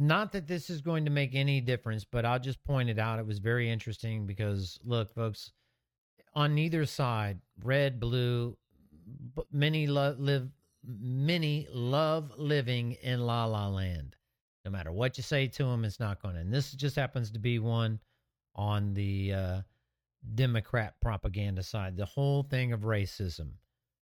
Not 0.00 0.32
that 0.32 0.46
this 0.46 0.70
is 0.70 0.80
going 0.80 1.04
to 1.04 1.10
make 1.10 1.34
any 1.34 1.60
difference, 1.60 2.04
but 2.04 2.24
I'll 2.24 2.38
just 2.38 2.64
point 2.64 2.88
it 2.88 2.98
out. 2.98 3.18
It 3.18 3.26
was 3.26 3.38
very 3.38 3.70
interesting 3.70 4.26
because, 4.26 4.78
look, 4.82 5.14
folks, 5.14 5.52
on 6.34 6.54
neither 6.54 6.86
side, 6.86 7.38
red, 7.62 8.00
blue, 8.00 8.56
many 9.52 9.86
lo- 9.86 10.16
live, 10.18 10.48
many 10.82 11.68
love 11.70 12.32
living 12.38 12.92
in 13.02 13.20
La 13.20 13.44
La 13.44 13.68
Land. 13.68 14.16
No 14.64 14.70
matter 14.70 14.90
what 14.90 15.18
you 15.18 15.22
say 15.22 15.48
to 15.48 15.64
them, 15.64 15.84
it's 15.84 16.00
not 16.00 16.22
going 16.22 16.34
to. 16.34 16.40
And 16.40 16.52
this 16.52 16.72
just 16.72 16.96
happens 16.96 17.30
to 17.32 17.38
be 17.38 17.58
one 17.58 18.00
on 18.54 18.94
the 18.94 19.32
uh, 19.34 19.60
Democrat 20.34 20.94
propaganda 21.00 21.62
side. 21.62 21.96
The 21.96 22.06
whole 22.06 22.42
thing 22.42 22.72
of 22.72 22.80
racism. 22.80 23.50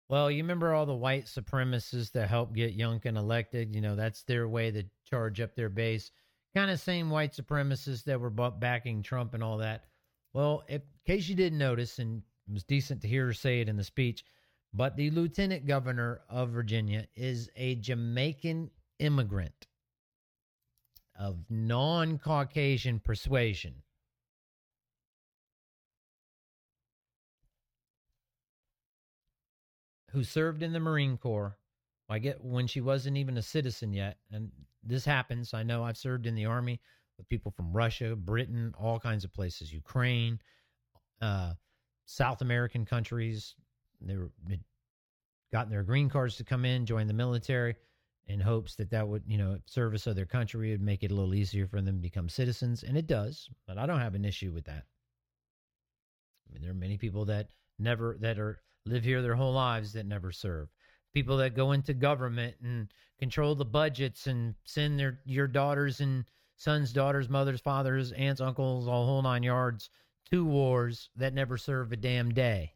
Well, 0.09 0.29
you 0.29 0.43
remember 0.43 0.73
all 0.73 0.85
the 0.85 0.93
white 0.93 1.25
supremacists 1.25 2.11
that 2.11 2.29
helped 2.29 2.53
get 2.53 2.77
Youngkin 2.77 3.17
elected? 3.17 3.73
You 3.73 3.81
know, 3.81 3.95
that's 3.95 4.23
their 4.23 4.47
way 4.47 4.69
to 4.69 4.83
charge 5.13 5.39
up 5.39 5.55
their 5.55 5.69
base. 5.69 6.09
Kind 6.55 6.71
of 6.71 6.79
same 6.79 7.11
white 7.11 7.33
supremacists 7.33 8.03
that 8.05 8.19
were 8.19 8.31
backing 8.31 9.03
Trump 9.03 9.35
and 9.35 9.43
all 9.43 9.57
that. 9.59 9.85
Well, 10.33 10.63
if, 10.67 10.81
in 10.81 11.15
case 11.15 11.29
you 11.29 11.35
didn't 11.35 11.59
notice, 11.59 11.99
and 11.99 12.23
it 12.47 12.53
was 12.53 12.63
decent 12.63 13.01
to 13.01 13.07
hear 13.07 13.27
her 13.27 13.33
say 13.33 13.61
it 13.61 13.69
in 13.69 13.77
the 13.77 13.83
speech, 13.83 14.25
but 14.73 14.95
the 14.95 15.11
lieutenant 15.11 15.67
governor 15.67 16.21
of 16.29 16.49
Virginia 16.49 17.05
is 17.15 17.47
a 17.55 17.75
Jamaican 17.75 18.71
immigrant 18.97 19.67
of 21.15 21.37
non 21.49 22.17
Caucasian 22.17 22.99
persuasion. 22.99 23.75
who 30.11 30.23
served 30.23 30.61
in 30.61 30.73
the 30.73 30.79
Marine 30.79 31.17
Corps. 31.17 31.57
I 32.07 32.19
get 32.19 32.43
when 32.43 32.67
she 32.67 32.81
wasn't 32.81 33.17
even 33.17 33.35
a 33.35 33.41
citizen 33.41 33.93
yet, 33.93 34.19
and 34.31 34.51
this 34.83 35.05
happens. 35.05 35.53
I 35.53 35.63
know 35.63 35.83
I've 35.83 35.97
served 35.97 36.27
in 36.27 36.35
the 36.35 36.45
army 36.45 36.79
with 37.17 37.29
people 37.29 37.51
from 37.51 37.71
Russia, 37.71 38.15
Britain, 38.15 38.73
all 38.77 38.99
kinds 38.99 39.23
of 39.23 39.33
places, 39.33 39.71
Ukraine, 39.71 40.39
uh, 41.21 41.53
South 42.05 42.41
American 42.41 42.85
countries. 42.85 43.55
They 44.01 44.17
were 44.17 44.31
gotten 45.51 45.71
their 45.71 45.83
green 45.83 46.09
cards 46.09 46.35
to 46.37 46.43
come 46.43 46.65
in, 46.65 46.85
join 46.85 47.07
the 47.07 47.13
military, 47.13 47.75
in 48.27 48.39
hopes 48.39 48.75
that 48.75 48.89
that 48.89 49.07
would, 49.07 49.23
you 49.27 49.37
know, 49.37 49.59
service 49.65 50.07
of 50.07 50.15
their 50.15 50.25
country 50.25 50.71
would 50.71 50.81
make 50.81 51.03
it 51.03 51.11
a 51.11 51.15
little 51.15 51.35
easier 51.35 51.67
for 51.67 51.81
them 51.81 51.95
to 51.95 52.01
become 52.01 52.29
citizens, 52.29 52.83
and 52.83 52.97
it 52.97 53.07
does. 53.07 53.49
But 53.67 53.77
I 53.77 53.85
don't 53.85 53.99
have 53.99 54.15
an 54.15 54.25
issue 54.25 54.51
with 54.51 54.65
that. 54.65 54.83
I 56.47 56.53
mean, 56.53 56.61
there 56.61 56.71
are 56.71 56.75
many 56.75 56.97
people 56.97 57.25
that 57.25 57.49
never 57.79 58.17
that 58.21 58.39
are 58.39 58.61
live 58.85 59.03
here 59.03 59.21
their 59.21 59.35
whole 59.35 59.53
lives 59.53 59.93
that 59.93 60.05
never 60.05 60.31
serve. 60.31 60.69
People 61.13 61.37
that 61.37 61.55
go 61.55 61.71
into 61.71 61.93
government 61.93 62.55
and 62.63 62.91
control 63.19 63.55
the 63.55 63.65
budgets 63.65 64.27
and 64.27 64.55
send 64.65 64.99
their 64.99 65.19
your 65.25 65.47
daughters 65.47 65.99
and 65.99 66.25
sons, 66.55 66.91
daughters, 66.91 67.29
mothers, 67.29 67.61
fathers, 67.61 68.11
aunts, 68.13 68.41
uncles, 68.41 68.87
all 68.87 69.05
whole 69.05 69.21
nine 69.21 69.43
yards 69.43 69.89
to 70.31 70.43
wars 70.45 71.09
that 71.15 71.33
never 71.33 71.57
serve 71.57 71.91
a 71.91 71.97
damn 71.97 72.33
day. 72.33 72.73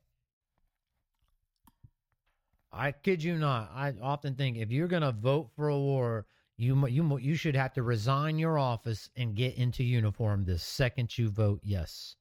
I 2.71 2.91
kid 2.91 3.23
you 3.23 3.37
not. 3.37 3.71
I 3.73 3.93
often 4.01 4.35
think 4.35 4.57
if 4.57 4.71
you're 4.71 4.87
going 4.87 5.01
to 5.01 5.11
vote 5.11 5.49
for 5.55 5.69
a 5.69 5.79
war, 5.79 6.27
you 6.57 6.87
you 6.87 7.17
you 7.17 7.35
should 7.35 7.55
have 7.55 7.73
to 7.73 7.83
resign 7.83 8.37
your 8.37 8.57
office 8.57 9.09
and 9.15 9.35
get 9.35 9.55
into 9.55 9.83
uniform 9.83 10.45
the 10.45 10.59
second 10.59 11.17
you 11.17 11.29
vote 11.29 11.61
yes 11.63 12.15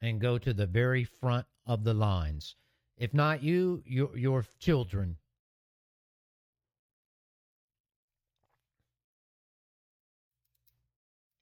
and 0.00 0.20
go 0.20 0.38
to 0.38 0.52
the 0.52 0.66
very 0.66 1.04
front 1.04 1.46
of 1.66 1.84
the 1.84 1.94
lines. 1.94 2.56
If 3.00 3.14
not 3.14 3.42
you, 3.42 3.82
your 3.86 4.16
your 4.16 4.44
children. 4.58 5.16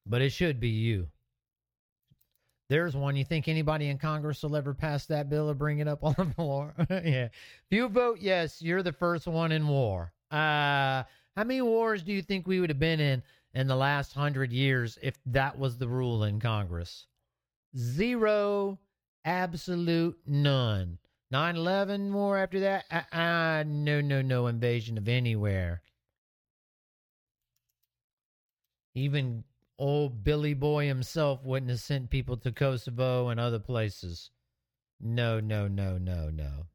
But 0.07 0.23
it 0.23 0.31
should 0.31 0.61
be 0.61 0.69
you. 0.69 1.09
There's 2.71 2.95
one. 2.95 3.17
You 3.17 3.25
think 3.25 3.49
anybody 3.49 3.89
in 3.89 3.99
Congress 3.99 4.43
will 4.43 4.55
ever 4.55 4.73
pass 4.73 5.07
that 5.07 5.29
bill 5.29 5.51
or 5.51 5.55
bring 5.55 5.81
it 5.81 5.89
up 5.89 6.05
on 6.05 6.15
the 6.17 6.27
floor? 6.37 6.75
yeah. 6.91 7.25
If 7.25 7.71
you 7.71 7.89
vote 7.89 8.19
yes, 8.21 8.63
you're 8.63 8.85
the 8.85 8.93
first 8.93 9.27
one 9.27 9.51
in 9.51 9.67
war. 9.67 10.13
Uh, 10.31 11.03
how 11.37 11.45
many 11.45 11.61
wars 11.61 12.05
do 12.05 12.13
you 12.13 12.23
think 12.23 12.47
we 12.47 12.61
would 12.61 12.71
have 12.71 12.79
been 12.79 13.01
in 13.01 13.23
in 13.53 13.67
the 13.67 13.75
last 13.77 14.13
hundred 14.15 14.53
years 14.53 14.97
if 15.03 15.19
that 15.27 15.59
was 15.59 15.77
the 15.77 15.89
rule 15.89 16.23
in 16.23 16.39
Congress? 16.39 17.07
Zero, 17.77 18.79
absolute 19.25 20.19
none. 20.25 20.99
9 21.31 21.57
11 21.57 22.13
war 22.13 22.39
after 22.39 22.61
that? 22.61 22.85
Uh, 22.91 23.17
uh, 23.17 23.65
no, 23.67 24.01
no, 24.01 24.23
no 24.23 24.47
invasion 24.47 24.97
of 24.97 25.09
anywhere. 25.09 25.83
Even 28.95 29.45
old 29.79 30.25
Billy 30.25 30.55
Boy 30.55 30.87
himself 30.87 31.45
wouldn't 31.45 31.71
have 31.71 31.81
sent 31.81 32.11
people 32.11 32.37
to 32.39 32.53
Kosovo 32.53 33.29
and 33.29 33.39
other 33.39 33.59
places. 33.59 34.31
No, 35.01 35.39
no, 35.39 35.69
no, 35.69 35.99
no, 35.99 36.31
no. 36.31 36.67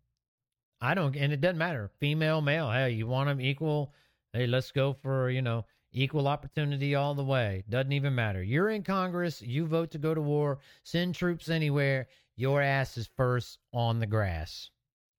I 0.80 0.94
don't, 0.94 1.16
and 1.16 1.34
it 1.34 1.42
doesn't 1.42 1.58
matter. 1.58 1.90
Female, 2.00 2.42
male. 2.42 2.72
Hey, 2.72 2.92
you 2.92 3.08
want 3.08 3.30
them 3.30 3.42
equal? 3.42 3.94
Hey, 4.34 4.48
let's 4.48 4.72
go 4.72 4.94
for, 4.94 5.30
you 5.30 5.42
know, 5.42 5.66
equal 5.92 6.28
opportunity 6.28 6.96
all 6.96 7.16
the 7.16 7.24
way. 7.24 7.64
Doesn't 7.70 7.92
even 7.92 8.16
matter. 8.16 8.44
You're 8.44 8.70
in 8.70 8.84
Congress. 8.84 9.42
You 9.42 9.66
vote 9.66 9.92
to 9.92 9.98
go 9.98 10.14
to 10.14 10.22
war. 10.22 10.60
Send 10.84 11.16
troops 11.16 11.50
anywhere. 11.50 12.08
Your 12.36 12.62
ass 12.62 12.98
is 12.98 13.10
first 13.16 13.60
on 13.72 14.00
the 14.00 14.08
grass 14.08 14.70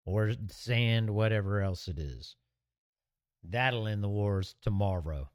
or 0.04 0.32
sand, 0.48 1.10
whatever 1.10 1.60
else 1.60 1.88
it 1.88 1.98
is. 1.98 2.36
That'll 3.42 3.86
end 3.86 4.02
the 4.02 4.08
wars 4.08 4.54
tomorrow. 4.62 5.30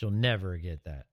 You'll 0.00 0.10
never 0.12 0.56
get 0.56 0.84
that. 0.84 1.06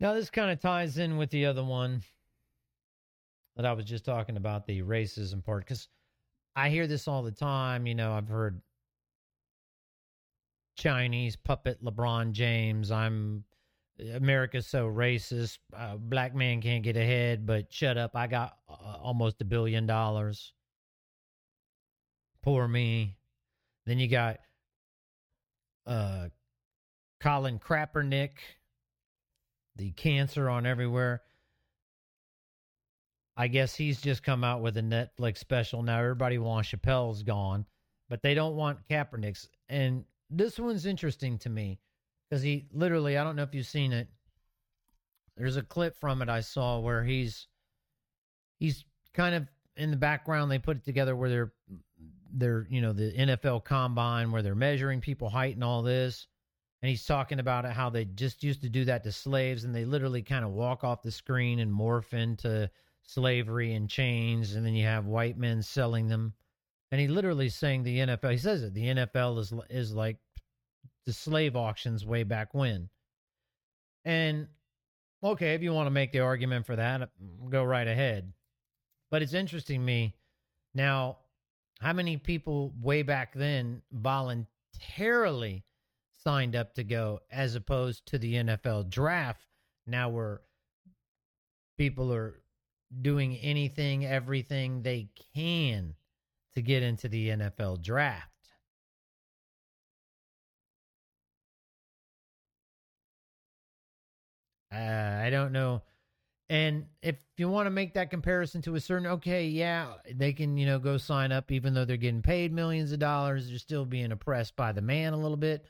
Now, 0.00 0.14
this 0.14 0.30
kind 0.30 0.50
of 0.52 0.60
ties 0.60 0.98
in 0.98 1.16
with 1.16 1.30
the 1.30 1.46
other 1.46 1.64
one 1.64 2.02
that 3.56 3.66
I 3.66 3.72
was 3.72 3.84
just 3.84 4.04
talking 4.04 4.36
about 4.36 4.64
the 4.64 4.82
racism 4.82 5.44
part 5.44 5.64
because 5.64 5.88
I 6.54 6.68
hear 6.68 6.86
this 6.86 7.08
all 7.08 7.24
the 7.24 7.32
time. 7.32 7.88
You 7.88 7.96
know, 7.96 8.12
I've 8.12 8.28
heard 8.28 8.60
Chinese 10.78 11.36
puppet 11.36 11.84
LeBron 11.84 12.32
James. 12.32 12.90
I'm 12.90 13.44
America's 14.14 14.66
so 14.66 14.86
racist. 14.86 15.58
Uh, 15.76 15.96
black 15.96 16.34
man 16.34 16.60
can't 16.60 16.84
get 16.84 16.96
ahead, 16.96 17.44
but 17.44 17.72
shut 17.72 17.98
up. 17.98 18.12
I 18.14 18.28
got 18.28 18.56
uh, 18.68 18.96
almost 19.02 19.40
a 19.40 19.44
billion 19.44 19.86
dollars. 19.86 20.52
Poor 22.42 22.68
me. 22.68 23.16
Then 23.86 23.98
you 23.98 24.06
got 24.06 24.38
uh, 25.84 26.28
Colin 27.20 27.58
Kaepernick, 27.58 28.30
the 29.76 29.90
cancer 29.92 30.48
on 30.48 30.64
everywhere. 30.64 31.22
I 33.36 33.48
guess 33.48 33.74
he's 33.74 34.00
just 34.00 34.22
come 34.22 34.44
out 34.44 34.62
with 34.62 34.76
a 34.76 34.82
Netflix 34.82 35.38
special. 35.38 35.82
Now 35.82 35.98
everybody 35.98 36.38
wants 36.38 36.70
Chappelle's 36.70 37.24
gone, 37.24 37.66
but 38.08 38.22
they 38.22 38.34
don't 38.34 38.54
want 38.56 38.86
Kaepernick's. 38.88 39.48
And 39.68 40.04
this 40.30 40.58
one's 40.58 40.86
interesting 40.86 41.38
to 41.38 41.48
me 41.48 41.80
because 42.28 42.42
he 42.42 42.66
literally, 42.72 43.16
I 43.16 43.24
don't 43.24 43.36
know 43.36 43.42
if 43.42 43.54
you've 43.54 43.66
seen 43.66 43.92
it. 43.92 44.08
There's 45.36 45.56
a 45.56 45.62
clip 45.62 45.96
from 45.96 46.20
it 46.20 46.28
I 46.28 46.40
saw 46.40 46.80
where 46.80 47.04
he's 47.04 47.46
he's 48.58 48.84
kind 49.14 49.34
of 49.34 49.46
in 49.76 49.90
the 49.90 49.96
background. 49.96 50.50
They 50.50 50.58
put 50.58 50.78
it 50.78 50.84
together 50.84 51.14
where 51.14 51.30
they're 51.30 51.52
they're 52.32 52.66
you 52.68 52.80
know 52.80 52.92
the 52.92 53.12
NFL 53.12 53.64
combine 53.64 54.32
where 54.32 54.42
they're 54.42 54.54
measuring 54.54 55.00
people 55.00 55.28
height 55.28 55.54
and 55.54 55.64
all 55.64 55.82
this. 55.82 56.26
And 56.82 56.88
he's 56.88 57.06
talking 57.06 57.40
about 57.40 57.64
it 57.64 57.72
how 57.72 57.90
they 57.90 58.04
just 58.04 58.44
used 58.44 58.62
to 58.62 58.68
do 58.68 58.84
that 58.84 59.02
to 59.04 59.12
slaves 59.12 59.64
and 59.64 59.74
they 59.74 59.84
literally 59.84 60.22
kind 60.22 60.44
of 60.44 60.52
walk 60.52 60.84
off 60.84 61.02
the 61.02 61.10
screen 61.10 61.58
and 61.58 61.72
morph 61.72 62.12
into 62.12 62.70
slavery 63.02 63.74
and 63.74 63.88
chains 63.88 64.54
and 64.54 64.64
then 64.64 64.74
you 64.74 64.84
have 64.84 65.06
white 65.06 65.38
men 65.38 65.62
selling 65.62 66.08
them. 66.08 66.34
And 66.90 67.00
he 67.00 67.08
literally 67.08 67.48
saying 67.50 67.82
the 67.82 67.98
NFL 67.98 68.32
he 68.32 68.38
says 68.38 68.62
it, 68.62 68.74
the 68.74 68.86
NFL 68.86 69.38
is 69.38 69.52
is 69.68 69.94
like 69.94 70.16
the 71.06 71.12
slave 71.12 71.56
auctions 71.56 72.06
way 72.06 72.22
back 72.22 72.54
when. 72.54 72.88
And 74.04 74.48
okay, 75.22 75.54
if 75.54 75.62
you 75.62 75.72
want 75.72 75.86
to 75.86 75.90
make 75.90 76.12
the 76.12 76.20
argument 76.20 76.66
for 76.66 76.76
that, 76.76 77.00
mm, 77.00 77.50
go 77.50 77.62
right 77.64 77.86
ahead. 77.86 78.32
But 79.10 79.22
it's 79.22 79.34
interesting 79.34 79.84
me 79.84 80.14
now 80.74 81.18
how 81.80 81.92
many 81.92 82.16
people 82.16 82.72
way 82.80 83.02
back 83.02 83.34
then 83.34 83.82
voluntarily 83.92 85.64
signed 86.24 86.56
up 86.56 86.74
to 86.74 86.84
go 86.84 87.20
as 87.30 87.54
opposed 87.54 88.06
to 88.06 88.18
the 88.18 88.34
NFL 88.34 88.90
draft 88.90 89.46
now 89.86 90.08
where 90.08 90.40
people 91.76 92.12
are 92.12 92.40
doing 93.02 93.36
anything 93.36 94.04
everything 94.04 94.82
they 94.82 95.08
can 95.34 95.94
to 96.58 96.62
get 96.62 96.82
into 96.82 97.08
the 97.08 97.30
NFL 97.30 97.76
draft. 97.76 98.50
Uh, 104.72 105.20
I 105.24 105.30
don't 105.30 105.52
know. 105.52 105.82
And 106.50 106.86
if 107.02 107.16
you 107.36 107.48
want 107.48 107.66
to 107.66 107.70
make 107.70 107.94
that 107.94 108.10
comparison 108.10 108.62
to 108.62 108.74
a 108.74 108.80
certain, 108.80 109.06
okay, 109.06 109.46
yeah, 109.46 109.94
they 110.14 110.32
can, 110.32 110.56
you 110.56 110.66
know, 110.66 110.78
go 110.78 110.96
sign 110.98 111.32
up 111.32 111.52
even 111.52 111.74
though 111.74 111.84
they're 111.84 111.96
getting 111.96 112.22
paid 112.22 112.52
millions 112.52 112.92
of 112.92 112.98
dollars. 112.98 113.48
They're 113.48 113.58
still 113.58 113.84
being 113.84 114.12
oppressed 114.12 114.56
by 114.56 114.72
the 114.72 114.82
man 114.82 115.12
a 115.12 115.18
little 115.18 115.36
bit. 115.36 115.66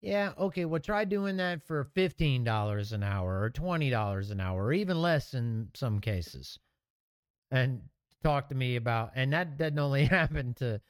Yeah, 0.00 0.32
okay, 0.38 0.64
well, 0.64 0.80
try 0.80 1.04
doing 1.04 1.36
that 1.38 1.62
for 1.62 1.84
$15 1.84 2.92
an 2.92 3.02
hour 3.02 3.42
or 3.42 3.50
$20 3.50 4.30
an 4.30 4.40
hour 4.40 4.64
or 4.66 4.72
even 4.72 5.02
less 5.02 5.34
in 5.34 5.68
some 5.74 6.00
cases. 6.00 6.58
And 7.50 7.89
talk 8.22 8.48
to 8.48 8.54
me 8.54 8.76
about, 8.76 9.12
and 9.14 9.32
that 9.32 9.56
doesn't 9.58 9.78
only 9.78 10.04
happen 10.06 10.54
to 10.54 10.80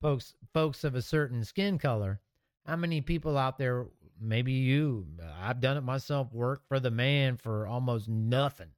folks 0.00 0.34
folks 0.52 0.84
of 0.84 0.94
a 0.94 1.02
certain 1.02 1.44
skin 1.44 1.78
color. 1.78 2.20
How 2.66 2.76
many 2.76 3.00
people 3.00 3.38
out 3.38 3.58
there, 3.58 3.86
maybe 4.20 4.52
you, 4.52 5.06
I've 5.40 5.60
done 5.60 5.76
it 5.76 5.82
myself, 5.82 6.32
work 6.32 6.62
for 6.68 6.78
the 6.78 6.90
man 6.90 7.36
for 7.36 7.66
almost 7.66 8.08
nothing. 8.08 8.68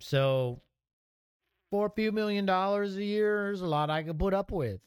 So 0.00 0.60
for 1.70 1.86
a 1.86 1.90
few 1.90 2.12
million 2.12 2.46
dollars 2.46 2.96
a 2.96 3.04
year, 3.04 3.44
there's 3.44 3.60
a 3.60 3.66
lot 3.66 3.90
I 3.90 4.02
could 4.02 4.18
put 4.18 4.34
up 4.34 4.50
with. 4.50 4.80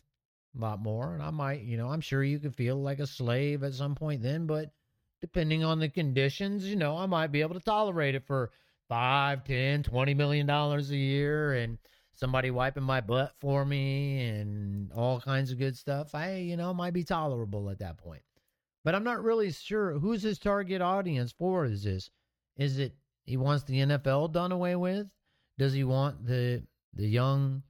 A 0.57 0.61
lot 0.61 0.81
more. 0.81 1.13
And 1.13 1.23
I 1.23 1.29
might, 1.29 1.61
you 1.61 1.77
know, 1.77 1.89
I'm 1.89 2.01
sure 2.01 2.23
you 2.23 2.39
could 2.39 2.55
feel 2.55 2.81
like 2.81 2.99
a 2.99 3.07
slave 3.07 3.63
at 3.63 3.73
some 3.73 3.95
point 3.95 4.21
then, 4.21 4.47
but 4.47 4.71
depending 5.21 5.63
on 5.63 5.79
the 5.79 5.89
conditions, 5.89 6.65
you 6.65 6.75
know, 6.75 6.97
I 6.97 7.05
might 7.05 7.31
be 7.31 7.41
able 7.41 7.55
to 7.55 7.65
tolerate 7.65 8.15
it 8.15 8.25
for 8.25 8.51
five, 8.89 9.43
ten, 9.43 9.83
twenty 9.83 10.13
million 10.13 10.45
dollars 10.45 10.91
a 10.91 10.97
year 10.97 11.53
and 11.53 11.77
somebody 12.13 12.49
wiping 12.49 12.83
my 12.83 13.01
butt 13.01 13.33
for 13.39 13.63
me 13.63 14.27
and 14.27 14.91
all 14.93 15.19
kinds 15.19 15.51
of 15.51 15.59
good 15.59 15.77
stuff. 15.77 16.15
I, 16.15 16.37
you 16.37 16.57
know, 16.57 16.73
might 16.73 16.93
be 16.93 17.03
tolerable 17.03 17.69
at 17.69 17.79
that 17.79 17.97
point. 17.97 18.23
But 18.83 18.95
I'm 18.95 19.03
not 19.03 19.23
really 19.23 19.51
sure 19.51 19.91
who's 19.99 20.23
his 20.23 20.39
target 20.39 20.81
audience 20.81 21.31
for 21.31 21.65
is 21.65 21.83
this? 21.83 22.09
Is 22.55 22.79
it 22.79 22.95
he 23.25 23.37
wants 23.37 23.63
the 23.65 23.79
NFL 23.79 24.31
done 24.31 24.51
away 24.51 24.75
with? 24.75 25.07
Does 25.57 25.73
he 25.73 25.83
want 25.83 26.25
the 26.25 26.63
the 26.93 27.07
young 27.07 27.63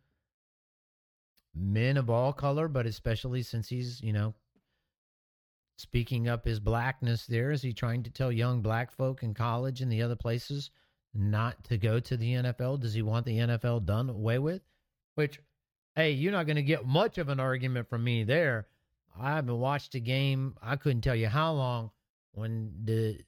men 1.55 1.97
of 1.97 2.09
all 2.09 2.31
color, 2.31 2.67
but 2.67 2.85
especially 2.85 3.41
since 3.41 3.67
he's, 3.67 4.01
you 4.01 4.13
know, 4.13 4.35
speaking 5.77 6.27
up 6.27 6.45
his 6.45 6.59
blackness 6.59 7.25
there, 7.25 7.51
is 7.51 7.61
he 7.61 7.73
trying 7.73 8.03
to 8.03 8.11
tell 8.11 8.31
young 8.31 8.61
black 8.61 8.91
folk 8.91 9.23
in 9.23 9.33
college 9.33 9.81
and 9.81 9.91
the 9.91 10.01
other 10.01 10.15
places 10.15 10.71
not 11.13 11.63
to 11.65 11.77
go 11.77 11.99
to 11.99 12.17
the 12.17 12.33
NFL? 12.33 12.79
Does 12.79 12.93
he 12.93 13.01
want 13.01 13.25
the 13.25 13.37
NFL 13.37 13.85
done 13.85 14.09
away 14.09 14.39
with? 14.39 14.61
Which, 15.15 15.39
hey, 15.95 16.11
you're 16.11 16.31
not 16.31 16.45
going 16.45 16.57
to 16.57 16.63
get 16.63 16.85
much 16.85 17.17
of 17.17 17.29
an 17.29 17.39
argument 17.39 17.89
from 17.89 18.03
me 18.03 18.23
there. 18.23 18.67
I 19.19 19.31
haven't 19.31 19.59
watched 19.59 19.95
a 19.95 19.99
game, 19.99 20.55
I 20.61 20.75
couldn't 20.75 21.01
tell 21.01 21.15
you 21.15 21.27
how 21.27 21.53
long 21.53 21.91
when 22.33 22.71
the 22.83 23.19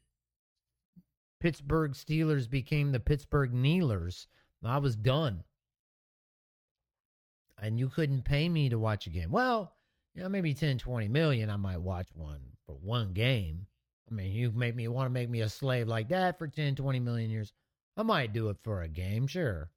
Pittsburgh 1.39 1.93
Steelers 1.93 2.49
became 2.49 2.91
the 2.91 2.99
Pittsburgh 2.99 3.53
Kneelers. 3.53 4.27
I 4.63 4.77
was 4.77 4.95
done. 4.95 5.43
And 7.61 7.79
you 7.79 7.89
couldn't 7.89 8.23
pay 8.23 8.47
me 8.49 8.69
to 8.69 8.77
watch 8.77 9.07
a 9.07 9.09
game. 9.09 9.31
Well, 9.31 9.73
you 10.13 10.21
know, 10.21 10.29
maybe 10.29 10.53
10, 10.53 10.77
20 10.77 11.07
million, 11.07 11.49
I 11.49 11.55
might 11.55 11.81
watch 11.81 12.07
one 12.13 12.41
for 12.65 12.75
one 12.75 13.13
game. 13.13 13.65
I 14.09 14.13
mean, 14.13 14.31
you 14.31 14.51
make 14.51 14.75
me 14.75 14.87
want 14.87 15.07
to 15.07 15.13
make 15.13 15.29
me 15.29 15.41
a 15.41 15.49
slave 15.49 15.87
like 15.87 16.09
that 16.09 16.37
for 16.37 16.47
10, 16.47 16.75
20 16.75 16.99
million 16.99 17.29
years. 17.29 17.53
I 17.99 18.03
might 18.03 18.31
do 18.31 18.47
it 18.47 18.55
for 18.63 18.81
a 18.81 18.87
game, 18.87 19.27
sure. 19.27 19.69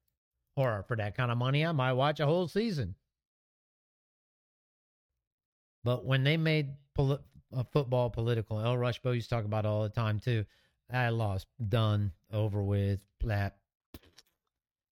Or 0.55 0.85
for 0.87 0.95
that 0.95 1.17
kind 1.17 1.29
of 1.29 1.37
money, 1.37 1.65
I 1.65 1.73
might 1.73 1.91
watch 1.91 2.21
a 2.21 2.25
whole 2.25 2.47
season. 2.47 2.95
But 5.83 6.05
when 6.05 6.23
they 6.23 6.37
made 6.37 6.69
poli- 6.95 7.19
uh, 7.53 7.63
football 7.73 8.09
political, 8.09 8.61
El 8.61 8.77
Rushbo 8.77 9.13
used 9.13 9.27
to 9.27 9.35
talk 9.35 9.43
about 9.43 9.65
all 9.65 9.83
the 9.83 9.89
time 9.89 10.21
too. 10.21 10.45
I 10.89 11.09
lost, 11.09 11.47
done, 11.67 12.13
over 12.31 12.63
with, 12.63 13.01
flat. 13.19 13.57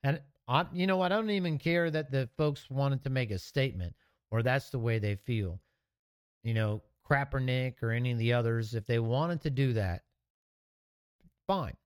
And 0.03 0.21
I, 0.49 0.65
you 0.73 0.85
know, 0.85 1.01
I 1.01 1.07
don't 1.07 1.29
even 1.29 1.57
care 1.57 1.89
that 1.89 2.11
the 2.11 2.27
folks 2.35 2.69
wanted 2.69 3.01
to 3.05 3.09
make 3.09 3.31
a 3.31 3.39
statement 3.39 3.95
or 4.29 4.43
that's 4.43 4.71
the 4.71 4.79
way 4.79 4.99
they 4.99 5.15
feel. 5.15 5.61
You 6.43 6.53
know, 6.53 6.81
Crappernick 7.09 7.81
or 7.81 7.91
any 7.91 8.11
of 8.11 8.17
the 8.17 8.33
others, 8.33 8.73
if 8.73 8.85
they 8.85 8.99
wanted 8.99 9.39
to 9.43 9.49
do 9.49 9.71
that, 9.73 10.01
fine. 11.47 11.77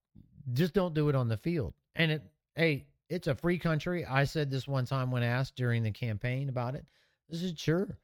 Just 0.53 0.73
don't 0.73 0.93
do 0.93 1.09
it 1.09 1.15
on 1.15 1.27
the 1.27 1.37
field. 1.37 1.73
And 1.95 2.11
it, 2.11 2.23
hey, 2.55 2.85
it's 3.09 3.27
a 3.27 3.35
free 3.35 3.57
country. 3.57 4.05
I 4.05 4.25
said 4.25 4.49
this 4.49 4.67
one 4.67 4.85
time 4.85 5.11
when 5.11 5.23
asked 5.23 5.55
during 5.55 5.83
the 5.83 5.91
campaign 5.91 6.49
about 6.49 6.75
it. 6.75 6.85
This 7.29 7.41
is 7.41 7.53
sure. 7.57 7.97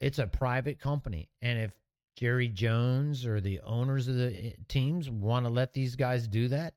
It's 0.00 0.18
a 0.18 0.26
private 0.26 0.80
company. 0.80 1.28
And 1.42 1.58
if 1.58 1.72
Jerry 2.16 2.48
Jones 2.48 3.26
or 3.26 3.40
the 3.40 3.60
owners 3.60 4.08
of 4.08 4.16
the 4.16 4.46
eh, 4.46 4.52
teams 4.68 5.08
want 5.08 5.46
to 5.46 5.50
let 5.50 5.72
these 5.72 5.96
guys 5.96 6.26
do 6.26 6.48
that, 6.48 6.74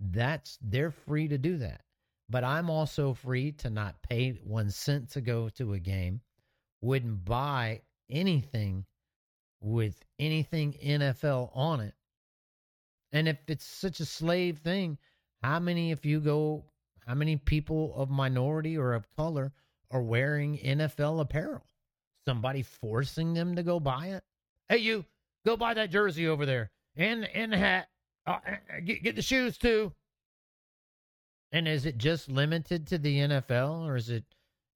that's 0.00 0.58
they're 0.60 0.90
free 0.90 1.28
to 1.28 1.38
do 1.38 1.58
that. 1.58 1.82
But 2.28 2.44
I'm 2.44 2.70
also 2.70 3.14
free 3.14 3.52
to 3.52 3.70
not 3.70 4.00
pay 4.02 4.30
one 4.44 4.70
cent 4.70 5.10
to 5.10 5.20
go 5.20 5.48
to 5.50 5.74
a 5.74 5.78
game, 5.78 6.20
wouldn't 6.80 7.24
buy 7.24 7.82
anything 8.10 8.84
with 9.60 9.98
anything 10.18 10.74
NFL 10.82 11.50
on 11.54 11.80
it. 11.80 11.94
And 13.12 13.28
if 13.28 13.38
it's 13.48 13.64
such 13.64 14.00
a 14.00 14.06
slave 14.06 14.58
thing, 14.58 14.98
how 15.42 15.58
many, 15.58 15.90
if 15.90 16.04
you 16.06 16.20
go, 16.20 16.64
how 17.06 17.14
many 17.14 17.36
people 17.36 17.92
of 17.96 18.10
minority 18.10 18.76
or 18.76 18.94
of 18.94 19.06
color 19.16 19.52
are 19.90 20.02
wearing 20.02 20.58
NFL 20.58 21.20
apparel? 21.20 21.66
Somebody 22.26 22.62
forcing 22.62 23.34
them 23.34 23.56
to 23.56 23.62
go 23.62 23.80
buy 23.80 24.08
it? 24.08 24.24
Hey, 24.68 24.78
you, 24.78 25.04
go 25.44 25.56
buy 25.56 25.74
that 25.74 25.90
jersey 25.90 26.28
over 26.28 26.46
there 26.46 26.70
and, 26.96 27.24
and 27.24 27.52
hat. 27.52 27.88
Uh, 28.26 28.38
get, 28.84 29.02
get 29.02 29.16
the 29.16 29.22
shoes 29.22 29.58
too. 29.58 29.92
And 31.50 31.68
is 31.68 31.84
it 31.84 31.98
just 31.98 32.30
limited 32.30 32.86
to 32.86 32.98
the 32.98 33.18
NFL 33.18 33.86
or 33.86 33.96
is 33.96 34.08
it 34.08 34.24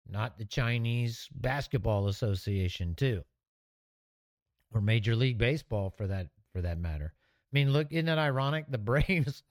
not 0.10 0.38
the 0.38 0.46
Chinese 0.46 1.30
Basketball 1.34 2.08
Association 2.08 2.96
too? 2.96 3.24
Or 4.74 4.82
Major 4.82 5.16
League 5.16 5.38
Baseball 5.38 5.90
for 5.90 6.08
that 6.08 6.28
for 6.52 6.62
that 6.62 6.80
matter. 6.80 7.14
Mean, 7.56 7.72
look, 7.72 7.88
isn't 7.90 8.10
it 8.10 8.18
ironic 8.18 8.66
the 8.68 8.78
Braves 8.92 9.42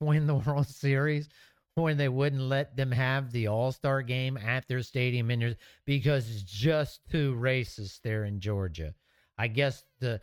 win 0.00 0.26
the 0.26 0.36
World 0.36 0.66
Series 0.66 1.28
when 1.74 1.98
they 1.98 2.08
wouldn't 2.08 2.40
let 2.40 2.76
them 2.78 2.90
have 2.90 3.30
the 3.30 3.48
All 3.48 3.72
Star 3.72 4.00
game 4.00 4.38
at 4.38 4.66
their 4.68 4.82
stadium 4.82 5.30
in 5.30 5.40
there 5.40 5.56
because 5.84 6.30
it's 6.30 6.42
just 6.44 7.00
too 7.10 7.34
racist 7.38 8.00
there 8.00 8.24
in 8.24 8.40
Georgia. 8.40 8.94
I 9.36 9.48
guess 9.48 9.84
the 10.00 10.22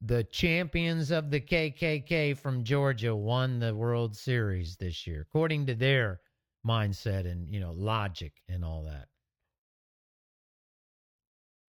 the 0.00 0.22
champions 0.22 1.10
of 1.10 1.32
the 1.32 1.40
KKK 1.40 2.38
from 2.38 2.62
Georgia 2.62 3.16
won 3.16 3.58
the 3.58 3.74
World 3.74 4.14
Series 4.14 4.76
this 4.76 5.08
year, 5.08 5.22
according 5.22 5.66
to 5.66 5.74
their 5.74 6.20
mindset 6.64 7.28
and 7.28 7.48
you 7.50 7.58
know 7.58 7.72
logic 7.72 8.32
and 8.48 8.64
all 8.64 8.84
that. 8.84 9.08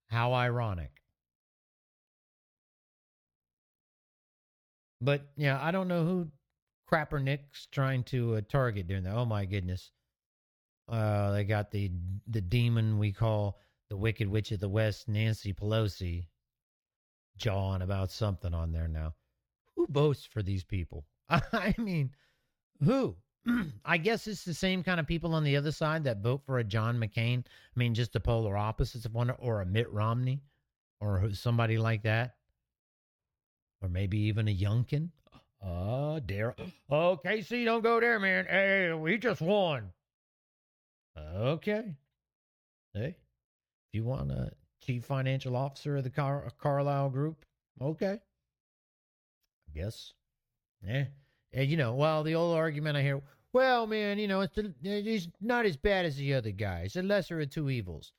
How 0.09 0.33
ironic. 0.33 0.94
But 5.05 5.27
yeah, 5.37 5.59
I 5.61 5.71
don't 5.71 5.87
know 5.87 6.03
who 6.03 6.27
Crapper 6.91 7.21
Nick's 7.21 7.67
trying 7.71 8.03
to 8.05 8.35
uh, 8.35 8.41
target 8.49 8.87
during 8.87 9.03
that. 9.03 9.15
Oh 9.15 9.25
my 9.25 9.45
goodness. 9.45 9.91
Uh, 10.89 11.31
they 11.31 11.43
got 11.43 11.71
the 11.71 11.91
the 12.27 12.41
demon 12.41 12.97
we 12.97 13.11
call 13.11 13.59
the 13.89 13.97
Wicked 13.97 14.27
Witch 14.27 14.51
of 14.51 14.59
the 14.59 14.69
West, 14.69 15.07
Nancy 15.07 15.53
Pelosi, 15.53 16.25
jawing 17.37 17.83
about 17.83 18.11
something 18.11 18.53
on 18.53 18.71
there 18.71 18.87
now. 18.87 19.13
Who 19.75 19.87
votes 19.89 20.25
for 20.25 20.41
these 20.41 20.63
people? 20.63 21.05
I 21.29 21.75
mean, 21.77 22.11
who? 22.83 23.15
I 23.85 23.97
guess 23.97 24.25
it's 24.27 24.43
the 24.43 24.53
same 24.55 24.83
kind 24.83 24.99
of 24.99 25.05
people 25.05 25.35
on 25.35 25.43
the 25.43 25.57
other 25.57 25.71
side 25.71 26.03
that 26.05 26.23
vote 26.23 26.41
for 26.45 26.57
a 26.57 26.63
John 26.63 26.97
McCain. 26.97 27.39
I 27.39 27.79
mean, 27.79 27.93
just 27.93 28.13
the 28.13 28.19
polar 28.19 28.57
opposites 28.57 29.05
of 29.05 29.13
one, 29.13 29.29
or 29.37 29.61
a 29.61 29.65
Mitt 29.65 29.91
Romney, 29.91 30.41
or 30.99 31.29
somebody 31.33 31.77
like 31.77 32.03
that, 32.03 32.35
or 33.85 33.89
maybe 33.89 34.17
even 34.17 34.47
a 34.47 34.55
Youngkin. 34.55 35.09
Oh, 35.63 36.15
uh, 36.15 36.19
Daryl. 36.19 36.71
Oh, 36.89 37.17
Casey, 37.17 37.65
don't 37.65 37.83
go 37.83 37.99
there, 37.99 38.19
man. 38.19 38.45
Hey, 38.49 38.91
we 38.93 39.17
just 39.17 39.41
won. 39.41 39.91
Okay. 41.17 41.95
Hey, 42.93 43.09
if 43.09 43.93
you 43.93 44.03
want 44.03 44.31
a 44.31 44.51
chief 44.81 45.05
financial 45.05 45.55
officer 45.55 45.97
of 45.97 46.03
the 46.03 46.09
Car- 46.09 46.49
Carlyle 46.59 47.09
Group, 47.09 47.45
okay. 47.79 48.19
I 49.67 49.79
guess. 49.79 50.13
Yeah. 50.83 51.05
And, 51.53 51.69
you 51.69 51.77
know, 51.77 51.93
well, 51.93 52.23
the 52.23 52.35
old 52.35 52.57
argument 52.57 52.97
I 52.97 53.01
hear, 53.01 53.21
well, 53.53 53.87
man, 53.87 54.17
you 54.17 54.27
know, 54.27 54.41
it's 54.41 54.57
he's 54.81 55.29
not 55.41 55.65
as 55.65 55.77
bad 55.77 56.05
as 56.05 56.17
the 56.17 56.33
other 56.33 56.51
guy. 56.51 56.81
It's 56.81 56.95
the 56.95 57.03
lesser 57.03 57.39
of 57.39 57.49
two 57.51 57.69
evils. 57.69 58.13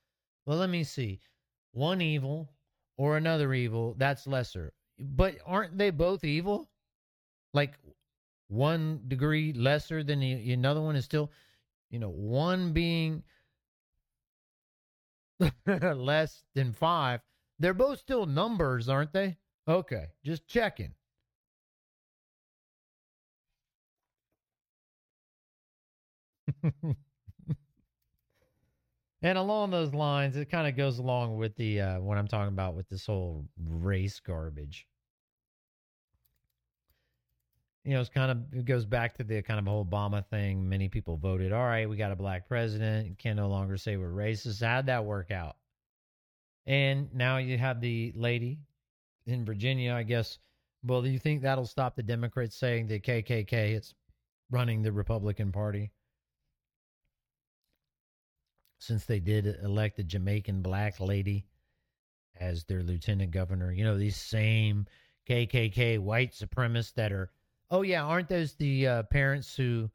Well, 0.47 0.59
let 0.59 0.70
me 0.70 0.84
see. 0.84 1.20
One 1.72 2.01
evil 2.01 2.51
or 2.97 3.16
another 3.16 3.52
evil, 3.52 3.94
that's 3.98 4.26
lesser. 4.26 4.72
But 4.98 5.39
aren't 5.47 5.78
they 5.78 5.90
both 5.90 6.24
evil? 6.24 6.68
Like 7.55 7.78
one 8.48 9.02
degree 9.09 9.52
lesser 9.52 10.05
than 10.05 10.20
the 10.20 10.52
another 10.52 10.82
one 10.82 10.97
is 10.97 11.05
still, 11.05 11.32
you 11.90 11.98
know, 11.98 12.10
one 12.10 12.73
being 12.73 13.24
less 15.66 16.44
than 16.55 16.73
five. 16.73 17.20
They're 17.59 17.74
both 17.74 17.98
still 17.98 18.27
numbers, 18.27 18.89
aren't 18.89 19.12
they? 19.12 19.36
Okay, 19.68 20.09
just 20.24 20.47
checking. 20.47 20.94
and 29.22 29.38
along 29.38 29.70
those 29.70 29.94
lines, 29.94 30.36
it 30.36 30.51
kind 30.51 30.68
of 30.68 30.76
goes 30.76 30.98
along 30.98 31.36
with 31.36 31.56
the 31.56 31.80
uh, 31.80 32.01
what 32.01 32.18
I'm 32.18 32.28
talking 32.28 32.52
about 32.52 32.74
with 32.74 32.88
this 32.88 33.06
whole 33.06 33.47
race 33.59 34.20
garbage. 34.20 34.86
You 37.84 37.94
know, 37.94 38.01
it's 38.01 38.10
kind 38.10 38.30
of 38.32 38.38
it 38.52 38.64
goes 38.64 38.84
back 38.84 39.16
to 39.18 39.24
the 39.24 39.43
kind 39.43 39.59
of 39.59 39.66
whole 39.66 39.84
Obama 39.84 40.26
thing. 40.26 40.68
Many 40.68 40.88
people 40.88 41.16
voted, 41.16 41.52
all 41.52 41.64
right, 41.64 41.88
we 41.88 41.97
got 41.97 42.12
a 42.12 42.16
black 42.16 42.48
president. 42.48 43.18
Can 43.18 43.36
no 43.36 43.48
longer 43.48 43.76
say 43.76 43.97
we're 43.97 44.10
racist. 44.10 44.62
How'd 44.62 44.86
that 44.86 45.05
work 45.05 45.30
out? 45.30 45.56
And 46.66 47.14
now 47.14 47.38
you 47.38 47.56
have 47.59 47.80
the 47.80 48.12
lady 48.16 48.59
in 49.26 49.44
Virginia, 49.44 49.94
I 49.94 50.02
guess. 50.02 50.38
Well, 50.84 51.02
do 51.02 51.09
you 51.09 51.18
think 51.18 51.43
that'll 51.43 51.66
stop 51.66 51.97
the 51.97 52.02
Democrats 52.02 52.56
saying 52.56 52.88
the 52.88 53.01
KKK 53.01 53.76
is 53.76 53.94
running 54.51 54.82
the 54.82 54.93
Republican 54.93 55.52
Party? 55.52 55.93
Since 58.87 59.05
they 59.05 59.21
did 59.21 59.47
elect 59.63 59.99
a 59.99 60.05
Jamaican 60.05 60.63
black 60.63 61.01
lady 61.01 61.47
as 62.39 62.65
their 62.65 62.83
lieutenant 62.83 63.31
governor, 63.31 63.73
you 63.73 63.85
know, 63.85 63.99
these 63.99 64.17
same 64.17 64.87
KKK 65.29 65.99
white 65.99 66.33
supremacists 66.33 66.95
that 66.95 67.13
are, 67.13 67.31
oh, 67.71 67.83
yeah, 67.83 68.05
aren't 68.05 68.29
those 68.29 68.55
the 68.55 68.87
uh, 68.87 69.03
parents 69.05 69.57
who 69.57 69.91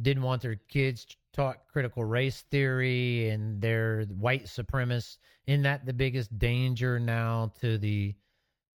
didn't 0.00 0.22
want 0.22 0.42
their 0.42 0.56
kids 0.68 1.06
taught 1.32 1.66
critical 1.68 2.04
race 2.04 2.42
theory 2.50 3.28
and 3.28 3.60
they're 3.60 4.04
white 4.04 4.44
supremacists? 4.44 5.18
Isn't 5.46 5.62
that 5.62 5.84
the 5.84 5.92
biggest 5.92 6.38
danger 6.38 6.98
now 6.98 7.52
to 7.60 7.76
the 7.76 8.14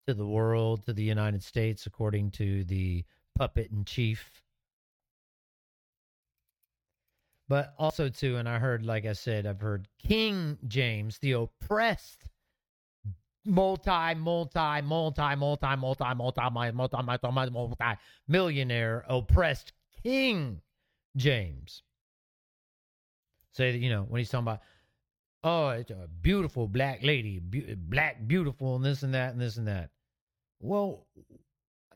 to 0.07 0.13
the 0.13 0.25
world, 0.25 0.85
to 0.85 0.93
the 0.93 1.03
United 1.03 1.43
States, 1.43 1.85
according 1.85 2.31
to 2.31 2.63
the 2.65 3.03
puppet 3.35 3.71
in 3.71 3.85
chief. 3.85 4.43
But 7.51 7.73
also, 7.77 8.07
too, 8.07 8.37
and 8.37 8.47
I 8.47 8.59
heard, 8.59 8.85
like 8.85 9.05
I 9.05 9.11
said, 9.11 9.45
I've 9.45 9.59
heard 9.59 9.89
King 9.99 10.57
James, 10.69 11.17
the 11.17 11.33
oppressed, 11.33 12.23
multi, 13.43 14.15
multi, 14.15 14.81
multi, 14.81 15.35
multi, 15.35 15.75
multi, 15.75 16.05
multi, 16.15 16.43
multi, 16.71 16.71
multi, 16.71 17.03
multi, 17.03 17.51
multi, 17.51 17.99
millionaire, 18.29 19.03
oppressed 19.09 19.73
King 20.01 20.61
James. 21.17 21.83
Say 23.51 23.73
that, 23.73 23.79
you 23.79 23.89
know, 23.89 24.03
when 24.03 24.19
he's 24.19 24.29
talking 24.29 24.45
about, 24.47 24.61
oh, 25.43 25.71
it's 25.71 25.91
a 25.91 26.07
beautiful 26.21 26.69
black 26.69 27.03
lady, 27.03 27.39
be- 27.39 27.75
black, 27.75 28.25
beautiful, 28.25 28.77
and 28.77 28.85
this 28.85 29.03
and 29.03 29.13
that, 29.13 29.33
and 29.33 29.41
this 29.41 29.57
and 29.57 29.67
that. 29.67 29.89
Well, 30.61 31.05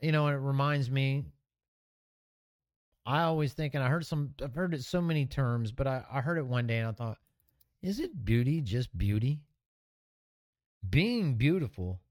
you 0.02 0.12
know, 0.12 0.28
it 0.28 0.34
reminds 0.34 0.92
me. 0.92 1.24
I 3.06 3.22
always 3.22 3.54
think, 3.54 3.76
and 3.76 3.84
I 3.84 3.90
heard 3.90 4.06
some, 4.06 4.34
I've 4.42 4.56
heard 4.56 4.74
it 4.74 4.84
so 4.84 5.02
many 5.02 5.26
terms, 5.26 5.72
but 5.72 5.88
I, 5.88 6.04
I 6.12 6.22
heard 6.22 6.38
it 6.38 6.46
one 6.46 6.66
day 6.66 6.80
and 6.80 6.88
I 6.88 6.92
thought, 6.92 7.18
is 7.82 8.00
it 8.00 8.26
beauty 8.26 8.62
just 8.62 8.98
beauty? 8.98 9.42
Being 10.90 11.36
beautiful 11.36 12.02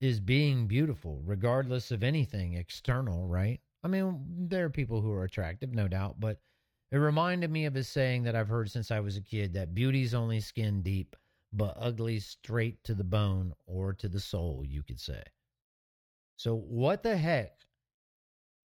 is 0.00 0.18
being 0.18 0.66
beautiful, 0.66 1.20
regardless 1.24 1.90
of 1.90 2.02
anything 2.02 2.54
external, 2.54 3.28
right? 3.28 3.60
I 3.84 3.88
mean, 3.88 4.48
there 4.48 4.64
are 4.64 4.70
people 4.70 5.00
who 5.00 5.12
are 5.12 5.24
attractive, 5.24 5.72
no 5.74 5.86
doubt, 5.86 6.18
but 6.18 6.40
it 6.90 6.96
reminded 6.96 7.50
me 7.50 7.66
of 7.66 7.76
a 7.76 7.84
saying 7.84 8.24
that 8.24 8.34
I've 8.34 8.48
heard 8.48 8.70
since 8.70 8.90
I 8.90 9.00
was 9.00 9.16
a 9.16 9.22
kid 9.22 9.52
that 9.54 9.74
beauty's 9.74 10.14
only 10.14 10.40
skin 10.40 10.82
deep, 10.82 11.14
but 11.52 11.76
ugly 11.78 12.18
straight 12.18 12.82
to 12.84 12.94
the 12.94 13.04
bone 13.04 13.54
or 13.66 13.92
to 13.94 14.08
the 14.08 14.20
soul, 14.20 14.64
you 14.66 14.82
could 14.82 14.98
say. 14.98 15.22
So 16.36 16.56
what 16.56 17.02
the 17.02 17.16
heck? 17.16 17.58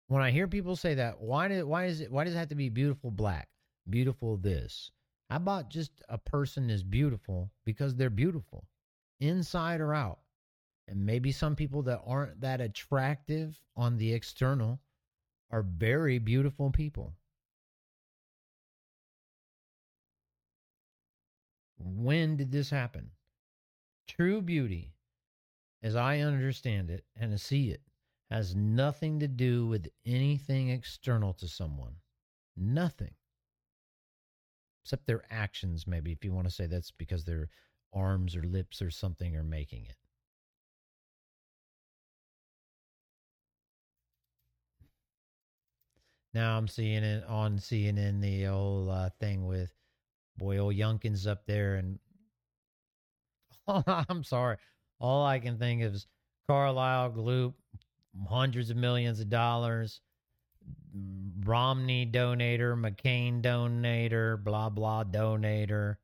When 0.10 0.23
I 0.23 0.31
hear 0.31 0.48
people 0.48 0.76
say 0.76 0.95
that, 0.95 1.22
why 1.22 1.48
did 1.48 1.64
why 1.65 1.86
is 1.86 2.02
it 2.02 2.11
why 2.11 2.23
does 2.23 2.34
it 2.34 2.38
have 2.38 2.49
to 2.49 2.56
be 2.56 2.69
beautiful 2.69 3.11
black, 3.11 3.48
beautiful 3.88 4.38
this? 4.38 4.90
How 5.30 5.38
about 5.38 5.69
just 5.69 5.91
a 6.10 6.18
person 6.18 6.72
is 6.72 6.81
beautiful 6.81 7.52
because 7.64 7.95
they're 7.95 8.10
beautiful, 8.10 8.65
inside 9.19 9.80
or 9.81 9.94
out? 9.94 10.19
And 10.88 11.06
maybe 11.06 11.31
some 11.31 11.56
people 11.56 11.84
that 11.84 12.02
aren't 12.07 12.41
that 12.41 12.60
attractive 12.60 13.61
on 13.76 13.98
the 13.98 14.11
external 14.11 14.80
are 15.52 15.61
very 15.61 16.18
beautiful 16.18 16.72
people. 16.72 17.14
When 21.77 22.36
did 22.36 22.52
this 22.52 22.72
happen? 22.72 23.11
True 24.07 24.41
beauty, 24.41 24.95
as 25.84 25.95
I 25.95 26.22
understand 26.22 26.90
it 26.90 27.06
and 27.15 27.40
see 27.40 27.69
it, 27.69 27.81
has 28.30 28.56
nothing 28.56 29.20
to 29.20 29.28
do 29.28 29.68
with 29.68 29.88
anything 30.06 30.70
external 30.70 31.34
to 31.34 31.48
someone. 31.48 31.96
Nothing. 32.56 33.16
Except 34.84 35.06
their 35.06 35.24
actions, 35.30 35.88
maybe, 35.88 36.12
if 36.12 36.24
you 36.26 36.34
want 36.34 36.48
to 36.48 36.54
say 36.54 36.66
that's 36.66 36.92
because 36.92 37.24
their 37.24 37.50
arms 37.94 38.36
or 38.36 38.44
lips 38.44 38.82
or 38.82 38.92
something 38.92 39.36
are 39.36 39.44
making 39.44 39.86
it. 39.86 39.96
Now 46.34 46.58
I'm 46.58 46.68
seeing 46.68 47.04
it 47.04 47.24
on 47.26 47.58
CNN, 47.60 48.22
the 48.22 48.48
old 48.48 48.90
uh, 48.90 49.10
thing 49.20 49.46
with 49.46 49.74
boy, 50.38 50.58
old 50.60 50.76
Youngkins 50.76 51.28
up 51.28 51.46
there, 51.46 51.76
and 51.76 52.00
I'm 53.68 54.24
sorry, 54.24 54.58
all 55.00 55.26
I 55.26 55.40
can 55.40 55.58
think 55.58 55.84
of 55.84 55.94
is 55.94 56.08
Carlyle 56.48 57.10
Group, 57.10 57.56
hundreds 58.27 58.69
of 58.69 58.77
millions 58.77 59.19
of 59.19 59.30
dollars, 59.30 60.02
Romney 61.45 62.06
donator, 62.06 62.76
McCain 62.76 63.41
donator, 63.41 64.44
blah 64.44 64.69
blah 64.69 65.03
donator. 65.03 65.98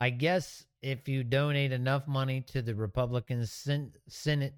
I 0.00 0.10
guess 0.10 0.64
if 0.82 1.08
you 1.08 1.22
donate 1.24 1.72
enough 1.72 2.06
money 2.08 2.40
to 2.48 2.62
the 2.62 2.74
Republican 2.74 3.44
Sen- 3.46 3.92
Senate 4.08 4.54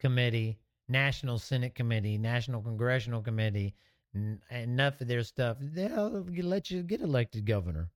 Committee, 0.00 0.58
National 0.88 1.38
Senate 1.38 1.74
Committee, 1.74 2.18
National 2.18 2.60
Congressional 2.60 3.22
Committee, 3.22 3.74
n- 4.14 4.40
enough 4.50 5.00
of 5.00 5.08
their 5.08 5.22
stuff, 5.22 5.56
they'll 5.60 6.26
let 6.42 6.70
you 6.70 6.82
get 6.82 7.00
elected 7.00 7.46
governor. 7.46 7.88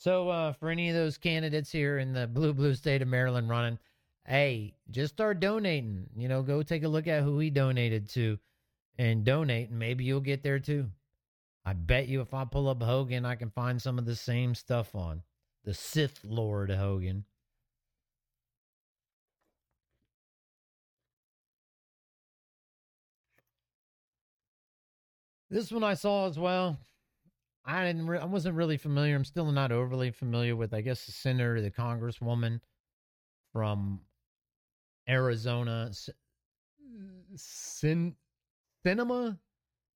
So, 0.00 0.30
uh, 0.30 0.54
for 0.54 0.70
any 0.70 0.88
of 0.88 0.94
those 0.94 1.18
candidates 1.18 1.70
here 1.70 1.98
in 1.98 2.14
the 2.14 2.26
blue, 2.26 2.54
blue 2.54 2.74
state 2.74 3.02
of 3.02 3.08
Maryland 3.08 3.50
running, 3.50 3.78
hey, 4.26 4.72
just 4.90 5.12
start 5.12 5.40
donating. 5.40 6.08
You 6.16 6.26
know, 6.26 6.40
go 6.40 6.62
take 6.62 6.84
a 6.84 6.88
look 6.88 7.06
at 7.06 7.22
who 7.22 7.38
he 7.38 7.50
donated 7.50 8.08
to 8.10 8.38
and 8.96 9.26
donate, 9.26 9.68
and 9.68 9.78
maybe 9.78 10.04
you'll 10.04 10.20
get 10.20 10.42
there 10.42 10.58
too. 10.58 10.86
I 11.66 11.74
bet 11.74 12.08
you 12.08 12.22
if 12.22 12.32
I 12.32 12.46
pull 12.46 12.70
up 12.70 12.82
Hogan, 12.82 13.26
I 13.26 13.34
can 13.34 13.50
find 13.50 13.80
some 13.80 13.98
of 13.98 14.06
the 14.06 14.16
same 14.16 14.54
stuff 14.54 14.94
on 14.94 15.22
the 15.64 15.74
Sith 15.74 16.24
Lord 16.24 16.70
Hogan. 16.70 17.26
This 25.50 25.70
one 25.70 25.84
I 25.84 25.92
saw 25.92 26.26
as 26.26 26.38
well. 26.38 26.78
I 27.64 27.84
didn't. 27.84 28.06
Re- 28.06 28.18
I 28.18 28.24
wasn't 28.24 28.56
really 28.56 28.76
familiar. 28.76 29.14
I'm 29.14 29.24
still 29.24 29.50
not 29.52 29.72
overly 29.72 30.10
familiar 30.10 30.56
with. 30.56 30.72
I 30.72 30.80
guess 30.80 31.06
the 31.06 31.12
senator, 31.12 31.60
the 31.60 31.70
congresswoman 31.70 32.60
from 33.52 34.00
Arizona, 35.08 35.90
Sin 37.36 38.14
Sinema, 38.84 39.38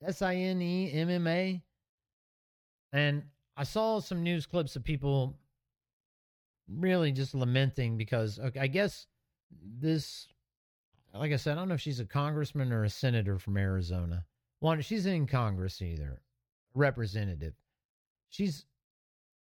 S 0.03 0.23
I 0.23 0.35
N 0.36 0.61
E 0.61 0.93
M 0.93 1.09
M 1.09 1.27
A, 1.27 1.62
and 2.93 3.23
I 3.57 3.65
saw 3.65 4.01
some 4.01 4.23
news 4.23 4.47
clips 4.47 4.77
of 4.77 4.85
people 4.85 5.39
really 6.69 7.12
just 7.12 7.35
lamenting 7.35 7.97
because 7.97 8.39
okay, 8.39 8.61
I 8.61 8.66
guess 8.66 9.07
this, 9.78 10.28
like 11.15 11.32
I 11.32 11.36
said, 11.36 11.53
I 11.53 11.55
don't 11.61 11.69
know 11.69 11.74
if 11.74 11.81
she's 11.81 12.01
a 12.01 12.05
congressman 12.05 12.73
or 12.73 12.85
a 12.85 12.91
senator 12.91 13.39
from 13.39 13.57
Arizona. 13.57 14.24
One, 14.61 14.81
she's 14.81 15.07
in 15.07 15.27
Congress 15.27 15.82
either, 15.82 16.20
representative. 16.75 17.55
She's 18.31 18.65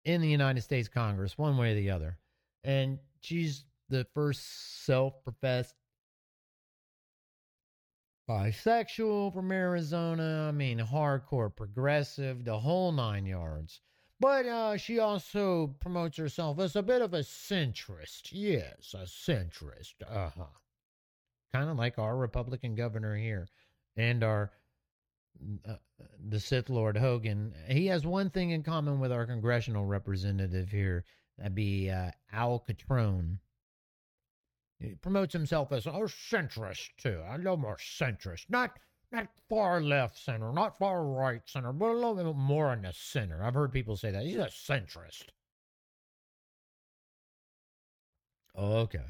in 0.05 0.20
the 0.20 0.28
United 0.28 0.62
States 0.62 0.89
Congress, 0.89 1.39
one 1.39 1.57
way 1.57 1.73
or 1.73 1.74
the 1.77 1.90
other, 1.90 2.19
and 2.65 2.99
she's 3.20 3.65
the 3.89 4.07
first 4.15 4.85
self-professed 4.85 5.74
bisexual 8.28 9.32
from 9.35 9.53
Arizona. 9.53 10.47
I 10.49 10.53
mean, 10.53 10.78
hardcore 10.78 11.55
progressive, 11.55 12.44
the 12.44 12.59
whole 12.59 12.93
nine 12.93 13.27
yards. 13.27 13.81
But 14.20 14.47
uh, 14.47 14.77
she 14.77 15.01
also 15.01 15.74
promotes 15.81 16.16
herself 16.16 16.61
as 16.61 16.77
a 16.77 16.82
bit 16.82 17.03
of 17.03 17.12
a 17.12 17.20
centrist. 17.20 18.28
Yes, 18.31 18.94
a 18.94 19.05
centrist. 19.05 19.94
Uh 20.09 20.31
huh. 20.36 20.44
Kind 21.53 21.69
of 21.69 21.77
like 21.77 21.99
our 21.99 22.16
Republican 22.16 22.74
governor 22.74 23.16
here 23.16 23.49
and 23.97 24.23
our 24.23 24.53
uh, 25.68 25.74
the 26.28 26.40
Sith 26.40 26.70
Lord 26.70 26.96
Hogan. 26.96 27.54
He 27.68 27.86
has 27.86 28.06
one 28.06 28.30
thing 28.30 28.50
in 28.50 28.62
common 28.62 29.00
with 29.00 29.12
our 29.12 29.26
congressional 29.26 29.86
representative 29.86 30.70
here. 30.70 31.04
That'd 31.38 31.54
be 31.54 31.90
uh, 31.90 32.10
Al 32.32 32.60
Catrone. 32.60 33.38
He 34.78 34.94
promotes 34.96 35.32
himself 35.32 35.72
as 35.72 35.86
a 35.86 35.90
centrist 35.90 36.90
too. 36.98 37.22
A 37.28 37.38
little 37.38 37.56
more 37.56 37.76
centrist, 37.76 38.46
not 38.48 38.78
not 39.12 39.28
far 39.48 39.82
left 39.82 40.18
center, 40.18 40.52
not 40.52 40.78
far 40.78 41.04
right 41.04 41.42
center, 41.46 41.72
but 41.72 41.90
a 41.90 41.92
little 41.92 42.14
bit 42.14 42.34
more 42.34 42.72
in 42.72 42.82
the 42.82 42.92
center. 42.92 43.42
I've 43.44 43.54
heard 43.54 43.72
people 43.72 43.96
say 43.96 44.10
that 44.10 44.24
he's 44.24 44.36
a 44.36 44.46
centrist. 44.46 45.26
Okay. 48.56 49.04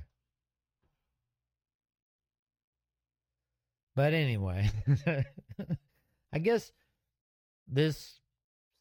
But 3.94 4.14
anyway, 4.14 4.70
I 6.32 6.38
guess 6.38 6.72
this 7.68 8.20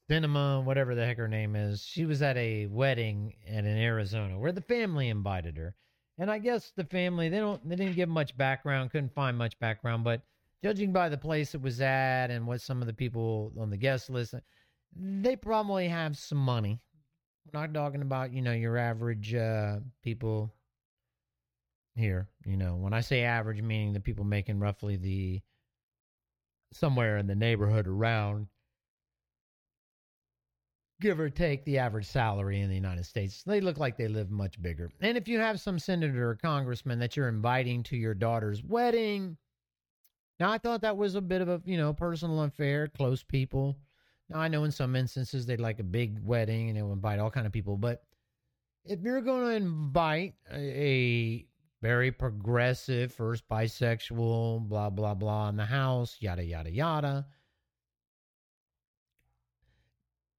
Sinema, 0.10 0.64
whatever 0.64 0.96
the 0.96 1.06
heck 1.06 1.18
her 1.18 1.28
name 1.28 1.56
is, 1.56 1.82
she 1.82 2.06
was 2.06 2.22
at 2.22 2.38
a 2.38 2.66
wedding 2.68 3.34
in 3.46 3.66
Arizona 3.66 4.38
where 4.38 4.52
the 4.52 4.62
family 4.62 5.10
invited 5.10 5.58
her. 5.58 5.76
And 6.18 6.30
I 6.30 6.38
guess 6.38 6.72
the 6.76 6.84
family 6.84 7.30
they 7.30 7.40
don't 7.40 7.68
they 7.68 7.76
didn't 7.76 7.96
give 7.96 8.10
much 8.10 8.38
background, 8.38 8.92
couldn't 8.92 9.14
find 9.14 9.38
much 9.38 9.58
background, 9.60 10.04
but 10.04 10.22
judging 10.64 10.92
by 10.92 11.10
the 11.10 11.18
place 11.18 11.56
it 11.56 11.62
was 11.62 11.82
at 11.82 12.30
and 12.30 12.46
what 12.46 12.62
some 12.62 12.82
of 12.82 12.88
the 12.88 12.94
people 12.94 13.52
on 13.60 13.70
the 13.70 13.78
guest 13.78 14.10
list, 14.10 14.36
they 14.96 15.36
probably 15.36 15.88
have 15.88 16.18
some 16.18 16.38
money. 16.38 16.80
We're 17.46 17.62
not 17.62 17.74
talking 17.74 18.02
about, 18.02 18.34
you 18.34 18.42
know, 18.42 18.52
your 18.52 18.78
average 18.78 19.34
uh, 19.34 19.78
people 20.04 20.54
here. 21.96 22.28
You 22.46 22.58
know, 22.58 22.76
when 22.76 22.94
I 22.94 23.02
say 23.02 23.24
average, 23.24 23.62
meaning 23.62 23.94
the 23.94 24.00
people 24.00 24.26
making 24.26 24.60
roughly 24.60 24.98
the 24.98 25.42
somewhere 26.74 27.18
in 27.18 27.28
the 27.28 27.36
neighborhood 27.36 27.88
around, 27.88 28.48
give 31.02 31.20
or 31.20 31.30
take 31.30 31.66
the 31.66 31.80
average 31.80 32.06
salary 32.06 32.62
in 32.62 32.70
the 32.70 32.76
United 32.76 33.06
States. 33.06 33.44
They 33.44 33.60
look 33.60 33.78
like 33.78 33.98
they 33.98 34.08
live 34.08 34.30
much 34.30 34.62
bigger. 34.62 34.92
And 35.02 35.18
if 35.18 35.28
you 35.28 35.40
have 35.40 35.60
some 35.60 35.80
senator 35.80 36.30
or 36.30 36.36
congressman 36.36 37.00
that 37.00 37.18
you're 37.18 37.28
inviting 37.28 37.84
to 37.84 37.98
your 37.98 38.14
daughter's 38.14 38.64
wedding, 38.64 39.38
now 40.40 40.52
I 40.52 40.58
thought 40.58 40.82
that 40.82 40.98
was 40.98 41.16
a 41.16 41.22
bit 41.22 41.42
of 41.42 41.50
a, 41.50 41.62
you 41.66 41.78
know, 41.78 41.94
personal 41.94 42.44
affair, 42.44 42.88
close 42.88 43.24
people. 43.24 43.78
Now 44.30 44.40
I 44.40 44.48
know 44.48 44.64
in 44.64 44.72
some 44.72 44.96
instances 44.96 45.46
they'd 45.46 45.60
like 45.60 45.80
a 45.80 45.84
big 45.84 46.24
wedding 46.24 46.70
and 46.70 46.78
they 46.78 46.82
would 46.82 46.94
invite 46.94 47.20
all 47.20 47.32
kind 47.32 47.46
of 47.46 47.52
people, 47.52 47.78
but 47.78 48.04
if 48.86 49.02
you're 49.02 49.22
going 49.22 49.46
to 49.46 49.56
invite 49.56 50.34
a, 50.52 50.58
a 50.58 51.48
very 51.82 52.12
progressive, 52.12 53.12
first 53.12 53.48
bisexual, 53.50 54.68
blah, 54.68 54.90
blah, 54.90 55.16
blah 55.16 55.50
in 55.50 55.58
the 55.58 55.66
house, 55.66 56.18
yada, 56.20 56.44
yada, 56.44 56.72
yada. 56.72 57.26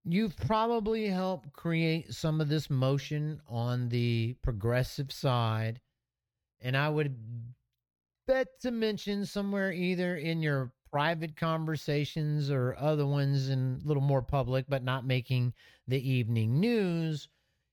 You've 0.04 0.36
probably 0.36 1.06
helped 1.06 1.52
create 1.52 2.12
some 2.12 2.40
of 2.40 2.48
this 2.48 2.70
motion 2.70 3.40
on 3.48 3.88
the 3.88 4.36
progressive 4.42 5.12
side. 5.12 5.80
And 6.60 6.76
I 6.76 6.88
would 6.88 7.16
bet 8.26 8.60
to 8.62 8.70
mention 8.70 9.26
somewhere 9.26 9.72
either 9.72 10.16
in 10.16 10.42
your 10.42 10.72
private 10.90 11.36
conversations 11.36 12.50
or 12.50 12.76
other 12.78 13.06
ones 13.06 13.48
in 13.48 13.80
a 13.82 13.86
little 13.86 14.02
more 14.02 14.22
public, 14.22 14.66
but 14.68 14.84
not 14.84 15.06
making 15.06 15.54
the 15.88 16.08
evening 16.08 16.60
news 16.60 17.28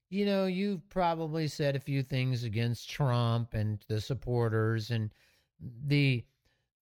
you 0.10 0.26
know, 0.26 0.46
you've 0.46 0.88
probably 0.90 1.48
said 1.48 1.76
a 1.76 1.80
few 1.80 2.02
things 2.02 2.44
against 2.44 2.90
Trump 2.90 3.54
and 3.54 3.80
the 3.88 4.02
supporters 4.02 4.92
and 4.92 5.12
the 5.86 6.24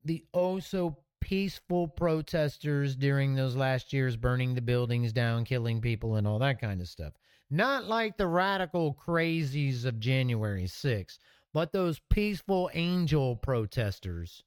the 0.05 0.23
oh 0.33 0.59
so 0.59 0.97
peaceful 1.19 1.87
protesters 1.87 2.95
during 2.95 3.35
those 3.35 3.55
last 3.55 3.91
years 3.91 4.15
burning 4.15 4.55
the 4.55 4.61
buildings 4.61 5.11
down, 5.11 5.43
killing 5.43 5.81
people 5.81 6.15
and 6.15 6.25
all 6.25 6.39
that 6.39 6.61
kind 6.61 6.79
of 6.79 6.87
stuff. 6.87 7.13
Not 7.49 7.85
like 7.85 8.17
the 8.17 8.27
radical 8.27 8.93
crazies 8.93 9.85
of 9.85 9.99
January 9.99 10.65
6th, 10.65 11.17
but 11.53 11.71
those 11.71 11.99
peaceful 12.09 12.69
angel 12.73 13.35
protesters 13.35 14.43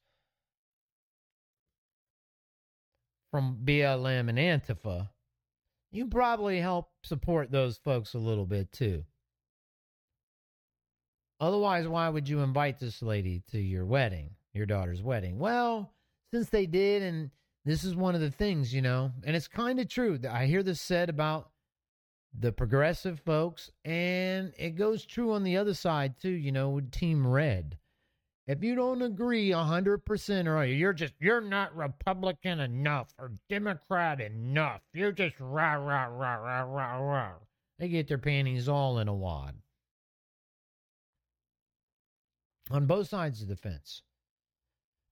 from 3.30 3.58
BLM 3.64 4.28
and 4.28 4.38
Antifa 4.38 5.08
you 5.90 6.06
probably 6.06 6.60
help 6.60 6.90
support 7.02 7.50
those 7.50 7.78
folks 7.78 8.14
a 8.14 8.18
little 8.18 8.46
bit 8.46 8.70
too. 8.72 9.04
Otherwise, 11.40 11.88
why 11.88 12.08
would 12.08 12.28
you 12.28 12.40
invite 12.40 12.78
this 12.78 13.02
lady 13.02 13.42
to 13.50 13.58
your 13.58 13.86
wedding, 13.86 14.30
your 14.52 14.66
daughter's 14.66 15.02
wedding? 15.02 15.38
Well, 15.38 15.90
since 16.32 16.50
they 16.50 16.66
did, 16.66 17.02
and 17.02 17.30
this 17.64 17.82
is 17.82 17.96
one 17.96 18.14
of 18.14 18.20
the 18.20 18.30
things, 18.30 18.72
you 18.74 18.82
know, 18.82 19.10
and 19.24 19.34
it's 19.34 19.48
kind 19.48 19.80
of 19.80 19.88
true. 19.88 20.18
I 20.30 20.46
hear 20.46 20.62
this 20.62 20.80
said 20.80 21.08
about 21.08 21.50
the 22.38 22.52
progressive 22.52 23.20
folks, 23.20 23.70
and 23.84 24.52
it 24.58 24.76
goes 24.76 25.04
true 25.04 25.32
on 25.32 25.42
the 25.42 25.56
other 25.56 25.74
side 25.74 26.14
too, 26.20 26.30
you 26.30 26.52
know, 26.52 26.70
with 26.70 26.92
Team 26.92 27.26
Red. 27.26 27.78
If 28.46 28.62
you 28.64 28.74
don't 28.74 29.02
agree 29.02 29.50
100% 29.50 30.46
or 30.46 30.64
you're 30.64 30.92
just, 30.92 31.14
you're 31.20 31.40
not 31.40 31.76
Republican 31.76 32.60
enough 32.60 33.14
or 33.18 33.32
Democrat 33.48 34.20
enough. 34.20 34.80
You're 34.92 35.12
just 35.12 35.36
rah, 35.38 35.74
rah, 35.74 36.06
rah, 36.06 36.34
rah, 36.36 36.62
rah, 36.62 36.96
rah. 36.96 37.32
They 37.78 37.88
get 37.88 38.08
their 38.08 38.18
panties 38.18 38.68
all 38.68 38.98
in 38.98 39.08
a 39.08 39.14
wad. 39.14 39.54
On 42.70 42.86
both 42.86 43.08
sides 43.08 43.42
of 43.42 43.48
the 43.48 43.56
fence. 43.56 44.02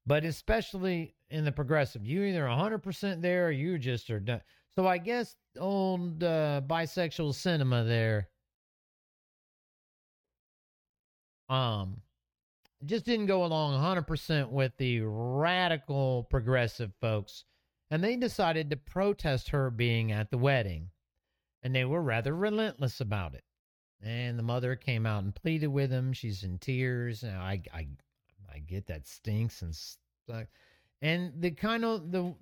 But 0.06 0.24
especially 0.24 1.14
in 1.30 1.44
the 1.44 1.52
progressive, 1.52 2.06
you 2.06 2.22
either 2.24 2.44
100% 2.44 3.20
there 3.20 3.48
or 3.48 3.50
you 3.50 3.78
just 3.78 4.10
are 4.10 4.20
done. 4.20 4.40
So 4.74 4.86
I 4.86 4.98
guess 4.98 5.36
old 5.58 6.22
uh, 6.22 6.62
bisexual 6.66 7.34
Sinema 7.34 7.86
there. 7.86 8.28
Um, 11.48 12.00
just 12.84 13.04
didn't 13.04 13.26
go 13.26 13.44
along 13.44 13.74
100% 13.80 14.50
with 14.50 14.76
the 14.76 15.00
radical 15.00 16.26
progressive 16.30 16.92
folks, 17.00 17.44
and 17.90 18.02
they 18.02 18.16
decided 18.16 18.70
to 18.70 18.76
protest 18.76 19.48
her 19.50 19.70
being 19.70 20.12
at 20.12 20.30
the 20.30 20.38
wedding. 20.38 20.90
And 21.62 21.74
they 21.74 21.84
were 21.84 22.02
rather 22.02 22.34
relentless 22.34 23.00
about 23.00 23.34
it. 23.34 23.42
And 24.00 24.38
the 24.38 24.44
mother 24.44 24.76
came 24.76 25.06
out 25.06 25.24
and 25.24 25.34
pleaded 25.34 25.66
with 25.68 25.90
him. 25.90 26.12
She's 26.12 26.44
in 26.44 26.58
tears. 26.58 27.24
And 27.24 27.36
I, 27.36 27.60
I, 27.74 27.88
I 28.54 28.58
get 28.60 28.86
that 28.86 29.08
stinks 29.08 29.62
and 29.62 29.74
stuff. 29.74 30.46
And 31.02 31.32
the 31.40 31.50
kind 31.52 31.84
of 31.84 32.10
the 32.10 32.34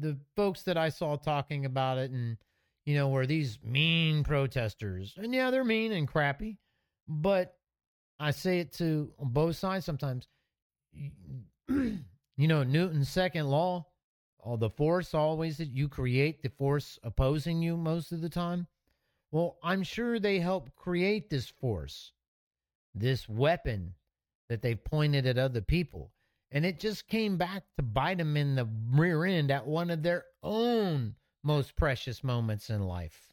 the 0.00 0.18
folks 0.34 0.62
that 0.62 0.76
I 0.76 0.88
saw 0.88 1.16
talking 1.16 1.64
about 1.64 1.98
it, 1.98 2.10
and 2.10 2.36
you 2.84 2.94
know, 2.94 3.08
were 3.08 3.26
these 3.26 3.58
mean 3.62 4.24
protesters. 4.24 5.14
And 5.16 5.32
yeah, 5.32 5.50
they're 5.50 5.64
mean 5.64 5.92
and 5.92 6.08
crappy, 6.08 6.58
but 7.08 7.56
I 8.18 8.30
say 8.30 8.60
it 8.60 8.72
to 8.74 9.12
both 9.18 9.56
sides 9.56 9.84
sometimes. 9.84 10.28
you 11.68 11.98
know, 12.36 12.62
Newton's 12.62 13.08
second 13.08 13.48
law, 13.48 13.86
all 14.38 14.56
the 14.56 14.70
force 14.70 15.14
always 15.14 15.56
that 15.58 15.70
you 15.70 15.88
create 15.88 16.42
the 16.42 16.50
force 16.50 16.98
opposing 17.02 17.62
you 17.62 17.76
most 17.76 18.12
of 18.12 18.20
the 18.20 18.28
time. 18.28 18.66
Well, 19.32 19.58
I'm 19.62 19.82
sure 19.82 20.20
they 20.20 20.38
help 20.38 20.76
create 20.76 21.28
this 21.28 21.48
force, 21.48 22.12
this 22.94 23.28
weapon 23.28 23.94
that 24.48 24.62
they've 24.62 24.82
pointed 24.82 25.26
at 25.26 25.38
other 25.38 25.60
people. 25.60 26.12
And 26.52 26.64
it 26.64 26.78
just 26.78 27.08
came 27.08 27.36
back 27.36 27.64
to 27.76 27.82
bite 27.82 28.18
them 28.18 28.36
in 28.36 28.54
the 28.54 28.68
rear 28.92 29.24
end 29.24 29.50
at 29.50 29.66
one 29.66 29.90
of 29.90 30.04
their 30.04 30.24
own 30.42 31.16
most 31.42 31.74
precious 31.74 32.22
moments 32.22 32.70
in 32.70 32.82
life. 32.84 33.32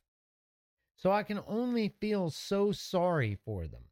So 0.95 1.11
I 1.11 1.21
can 1.21 1.39
only 1.47 1.89
feel 1.99 2.31
so 2.31 2.71
sorry 2.71 3.37
for 3.45 3.67
them. 3.67 3.83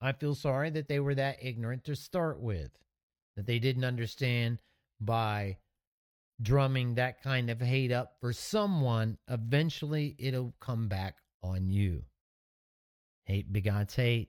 I 0.00 0.12
feel 0.12 0.34
sorry 0.34 0.70
that 0.70 0.88
they 0.88 1.00
were 1.00 1.14
that 1.14 1.38
ignorant 1.42 1.84
to 1.84 1.96
start 1.96 2.40
with, 2.40 2.70
that 3.36 3.46
they 3.46 3.58
didn't 3.58 3.84
understand 3.84 4.58
by 5.00 5.58
drumming 6.42 6.94
that 6.94 7.22
kind 7.22 7.50
of 7.50 7.60
hate 7.60 7.92
up 7.92 8.16
for 8.20 8.32
someone, 8.32 9.18
eventually 9.28 10.14
it'll 10.18 10.54
come 10.60 10.88
back 10.88 11.16
on 11.42 11.68
you. 11.70 12.04
Hate 13.24 13.52
begots 13.52 13.94
hate. 13.96 14.28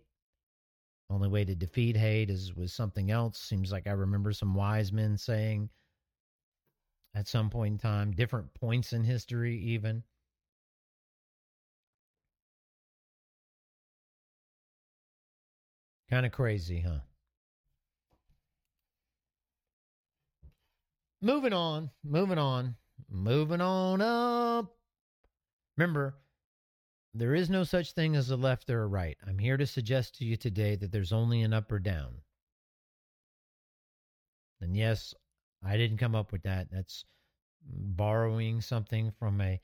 Only 1.10 1.30
way 1.30 1.46
to 1.46 1.56
defeat 1.56 1.96
hate 1.96 2.30
is 2.30 2.56
with 2.56 2.72
something 2.72 3.12
else. 3.12 3.40
Seems 3.40 3.72
like 3.72 3.88
I 3.88 3.92
remember 3.92 4.34
some 4.34 4.54
wise 4.54 4.92
men 4.92 5.18
saying 5.18 5.70
at 7.16 7.28
some 7.28 7.50
point 7.50 7.74
in 7.74 7.78
time, 7.80 8.12
different 8.12 8.54
points 8.54 8.94
in 8.94 9.04
history, 9.04 9.58
even. 9.60 10.04
Kind 16.10 16.26
of 16.26 16.32
crazy, 16.32 16.82
huh? 16.82 17.00
Moving 21.22 21.54
on, 21.54 21.90
moving 22.04 22.38
on, 22.38 22.76
moving 23.10 23.60
on 23.60 24.02
up. 24.02 24.74
Remember, 25.76 26.16
there 27.14 27.36
is 27.36 27.50
no 27.50 27.64
such 27.64 27.94
thing 27.94 28.16
as 28.16 28.30
a 28.30 28.38
left 28.38 28.70
or 28.70 28.84
a 28.84 28.88
right. 28.88 29.18
I'm 29.28 29.40
here 29.40 29.58
to 29.58 29.66
suggest 29.66 30.16
to 30.18 30.26
you 30.26 30.38
today 30.38 30.76
that 30.76 30.92
there's 30.92 31.12
only 31.12 31.42
an 31.42 31.54
up 31.54 31.72
or 31.72 31.80
down. 31.80 32.22
And 34.62 34.78
yes, 34.78 35.14
I 35.64 35.78
didn't 35.78 35.98
come 35.98 36.16
up 36.16 36.32
with 36.32 36.44
that. 36.44 36.68
That's 36.72 37.04
borrowing 37.66 38.62
something 38.62 39.12
from 39.20 39.42
a 39.42 39.60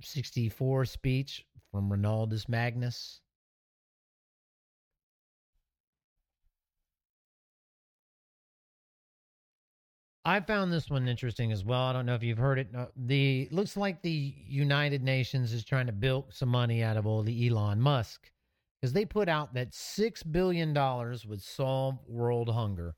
64 0.00 0.86
speech 0.86 1.46
from 1.70 1.90
Ronaldus 1.90 2.48
Magnus. 2.48 3.20
I 10.28 10.40
found 10.40 10.70
this 10.70 10.90
one 10.90 11.08
interesting 11.08 11.52
as 11.52 11.64
well. 11.64 11.80
I 11.80 11.94
don't 11.94 12.04
know 12.04 12.14
if 12.14 12.22
you've 12.22 12.36
heard 12.36 12.58
it. 12.58 12.68
Uh, 12.76 12.88
The 12.96 13.48
looks 13.50 13.78
like 13.78 14.02
the 14.02 14.34
United 14.46 15.02
Nations 15.02 15.54
is 15.54 15.64
trying 15.64 15.86
to 15.86 15.92
bilk 15.92 16.34
some 16.34 16.50
money 16.50 16.82
out 16.82 16.98
of 16.98 17.06
all 17.06 17.22
the 17.22 17.48
Elon 17.48 17.80
Musk 17.80 18.30
because 18.78 18.92
they 18.92 19.06
put 19.06 19.30
out 19.30 19.54
that 19.54 19.74
six 19.74 20.22
billion 20.22 20.74
dollars 20.74 21.24
would 21.24 21.40
solve 21.40 21.98
world 22.06 22.50
hunger 22.50 22.94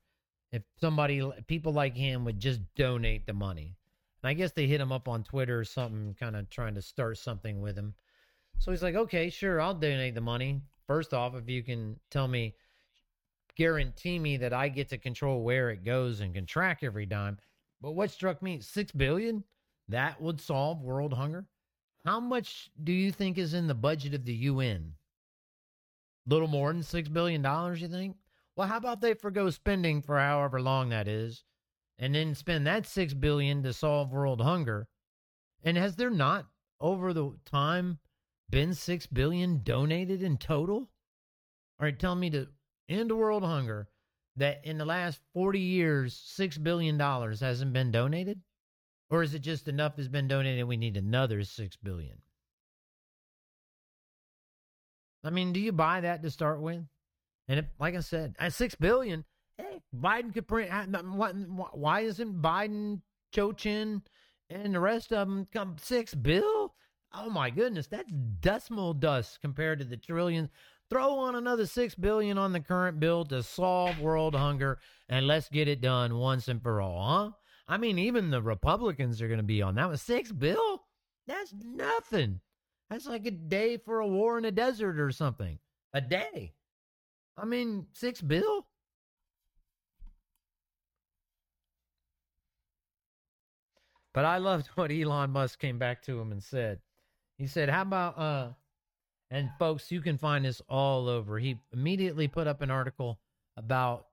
if 0.51 0.63
somebody, 0.81 1.25
people 1.47 1.71
like 1.71 1.95
him, 1.95 2.25
would 2.25 2.37
just 2.37 2.59
donate 2.75 3.25
the 3.25 3.33
money. 3.33 3.77
And 4.21 4.29
I 4.29 4.33
guess 4.33 4.51
they 4.51 4.67
hit 4.67 4.81
him 4.81 4.91
up 4.91 5.07
on 5.07 5.23
Twitter 5.23 5.57
or 5.57 5.63
something, 5.63 6.13
kind 6.19 6.35
of 6.35 6.49
trying 6.49 6.75
to 6.75 6.81
start 6.81 7.17
something 7.17 7.61
with 7.61 7.77
him. 7.77 7.93
So 8.59 8.71
he's 8.71 8.83
like, 8.83 8.95
okay, 8.95 9.29
sure, 9.29 9.61
I'll 9.61 9.73
donate 9.73 10.15
the 10.15 10.21
money. 10.21 10.63
First 10.85 11.13
off, 11.13 11.33
if 11.35 11.47
you 11.47 11.63
can 11.63 11.97
tell 12.09 12.27
me 12.27 12.55
guarantee 13.55 14.19
me 14.19 14.37
that 14.37 14.53
I 14.53 14.69
get 14.69 14.89
to 14.89 14.97
control 14.97 15.43
where 15.43 15.69
it 15.69 15.83
goes 15.83 16.19
and 16.19 16.33
can 16.33 16.45
track 16.45 16.79
every 16.83 17.05
dime. 17.05 17.37
But 17.81 17.91
what 17.91 18.11
struck 18.11 18.41
me, 18.41 18.59
six 18.59 18.91
billion, 18.91 19.43
that 19.87 20.21
would 20.21 20.39
solve 20.39 20.81
world 20.81 21.13
hunger. 21.13 21.45
How 22.05 22.19
much 22.19 22.71
do 22.83 22.91
you 22.91 23.11
think 23.11 23.37
is 23.37 23.53
in 23.53 23.67
the 23.67 23.75
budget 23.75 24.13
of 24.13 24.25
the 24.25 24.33
UN? 24.33 24.93
Little 26.25 26.47
more 26.47 26.71
than 26.71 26.83
six 26.83 27.09
billion 27.09 27.41
dollars, 27.41 27.81
you 27.81 27.87
think? 27.87 28.15
Well, 28.55 28.67
how 28.67 28.77
about 28.77 29.01
they 29.01 29.13
forgo 29.13 29.49
spending 29.49 30.01
for 30.01 30.17
however 30.19 30.61
long 30.61 30.89
that 30.89 31.07
is, 31.07 31.43
and 31.97 32.13
then 32.13 32.35
spend 32.35 32.67
that 32.67 32.85
six 32.85 33.13
billion 33.13 33.63
to 33.63 33.73
solve 33.73 34.11
world 34.11 34.41
hunger? 34.41 34.87
And 35.63 35.77
has 35.77 35.95
there 35.95 36.09
not 36.09 36.47
over 36.79 37.13
the 37.13 37.31
time 37.45 37.99
been 38.49 38.73
six 38.73 39.07
billion 39.07 39.61
donated 39.63 40.21
in 40.21 40.37
total? 40.37 40.89
All 41.79 41.85
right, 41.85 41.97
tell 41.97 42.15
me 42.15 42.29
to 42.31 42.47
end 42.89 43.11
world 43.11 43.43
hunger 43.43 43.87
that 44.37 44.61
in 44.63 44.77
the 44.77 44.85
last 44.85 45.19
40 45.33 45.59
years, 45.59 46.15
$6 46.37 46.61
billion 46.63 46.99
hasn't 46.99 47.73
been 47.73 47.91
donated? 47.91 48.41
Or 49.09 49.23
is 49.23 49.33
it 49.33 49.39
just 49.39 49.67
enough 49.67 49.97
has 49.97 50.07
been 50.07 50.27
donated 50.27 50.65
we 50.65 50.77
need 50.77 50.95
another 50.95 51.43
6 51.43 51.75
billion? 51.77 52.17
I 55.23 55.29
mean, 55.29 55.51
do 55.53 55.59
you 55.59 55.71
buy 55.71 56.01
that 56.01 56.23
to 56.23 56.31
start 56.31 56.61
with? 56.61 56.83
And 57.47 57.67
like 57.79 57.95
I 57.95 57.99
said, 57.99 58.35
at 58.39 58.53
6 58.53 58.75
billion, 58.75 59.25
hey, 59.57 59.81
Biden 59.95 60.33
could 60.33 60.47
print. 60.47 60.71
Why, 61.73 62.01
isn't 62.01 62.41
Biden, 62.41 63.01
Chochin, 63.35 64.01
and 64.49 64.73
the 64.73 64.79
rest 64.79 65.11
of 65.11 65.27
them 65.27 65.47
come 65.53 65.75
six 65.77 66.13
bill? 66.15 66.73
Oh 67.13 67.29
my 67.29 67.49
goodness, 67.49 67.87
that's 67.87 68.11
decimal 68.39 68.93
dust 68.93 69.41
compared 69.41 69.79
to 69.79 69.85
the 69.85 69.97
trillions. 69.97 70.49
Throw 70.91 71.19
on 71.19 71.35
another 71.35 71.65
six 71.65 71.95
billion 71.95 72.37
on 72.37 72.51
the 72.51 72.59
current 72.59 72.99
bill 72.99 73.23
to 73.25 73.41
solve 73.43 74.01
world 74.01 74.35
hunger, 74.35 74.77
and 75.07 75.25
let's 75.25 75.47
get 75.47 75.69
it 75.69 75.79
done 75.79 76.17
once 76.17 76.49
and 76.49 76.61
for 76.61 76.81
all, 76.81 77.01
huh? 77.01 77.31
I 77.65 77.77
mean, 77.77 77.97
even 77.97 78.29
the 78.29 78.41
Republicans 78.41 79.21
are 79.21 79.29
going 79.29 79.37
to 79.37 79.43
be 79.43 79.61
on 79.61 79.75
that. 79.75 79.87
Was 79.87 80.01
six 80.01 80.33
bill? 80.33 80.83
That's 81.27 81.53
nothing. 81.63 82.41
That's 82.89 83.05
like 83.05 83.25
a 83.25 83.31
day 83.31 83.77
for 83.77 84.01
a 84.01 84.07
war 84.07 84.37
in 84.37 84.43
a 84.43 84.51
desert 84.51 84.99
or 84.99 85.11
something. 85.11 85.59
A 85.93 86.01
day. 86.01 86.51
I 87.37 87.45
mean, 87.45 87.85
six 87.93 88.19
bill. 88.19 88.67
But 94.13 94.25
I 94.25 94.39
loved 94.39 94.67
what 94.75 94.91
Elon 94.91 95.31
Musk 95.31 95.57
came 95.57 95.79
back 95.79 96.01
to 96.03 96.19
him 96.19 96.33
and 96.33 96.43
said. 96.43 96.81
He 97.37 97.47
said, 97.47 97.69
"How 97.69 97.83
about 97.83 98.19
uh?" 98.19 98.49
And 99.31 99.49
folks, 99.57 99.89
you 99.91 100.01
can 100.01 100.17
find 100.17 100.43
this 100.43 100.61
all 100.67 101.07
over. 101.07 101.39
He 101.39 101.57
immediately 101.71 102.27
put 102.27 102.47
up 102.47 102.61
an 102.61 102.69
article 102.69 103.17
about 103.55 104.07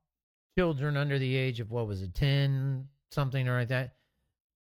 children 0.56 0.96
under 0.96 1.18
the 1.18 1.34
age 1.34 1.58
of 1.58 1.72
what 1.72 1.88
was 1.88 2.02
it, 2.02 2.14
ten 2.14 2.86
something 3.10 3.48
or 3.48 3.58
like 3.58 3.68
that. 3.68 3.96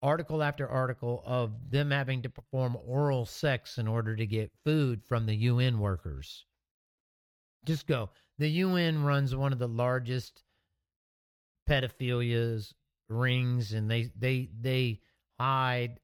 Article 0.03 0.43
after 0.43 0.67
article 0.69 1.23
of 1.25 1.71
them 1.71 1.89
having 1.89 2.21
to 2.21 2.29
perform 2.29 2.77
oral 2.85 3.25
sex 3.25 3.79
in 3.79 3.87
order 3.87 4.15
to 4.15 4.27
get 4.27 4.51
food 4.63 5.03
from 5.03 5.25
the 5.25 5.35
UN 5.35 5.79
workers. 5.79 6.45
Just 7.65 7.87
go. 7.87 8.11
The 8.37 8.49
UN 8.49 9.03
runs 9.03 9.35
one 9.35 9.53
of 9.53 9.59
the 9.59 9.67
largest 9.67 10.43
pedophilias 11.67 12.73
rings, 13.09 13.73
and 13.73 13.89
they 13.89 14.11
they 14.19 14.49
they 14.59 14.99
hide 15.39 15.99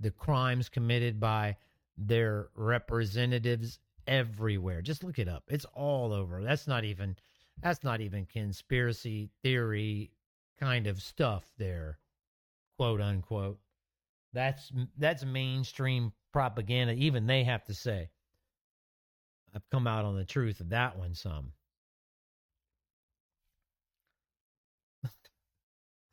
the 0.00 0.10
crimes 0.10 0.68
committed 0.68 1.20
by 1.20 1.56
their 1.98 2.48
representatives 2.54 3.80
everywhere. 4.06 4.80
Just 4.80 5.04
look 5.04 5.18
it 5.18 5.28
up. 5.28 5.44
It's 5.48 5.66
all 5.74 6.12
over. 6.12 6.42
That's 6.42 6.66
not 6.66 6.84
even 6.84 7.16
that's 7.60 7.82
not 7.82 8.00
even 8.00 8.24
conspiracy 8.26 9.30
theory 9.42 10.12
kind 10.60 10.86
of 10.86 11.02
stuff 11.02 11.44
there, 11.58 11.98
quote 12.76 13.00
unquote. 13.00 13.58
That's 14.32 14.70
that's 14.96 15.24
mainstream 15.24 16.12
propaganda. 16.32 16.92
Even 16.94 17.26
they 17.26 17.44
have 17.44 17.64
to 17.64 17.74
say. 17.74 18.10
I've 19.54 19.68
come 19.70 19.86
out 19.86 20.04
on 20.04 20.16
the 20.16 20.24
truth 20.24 20.60
of 20.60 20.68
that 20.70 20.98
one 20.98 21.14
some. 21.14 21.52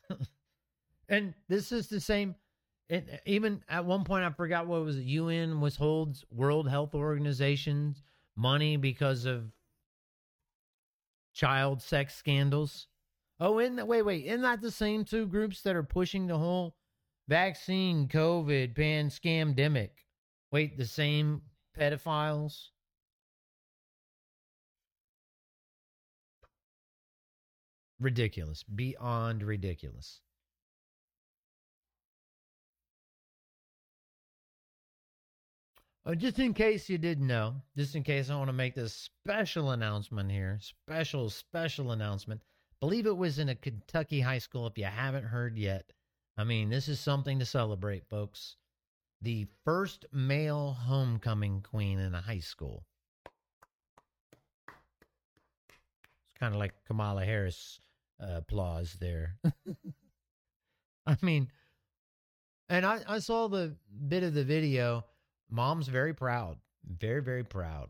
and 1.10 1.34
this 1.50 1.72
is 1.72 1.88
the 1.88 2.00
same 2.00 2.36
it, 2.90 3.10
uh, 3.12 3.18
even 3.26 3.64
at 3.68 3.86
one 3.86 4.04
point, 4.04 4.26
I 4.26 4.30
forgot 4.30 4.68
what 4.68 4.84
was. 4.84 4.98
UN 4.98 5.62
withholds 5.62 6.24
World 6.32 6.70
Health 6.70 6.94
Organization's 6.94 8.04
money 8.36 8.78
because 8.78 9.26
of 9.26 9.52
child 11.34 11.82
sex 11.82 12.16
scandals. 12.16 12.88
Oh, 13.40 13.60
in 13.60 13.76
the, 13.76 13.86
wait, 13.86 14.04
wait, 14.04 14.26
isn't 14.26 14.42
that 14.42 14.62
the 14.62 14.72
same 14.72 15.04
two 15.04 15.26
groups 15.26 15.62
that 15.62 15.76
are 15.76 15.84
pushing 15.84 16.28
the 16.28 16.38
whole 16.38 16.76
vaccine, 17.28 18.08
COVID, 18.08 18.76
pan 18.76 19.10
scamdemic? 19.10 19.90
Wait, 20.52 20.78
the 20.78 20.86
same 20.86 21.42
pedophiles? 21.78 22.70
Ridiculous, 28.00 28.64
beyond 28.64 29.44
ridiculous. 29.44 30.22
Just 36.14 36.38
in 36.38 36.54
case 36.54 36.88
you 36.88 37.00
didn't 37.00 37.26
know, 37.26 37.56
just 37.76 37.96
in 37.96 38.04
case 38.04 38.30
I 38.30 38.36
want 38.36 38.50
to 38.50 38.54
make 38.54 38.76
this 38.76 38.94
special 38.94 39.72
announcement 39.72 40.30
here, 40.30 40.60
special, 40.62 41.32
special 41.32 41.92
announcement. 41.92 42.42
Believe 42.80 43.08
it 43.08 43.18
was 43.18 43.40
in 43.40 43.50
a 43.50 43.56
Kentucky 43.56 44.20
high 44.20 44.38
school. 44.38 44.68
If 44.68 44.78
you 44.78 44.86
haven't 44.86 45.24
heard 45.24 45.58
yet, 45.58 45.92
I 46.38 46.44
mean, 46.44 46.70
this 46.70 46.88
is 46.88 47.00
something 47.00 47.40
to 47.40 47.46
celebrate, 47.46 48.06
folks. 48.08 48.58
The 49.24 49.48
first 49.64 50.06
male 50.12 50.74
homecoming 50.74 51.62
queen 51.62 51.98
in 51.98 52.14
a 52.14 52.22
high 52.22 52.40
school. 52.40 52.84
It's 55.70 56.40
kind 56.40 56.54
of 56.54 56.60
like 56.60 56.74
Kamala 56.86 57.26
Harris 57.26 57.80
uh, 58.22 58.36
applause 58.36 58.96
there. 59.00 59.38
I 61.08 61.18
mean, 61.24 61.48
and 62.70 62.86
I, 62.86 63.00
I 63.08 63.20
saw 63.20 63.48
the 63.48 63.76
bit 64.08 64.22
of 64.22 64.36
the 64.36 64.44
video 64.44 65.06
mom's 65.50 65.88
very 65.88 66.14
proud, 66.14 66.58
very, 66.86 67.22
very 67.22 67.44
proud. 67.44 67.90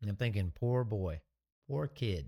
And 0.00 0.10
I'm 0.10 0.16
thinking, 0.16 0.52
poor 0.54 0.84
boy, 0.84 1.20
poor 1.68 1.86
kid. 1.88 2.26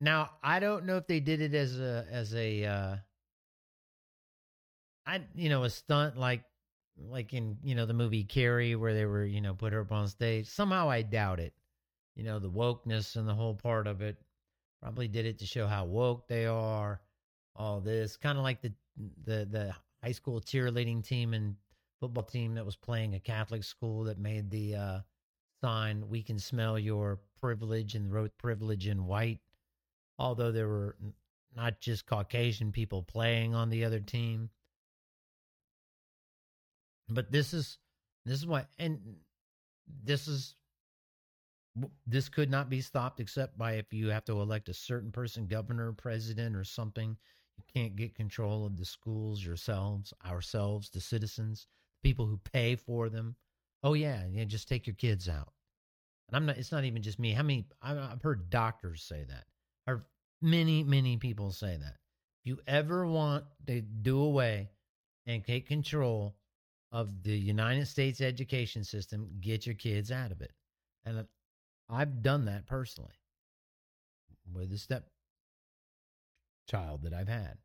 Now, 0.00 0.30
I 0.42 0.60
don't 0.60 0.86
know 0.86 0.96
if 0.96 1.06
they 1.06 1.20
did 1.20 1.40
it 1.40 1.54
as 1.54 1.78
a 1.78 2.06
as 2.10 2.34
a 2.34 2.64
uh 2.64 2.96
I 5.06 5.20
you 5.34 5.48
know, 5.48 5.64
a 5.64 5.70
stunt 5.70 6.16
like 6.16 6.42
like 6.98 7.32
in, 7.32 7.58
you 7.62 7.74
know, 7.74 7.86
the 7.86 7.94
movie 7.94 8.24
Carrie 8.24 8.76
where 8.76 8.94
they 8.94 9.04
were, 9.06 9.24
you 9.24 9.40
know, 9.40 9.54
put 9.54 9.72
her 9.72 9.80
up 9.82 9.92
on 9.92 10.08
stage. 10.08 10.46
Somehow 10.46 10.90
I 10.90 11.02
doubt 11.02 11.40
it. 11.40 11.52
You 12.14 12.24
know, 12.24 12.38
the 12.38 12.50
wokeness 12.50 13.16
and 13.16 13.28
the 13.28 13.34
whole 13.34 13.54
part 13.54 13.86
of 13.86 14.02
it. 14.02 14.16
Probably 14.82 15.08
did 15.08 15.26
it 15.26 15.38
to 15.40 15.46
show 15.46 15.66
how 15.66 15.84
woke 15.84 16.26
they 16.28 16.46
are. 16.46 17.00
All 17.54 17.80
this. 17.80 18.16
Kind 18.16 18.38
of 18.38 18.44
like 18.44 18.62
the 18.62 18.72
the 19.24 19.46
the 19.50 19.74
high 20.02 20.12
school 20.12 20.40
cheerleading 20.40 21.04
team 21.04 21.34
and 21.34 21.56
football 22.00 22.24
team 22.24 22.54
that 22.54 22.64
was 22.64 22.76
playing 22.76 23.14
a 23.14 23.20
Catholic 23.20 23.64
school 23.64 24.04
that 24.04 24.18
made 24.18 24.50
the 24.50 24.74
uh, 24.74 25.00
sign 25.60 26.08
"We 26.08 26.22
can 26.22 26.38
smell 26.38 26.78
your 26.78 27.20
privilege" 27.40 27.94
and 27.94 28.12
wrote 28.12 28.36
"privilege" 28.38 28.86
in 28.86 29.06
white. 29.06 29.40
Although 30.18 30.52
there 30.52 30.68
were 30.68 30.96
not 31.54 31.80
just 31.80 32.06
Caucasian 32.06 32.72
people 32.72 33.02
playing 33.02 33.54
on 33.54 33.70
the 33.70 33.84
other 33.84 34.00
team, 34.00 34.50
but 37.08 37.30
this 37.30 37.52
is 37.52 37.78
this 38.24 38.38
is 38.38 38.46
what 38.46 38.68
and 38.78 39.00
this 40.04 40.28
is 40.28 40.54
this 42.06 42.28
could 42.28 42.50
not 42.50 42.68
be 42.68 42.80
stopped 42.80 43.20
except 43.20 43.56
by 43.56 43.74
if 43.74 43.92
you 43.92 44.08
have 44.08 44.24
to 44.24 44.40
elect 44.40 44.68
a 44.68 44.74
certain 44.74 45.12
person 45.12 45.46
governor 45.46 45.92
president 45.92 46.56
or 46.56 46.64
something 46.64 47.16
you 47.60 47.80
can't 47.80 47.96
get 47.96 48.14
control 48.14 48.66
of 48.66 48.76
the 48.76 48.84
schools 48.84 49.44
yourselves, 49.44 50.12
ourselves, 50.26 50.90
the 50.90 51.00
citizens, 51.00 51.66
the 52.02 52.08
people 52.08 52.26
who 52.26 52.40
pay 52.52 52.76
for 52.76 53.08
them. 53.08 53.36
Oh 53.82 53.94
yeah, 53.94 54.24
yeah, 54.30 54.44
just 54.44 54.68
take 54.68 54.86
your 54.86 54.96
kids 54.96 55.28
out. 55.28 55.52
And 56.28 56.36
I'm 56.36 56.46
not. 56.46 56.58
It's 56.58 56.72
not 56.72 56.84
even 56.84 57.02
just 57.02 57.18
me. 57.18 57.32
How 57.32 57.42
many? 57.42 57.66
I've 57.82 58.22
heard 58.22 58.50
doctors 58.50 59.02
say 59.02 59.24
that. 59.28 59.44
Or 59.86 60.06
many, 60.40 60.84
many 60.84 61.16
people 61.16 61.50
say 61.50 61.76
that. 61.76 61.96
If 62.42 62.46
you 62.46 62.58
ever 62.66 63.06
want 63.06 63.44
to 63.66 63.80
do 63.80 64.20
away 64.22 64.70
and 65.26 65.44
take 65.44 65.66
control 65.66 66.36
of 66.92 67.22
the 67.22 67.36
United 67.36 67.86
States 67.86 68.20
education 68.20 68.84
system, 68.84 69.28
get 69.40 69.66
your 69.66 69.74
kids 69.74 70.10
out 70.10 70.30
of 70.30 70.40
it. 70.40 70.52
And 71.04 71.26
I've 71.88 72.22
done 72.22 72.44
that 72.46 72.66
personally 72.66 73.14
with 74.52 74.72
a 74.72 74.78
step 74.78 75.08
child 76.68 77.02
that 77.02 77.12
I've 77.12 77.28
had. 77.28 77.58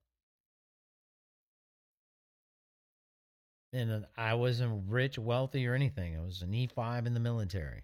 And 3.73 4.05
I 4.17 4.35
wasn't 4.35 4.84
rich, 4.88 5.19
wealthy, 5.19 5.67
or 5.67 5.73
anything. 5.73 6.15
I 6.15 6.22
was 6.22 6.41
an 6.41 6.51
E5 6.51 7.07
in 7.07 7.13
the 7.13 7.19
military. 7.19 7.84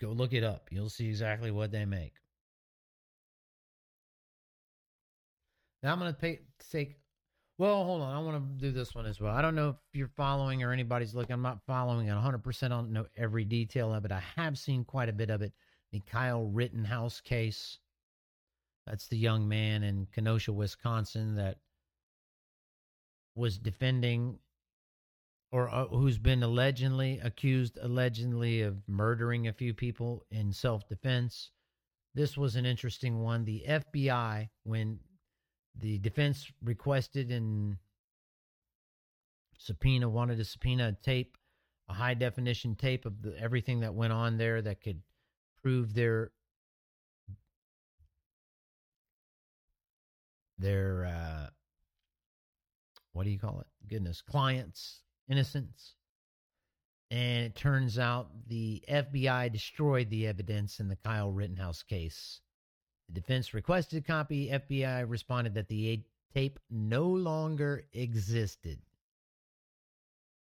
Go 0.00 0.10
look 0.10 0.32
it 0.32 0.44
up. 0.44 0.68
You'll 0.70 0.88
see 0.88 1.08
exactly 1.08 1.50
what 1.50 1.72
they 1.72 1.84
make. 1.84 2.14
Now 5.82 5.92
I'm 5.92 5.98
going 5.98 6.14
to 6.14 6.38
take. 6.70 6.96
Well, 7.58 7.84
hold 7.84 8.02
on. 8.02 8.14
I 8.14 8.18
want 8.20 8.58
to 8.58 8.64
do 8.64 8.72
this 8.72 8.94
one 8.94 9.06
as 9.06 9.20
well. 9.20 9.34
I 9.34 9.42
don't 9.42 9.54
know 9.54 9.70
if 9.70 9.76
you're 9.92 10.08
following 10.08 10.62
or 10.62 10.72
anybody's 10.72 11.14
looking. 11.14 11.34
I'm 11.34 11.42
not 11.42 11.60
following 11.66 12.06
it 12.06 12.12
100%. 12.12 12.62
I 12.62 12.68
don't 12.68 12.92
know 12.92 13.06
every 13.16 13.44
detail 13.44 13.92
of 13.92 14.04
it. 14.04 14.12
I 14.12 14.22
have 14.36 14.56
seen 14.56 14.84
quite 14.84 15.08
a 15.08 15.12
bit 15.12 15.30
of 15.30 15.42
it. 15.42 15.52
The 15.92 16.00
Kyle 16.00 16.44
Rittenhouse 16.44 17.20
case. 17.20 17.78
That's 18.86 19.06
the 19.06 19.16
young 19.16 19.48
man 19.48 19.82
in 19.82 20.06
Kenosha, 20.12 20.52
Wisconsin 20.52 21.36
that 21.36 21.58
was 23.34 23.58
defending 23.58 24.38
or 25.52 25.68
uh, 25.68 25.86
who's 25.86 26.18
been 26.18 26.42
allegedly 26.42 27.20
accused 27.22 27.78
allegedly 27.80 28.62
of 28.62 28.76
murdering 28.88 29.46
a 29.46 29.52
few 29.52 29.74
people 29.74 30.24
in 30.30 30.52
self-defense. 30.52 31.50
This 32.14 32.36
was 32.36 32.56
an 32.56 32.66
interesting 32.66 33.22
one. 33.22 33.44
The 33.44 33.64
FBI 33.68 34.48
when 34.64 34.98
the 35.78 35.98
defense 35.98 36.50
requested 36.62 37.30
and 37.30 37.76
subpoena 39.58 40.08
wanted 40.08 40.38
to 40.38 40.44
subpoena 40.44 40.88
a 40.88 41.04
tape, 41.04 41.36
a 41.88 41.94
high 41.94 42.14
definition 42.14 42.74
tape 42.74 43.06
of 43.06 43.22
the, 43.22 43.38
everything 43.38 43.80
that 43.80 43.94
went 43.94 44.12
on 44.12 44.36
there 44.36 44.60
that 44.62 44.80
could 44.82 45.00
prove 45.62 45.94
their 45.94 46.32
their 50.62 51.04
uh, 51.04 51.50
what 53.12 53.24
do 53.24 53.30
you 53.30 53.38
call 53.38 53.60
it? 53.60 53.66
Goodness, 53.88 54.22
clients' 54.22 55.02
innocence. 55.28 55.94
And 57.10 57.44
it 57.44 57.54
turns 57.54 57.98
out 57.98 58.30
the 58.46 58.82
FBI 58.88 59.52
destroyed 59.52 60.08
the 60.08 60.26
evidence 60.26 60.80
in 60.80 60.88
the 60.88 60.96
Kyle 60.96 61.30
Rittenhouse 61.30 61.82
case. 61.82 62.40
The 63.08 63.20
defense 63.20 63.52
requested 63.52 64.02
a 64.02 64.06
copy. 64.06 64.48
FBI 64.48 65.08
responded 65.08 65.52
that 65.54 65.68
the 65.68 66.02
tape 66.34 66.58
no 66.70 67.06
longer 67.06 67.84
existed. 67.92 68.78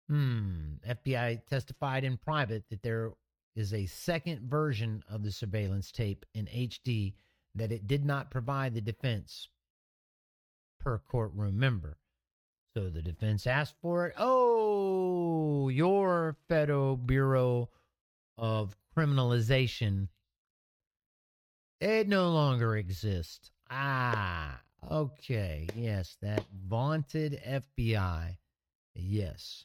Hmm. 0.08 0.74
FBI 0.88 1.46
testified 1.46 2.02
in 2.02 2.16
private 2.16 2.64
that 2.70 2.82
there 2.82 3.12
is 3.54 3.72
a 3.72 3.86
second 3.86 4.50
version 4.50 5.04
of 5.08 5.22
the 5.22 5.30
surveillance 5.30 5.92
tape 5.92 6.24
in 6.34 6.46
HD 6.46 7.14
that 7.54 7.70
it 7.70 7.86
did 7.86 8.04
not 8.04 8.30
provide 8.30 8.74
the 8.74 8.80
defense 8.80 9.48
per 10.78 10.98
courtroom 10.98 11.58
member. 11.58 11.98
So 12.74 12.88
the 12.90 13.02
defense 13.02 13.46
asked 13.46 13.74
for 13.82 14.06
it. 14.06 14.14
Oh, 14.18 15.68
your 15.68 16.36
Federal 16.48 16.96
Bureau 16.96 17.70
of 18.36 18.76
Criminalization. 18.96 20.08
It 21.80 22.08
no 22.08 22.30
longer 22.30 22.76
exists. 22.76 23.50
Ah, 23.70 24.60
okay. 24.90 25.68
Yes, 25.74 26.16
that 26.22 26.44
vaunted 26.66 27.40
FBI. 27.46 28.36
Yes. 28.94 29.64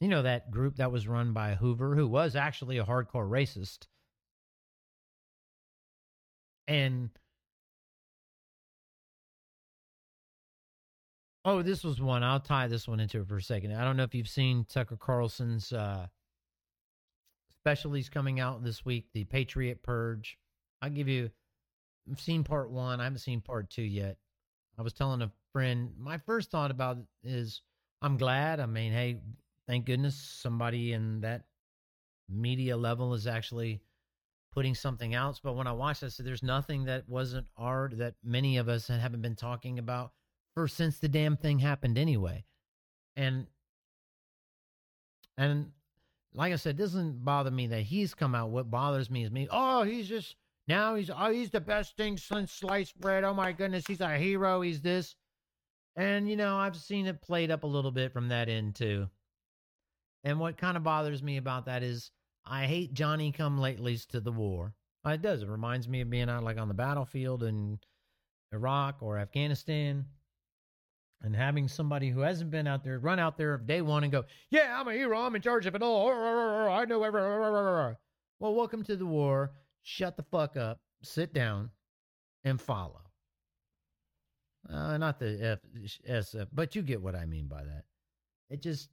You 0.00 0.08
know 0.08 0.22
that 0.22 0.50
group 0.50 0.76
that 0.76 0.92
was 0.92 1.08
run 1.08 1.32
by 1.32 1.54
Hoover, 1.54 1.94
who 1.94 2.06
was 2.06 2.36
actually 2.36 2.78
a 2.78 2.84
hardcore 2.84 3.28
racist. 3.28 3.86
And 6.68 7.10
Oh, 11.48 11.62
this 11.62 11.84
was 11.84 12.00
one. 12.00 12.24
I'll 12.24 12.40
tie 12.40 12.66
this 12.66 12.88
one 12.88 12.98
into 12.98 13.20
it 13.20 13.28
for 13.28 13.36
a 13.36 13.42
second. 13.42 13.72
I 13.72 13.84
don't 13.84 13.96
know 13.96 14.02
if 14.02 14.16
you've 14.16 14.28
seen 14.28 14.66
Tucker 14.68 14.96
Carlson's 14.96 15.72
uh, 15.72 16.08
specialties 17.60 18.08
coming 18.08 18.40
out 18.40 18.64
this 18.64 18.84
week, 18.84 19.06
the 19.14 19.22
Patriot 19.22 19.80
Purge. 19.84 20.38
I'll 20.82 20.90
give 20.90 21.06
you. 21.06 21.30
I've 22.10 22.20
seen 22.20 22.42
part 22.42 22.72
one. 22.72 23.00
I 23.00 23.04
haven't 23.04 23.20
seen 23.20 23.40
part 23.40 23.70
two 23.70 23.84
yet. 23.84 24.16
I 24.76 24.82
was 24.82 24.92
telling 24.92 25.22
a 25.22 25.30
friend. 25.52 25.92
My 25.96 26.18
first 26.18 26.50
thought 26.50 26.72
about 26.72 26.96
it 26.96 27.04
is, 27.22 27.62
I'm 28.02 28.16
glad. 28.16 28.58
I 28.58 28.66
mean, 28.66 28.90
hey, 28.90 29.20
thank 29.68 29.86
goodness 29.86 30.16
somebody 30.16 30.94
in 30.94 31.20
that 31.20 31.44
media 32.28 32.76
level 32.76 33.14
is 33.14 33.28
actually 33.28 33.80
putting 34.52 34.74
something 34.74 35.14
out. 35.14 35.38
But 35.44 35.54
when 35.54 35.68
I 35.68 35.72
watched, 35.72 36.02
I 36.02 36.08
said, 36.08 36.26
"There's 36.26 36.42
nothing 36.42 36.86
that 36.86 37.08
wasn't 37.08 37.46
art 37.56 37.98
that 37.98 38.16
many 38.24 38.56
of 38.56 38.68
us 38.68 38.88
haven't 38.88 39.22
been 39.22 39.36
talking 39.36 39.78
about." 39.78 40.10
For 40.56 40.66
since 40.66 40.98
the 40.98 41.08
damn 41.08 41.36
thing 41.36 41.58
happened 41.58 41.98
anyway. 41.98 42.42
And 43.14 43.46
and 45.36 45.70
like 46.32 46.50
I 46.54 46.56
said, 46.56 46.76
it 46.76 46.82
doesn't 46.82 47.22
bother 47.22 47.50
me 47.50 47.66
that 47.66 47.82
he's 47.82 48.14
come 48.14 48.34
out. 48.34 48.48
What 48.48 48.70
bothers 48.70 49.10
me 49.10 49.22
is 49.22 49.30
me. 49.30 49.48
Oh, 49.50 49.82
he's 49.82 50.08
just 50.08 50.34
now 50.66 50.94
he's 50.94 51.10
oh 51.10 51.30
he's 51.30 51.50
the 51.50 51.60
best 51.60 51.98
thing 51.98 52.16
since 52.16 52.52
sliced 52.52 52.98
bread. 52.98 53.22
Oh 53.22 53.34
my 53.34 53.52
goodness, 53.52 53.84
he's 53.86 54.00
a 54.00 54.16
hero. 54.16 54.62
He's 54.62 54.80
this. 54.80 55.14
And 55.94 56.28
you 56.28 56.36
know, 56.36 56.56
I've 56.56 56.76
seen 56.76 57.06
it 57.06 57.20
played 57.20 57.50
up 57.50 57.62
a 57.62 57.68
little 57.68 57.92
bit 57.92 58.14
from 58.14 58.28
that 58.28 58.48
end 58.48 58.76
too. 58.76 59.10
And 60.24 60.40
what 60.40 60.56
kind 60.56 60.78
of 60.78 60.82
bothers 60.82 61.22
me 61.22 61.36
about 61.36 61.66
that 61.66 61.82
is 61.82 62.10
I 62.46 62.64
hate 62.64 62.94
Johnny 62.94 63.30
come 63.30 63.58
latelys 63.58 64.06
to 64.08 64.20
the 64.20 64.32
war. 64.32 64.72
Uh, 65.06 65.10
it 65.10 65.22
does. 65.22 65.42
It 65.42 65.50
reminds 65.50 65.86
me 65.86 66.00
of 66.00 66.08
being 66.08 66.30
out 66.30 66.44
like 66.44 66.58
on 66.58 66.68
the 66.68 66.74
battlefield 66.74 67.42
in 67.42 67.78
Iraq 68.54 69.02
or 69.02 69.18
Afghanistan 69.18 70.06
and 71.22 71.34
having 71.34 71.68
somebody 71.68 72.10
who 72.10 72.20
hasn't 72.20 72.50
been 72.50 72.66
out 72.66 72.84
there 72.84 72.98
run 72.98 73.18
out 73.18 73.36
there 73.36 73.54
of 73.54 73.66
day 73.66 73.80
one 73.80 74.04
and 74.04 74.12
go, 74.12 74.24
"Yeah, 74.50 74.78
I'm 74.78 74.88
a 74.88 74.92
hero. 74.92 75.20
I'm 75.20 75.34
in 75.34 75.42
charge 75.42 75.66
of 75.66 75.74
it 75.74 75.82
all. 75.82 76.08
I 76.68 76.84
know 76.84 77.02
every." 77.02 77.20
Well, 77.20 78.54
welcome 78.54 78.82
to 78.84 78.96
the 78.96 79.06
war. 79.06 79.52
Shut 79.82 80.16
the 80.16 80.22
fuck 80.22 80.56
up. 80.56 80.80
Sit 81.02 81.32
down, 81.32 81.70
and 82.46 82.60
follow. 82.60 83.02
Uh, 84.72 84.96
not 84.98 85.18
the 85.18 85.38
F, 85.42 85.58
SF, 86.08 86.46
but 86.52 86.74
you 86.74 86.82
get 86.82 87.02
what 87.02 87.14
I 87.14 87.26
mean 87.26 87.46
by 87.46 87.62
that. 87.62 87.84
It 88.48 88.62
just, 88.62 88.88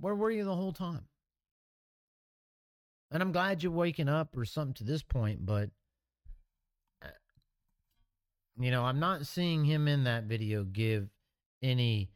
where 0.00 0.14
were 0.14 0.30
you 0.30 0.44
the 0.44 0.54
whole 0.54 0.72
time? 0.72 1.06
And 3.10 3.22
I'm 3.22 3.32
glad 3.32 3.62
you're 3.62 3.72
waking 3.72 4.08
up 4.08 4.36
or 4.36 4.44
something 4.44 4.74
to 4.74 4.84
this 4.84 5.02
point, 5.02 5.44
but 5.44 5.70
you 8.58 8.70
know, 8.70 8.84
I'm 8.84 9.00
not 9.00 9.26
seeing 9.26 9.64
him 9.64 9.88
in 9.88 10.04
that 10.04 10.24
video 10.24 10.64
give 10.64 11.08
any 11.62 12.10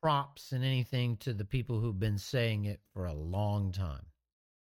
props 0.00 0.52
and 0.52 0.64
anything 0.64 1.16
to 1.18 1.34
the 1.34 1.44
people 1.44 1.80
who've 1.80 1.98
been 1.98 2.18
saying 2.18 2.64
it 2.64 2.80
for 2.92 3.06
a 3.06 3.14
long 3.14 3.72
time. 3.72 4.06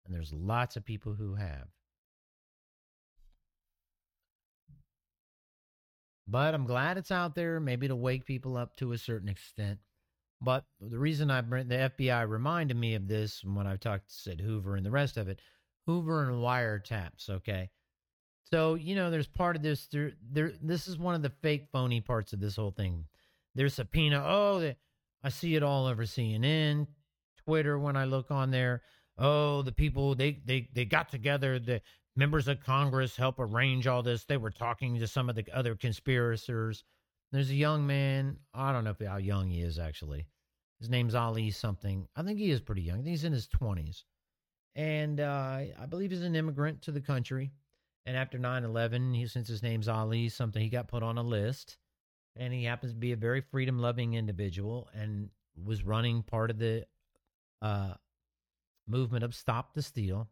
And 0.06 0.14
there's 0.14 0.34
lots 0.34 0.76
of 0.76 0.86
people 0.86 1.14
who 1.14 1.36
have. 1.36 1.68
But 6.28 6.54
I'm 6.54 6.66
glad 6.66 6.98
it's 6.98 7.12
out 7.12 7.36
there, 7.36 7.60
maybe 7.60 7.88
to 7.88 7.96
wake 7.96 8.26
people 8.26 8.58
up 8.58 8.76
to 8.78 8.94
a 8.94 8.98
certain 8.98 9.30
extent. 9.30 9.80
But 10.42 10.66
the 10.80 10.98
reason 10.98 11.30
I 11.30 11.42
the 11.42 11.92
FBI 11.98 12.28
reminded 12.28 12.78
me 12.78 12.96
of 12.96 13.08
this 13.08 13.44
when 13.44 13.68
I 13.68 13.76
talked 13.76 14.10
to 14.10 14.16
said 14.16 14.42
Hoover 14.42 14.76
and 14.76 14.86
the 14.86 14.92
rest 14.92 15.18
of 15.18 15.28
it, 15.28 15.40
Hoover 15.86 16.24
and 16.24 16.42
wiretaps, 16.42 17.30
okay? 17.30 17.70
So, 18.44 18.74
you 18.76 18.96
know, 18.96 19.12
there's 19.12 19.28
part 19.28 19.56
of 19.56 19.62
this 19.62 19.88
there 19.88 20.54
this 20.62 20.88
is 20.88 20.98
one 20.98 21.16
of 21.16 21.22
the 21.22 21.30
fake 21.42 21.68
phony 21.72 22.02
parts 22.02 22.34
of 22.34 22.40
this 22.40 22.56
whole 22.56 22.72
thing. 22.72 23.06
There's 23.56 23.74
subpoena. 23.74 24.24
Oh, 24.26 24.60
they, 24.60 24.76
I 25.24 25.30
see 25.30 25.56
it 25.56 25.64
all 25.64 25.86
over 25.86 26.04
CNN, 26.04 26.88
Twitter 27.46 27.78
when 27.78 27.96
I 27.96 28.06
look 28.06 28.32
on 28.32 28.52
there. 28.52 28.82
Oh, 29.18 29.62
the 29.62 29.72
people 29.72 30.16
they 30.16 30.42
they 30.46 30.70
they 30.74 30.86
got 30.86 31.10
together. 31.10 31.60
The 31.60 31.82
members 32.16 32.48
of 32.48 32.62
Congress 32.62 33.16
help 33.16 33.40
arrange 33.40 33.88
all 33.88 34.04
this. 34.04 34.26
They 34.26 34.38
were 34.38 34.52
talking 34.52 34.98
to 35.00 35.08
some 35.08 35.30
of 35.30 35.36
the 35.36 35.46
other 35.54 35.76
conspirators. 35.76 36.84
There's 37.32 37.50
a 37.50 37.56
young 37.56 37.86
man. 37.86 38.38
I 38.54 38.72
don't 38.72 38.84
know 38.84 38.96
how 39.08 39.18
young 39.18 39.50
he 39.50 39.62
is 39.62 39.80
actually. 39.80 40.28
His 40.80 40.90
name's 40.90 41.16
Ali 41.16 41.52
something. 41.52 42.08
I 42.16 42.24
think 42.24 42.40
he 42.40 42.52
is 42.52 42.62
pretty 42.62 42.82
young. 42.82 43.00
I 43.00 43.04
think 43.04 43.10
he's 43.10 43.24
in 43.24 43.34
his 43.34 43.48
twenties, 43.48 44.06
and 44.76 45.20
uh, 45.20 45.60
I 45.80 45.86
believe 45.88 46.12
he's 46.12 46.24
an 46.24 46.36
immigrant 46.36 46.82
to 46.84 46.92
the 46.92 47.02
country. 47.02 47.52
And 48.04 48.18
after 48.18 48.40
9-11, 48.40 49.16
he, 49.16 49.28
since 49.28 49.48
his 49.48 49.62
name's 49.62 49.88
Ali 49.88 50.28
something, 50.28 50.60
he 50.60 50.70
got 50.70 50.88
put 50.88 51.04
on 51.04 51.20
a 51.20 51.22
list 51.22 51.78
and 52.36 52.54
he 52.54 52.64
happens 52.64 52.94
to 52.94 52.98
be 52.98 53.12
a 53.12 53.18
very 53.18 53.42
freedom 53.42 53.80
loving 53.80 54.14
individual 54.14 54.90
and 54.94 55.30
was 55.64 55.84
running 55.84 56.24
part 56.24 56.50
of 56.50 56.58
the 56.58 56.86
uh, 57.62 57.94
movement 58.88 59.24
of 59.24 59.36
Stop 59.36 59.74
the 59.74 59.82
Steal. 59.82 60.28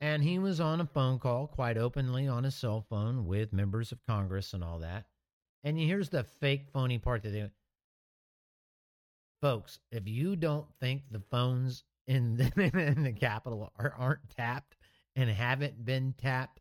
And 0.00 0.22
he 0.22 0.38
was 0.38 0.60
on 0.60 0.80
a 0.80 0.86
phone 0.86 1.18
call 1.18 1.46
quite 1.46 1.78
openly 1.78 2.28
on 2.28 2.44
his 2.44 2.54
cell 2.54 2.84
phone 2.88 3.26
with 3.26 3.52
members 3.52 3.90
of 3.92 4.04
Congress 4.06 4.52
and 4.52 4.62
all 4.62 4.80
that. 4.80 5.06
And 5.62 5.78
here's 5.78 6.10
the 6.10 6.24
fake, 6.24 6.66
phony 6.72 6.98
part 6.98 7.22
that 7.22 7.30
they. 7.30 7.48
Folks, 9.40 9.78
if 9.90 10.06
you 10.06 10.36
don't 10.36 10.66
think 10.80 11.02
the 11.10 11.22
phones 11.30 11.84
in 12.06 12.36
the, 12.36 12.52
in 12.96 13.02
the 13.02 13.12
Capitol 13.12 13.72
are, 13.78 13.94
aren't 13.96 14.28
tapped 14.36 14.76
and 15.16 15.30
haven't 15.30 15.84
been 15.84 16.14
tapped 16.18 16.60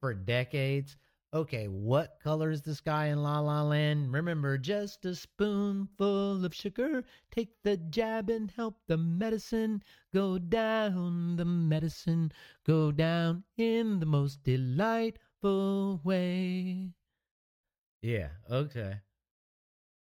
for 0.00 0.12
decades, 0.12 0.96
okay, 1.34 1.66
what 1.66 2.18
color 2.22 2.50
is 2.50 2.62
the 2.62 2.74
sky 2.74 3.06
in 3.06 3.22
La 3.22 3.40
La 3.40 3.62
Land? 3.62 4.12
Remember, 4.12 4.58
just 4.58 5.04
a 5.04 5.14
spoonful 5.14 6.44
of 6.44 6.54
sugar. 6.54 7.04
Take 7.30 7.50
the 7.62 7.76
jab 7.76 8.28
and 8.28 8.50
help 8.50 8.76
the 8.86 8.98
medicine 8.98 9.82
go 10.12 10.38
down. 10.38 11.36
The 11.36 11.44
medicine 11.44 12.32
go 12.66 12.92
down 12.92 13.44
in 13.56 14.00
the 14.00 14.06
most 14.06 14.42
delightful 14.42 16.00
way. 16.04 16.90
Yeah, 18.02 18.28
okay. 18.50 19.00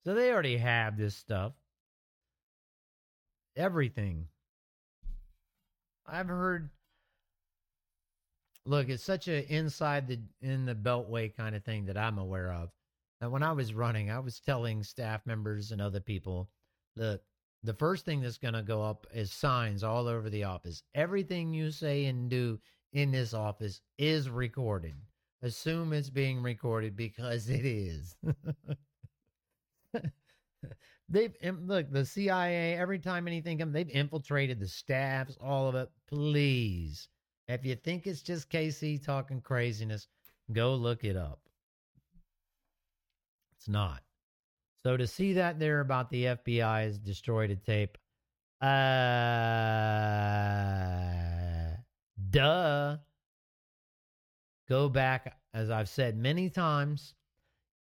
So 0.04 0.14
they 0.14 0.32
already 0.32 0.56
have 0.56 0.96
this 0.96 1.14
stuff. 1.14 1.52
Everything. 3.56 4.28
I've 6.06 6.28
heard 6.28 6.70
look, 8.66 8.88
it's 8.88 9.02
such 9.02 9.28
a 9.28 9.50
inside 9.52 10.06
the 10.08 10.20
in 10.40 10.64
the 10.64 10.74
beltway 10.74 11.34
kind 11.34 11.54
of 11.54 11.64
thing 11.64 11.86
that 11.86 11.96
I'm 11.96 12.18
aware 12.18 12.52
of. 12.52 12.70
That 13.20 13.30
when 13.30 13.42
I 13.42 13.52
was 13.52 13.74
running, 13.74 14.10
I 14.10 14.18
was 14.18 14.40
telling 14.40 14.82
staff 14.82 15.24
members 15.26 15.70
and 15.70 15.80
other 15.80 16.00
people, 16.00 16.50
look, 16.96 17.22
the 17.62 17.74
first 17.74 18.04
thing 18.04 18.20
that's 18.20 18.38
going 18.38 18.54
to 18.54 18.62
go 18.62 18.82
up 18.82 19.06
is 19.14 19.32
signs 19.32 19.84
all 19.84 20.08
over 20.08 20.28
the 20.28 20.44
office. 20.44 20.82
Everything 20.94 21.54
you 21.54 21.70
say 21.70 22.06
and 22.06 22.28
do 22.28 22.58
in 22.92 23.12
this 23.12 23.32
office 23.32 23.80
is 23.98 24.28
recorded. 24.28 24.94
Assume 25.42 25.92
it's 25.92 26.10
being 26.10 26.42
recorded 26.42 26.96
because 26.96 27.48
it 27.48 27.64
is. 27.64 28.16
they've 31.08 31.34
look 31.64 31.90
the 31.90 32.04
CIA 32.04 32.74
every 32.74 32.98
time 32.98 33.26
anything 33.26 33.58
comes, 33.58 33.72
they've 33.72 33.88
infiltrated 33.88 34.60
the 34.60 34.68
staffs, 34.68 35.36
all 35.40 35.68
of 35.68 35.74
it. 35.74 35.88
Please, 36.08 37.08
if 37.52 37.64
you 37.64 37.74
think 37.76 38.06
it's 38.06 38.22
just 38.22 38.50
KC 38.50 39.04
talking 39.04 39.40
craziness, 39.40 40.08
go 40.52 40.74
look 40.74 41.04
it 41.04 41.16
up. 41.16 41.40
It's 43.56 43.68
not. 43.68 44.02
So 44.84 44.96
to 44.96 45.06
see 45.06 45.34
that 45.34 45.60
there 45.60 45.80
about 45.80 46.10
the 46.10 46.24
FBI 46.24 46.82
has 46.82 46.98
destroyed 46.98 47.50
a 47.50 47.56
tape, 47.56 47.96
uh, 48.60 48.66
duh. 52.30 52.96
Go 54.68 54.88
back, 54.88 55.36
as 55.52 55.70
I've 55.70 55.88
said 55.88 56.16
many 56.16 56.48
times. 56.48 57.14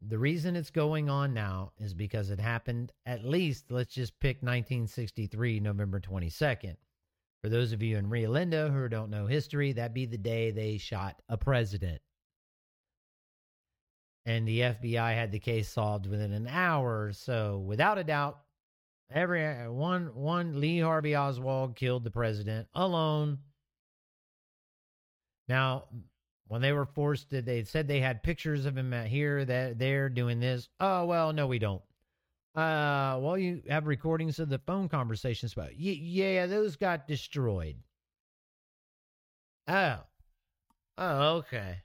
The 0.07 0.17
reason 0.17 0.55
it's 0.55 0.71
going 0.71 1.09
on 1.09 1.33
now 1.33 1.73
is 1.79 1.93
because 1.93 2.31
it 2.31 2.39
happened 2.39 2.91
at 3.05 3.23
least, 3.23 3.71
let's 3.71 3.93
just 3.93 4.19
pick 4.19 4.37
1963, 4.37 5.59
November 5.59 5.99
22nd. 5.99 6.75
For 7.43 7.49
those 7.49 7.71
of 7.71 7.81
you 7.81 7.97
in 7.97 8.09
Rio 8.09 8.29
Linda 8.29 8.69
who 8.69 8.87
don't 8.87 9.09
know 9.09 9.25
history, 9.25 9.71
that'd 9.73 9.95
be 9.95 10.05
the 10.05 10.17
day 10.17 10.51
they 10.51 10.77
shot 10.77 11.21
a 11.27 11.37
president. 11.37 12.01
And 14.25 14.47
the 14.47 14.59
FBI 14.59 15.15
had 15.15 15.31
the 15.31 15.39
case 15.39 15.67
solved 15.67 16.05
within 16.05 16.33
an 16.33 16.47
hour 16.47 17.05
or 17.05 17.13
so. 17.13 17.57
Without 17.57 17.97
a 17.97 18.03
doubt, 18.03 18.39
every 19.11 19.67
one 19.69 20.13
one 20.13 20.59
Lee 20.59 20.79
Harvey 20.79 21.15
Oswald 21.15 21.75
killed 21.75 22.03
the 22.03 22.11
president 22.11 22.67
alone. 22.75 23.39
Now, 25.47 25.85
when 26.47 26.61
they 26.61 26.73
were 26.73 26.85
forced 26.85 27.31
to, 27.31 27.41
they 27.41 27.63
said 27.63 27.87
they 27.87 28.01
had 28.01 28.21
pictures 28.21 28.67
of 28.67 28.77
him 28.77 28.93
at 28.93 29.07
here, 29.07 29.43
that 29.43 29.79
there, 29.79 30.09
doing 30.09 30.39
this. 30.39 30.69
Oh 30.79 31.05
well, 31.05 31.33
no, 31.33 31.47
we 31.47 31.57
don't. 31.57 31.81
Uh, 32.53 33.17
well, 33.21 33.37
you 33.37 33.61
have 33.69 33.87
recordings 33.87 34.37
of 34.39 34.49
the 34.49 34.59
phone 34.59 34.89
conversations 34.89 35.53
about. 35.53 35.69
Y- 35.69 35.99
yeah, 36.01 36.45
those 36.47 36.75
got 36.75 37.07
destroyed. 37.07 37.77
Oh, 39.67 39.99
oh, 40.97 41.29
okay. 41.37 41.77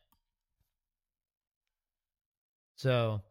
So, 2.75 3.23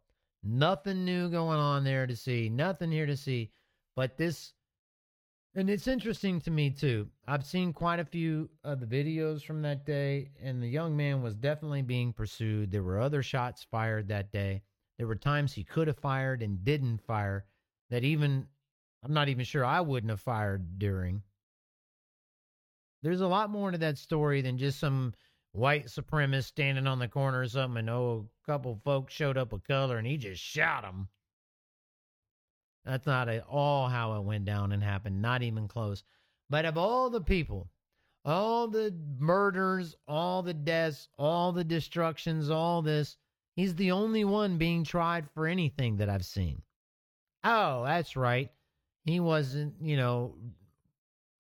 nothing 0.44 1.04
new 1.04 1.30
going 1.30 1.60
on 1.60 1.84
there 1.84 2.08
to 2.08 2.16
see. 2.16 2.50
Nothing 2.50 2.92
here 2.92 3.06
to 3.06 3.18
see. 3.18 3.52
But 3.96 4.18
this, 4.18 4.54
and 5.56 5.70
it's 5.70 5.88
interesting 5.88 6.40
to 6.42 6.52
me 6.52 6.70
too. 6.70 7.10
I've 7.28 7.46
seen 7.46 7.74
quite 7.74 8.00
a 8.00 8.06
few 8.06 8.50
of 8.64 8.80
the 8.80 8.86
videos 8.86 9.44
from 9.44 9.62
that 9.64 9.86
day, 9.86 10.30
and 10.42 10.64
the 10.64 10.70
young 10.70 10.96
man 10.96 11.22
was 11.22 11.36
definitely 11.36 11.82
being 11.82 12.14
pursued. 12.14 12.72
There 12.72 12.84
were 12.84 13.02
other 13.02 13.22
shots 13.22 13.68
fired 13.70 14.08
that 14.08 14.32
day. 14.32 14.64
There 14.98 15.08
were 15.08 15.16
times 15.16 15.54
he 15.54 15.64
could 15.64 15.88
have 15.88 15.98
fired 15.98 16.42
and 16.42 16.64
didn't 16.64 17.02
fire 17.02 17.46
that 17.90 18.04
even, 18.04 18.48
I'm 19.04 19.14
not 19.14 19.30
even 19.30 19.46
sure 19.46 19.66
I 19.66 19.82
wouldn't 19.82 20.10
have 20.10 20.22
fired 20.22 20.80
during. 20.80 21.22
There's 23.02 23.22
a 23.22 23.28
lot 23.28 23.50
more 23.50 23.72
to 23.72 23.78
that 23.78 23.98
story 23.98 24.42
than 24.42 24.58
just 24.58 24.80
some 24.80 25.14
white 25.52 25.86
supremacist 25.86 26.46
standing 26.46 26.88
on 26.88 27.00
the 27.00 27.08
corner 27.08 27.42
or 27.42 27.48
something, 27.48 27.80
and 27.80 27.90
oh, 27.90 28.28
a 28.44 28.46
couple 28.46 28.80
folks 28.84 29.14
showed 29.14 29.38
up 29.38 29.52
with 29.52 29.68
color 29.68 29.98
and 29.98 30.08
he 30.08 30.18
just 30.18 30.42
shot 30.42 30.84
them. 30.84 31.08
That's 32.86 33.06
not 33.06 33.30
at 33.30 33.46
all 33.48 33.88
how 33.88 34.16
it 34.18 34.24
went 34.24 34.46
down 34.46 34.72
and 34.72 34.84
happened, 34.84 35.22
not 35.22 35.42
even 35.42 35.68
close. 35.68 36.04
But 36.50 36.66
of 36.66 36.78
all 36.78 37.10
the 37.10 37.22
people, 37.22 37.70
all 38.24 38.68
the 38.68 38.96
murders, 39.20 39.96
all 40.08 40.44
the 40.44 40.54
deaths, 40.54 41.10
all 41.18 41.52
the 41.52 41.64
destructions, 41.64 42.50
all 42.50 42.82
this, 42.82 43.18
he's 43.56 43.75
the 43.75 43.92
only 43.92 44.24
one 44.24 44.58
being 44.58 44.84
tried 44.84 45.30
for 45.34 45.48
anything 45.48 45.98
that 45.98 46.09
I've 46.09 46.25
seen. 46.25 46.61
Oh, 47.43 47.84
that's 47.84 48.16
right. 48.16 48.51
He 49.06 49.19
wasn't, 49.19 49.75
you 49.82 49.98
know, 49.98 50.35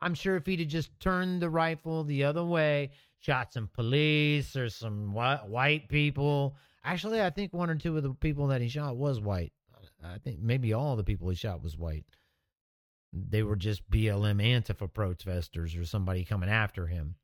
I'm 0.01 0.13
sure 0.13 0.35
if 0.35 0.45
he'd 0.45 0.59
have 0.59 0.67
just 0.67 0.97
turned 0.99 1.41
the 1.41 1.49
rifle 1.49 2.03
the 2.03 2.25
other 2.25 2.43
way, 2.43 2.91
shot 3.19 3.53
some 3.53 3.69
police 3.73 4.55
or 4.55 4.69
some 4.69 5.13
whi- 5.13 5.41
white 5.47 5.89
people. 5.89 6.57
Actually, 6.83 7.21
I 7.21 7.31
think 7.31 7.53
one 7.53 7.69
or 7.69 7.75
two 7.75 7.97
of 7.97 8.03
the 8.03 8.13
people 8.13 8.47
that 8.47 8.61
he 8.61 8.67
shot 8.67 8.97
was 8.97 9.19
white. 9.19 9.51
I 10.03 10.19
think 10.19 10.39
maybe 10.39 10.73
all 10.73 10.95
the 10.95 11.03
people 11.03 11.29
he 11.29 11.35
shot 11.35 11.63
was 11.63 11.77
white. 11.77 12.05
They 13.11 13.41
were 13.41 13.55
just 13.55 13.89
BLM 13.89 14.43
Antifa 14.43 14.91
protesters 14.93 15.75
or 15.75 15.85
somebody 15.85 16.23
coming 16.23 16.49
after 16.49 16.85
him. 16.85 17.15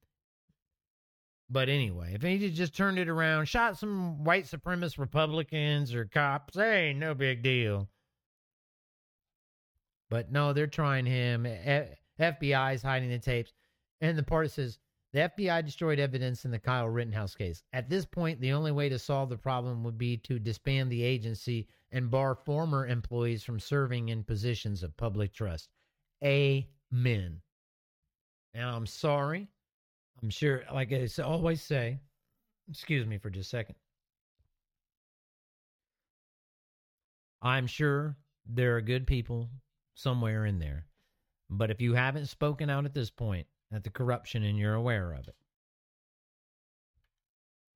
But 1.51 1.67
anyway, 1.67 2.13
if 2.13 2.21
he 2.21 2.49
just 2.49 2.73
turned 2.73 2.97
it 2.97 3.09
around, 3.09 3.45
shot 3.45 3.77
some 3.77 4.23
white 4.23 4.45
supremacist 4.45 4.97
Republicans 4.97 5.93
or 5.93 6.05
cops, 6.05 6.55
hey, 6.55 6.93
no 6.93 7.13
big 7.13 7.43
deal. 7.43 7.89
But 10.09 10.31
no, 10.31 10.53
they're 10.53 10.67
trying 10.67 11.05
him. 11.05 11.45
F- 11.45 11.89
FBI's 12.17 12.81
hiding 12.81 13.09
the 13.09 13.19
tapes. 13.19 13.51
And 13.99 14.17
the 14.17 14.23
part 14.23 14.49
says 14.49 14.79
the 15.11 15.29
FBI 15.37 15.65
destroyed 15.65 15.99
evidence 15.99 16.45
in 16.45 16.51
the 16.51 16.59
Kyle 16.59 16.87
Rittenhouse 16.87 17.35
case. 17.35 17.63
At 17.73 17.89
this 17.89 18.05
point, 18.05 18.39
the 18.39 18.53
only 18.53 18.71
way 18.71 18.87
to 18.87 18.97
solve 18.97 19.27
the 19.27 19.37
problem 19.37 19.83
would 19.83 19.97
be 19.97 20.15
to 20.19 20.39
disband 20.39 20.89
the 20.89 21.03
agency 21.03 21.67
and 21.91 22.09
bar 22.09 22.33
former 22.33 22.87
employees 22.87 23.43
from 23.43 23.59
serving 23.59 24.07
in 24.07 24.23
positions 24.23 24.83
of 24.83 24.95
public 24.95 25.33
trust. 25.33 25.67
Amen. 26.23 27.41
Now, 28.53 28.77
I'm 28.77 28.85
sorry. 28.85 29.49
I'm 30.21 30.29
sure, 30.29 30.63
like 30.73 30.93
I 30.93 31.07
always 31.23 31.61
say, 31.61 31.99
excuse 32.69 33.05
me 33.07 33.17
for 33.17 33.29
just 33.29 33.47
a 33.47 33.57
second. 33.57 33.75
I'm 37.41 37.65
sure 37.65 38.17
there 38.45 38.75
are 38.75 38.81
good 38.81 39.07
people 39.07 39.49
somewhere 39.95 40.45
in 40.45 40.59
there. 40.59 40.85
But 41.49 41.71
if 41.71 41.81
you 41.81 41.93
haven't 41.93 42.27
spoken 42.27 42.69
out 42.69 42.85
at 42.85 42.93
this 42.93 43.09
point 43.09 43.47
at 43.73 43.83
the 43.83 43.89
corruption 43.89 44.43
and 44.43 44.57
you're 44.57 44.75
aware 44.75 45.11
of 45.13 45.27
it, 45.27 45.35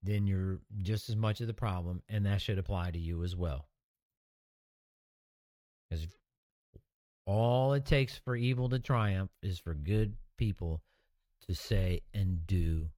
then 0.03 0.27
you're 0.27 0.59
just 0.83 1.09
as 1.09 1.15
much 1.15 1.41
of 1.41 1.47
the 1.47 1.53
problem, 1.53 2.03
and 2.07 2.25
that 2.27 2.41
should 2.41 2.59
apply 2.59 2.91
to 2.91 2.99
you 2.99 3.23
as 3.23 3.35
well. 3.35 3.67
Because 5.89 6.07
all 7.25 7.73
it 7.73 7.85
takes 7.85 8.15
for 8.19 8.35
evil 8.35 8.69
to 8.69 8.77
triumph 8.79 9.31
is 9.41 9.57
for 9.57 9.73
good 9.73 10.15
people 10.37 10.83
to 11.47 11.55
say 11.55 12.01
and 12.13 12.45
do 12.47 12.89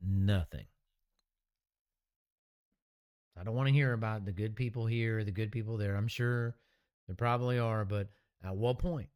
nothing. 0.00 0.66
I 3.38 3.42
don't 3.42 3.54
want 3.54 3.68
to 3.68 3.74
hear 3.74 3.92
about 3.92 4.24
the 4.24 4.32
good 4.32 4.54
people 4.54 4.86
here, 4.86 5.24
the 5.24 5.32
good 5.32 5.50
people 5.50 5.76
there. 5.76 5.96
I'm 5.96 6.08
sure 6.08 6.54
there 7.06 7.16
probably 7.16 7.58
are, 7.58 7.84
but 7.84 8.08
at 8.44 8.56
what 8.56 8.78
point? 8.78 9.08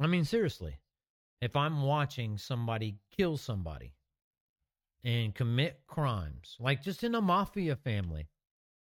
I 0.00 0.06
mean, 0.06 0.24
seriously, 0.24 0.78
if 1.40 1.54
I'm 1.54 1.82
watching 1.82 2.38
somebody 2.38 2.96
kill 3.16 3.36
somebody 3.36 3.94
and 5.04 5.34
commit 5.34 5.80
crimes, 5.86 6.56
like 6.58 6.82
just 6.82 7.04
in 7.04 7.14
a 7.14 7.20
mafia 7.20 7.76
family, 7.76 8.28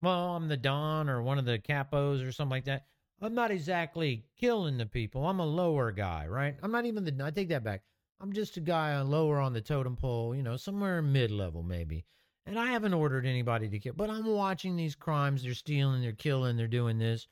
well, 0.02 0.36
I'm 0.36 0.48
the 0.48 0.56
Don 0.56 1.08
or 1.08 1.22
one 1.22 1.38
of 1.38 1.44
the 1.44 1.58
capos 1.58 2.26
or 2.26 2.32
something 2.32 2.50
like 2.50 2.64
that. 2.64 2.86
I'm 3.20 3.34
not 3.34 3.52
exactly 3.52 4.24
killing 4.36 4.78
the 4.78 4.86
people. 4.86 5.26
I'm 5.26 5.38
a 5.38 5.46
lower 5.46 5.92
guy, 5.92 6.26
right? 6.26 6.56
I'm 6.62 6.72
not 6.72 6.86
even 6.86 7.04
the, 7.04 7.24
I 7.24 7.30
take 7.30 7.50
that 7.50 7.62
back. 7.62 7.82
I'm 8.22 8.32
just 8.32 8.56
a 8.56 8.60
guy 8.60 9.00
lower 9.02 9.40
on 9.40 9.52
the 9.52 9.60
totem 9.60 9.96
pole, 9.96 10.32
you 10.36 10.44
know, 10.44 10.56
somewhere 10.56 11.02
mid 11.02 11.32
level 11.32 11.64
maybe. 11.64 12.04
And 12.46 12.56
I 12.56 12.66
haven't 12.66 12.94
ordered 12.94 13.26
anybody 13.26 13.68
to 13.68 13.78
kill, 13.80 13.94
but 13.94 14.10
I'm 14.10 14.24
watching 14.24 14.76
these 14.76 14.94
crimes. 14.94 15.42
They're 15.42 15.54
stealing, 15.54 16.02
they're 16.02 16.12
killing, 16.12 16.56
they're 16.56 16.68
doing 16.68 16.98
this. 16.98 17.26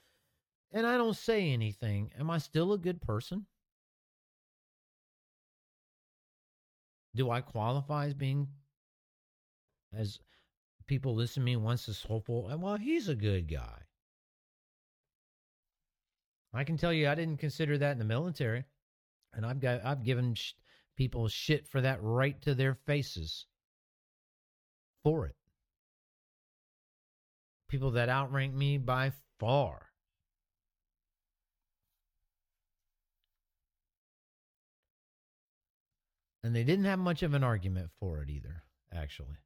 And 0.73 0.85
I 0.85 0.97
don't 0.97 1.17
say 1.17 1.52
anything. 1.52 2.10
Am 2.19 2.28
I 2.28 2.39
still 2.39 2.73
a 2.73 2.78
good 2.78 3.01
person? 3.01 3.47
Do 7.15 7.31
I 7.31 7.41
qualify 7.41 8.07
as 8.07 8.15
being, 8.15 8.49
as 9.97 10.19
people 10.86 11.15
listen 11.15 11.43
to 11.43 11.44
me 11.44 11.57
once 11.57 11.89
as 11.89 12.02
hopeful? 12.02 12.49
Uh, 12.52 12.57
well, 12.57 12.77
he's 12.77 13.09
a 13.09 13.17
good 13.17 13.49
guy. 13.49 13.83
I 16.52 16.65
can 16.65 16.77
tell 16.77 16.93
you, 16.93 17.09
I 17.09 17.15
didn't 17.15 17.39
consider 17.39 17.78
that 17.78 17.93
in 17.93 17.99
the 17.99 18.05
military, 18.05 18.65
and 19.33 19.47
I've 19.47 19.60
got 19.60 19.85
I've 19.85 20.02
given 20.02 20.35
people 21.01 21.29
shit 21.29 21.67
for 21.67 21.81
that 21.81 21.99
right 22.03 22.43
to 22.43 22.55
their 22.55 22.75
faces. 22.75 23.47
For 25.03 25.25
it, 25.25 25.35
people 27.70 27.93
that 27.93 28.11
outrank 28.11 28.53
me 28.53 28.77
by 28.77 29.12
far. 29.39 29.87
And 36.45 36.55
they 36.55 36.65
didn't 36.65 36.85
have 36.85 36.99
much 36.99 37.23
of 37.23 37.33
an 37.33 37.43
argument 37.43 37.89
for 37.99 38.20
it 38.20 38.29
either, 38.29 38.62
actually. 38.93 39.39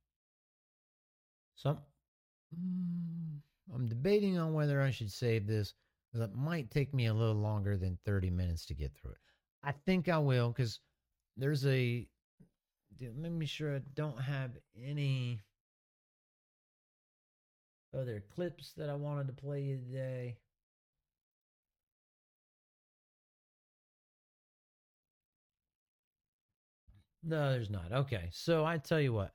So 1.54 1.78
mm, 2.52 3.38
I'm 3.72 3.86
debating 3.86 4.38
on 4.38 4.54
whether 4.54 4.82
I 4.82 4.90
should 4.90 5.12
save 5.12 5.46
this 5.46 5.72
because 6.10 6.28
it 6.28 6.34
might 6.34 6.72
take 6.72 6.92
me 6.92 7.06
a 7.06 7.14
little 7.14 7.36
longer 7.36 7.76
than 7.76 7.96
30 8.04 8.30
minutes 8.30 8.66
to 8.66 8.74
get 8.74 8.92
through 8.96 9.12
it. 9.12 9.18
I 9.62 9.70
think 9.70 10.08
I 10.08 10.18
will 10.18 10.48
because 10.48 10.80
there's 11.36 11.66
a. 11.66 12.06
Let 13.00 13.32
me 13.32 13.46
sure 13.46 13.74
I 13.76 13.80
don't 13.94 14.20
have 14.20 14.52
any 14.80 15.40
other 17.92 18.22
clips 18.34 18.72
that 18.76 18.88
I 18.88 18.94
wanted 18.94 19.26
to 19.28 19.32
play 19.32 19.62
you 19.62 19.76
today. 19.76 20.36
No, 27.22 27.52
there's 27.52 27.70
not. 27.70 27.90
Okay, 27.90 28.28
so 28.32 28.64
I 28.64 28.76
tell 28.78 29.00
you 29.00 29.12
what, 29.12 29.32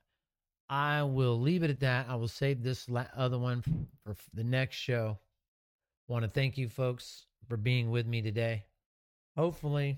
I 0.70 1.02
will 1.04 1.40
leave 1.40 1.64
it 1.64 1.72
at 1.72 1.80
that. 1.80 2.06
I 2.08 2.16
will 2.16 2.28
save 2.28 2.62
this 2.62 2.88
la- 2.88 3.08
other 3.16 3.40
one 3.40 3.62
for, 3.62 4.14
for 4.14 4.30
the 4.34 4.44
next 4.44 4.76
show. 4.76 5.18
Want 6.08 6.24
to 6.24 6.30
thank 6.30 6.58
you 6.58 6.70
folks 6.70 7.26
for 7.48 7.58
being 7.58 7.90
with 7.90 8.06
me 8.06 8.22
today. 8.22 8.66
Hopefully, 9.36 9.98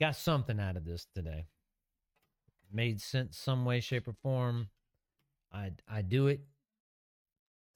got 0.00 0.16
something 0.16 0.60
out 0.60 0.76
of 0.76 0.84
this 0.84 1.06
today. 1.14 1.46
Made 2.72 3.00
sense 3.00 3.36
some 3.36 3.64
way, 3.64 3.80
shape, 3.80 4.08
or 4.08 4.14
form. 4.22 4.68
I 5.52 5.72
I 5.88 6.02
do 6.02 6.26
it 6.26 6.40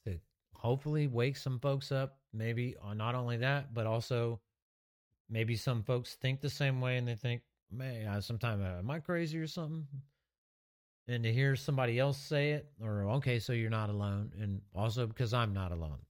to 0.05 0.19
hopefully 0.55 1.07
wake 1.07 1.37
some 1.37 1.61
folks 1.61 1.93
up. 1.93 2.19
Maybe 2.33 2.77
uh, 2.85 2.95
not 2.95 3.15
only 3.15 3.37
that, 3.39 3.73
but 3.73 3.87
also 3.87 4.41
maybe 5.31 5.57
some 5.57 5.83
folks 5.83 6.15
think 6.15 6.41
the 6.41 6.51
same 6.51 6.81
way 6.81 6.97
and 6.97 7.07
they 7.07 7.15
think, 7.15 7.43
man, 7.71 8.09
I, 8.09 8.21
sometimes 8.21 8.63
uh, 8.63 8.79
am 8.79 8.91
I 8.91 8.99
crazy 8.99 9.39
or 9.39 9.47
something? 9.47 9.87
And 11.07 11.25
to 11.25 11.33
hear 11.33 11.57
somebody 11.57 11.99
else 11.99 12.19
say 12.19 12.51
it, 12.51 12.69
or 12.83 13.05
okay, 13.13 13.39
so 13.39 13.55
you're 13.55 13.71
not 13.71 13.89
alone, 13.89 14.31
and 14.39 14.61
also 14.75 15.07
because 15.07 15.33
I'm 15.33 15.55
not 15.55 15.73
alone. 15.73 16.01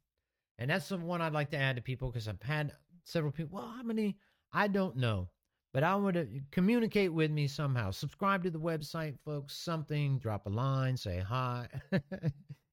And 0.59 0.70
that's 0.70 0.89
the 0.89 0.97
one 0.97 1.23
I'd 1.23 1.33
like 1.33 1.51
to 1.51 1.57
add 1.57 1.77
to 1.77 1.83
people 1.83 2.11
because 2.11 2.27
I've 2.27 2.43
had 2.43 2.73
several 3.05 3.31
people. 3.31 3.59
Well, 3.59 3.73
how 3.77 3.85
many? 3.85 4.17
I 4.53 4.67
don't 4.67 4.97
know, 4.97 5.28
but 5.73 5.83
I 5.83 5.95
want 5.97 6.15
to 6.15 6.27
communicate 6.51 7.13
with 7.13 7.31
me 7.31 7.47
somehow. 7.47 7.91
Subscribe 7.91 8.43
to 8.45 8.51
the 8.51 8.61
website, 8.61 9.19
folks. 9.25 9.55
Something, 9.55 10.19
drop 10.19 10.47
a 10.47 10.51
line, 10.51 10.97
say 10.97 11.19
hi, 11.19 11.69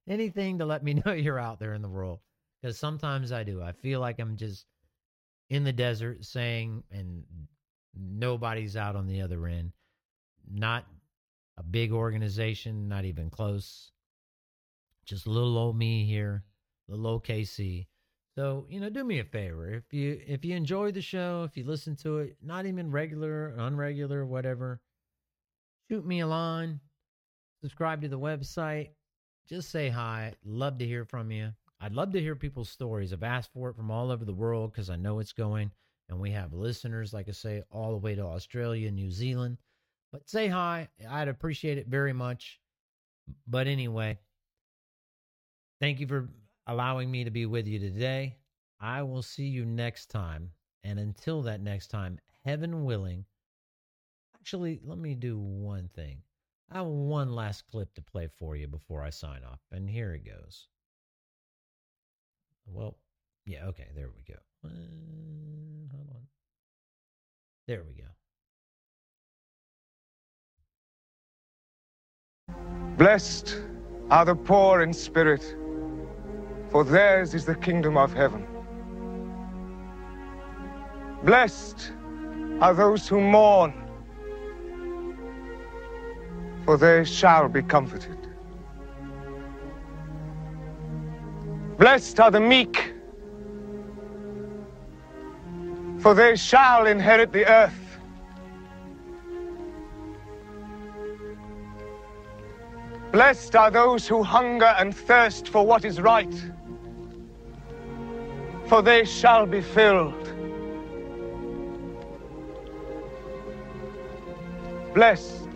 anything 0.08 0.60
to 0.60 0.66
let 0.66 0.84
me 0.84 0.94
know 0.94 1.12
you're 1.14 1.40
out 1.40 1.60
there 1.60 1.74
in 1.74 1.82
the 1.82 1.90
world. 1.90 2.20
Because 2.62 2.78
sometimes 2.78 3.32
I 3.32 3.44
do. 3.44 3.62
I 3.62 3.74
feel 3.74 4.00
like 4.00 4.20
I'm 4.20 4.38
just 4.38 4.66
in 5.50 5.64
the 5.64 5.74
desert 5.74 6.26
saying, 6.26 6.84
and 6.92 7.24
nobody's 7.94 8.76
out 8.76 8.96
on 8.96 9.08
the 9.08 9.22
other 9.22 9.46
end. 9.46 9.72
Not 10.52 10.86
a 11.58 11.64
big 11.64 11.92
organization, 11.92 12.88
not 12.88 13.06
even 13.06 13.30
close. 13.30 13.92
Just 15.06 15.28
little 15.28 15.58
old 15.58 15.78
me 15.78 16.06
here, 16.06 16.44
little 16.88 17.08
old 17.08 17.26
KC. 17.26 17.88
So, 18.38 18.66
you 18.70 18.82
know, 18.82 18.90
do 18.90 19.04
me 19.04 19.20
a 19.20 19.24
favor. 19.24 19.74
If 19.74 19.94
you 19.94 20.20
if 20.28 20.44
you 20.44 20.56
enjoy 20.56 20.92
the 20.92 21.02
show, 21.02 21.44
if 21.44 21.56
you 21.56 21.64
listen 21.64 21.96
to 21.98 22.20
it, 22.20 22.38
not 22.44 22.66
even 22.66 22.92
regular, 22.92 23.56
unregular, 23.58 24.28
whatever, 24.28 24.82
shoot 25.90 26.06
me 26.06 26.20
a 26.20 26.28
line, 26.28 26.82
subscribe 27.62 28.02
to 28.02 28.10
the 28.10 28.20
website, 28.20 28.90
just 29.48 29.70
say 29.70 29.88
hi. 29.90 30.34
Love 30.44 30.78
to 30.80 30.86
hear 30.86 31.06
from 31.06 31.32
you. 31.32 31.54
I'd 31.80 31.94
love 31.94 32.12
to 32.14 32.20
hear 32.20 32.36
people's 32.36 32.70
stories. 32.70 33.14
I've 33.14 33.24
asked 33.24 33.52
for 33.54 33.70
it 33.70 33.76
from 33.76 33.92
all 33.92 34.12
over 34.12 34.26
the 34.26 34.34
world 34.34 34.72
because 34.72 34.90
I 34.90 34.96
know 34.96 35.20
it's 35.20 35.34
going. 35.34 35.72
And 36.10 36.20
we 36.20 36.32
have 36.32 36.54
listeners, 36.54 37.14
like 37.14 37.30
I 37.30 37.32
say, 37.32 37.64
all 37.72 37.92
the 37.92 37.98
way 37.98 38.16
to 38.16 38.22
Australia, 38.24 38.92
New 38.92 39.12
Zealand. 39.12 39.58
But 40.12 40.30
say 40.30 40.48
hi. 40.48 40.90
I'd 41.10 41.28
appreciate 41.28 41.78
it 41.78 41.88
very 41.88 42.14
much. 42.14 42.60
But 43.48 43.68
anyway, 43.68 44.20
thank 45.80 46.00
you 46.00 46.08
for 46.08 46.30
allowing 46.68 47.10
me 47.12 47.24
to 47.24 47.32
be 47.32 47.46
with 47.46 47.68
you 47.68 47.80
today. 47.80 48.38
I 48.80 49.04
will 49.04 49.22
see 49.22 49.46
you 49.46 49.66
next 49.66 50.08
time. 50.08 50.52
And 50.84 51.00
until 51.00 51.42
that 51.44 51.62
next 51.62 51.88
time, 51.88 52.20
heaven 52.44 52.86
willing, 52.86 53.26
actually, 54.40 54.80
let 54.84 54.98
me 54.98 55.16
do 55.16 55.40
one 55.40 55.90
thing. 55.96 56.18
I 56.72 56.78
have 56.78 56.88
one 56.88 57.34
last 57.34 57.64
clip 57.72 57.94
to 57.96 58.02
play 58.02 58.28
for 58.28 58.56
you 58.56 58.68
before 58.68 59.04
I 59.04 59.10
sign 59.10 59.42
off. 59.44 59.60
And 59.72 59.90
here 59.90 60.14
it 60.14 60.26
goes. 60.26 60.68
Well, 62.66 62.98
yeah, 63.46 63.66
okay, 63.68 63.88
there 63.96 64.10
we 64.10 64.24
go. 64.34 64.40
Uh, 64.64 64.70
hold 65.92 66.10
on. 66.10 66.22
There 67.68 67.84
we 67.84 67.94
go. 67.94 68.04
Blessed 72.98 73.62
are 74.10 74.26
the 74.26 74.36
poor 74.36 74.82
in 74.82 74.94
spirit, 74.94 75.56
for 76.76 76.84
theirs 76.84 77.34
is 77.34 77.46
the 77.46 77.56
kingdom 77.56 77.96
of 77.96 78.12
heaven. 78.12 78.46
Blessed 81.24 81.94
are 82.60 82.74
those 82.74 83.08
who 83.08 83.22
mourn, 83.22 83.74
for 86.66 86.78
they 86.78 87.06
shall 87.06 87.48
be 87.48 87.62
comforted. 87.62 88.18
Blessed 91.78 92.20
are 92.20 92.30
the 92.30 92.42
meek, 92.42 92.94
for 96.00 96.14
they 96.14 96.36
shall 96.36 96.88
inherit 96.88 97.32
the 97.32 97.46
earth. 97.50 98.00
Blessed 103.14 103.56
are 103.56 103.72
those 103.72 104.06
who 104.06 104.22
hunger 104.24 104.76
and 104.78 104.94
thirst 104.94 105.48
for 105.48 105.66
what 105.66 105.86
is 105.86 106.02
right, 106.02 106.36
for 108.68 108.82
they 108.82 109.06
shall 109.06 109.46
be 109.46 109.62
filled. 109.62 110.32
Blessed 114.94 115.50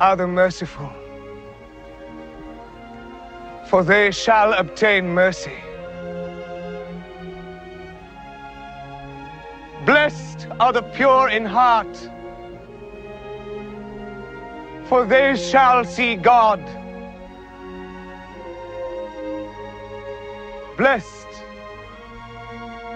are 0.00 0.16
the 0.16 0.26
merciful, 0.26 0.90
for 3.68 3.82
they 3.82 4.10
shall 4.10 4.52
obtain 4.54 5.08
mercy. 5.08 5.58
Blessed 9.84 10.46
are 10.60 10.72
the 10.72 10.82
pure 10.82 11.28
in 11.28 11.44
heart 11.44 12.08
for 14.86 15.06
they 15.06 15.34
shall 15.34 15.84
see 15.84 16.14
God. 16.14 16.60
Blessed 20.76 21.23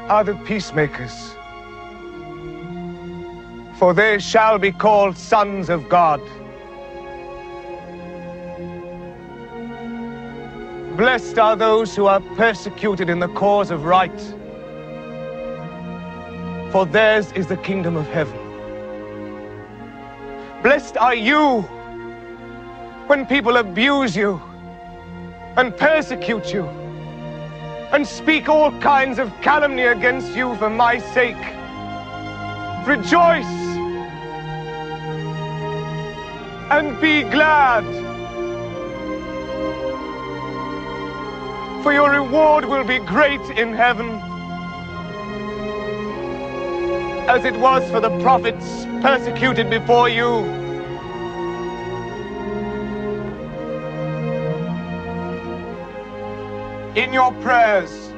are 0.08 0.24
the 0.24 0.34
peacemakers, 0.46 1.34
for 3.78 3.92
they 3.92 4.18
shall 4.18 4.58
be 4.58 4.72
called 4.72 5.18
sons 5.18 5.68
of 5.68 5.86
God. 5.88 6.20
Blessed 10.96 11.38
are 11.38 11.56
those 11.56 11.94
who 11.94 12.06
are 12.06 12.20
persecuted 12.36 13.10
in 13.10 13.18
the 13.18 13.28
cause 13.28 13.70
of 13.70 13.84
right, 13.84 14.20
for 16.72 16.86
theirs 16.86 17.30
is 17.32 17.46
the 17.46 17.58
kingdom 17.58 17.94
of 17.94 18.06
heaven. 18.08 18.36
Blessed 20.62 20.96
are 20.96 21.14
you 21.14 21.60
when 23.08 23.26
people 23.26 23.58
abuse 23.58 24.16
you 24.16 24.40
and 25.56 25.76
persecute 25.76 26.52
you 26.52 26.87
and 27.92 28.06
speak 28.06 28.48
all 28.48 28.70
kinds 28.80 29.18
of 29.18 29.32
calumny 29.40 29.84
against 29.84 30.36
you 30.36 30.54
for 30.56 30.70
my 30.70 30.98
sake. 30.98 31.36
rejoice 32.86 33.58
and 36.70 37.00
be 37.00 37.22
glad. 37.22 37.84
For 41.82 41.92
your 41.92 42.10
reward 42.10 42.64
will 42.66 42.84
be 42.84 42.98
great 42.98 43.40
in 43.56 43.72
heaven, 43.72 44.20
as 47.28 47.44
it 47.44 47.56
was 47.56 47.90
for 47.90 48.00
the 48.00 48.10
prophets 48.20 48.84
persecuted 49.00 49.70
before 49.70 50.08
you. 50.08 50.67
In 56.96 57.12
your 57.12 57.32
prayers, 57.42 58.12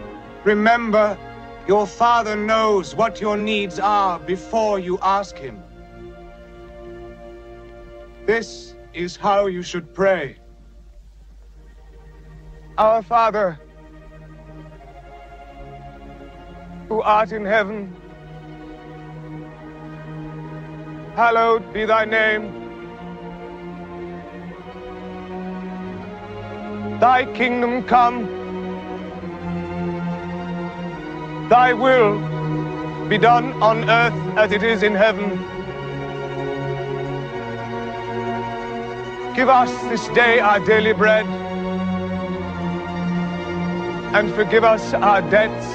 remember 0.44 1.18
your 1.66 1.86
Father 1.86 2.36
knows 2.36 2.94
what 2.94 3.20
your 3.20 3.36
needs 3.36 3.78
are 3.81 4.18
before 4.20 4.78
you 4.78 4.99
ask 5.02 5.36
Him. 5.36 5.62
This 8.26 8.76
is 8.94 9.16
how 9.16 9.47
you 9.49 9.62
should 9.62 9.92
pray. 9.92 10.36
Our 12.78 13.02
Father, 13.02 13.60
who 16.89 17.02
art 17.02 17.32
in 17.32 17.44
heaven, 17.44 17.94
hallowed 21.16 21.73
be 21.73 21.84
thy 21.84 22.05
name. 22.05 22.57
Thy 27.00 27.24
kingdom 27.34 27.82
come. 27.84 28.40
Thy 31.51 31.73
will 31.73 32.17
be 33.09 33.19
done 33.19 33.61
on 33.61 33.91
earth 33.91 34.39
as 34.39 34.53
it 34.53 34.62
is 34.62 34.85
in 34.85 34.95
heaven. 34.95 35.31
Give 39.35 39.49
us 39.49 39.73
this 39.91 40.07
day 40.15 40.39
our 40.39 40.61
daily 40.65 40.93
bread. 40.93 41.27
And 44.15 44.33
forgive 44.33 44.62
us 44.62 44.95
our 44.95 45.23
debts 45.23 45.67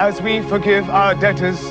as 0.00 0.22
we 0.22 0.40
forgive 0.48 0.88
our 0.88 1.14
debtors. 1.14 1.62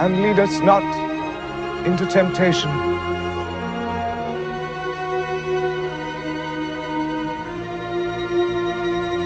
And 0.00 0.22
lead 0.22 0.38
us 0.38 0.58
not 0.60 1.86
into 1.86 2.06
temptation. 2.06 2.89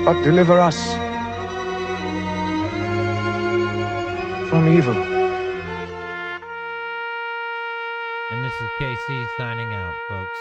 But 0.04 0.22
deliver 0.22 0.60
us 0.60 0.76
from 4.50 4.68
evil. 4.68 4.94
And 8.30 8.44
this 8.44 8.52
is 8.60 8.68
KC 8.78 9.26
signing 9.38 9.72
out, 9.72 9.94
folks. 10.06 10.38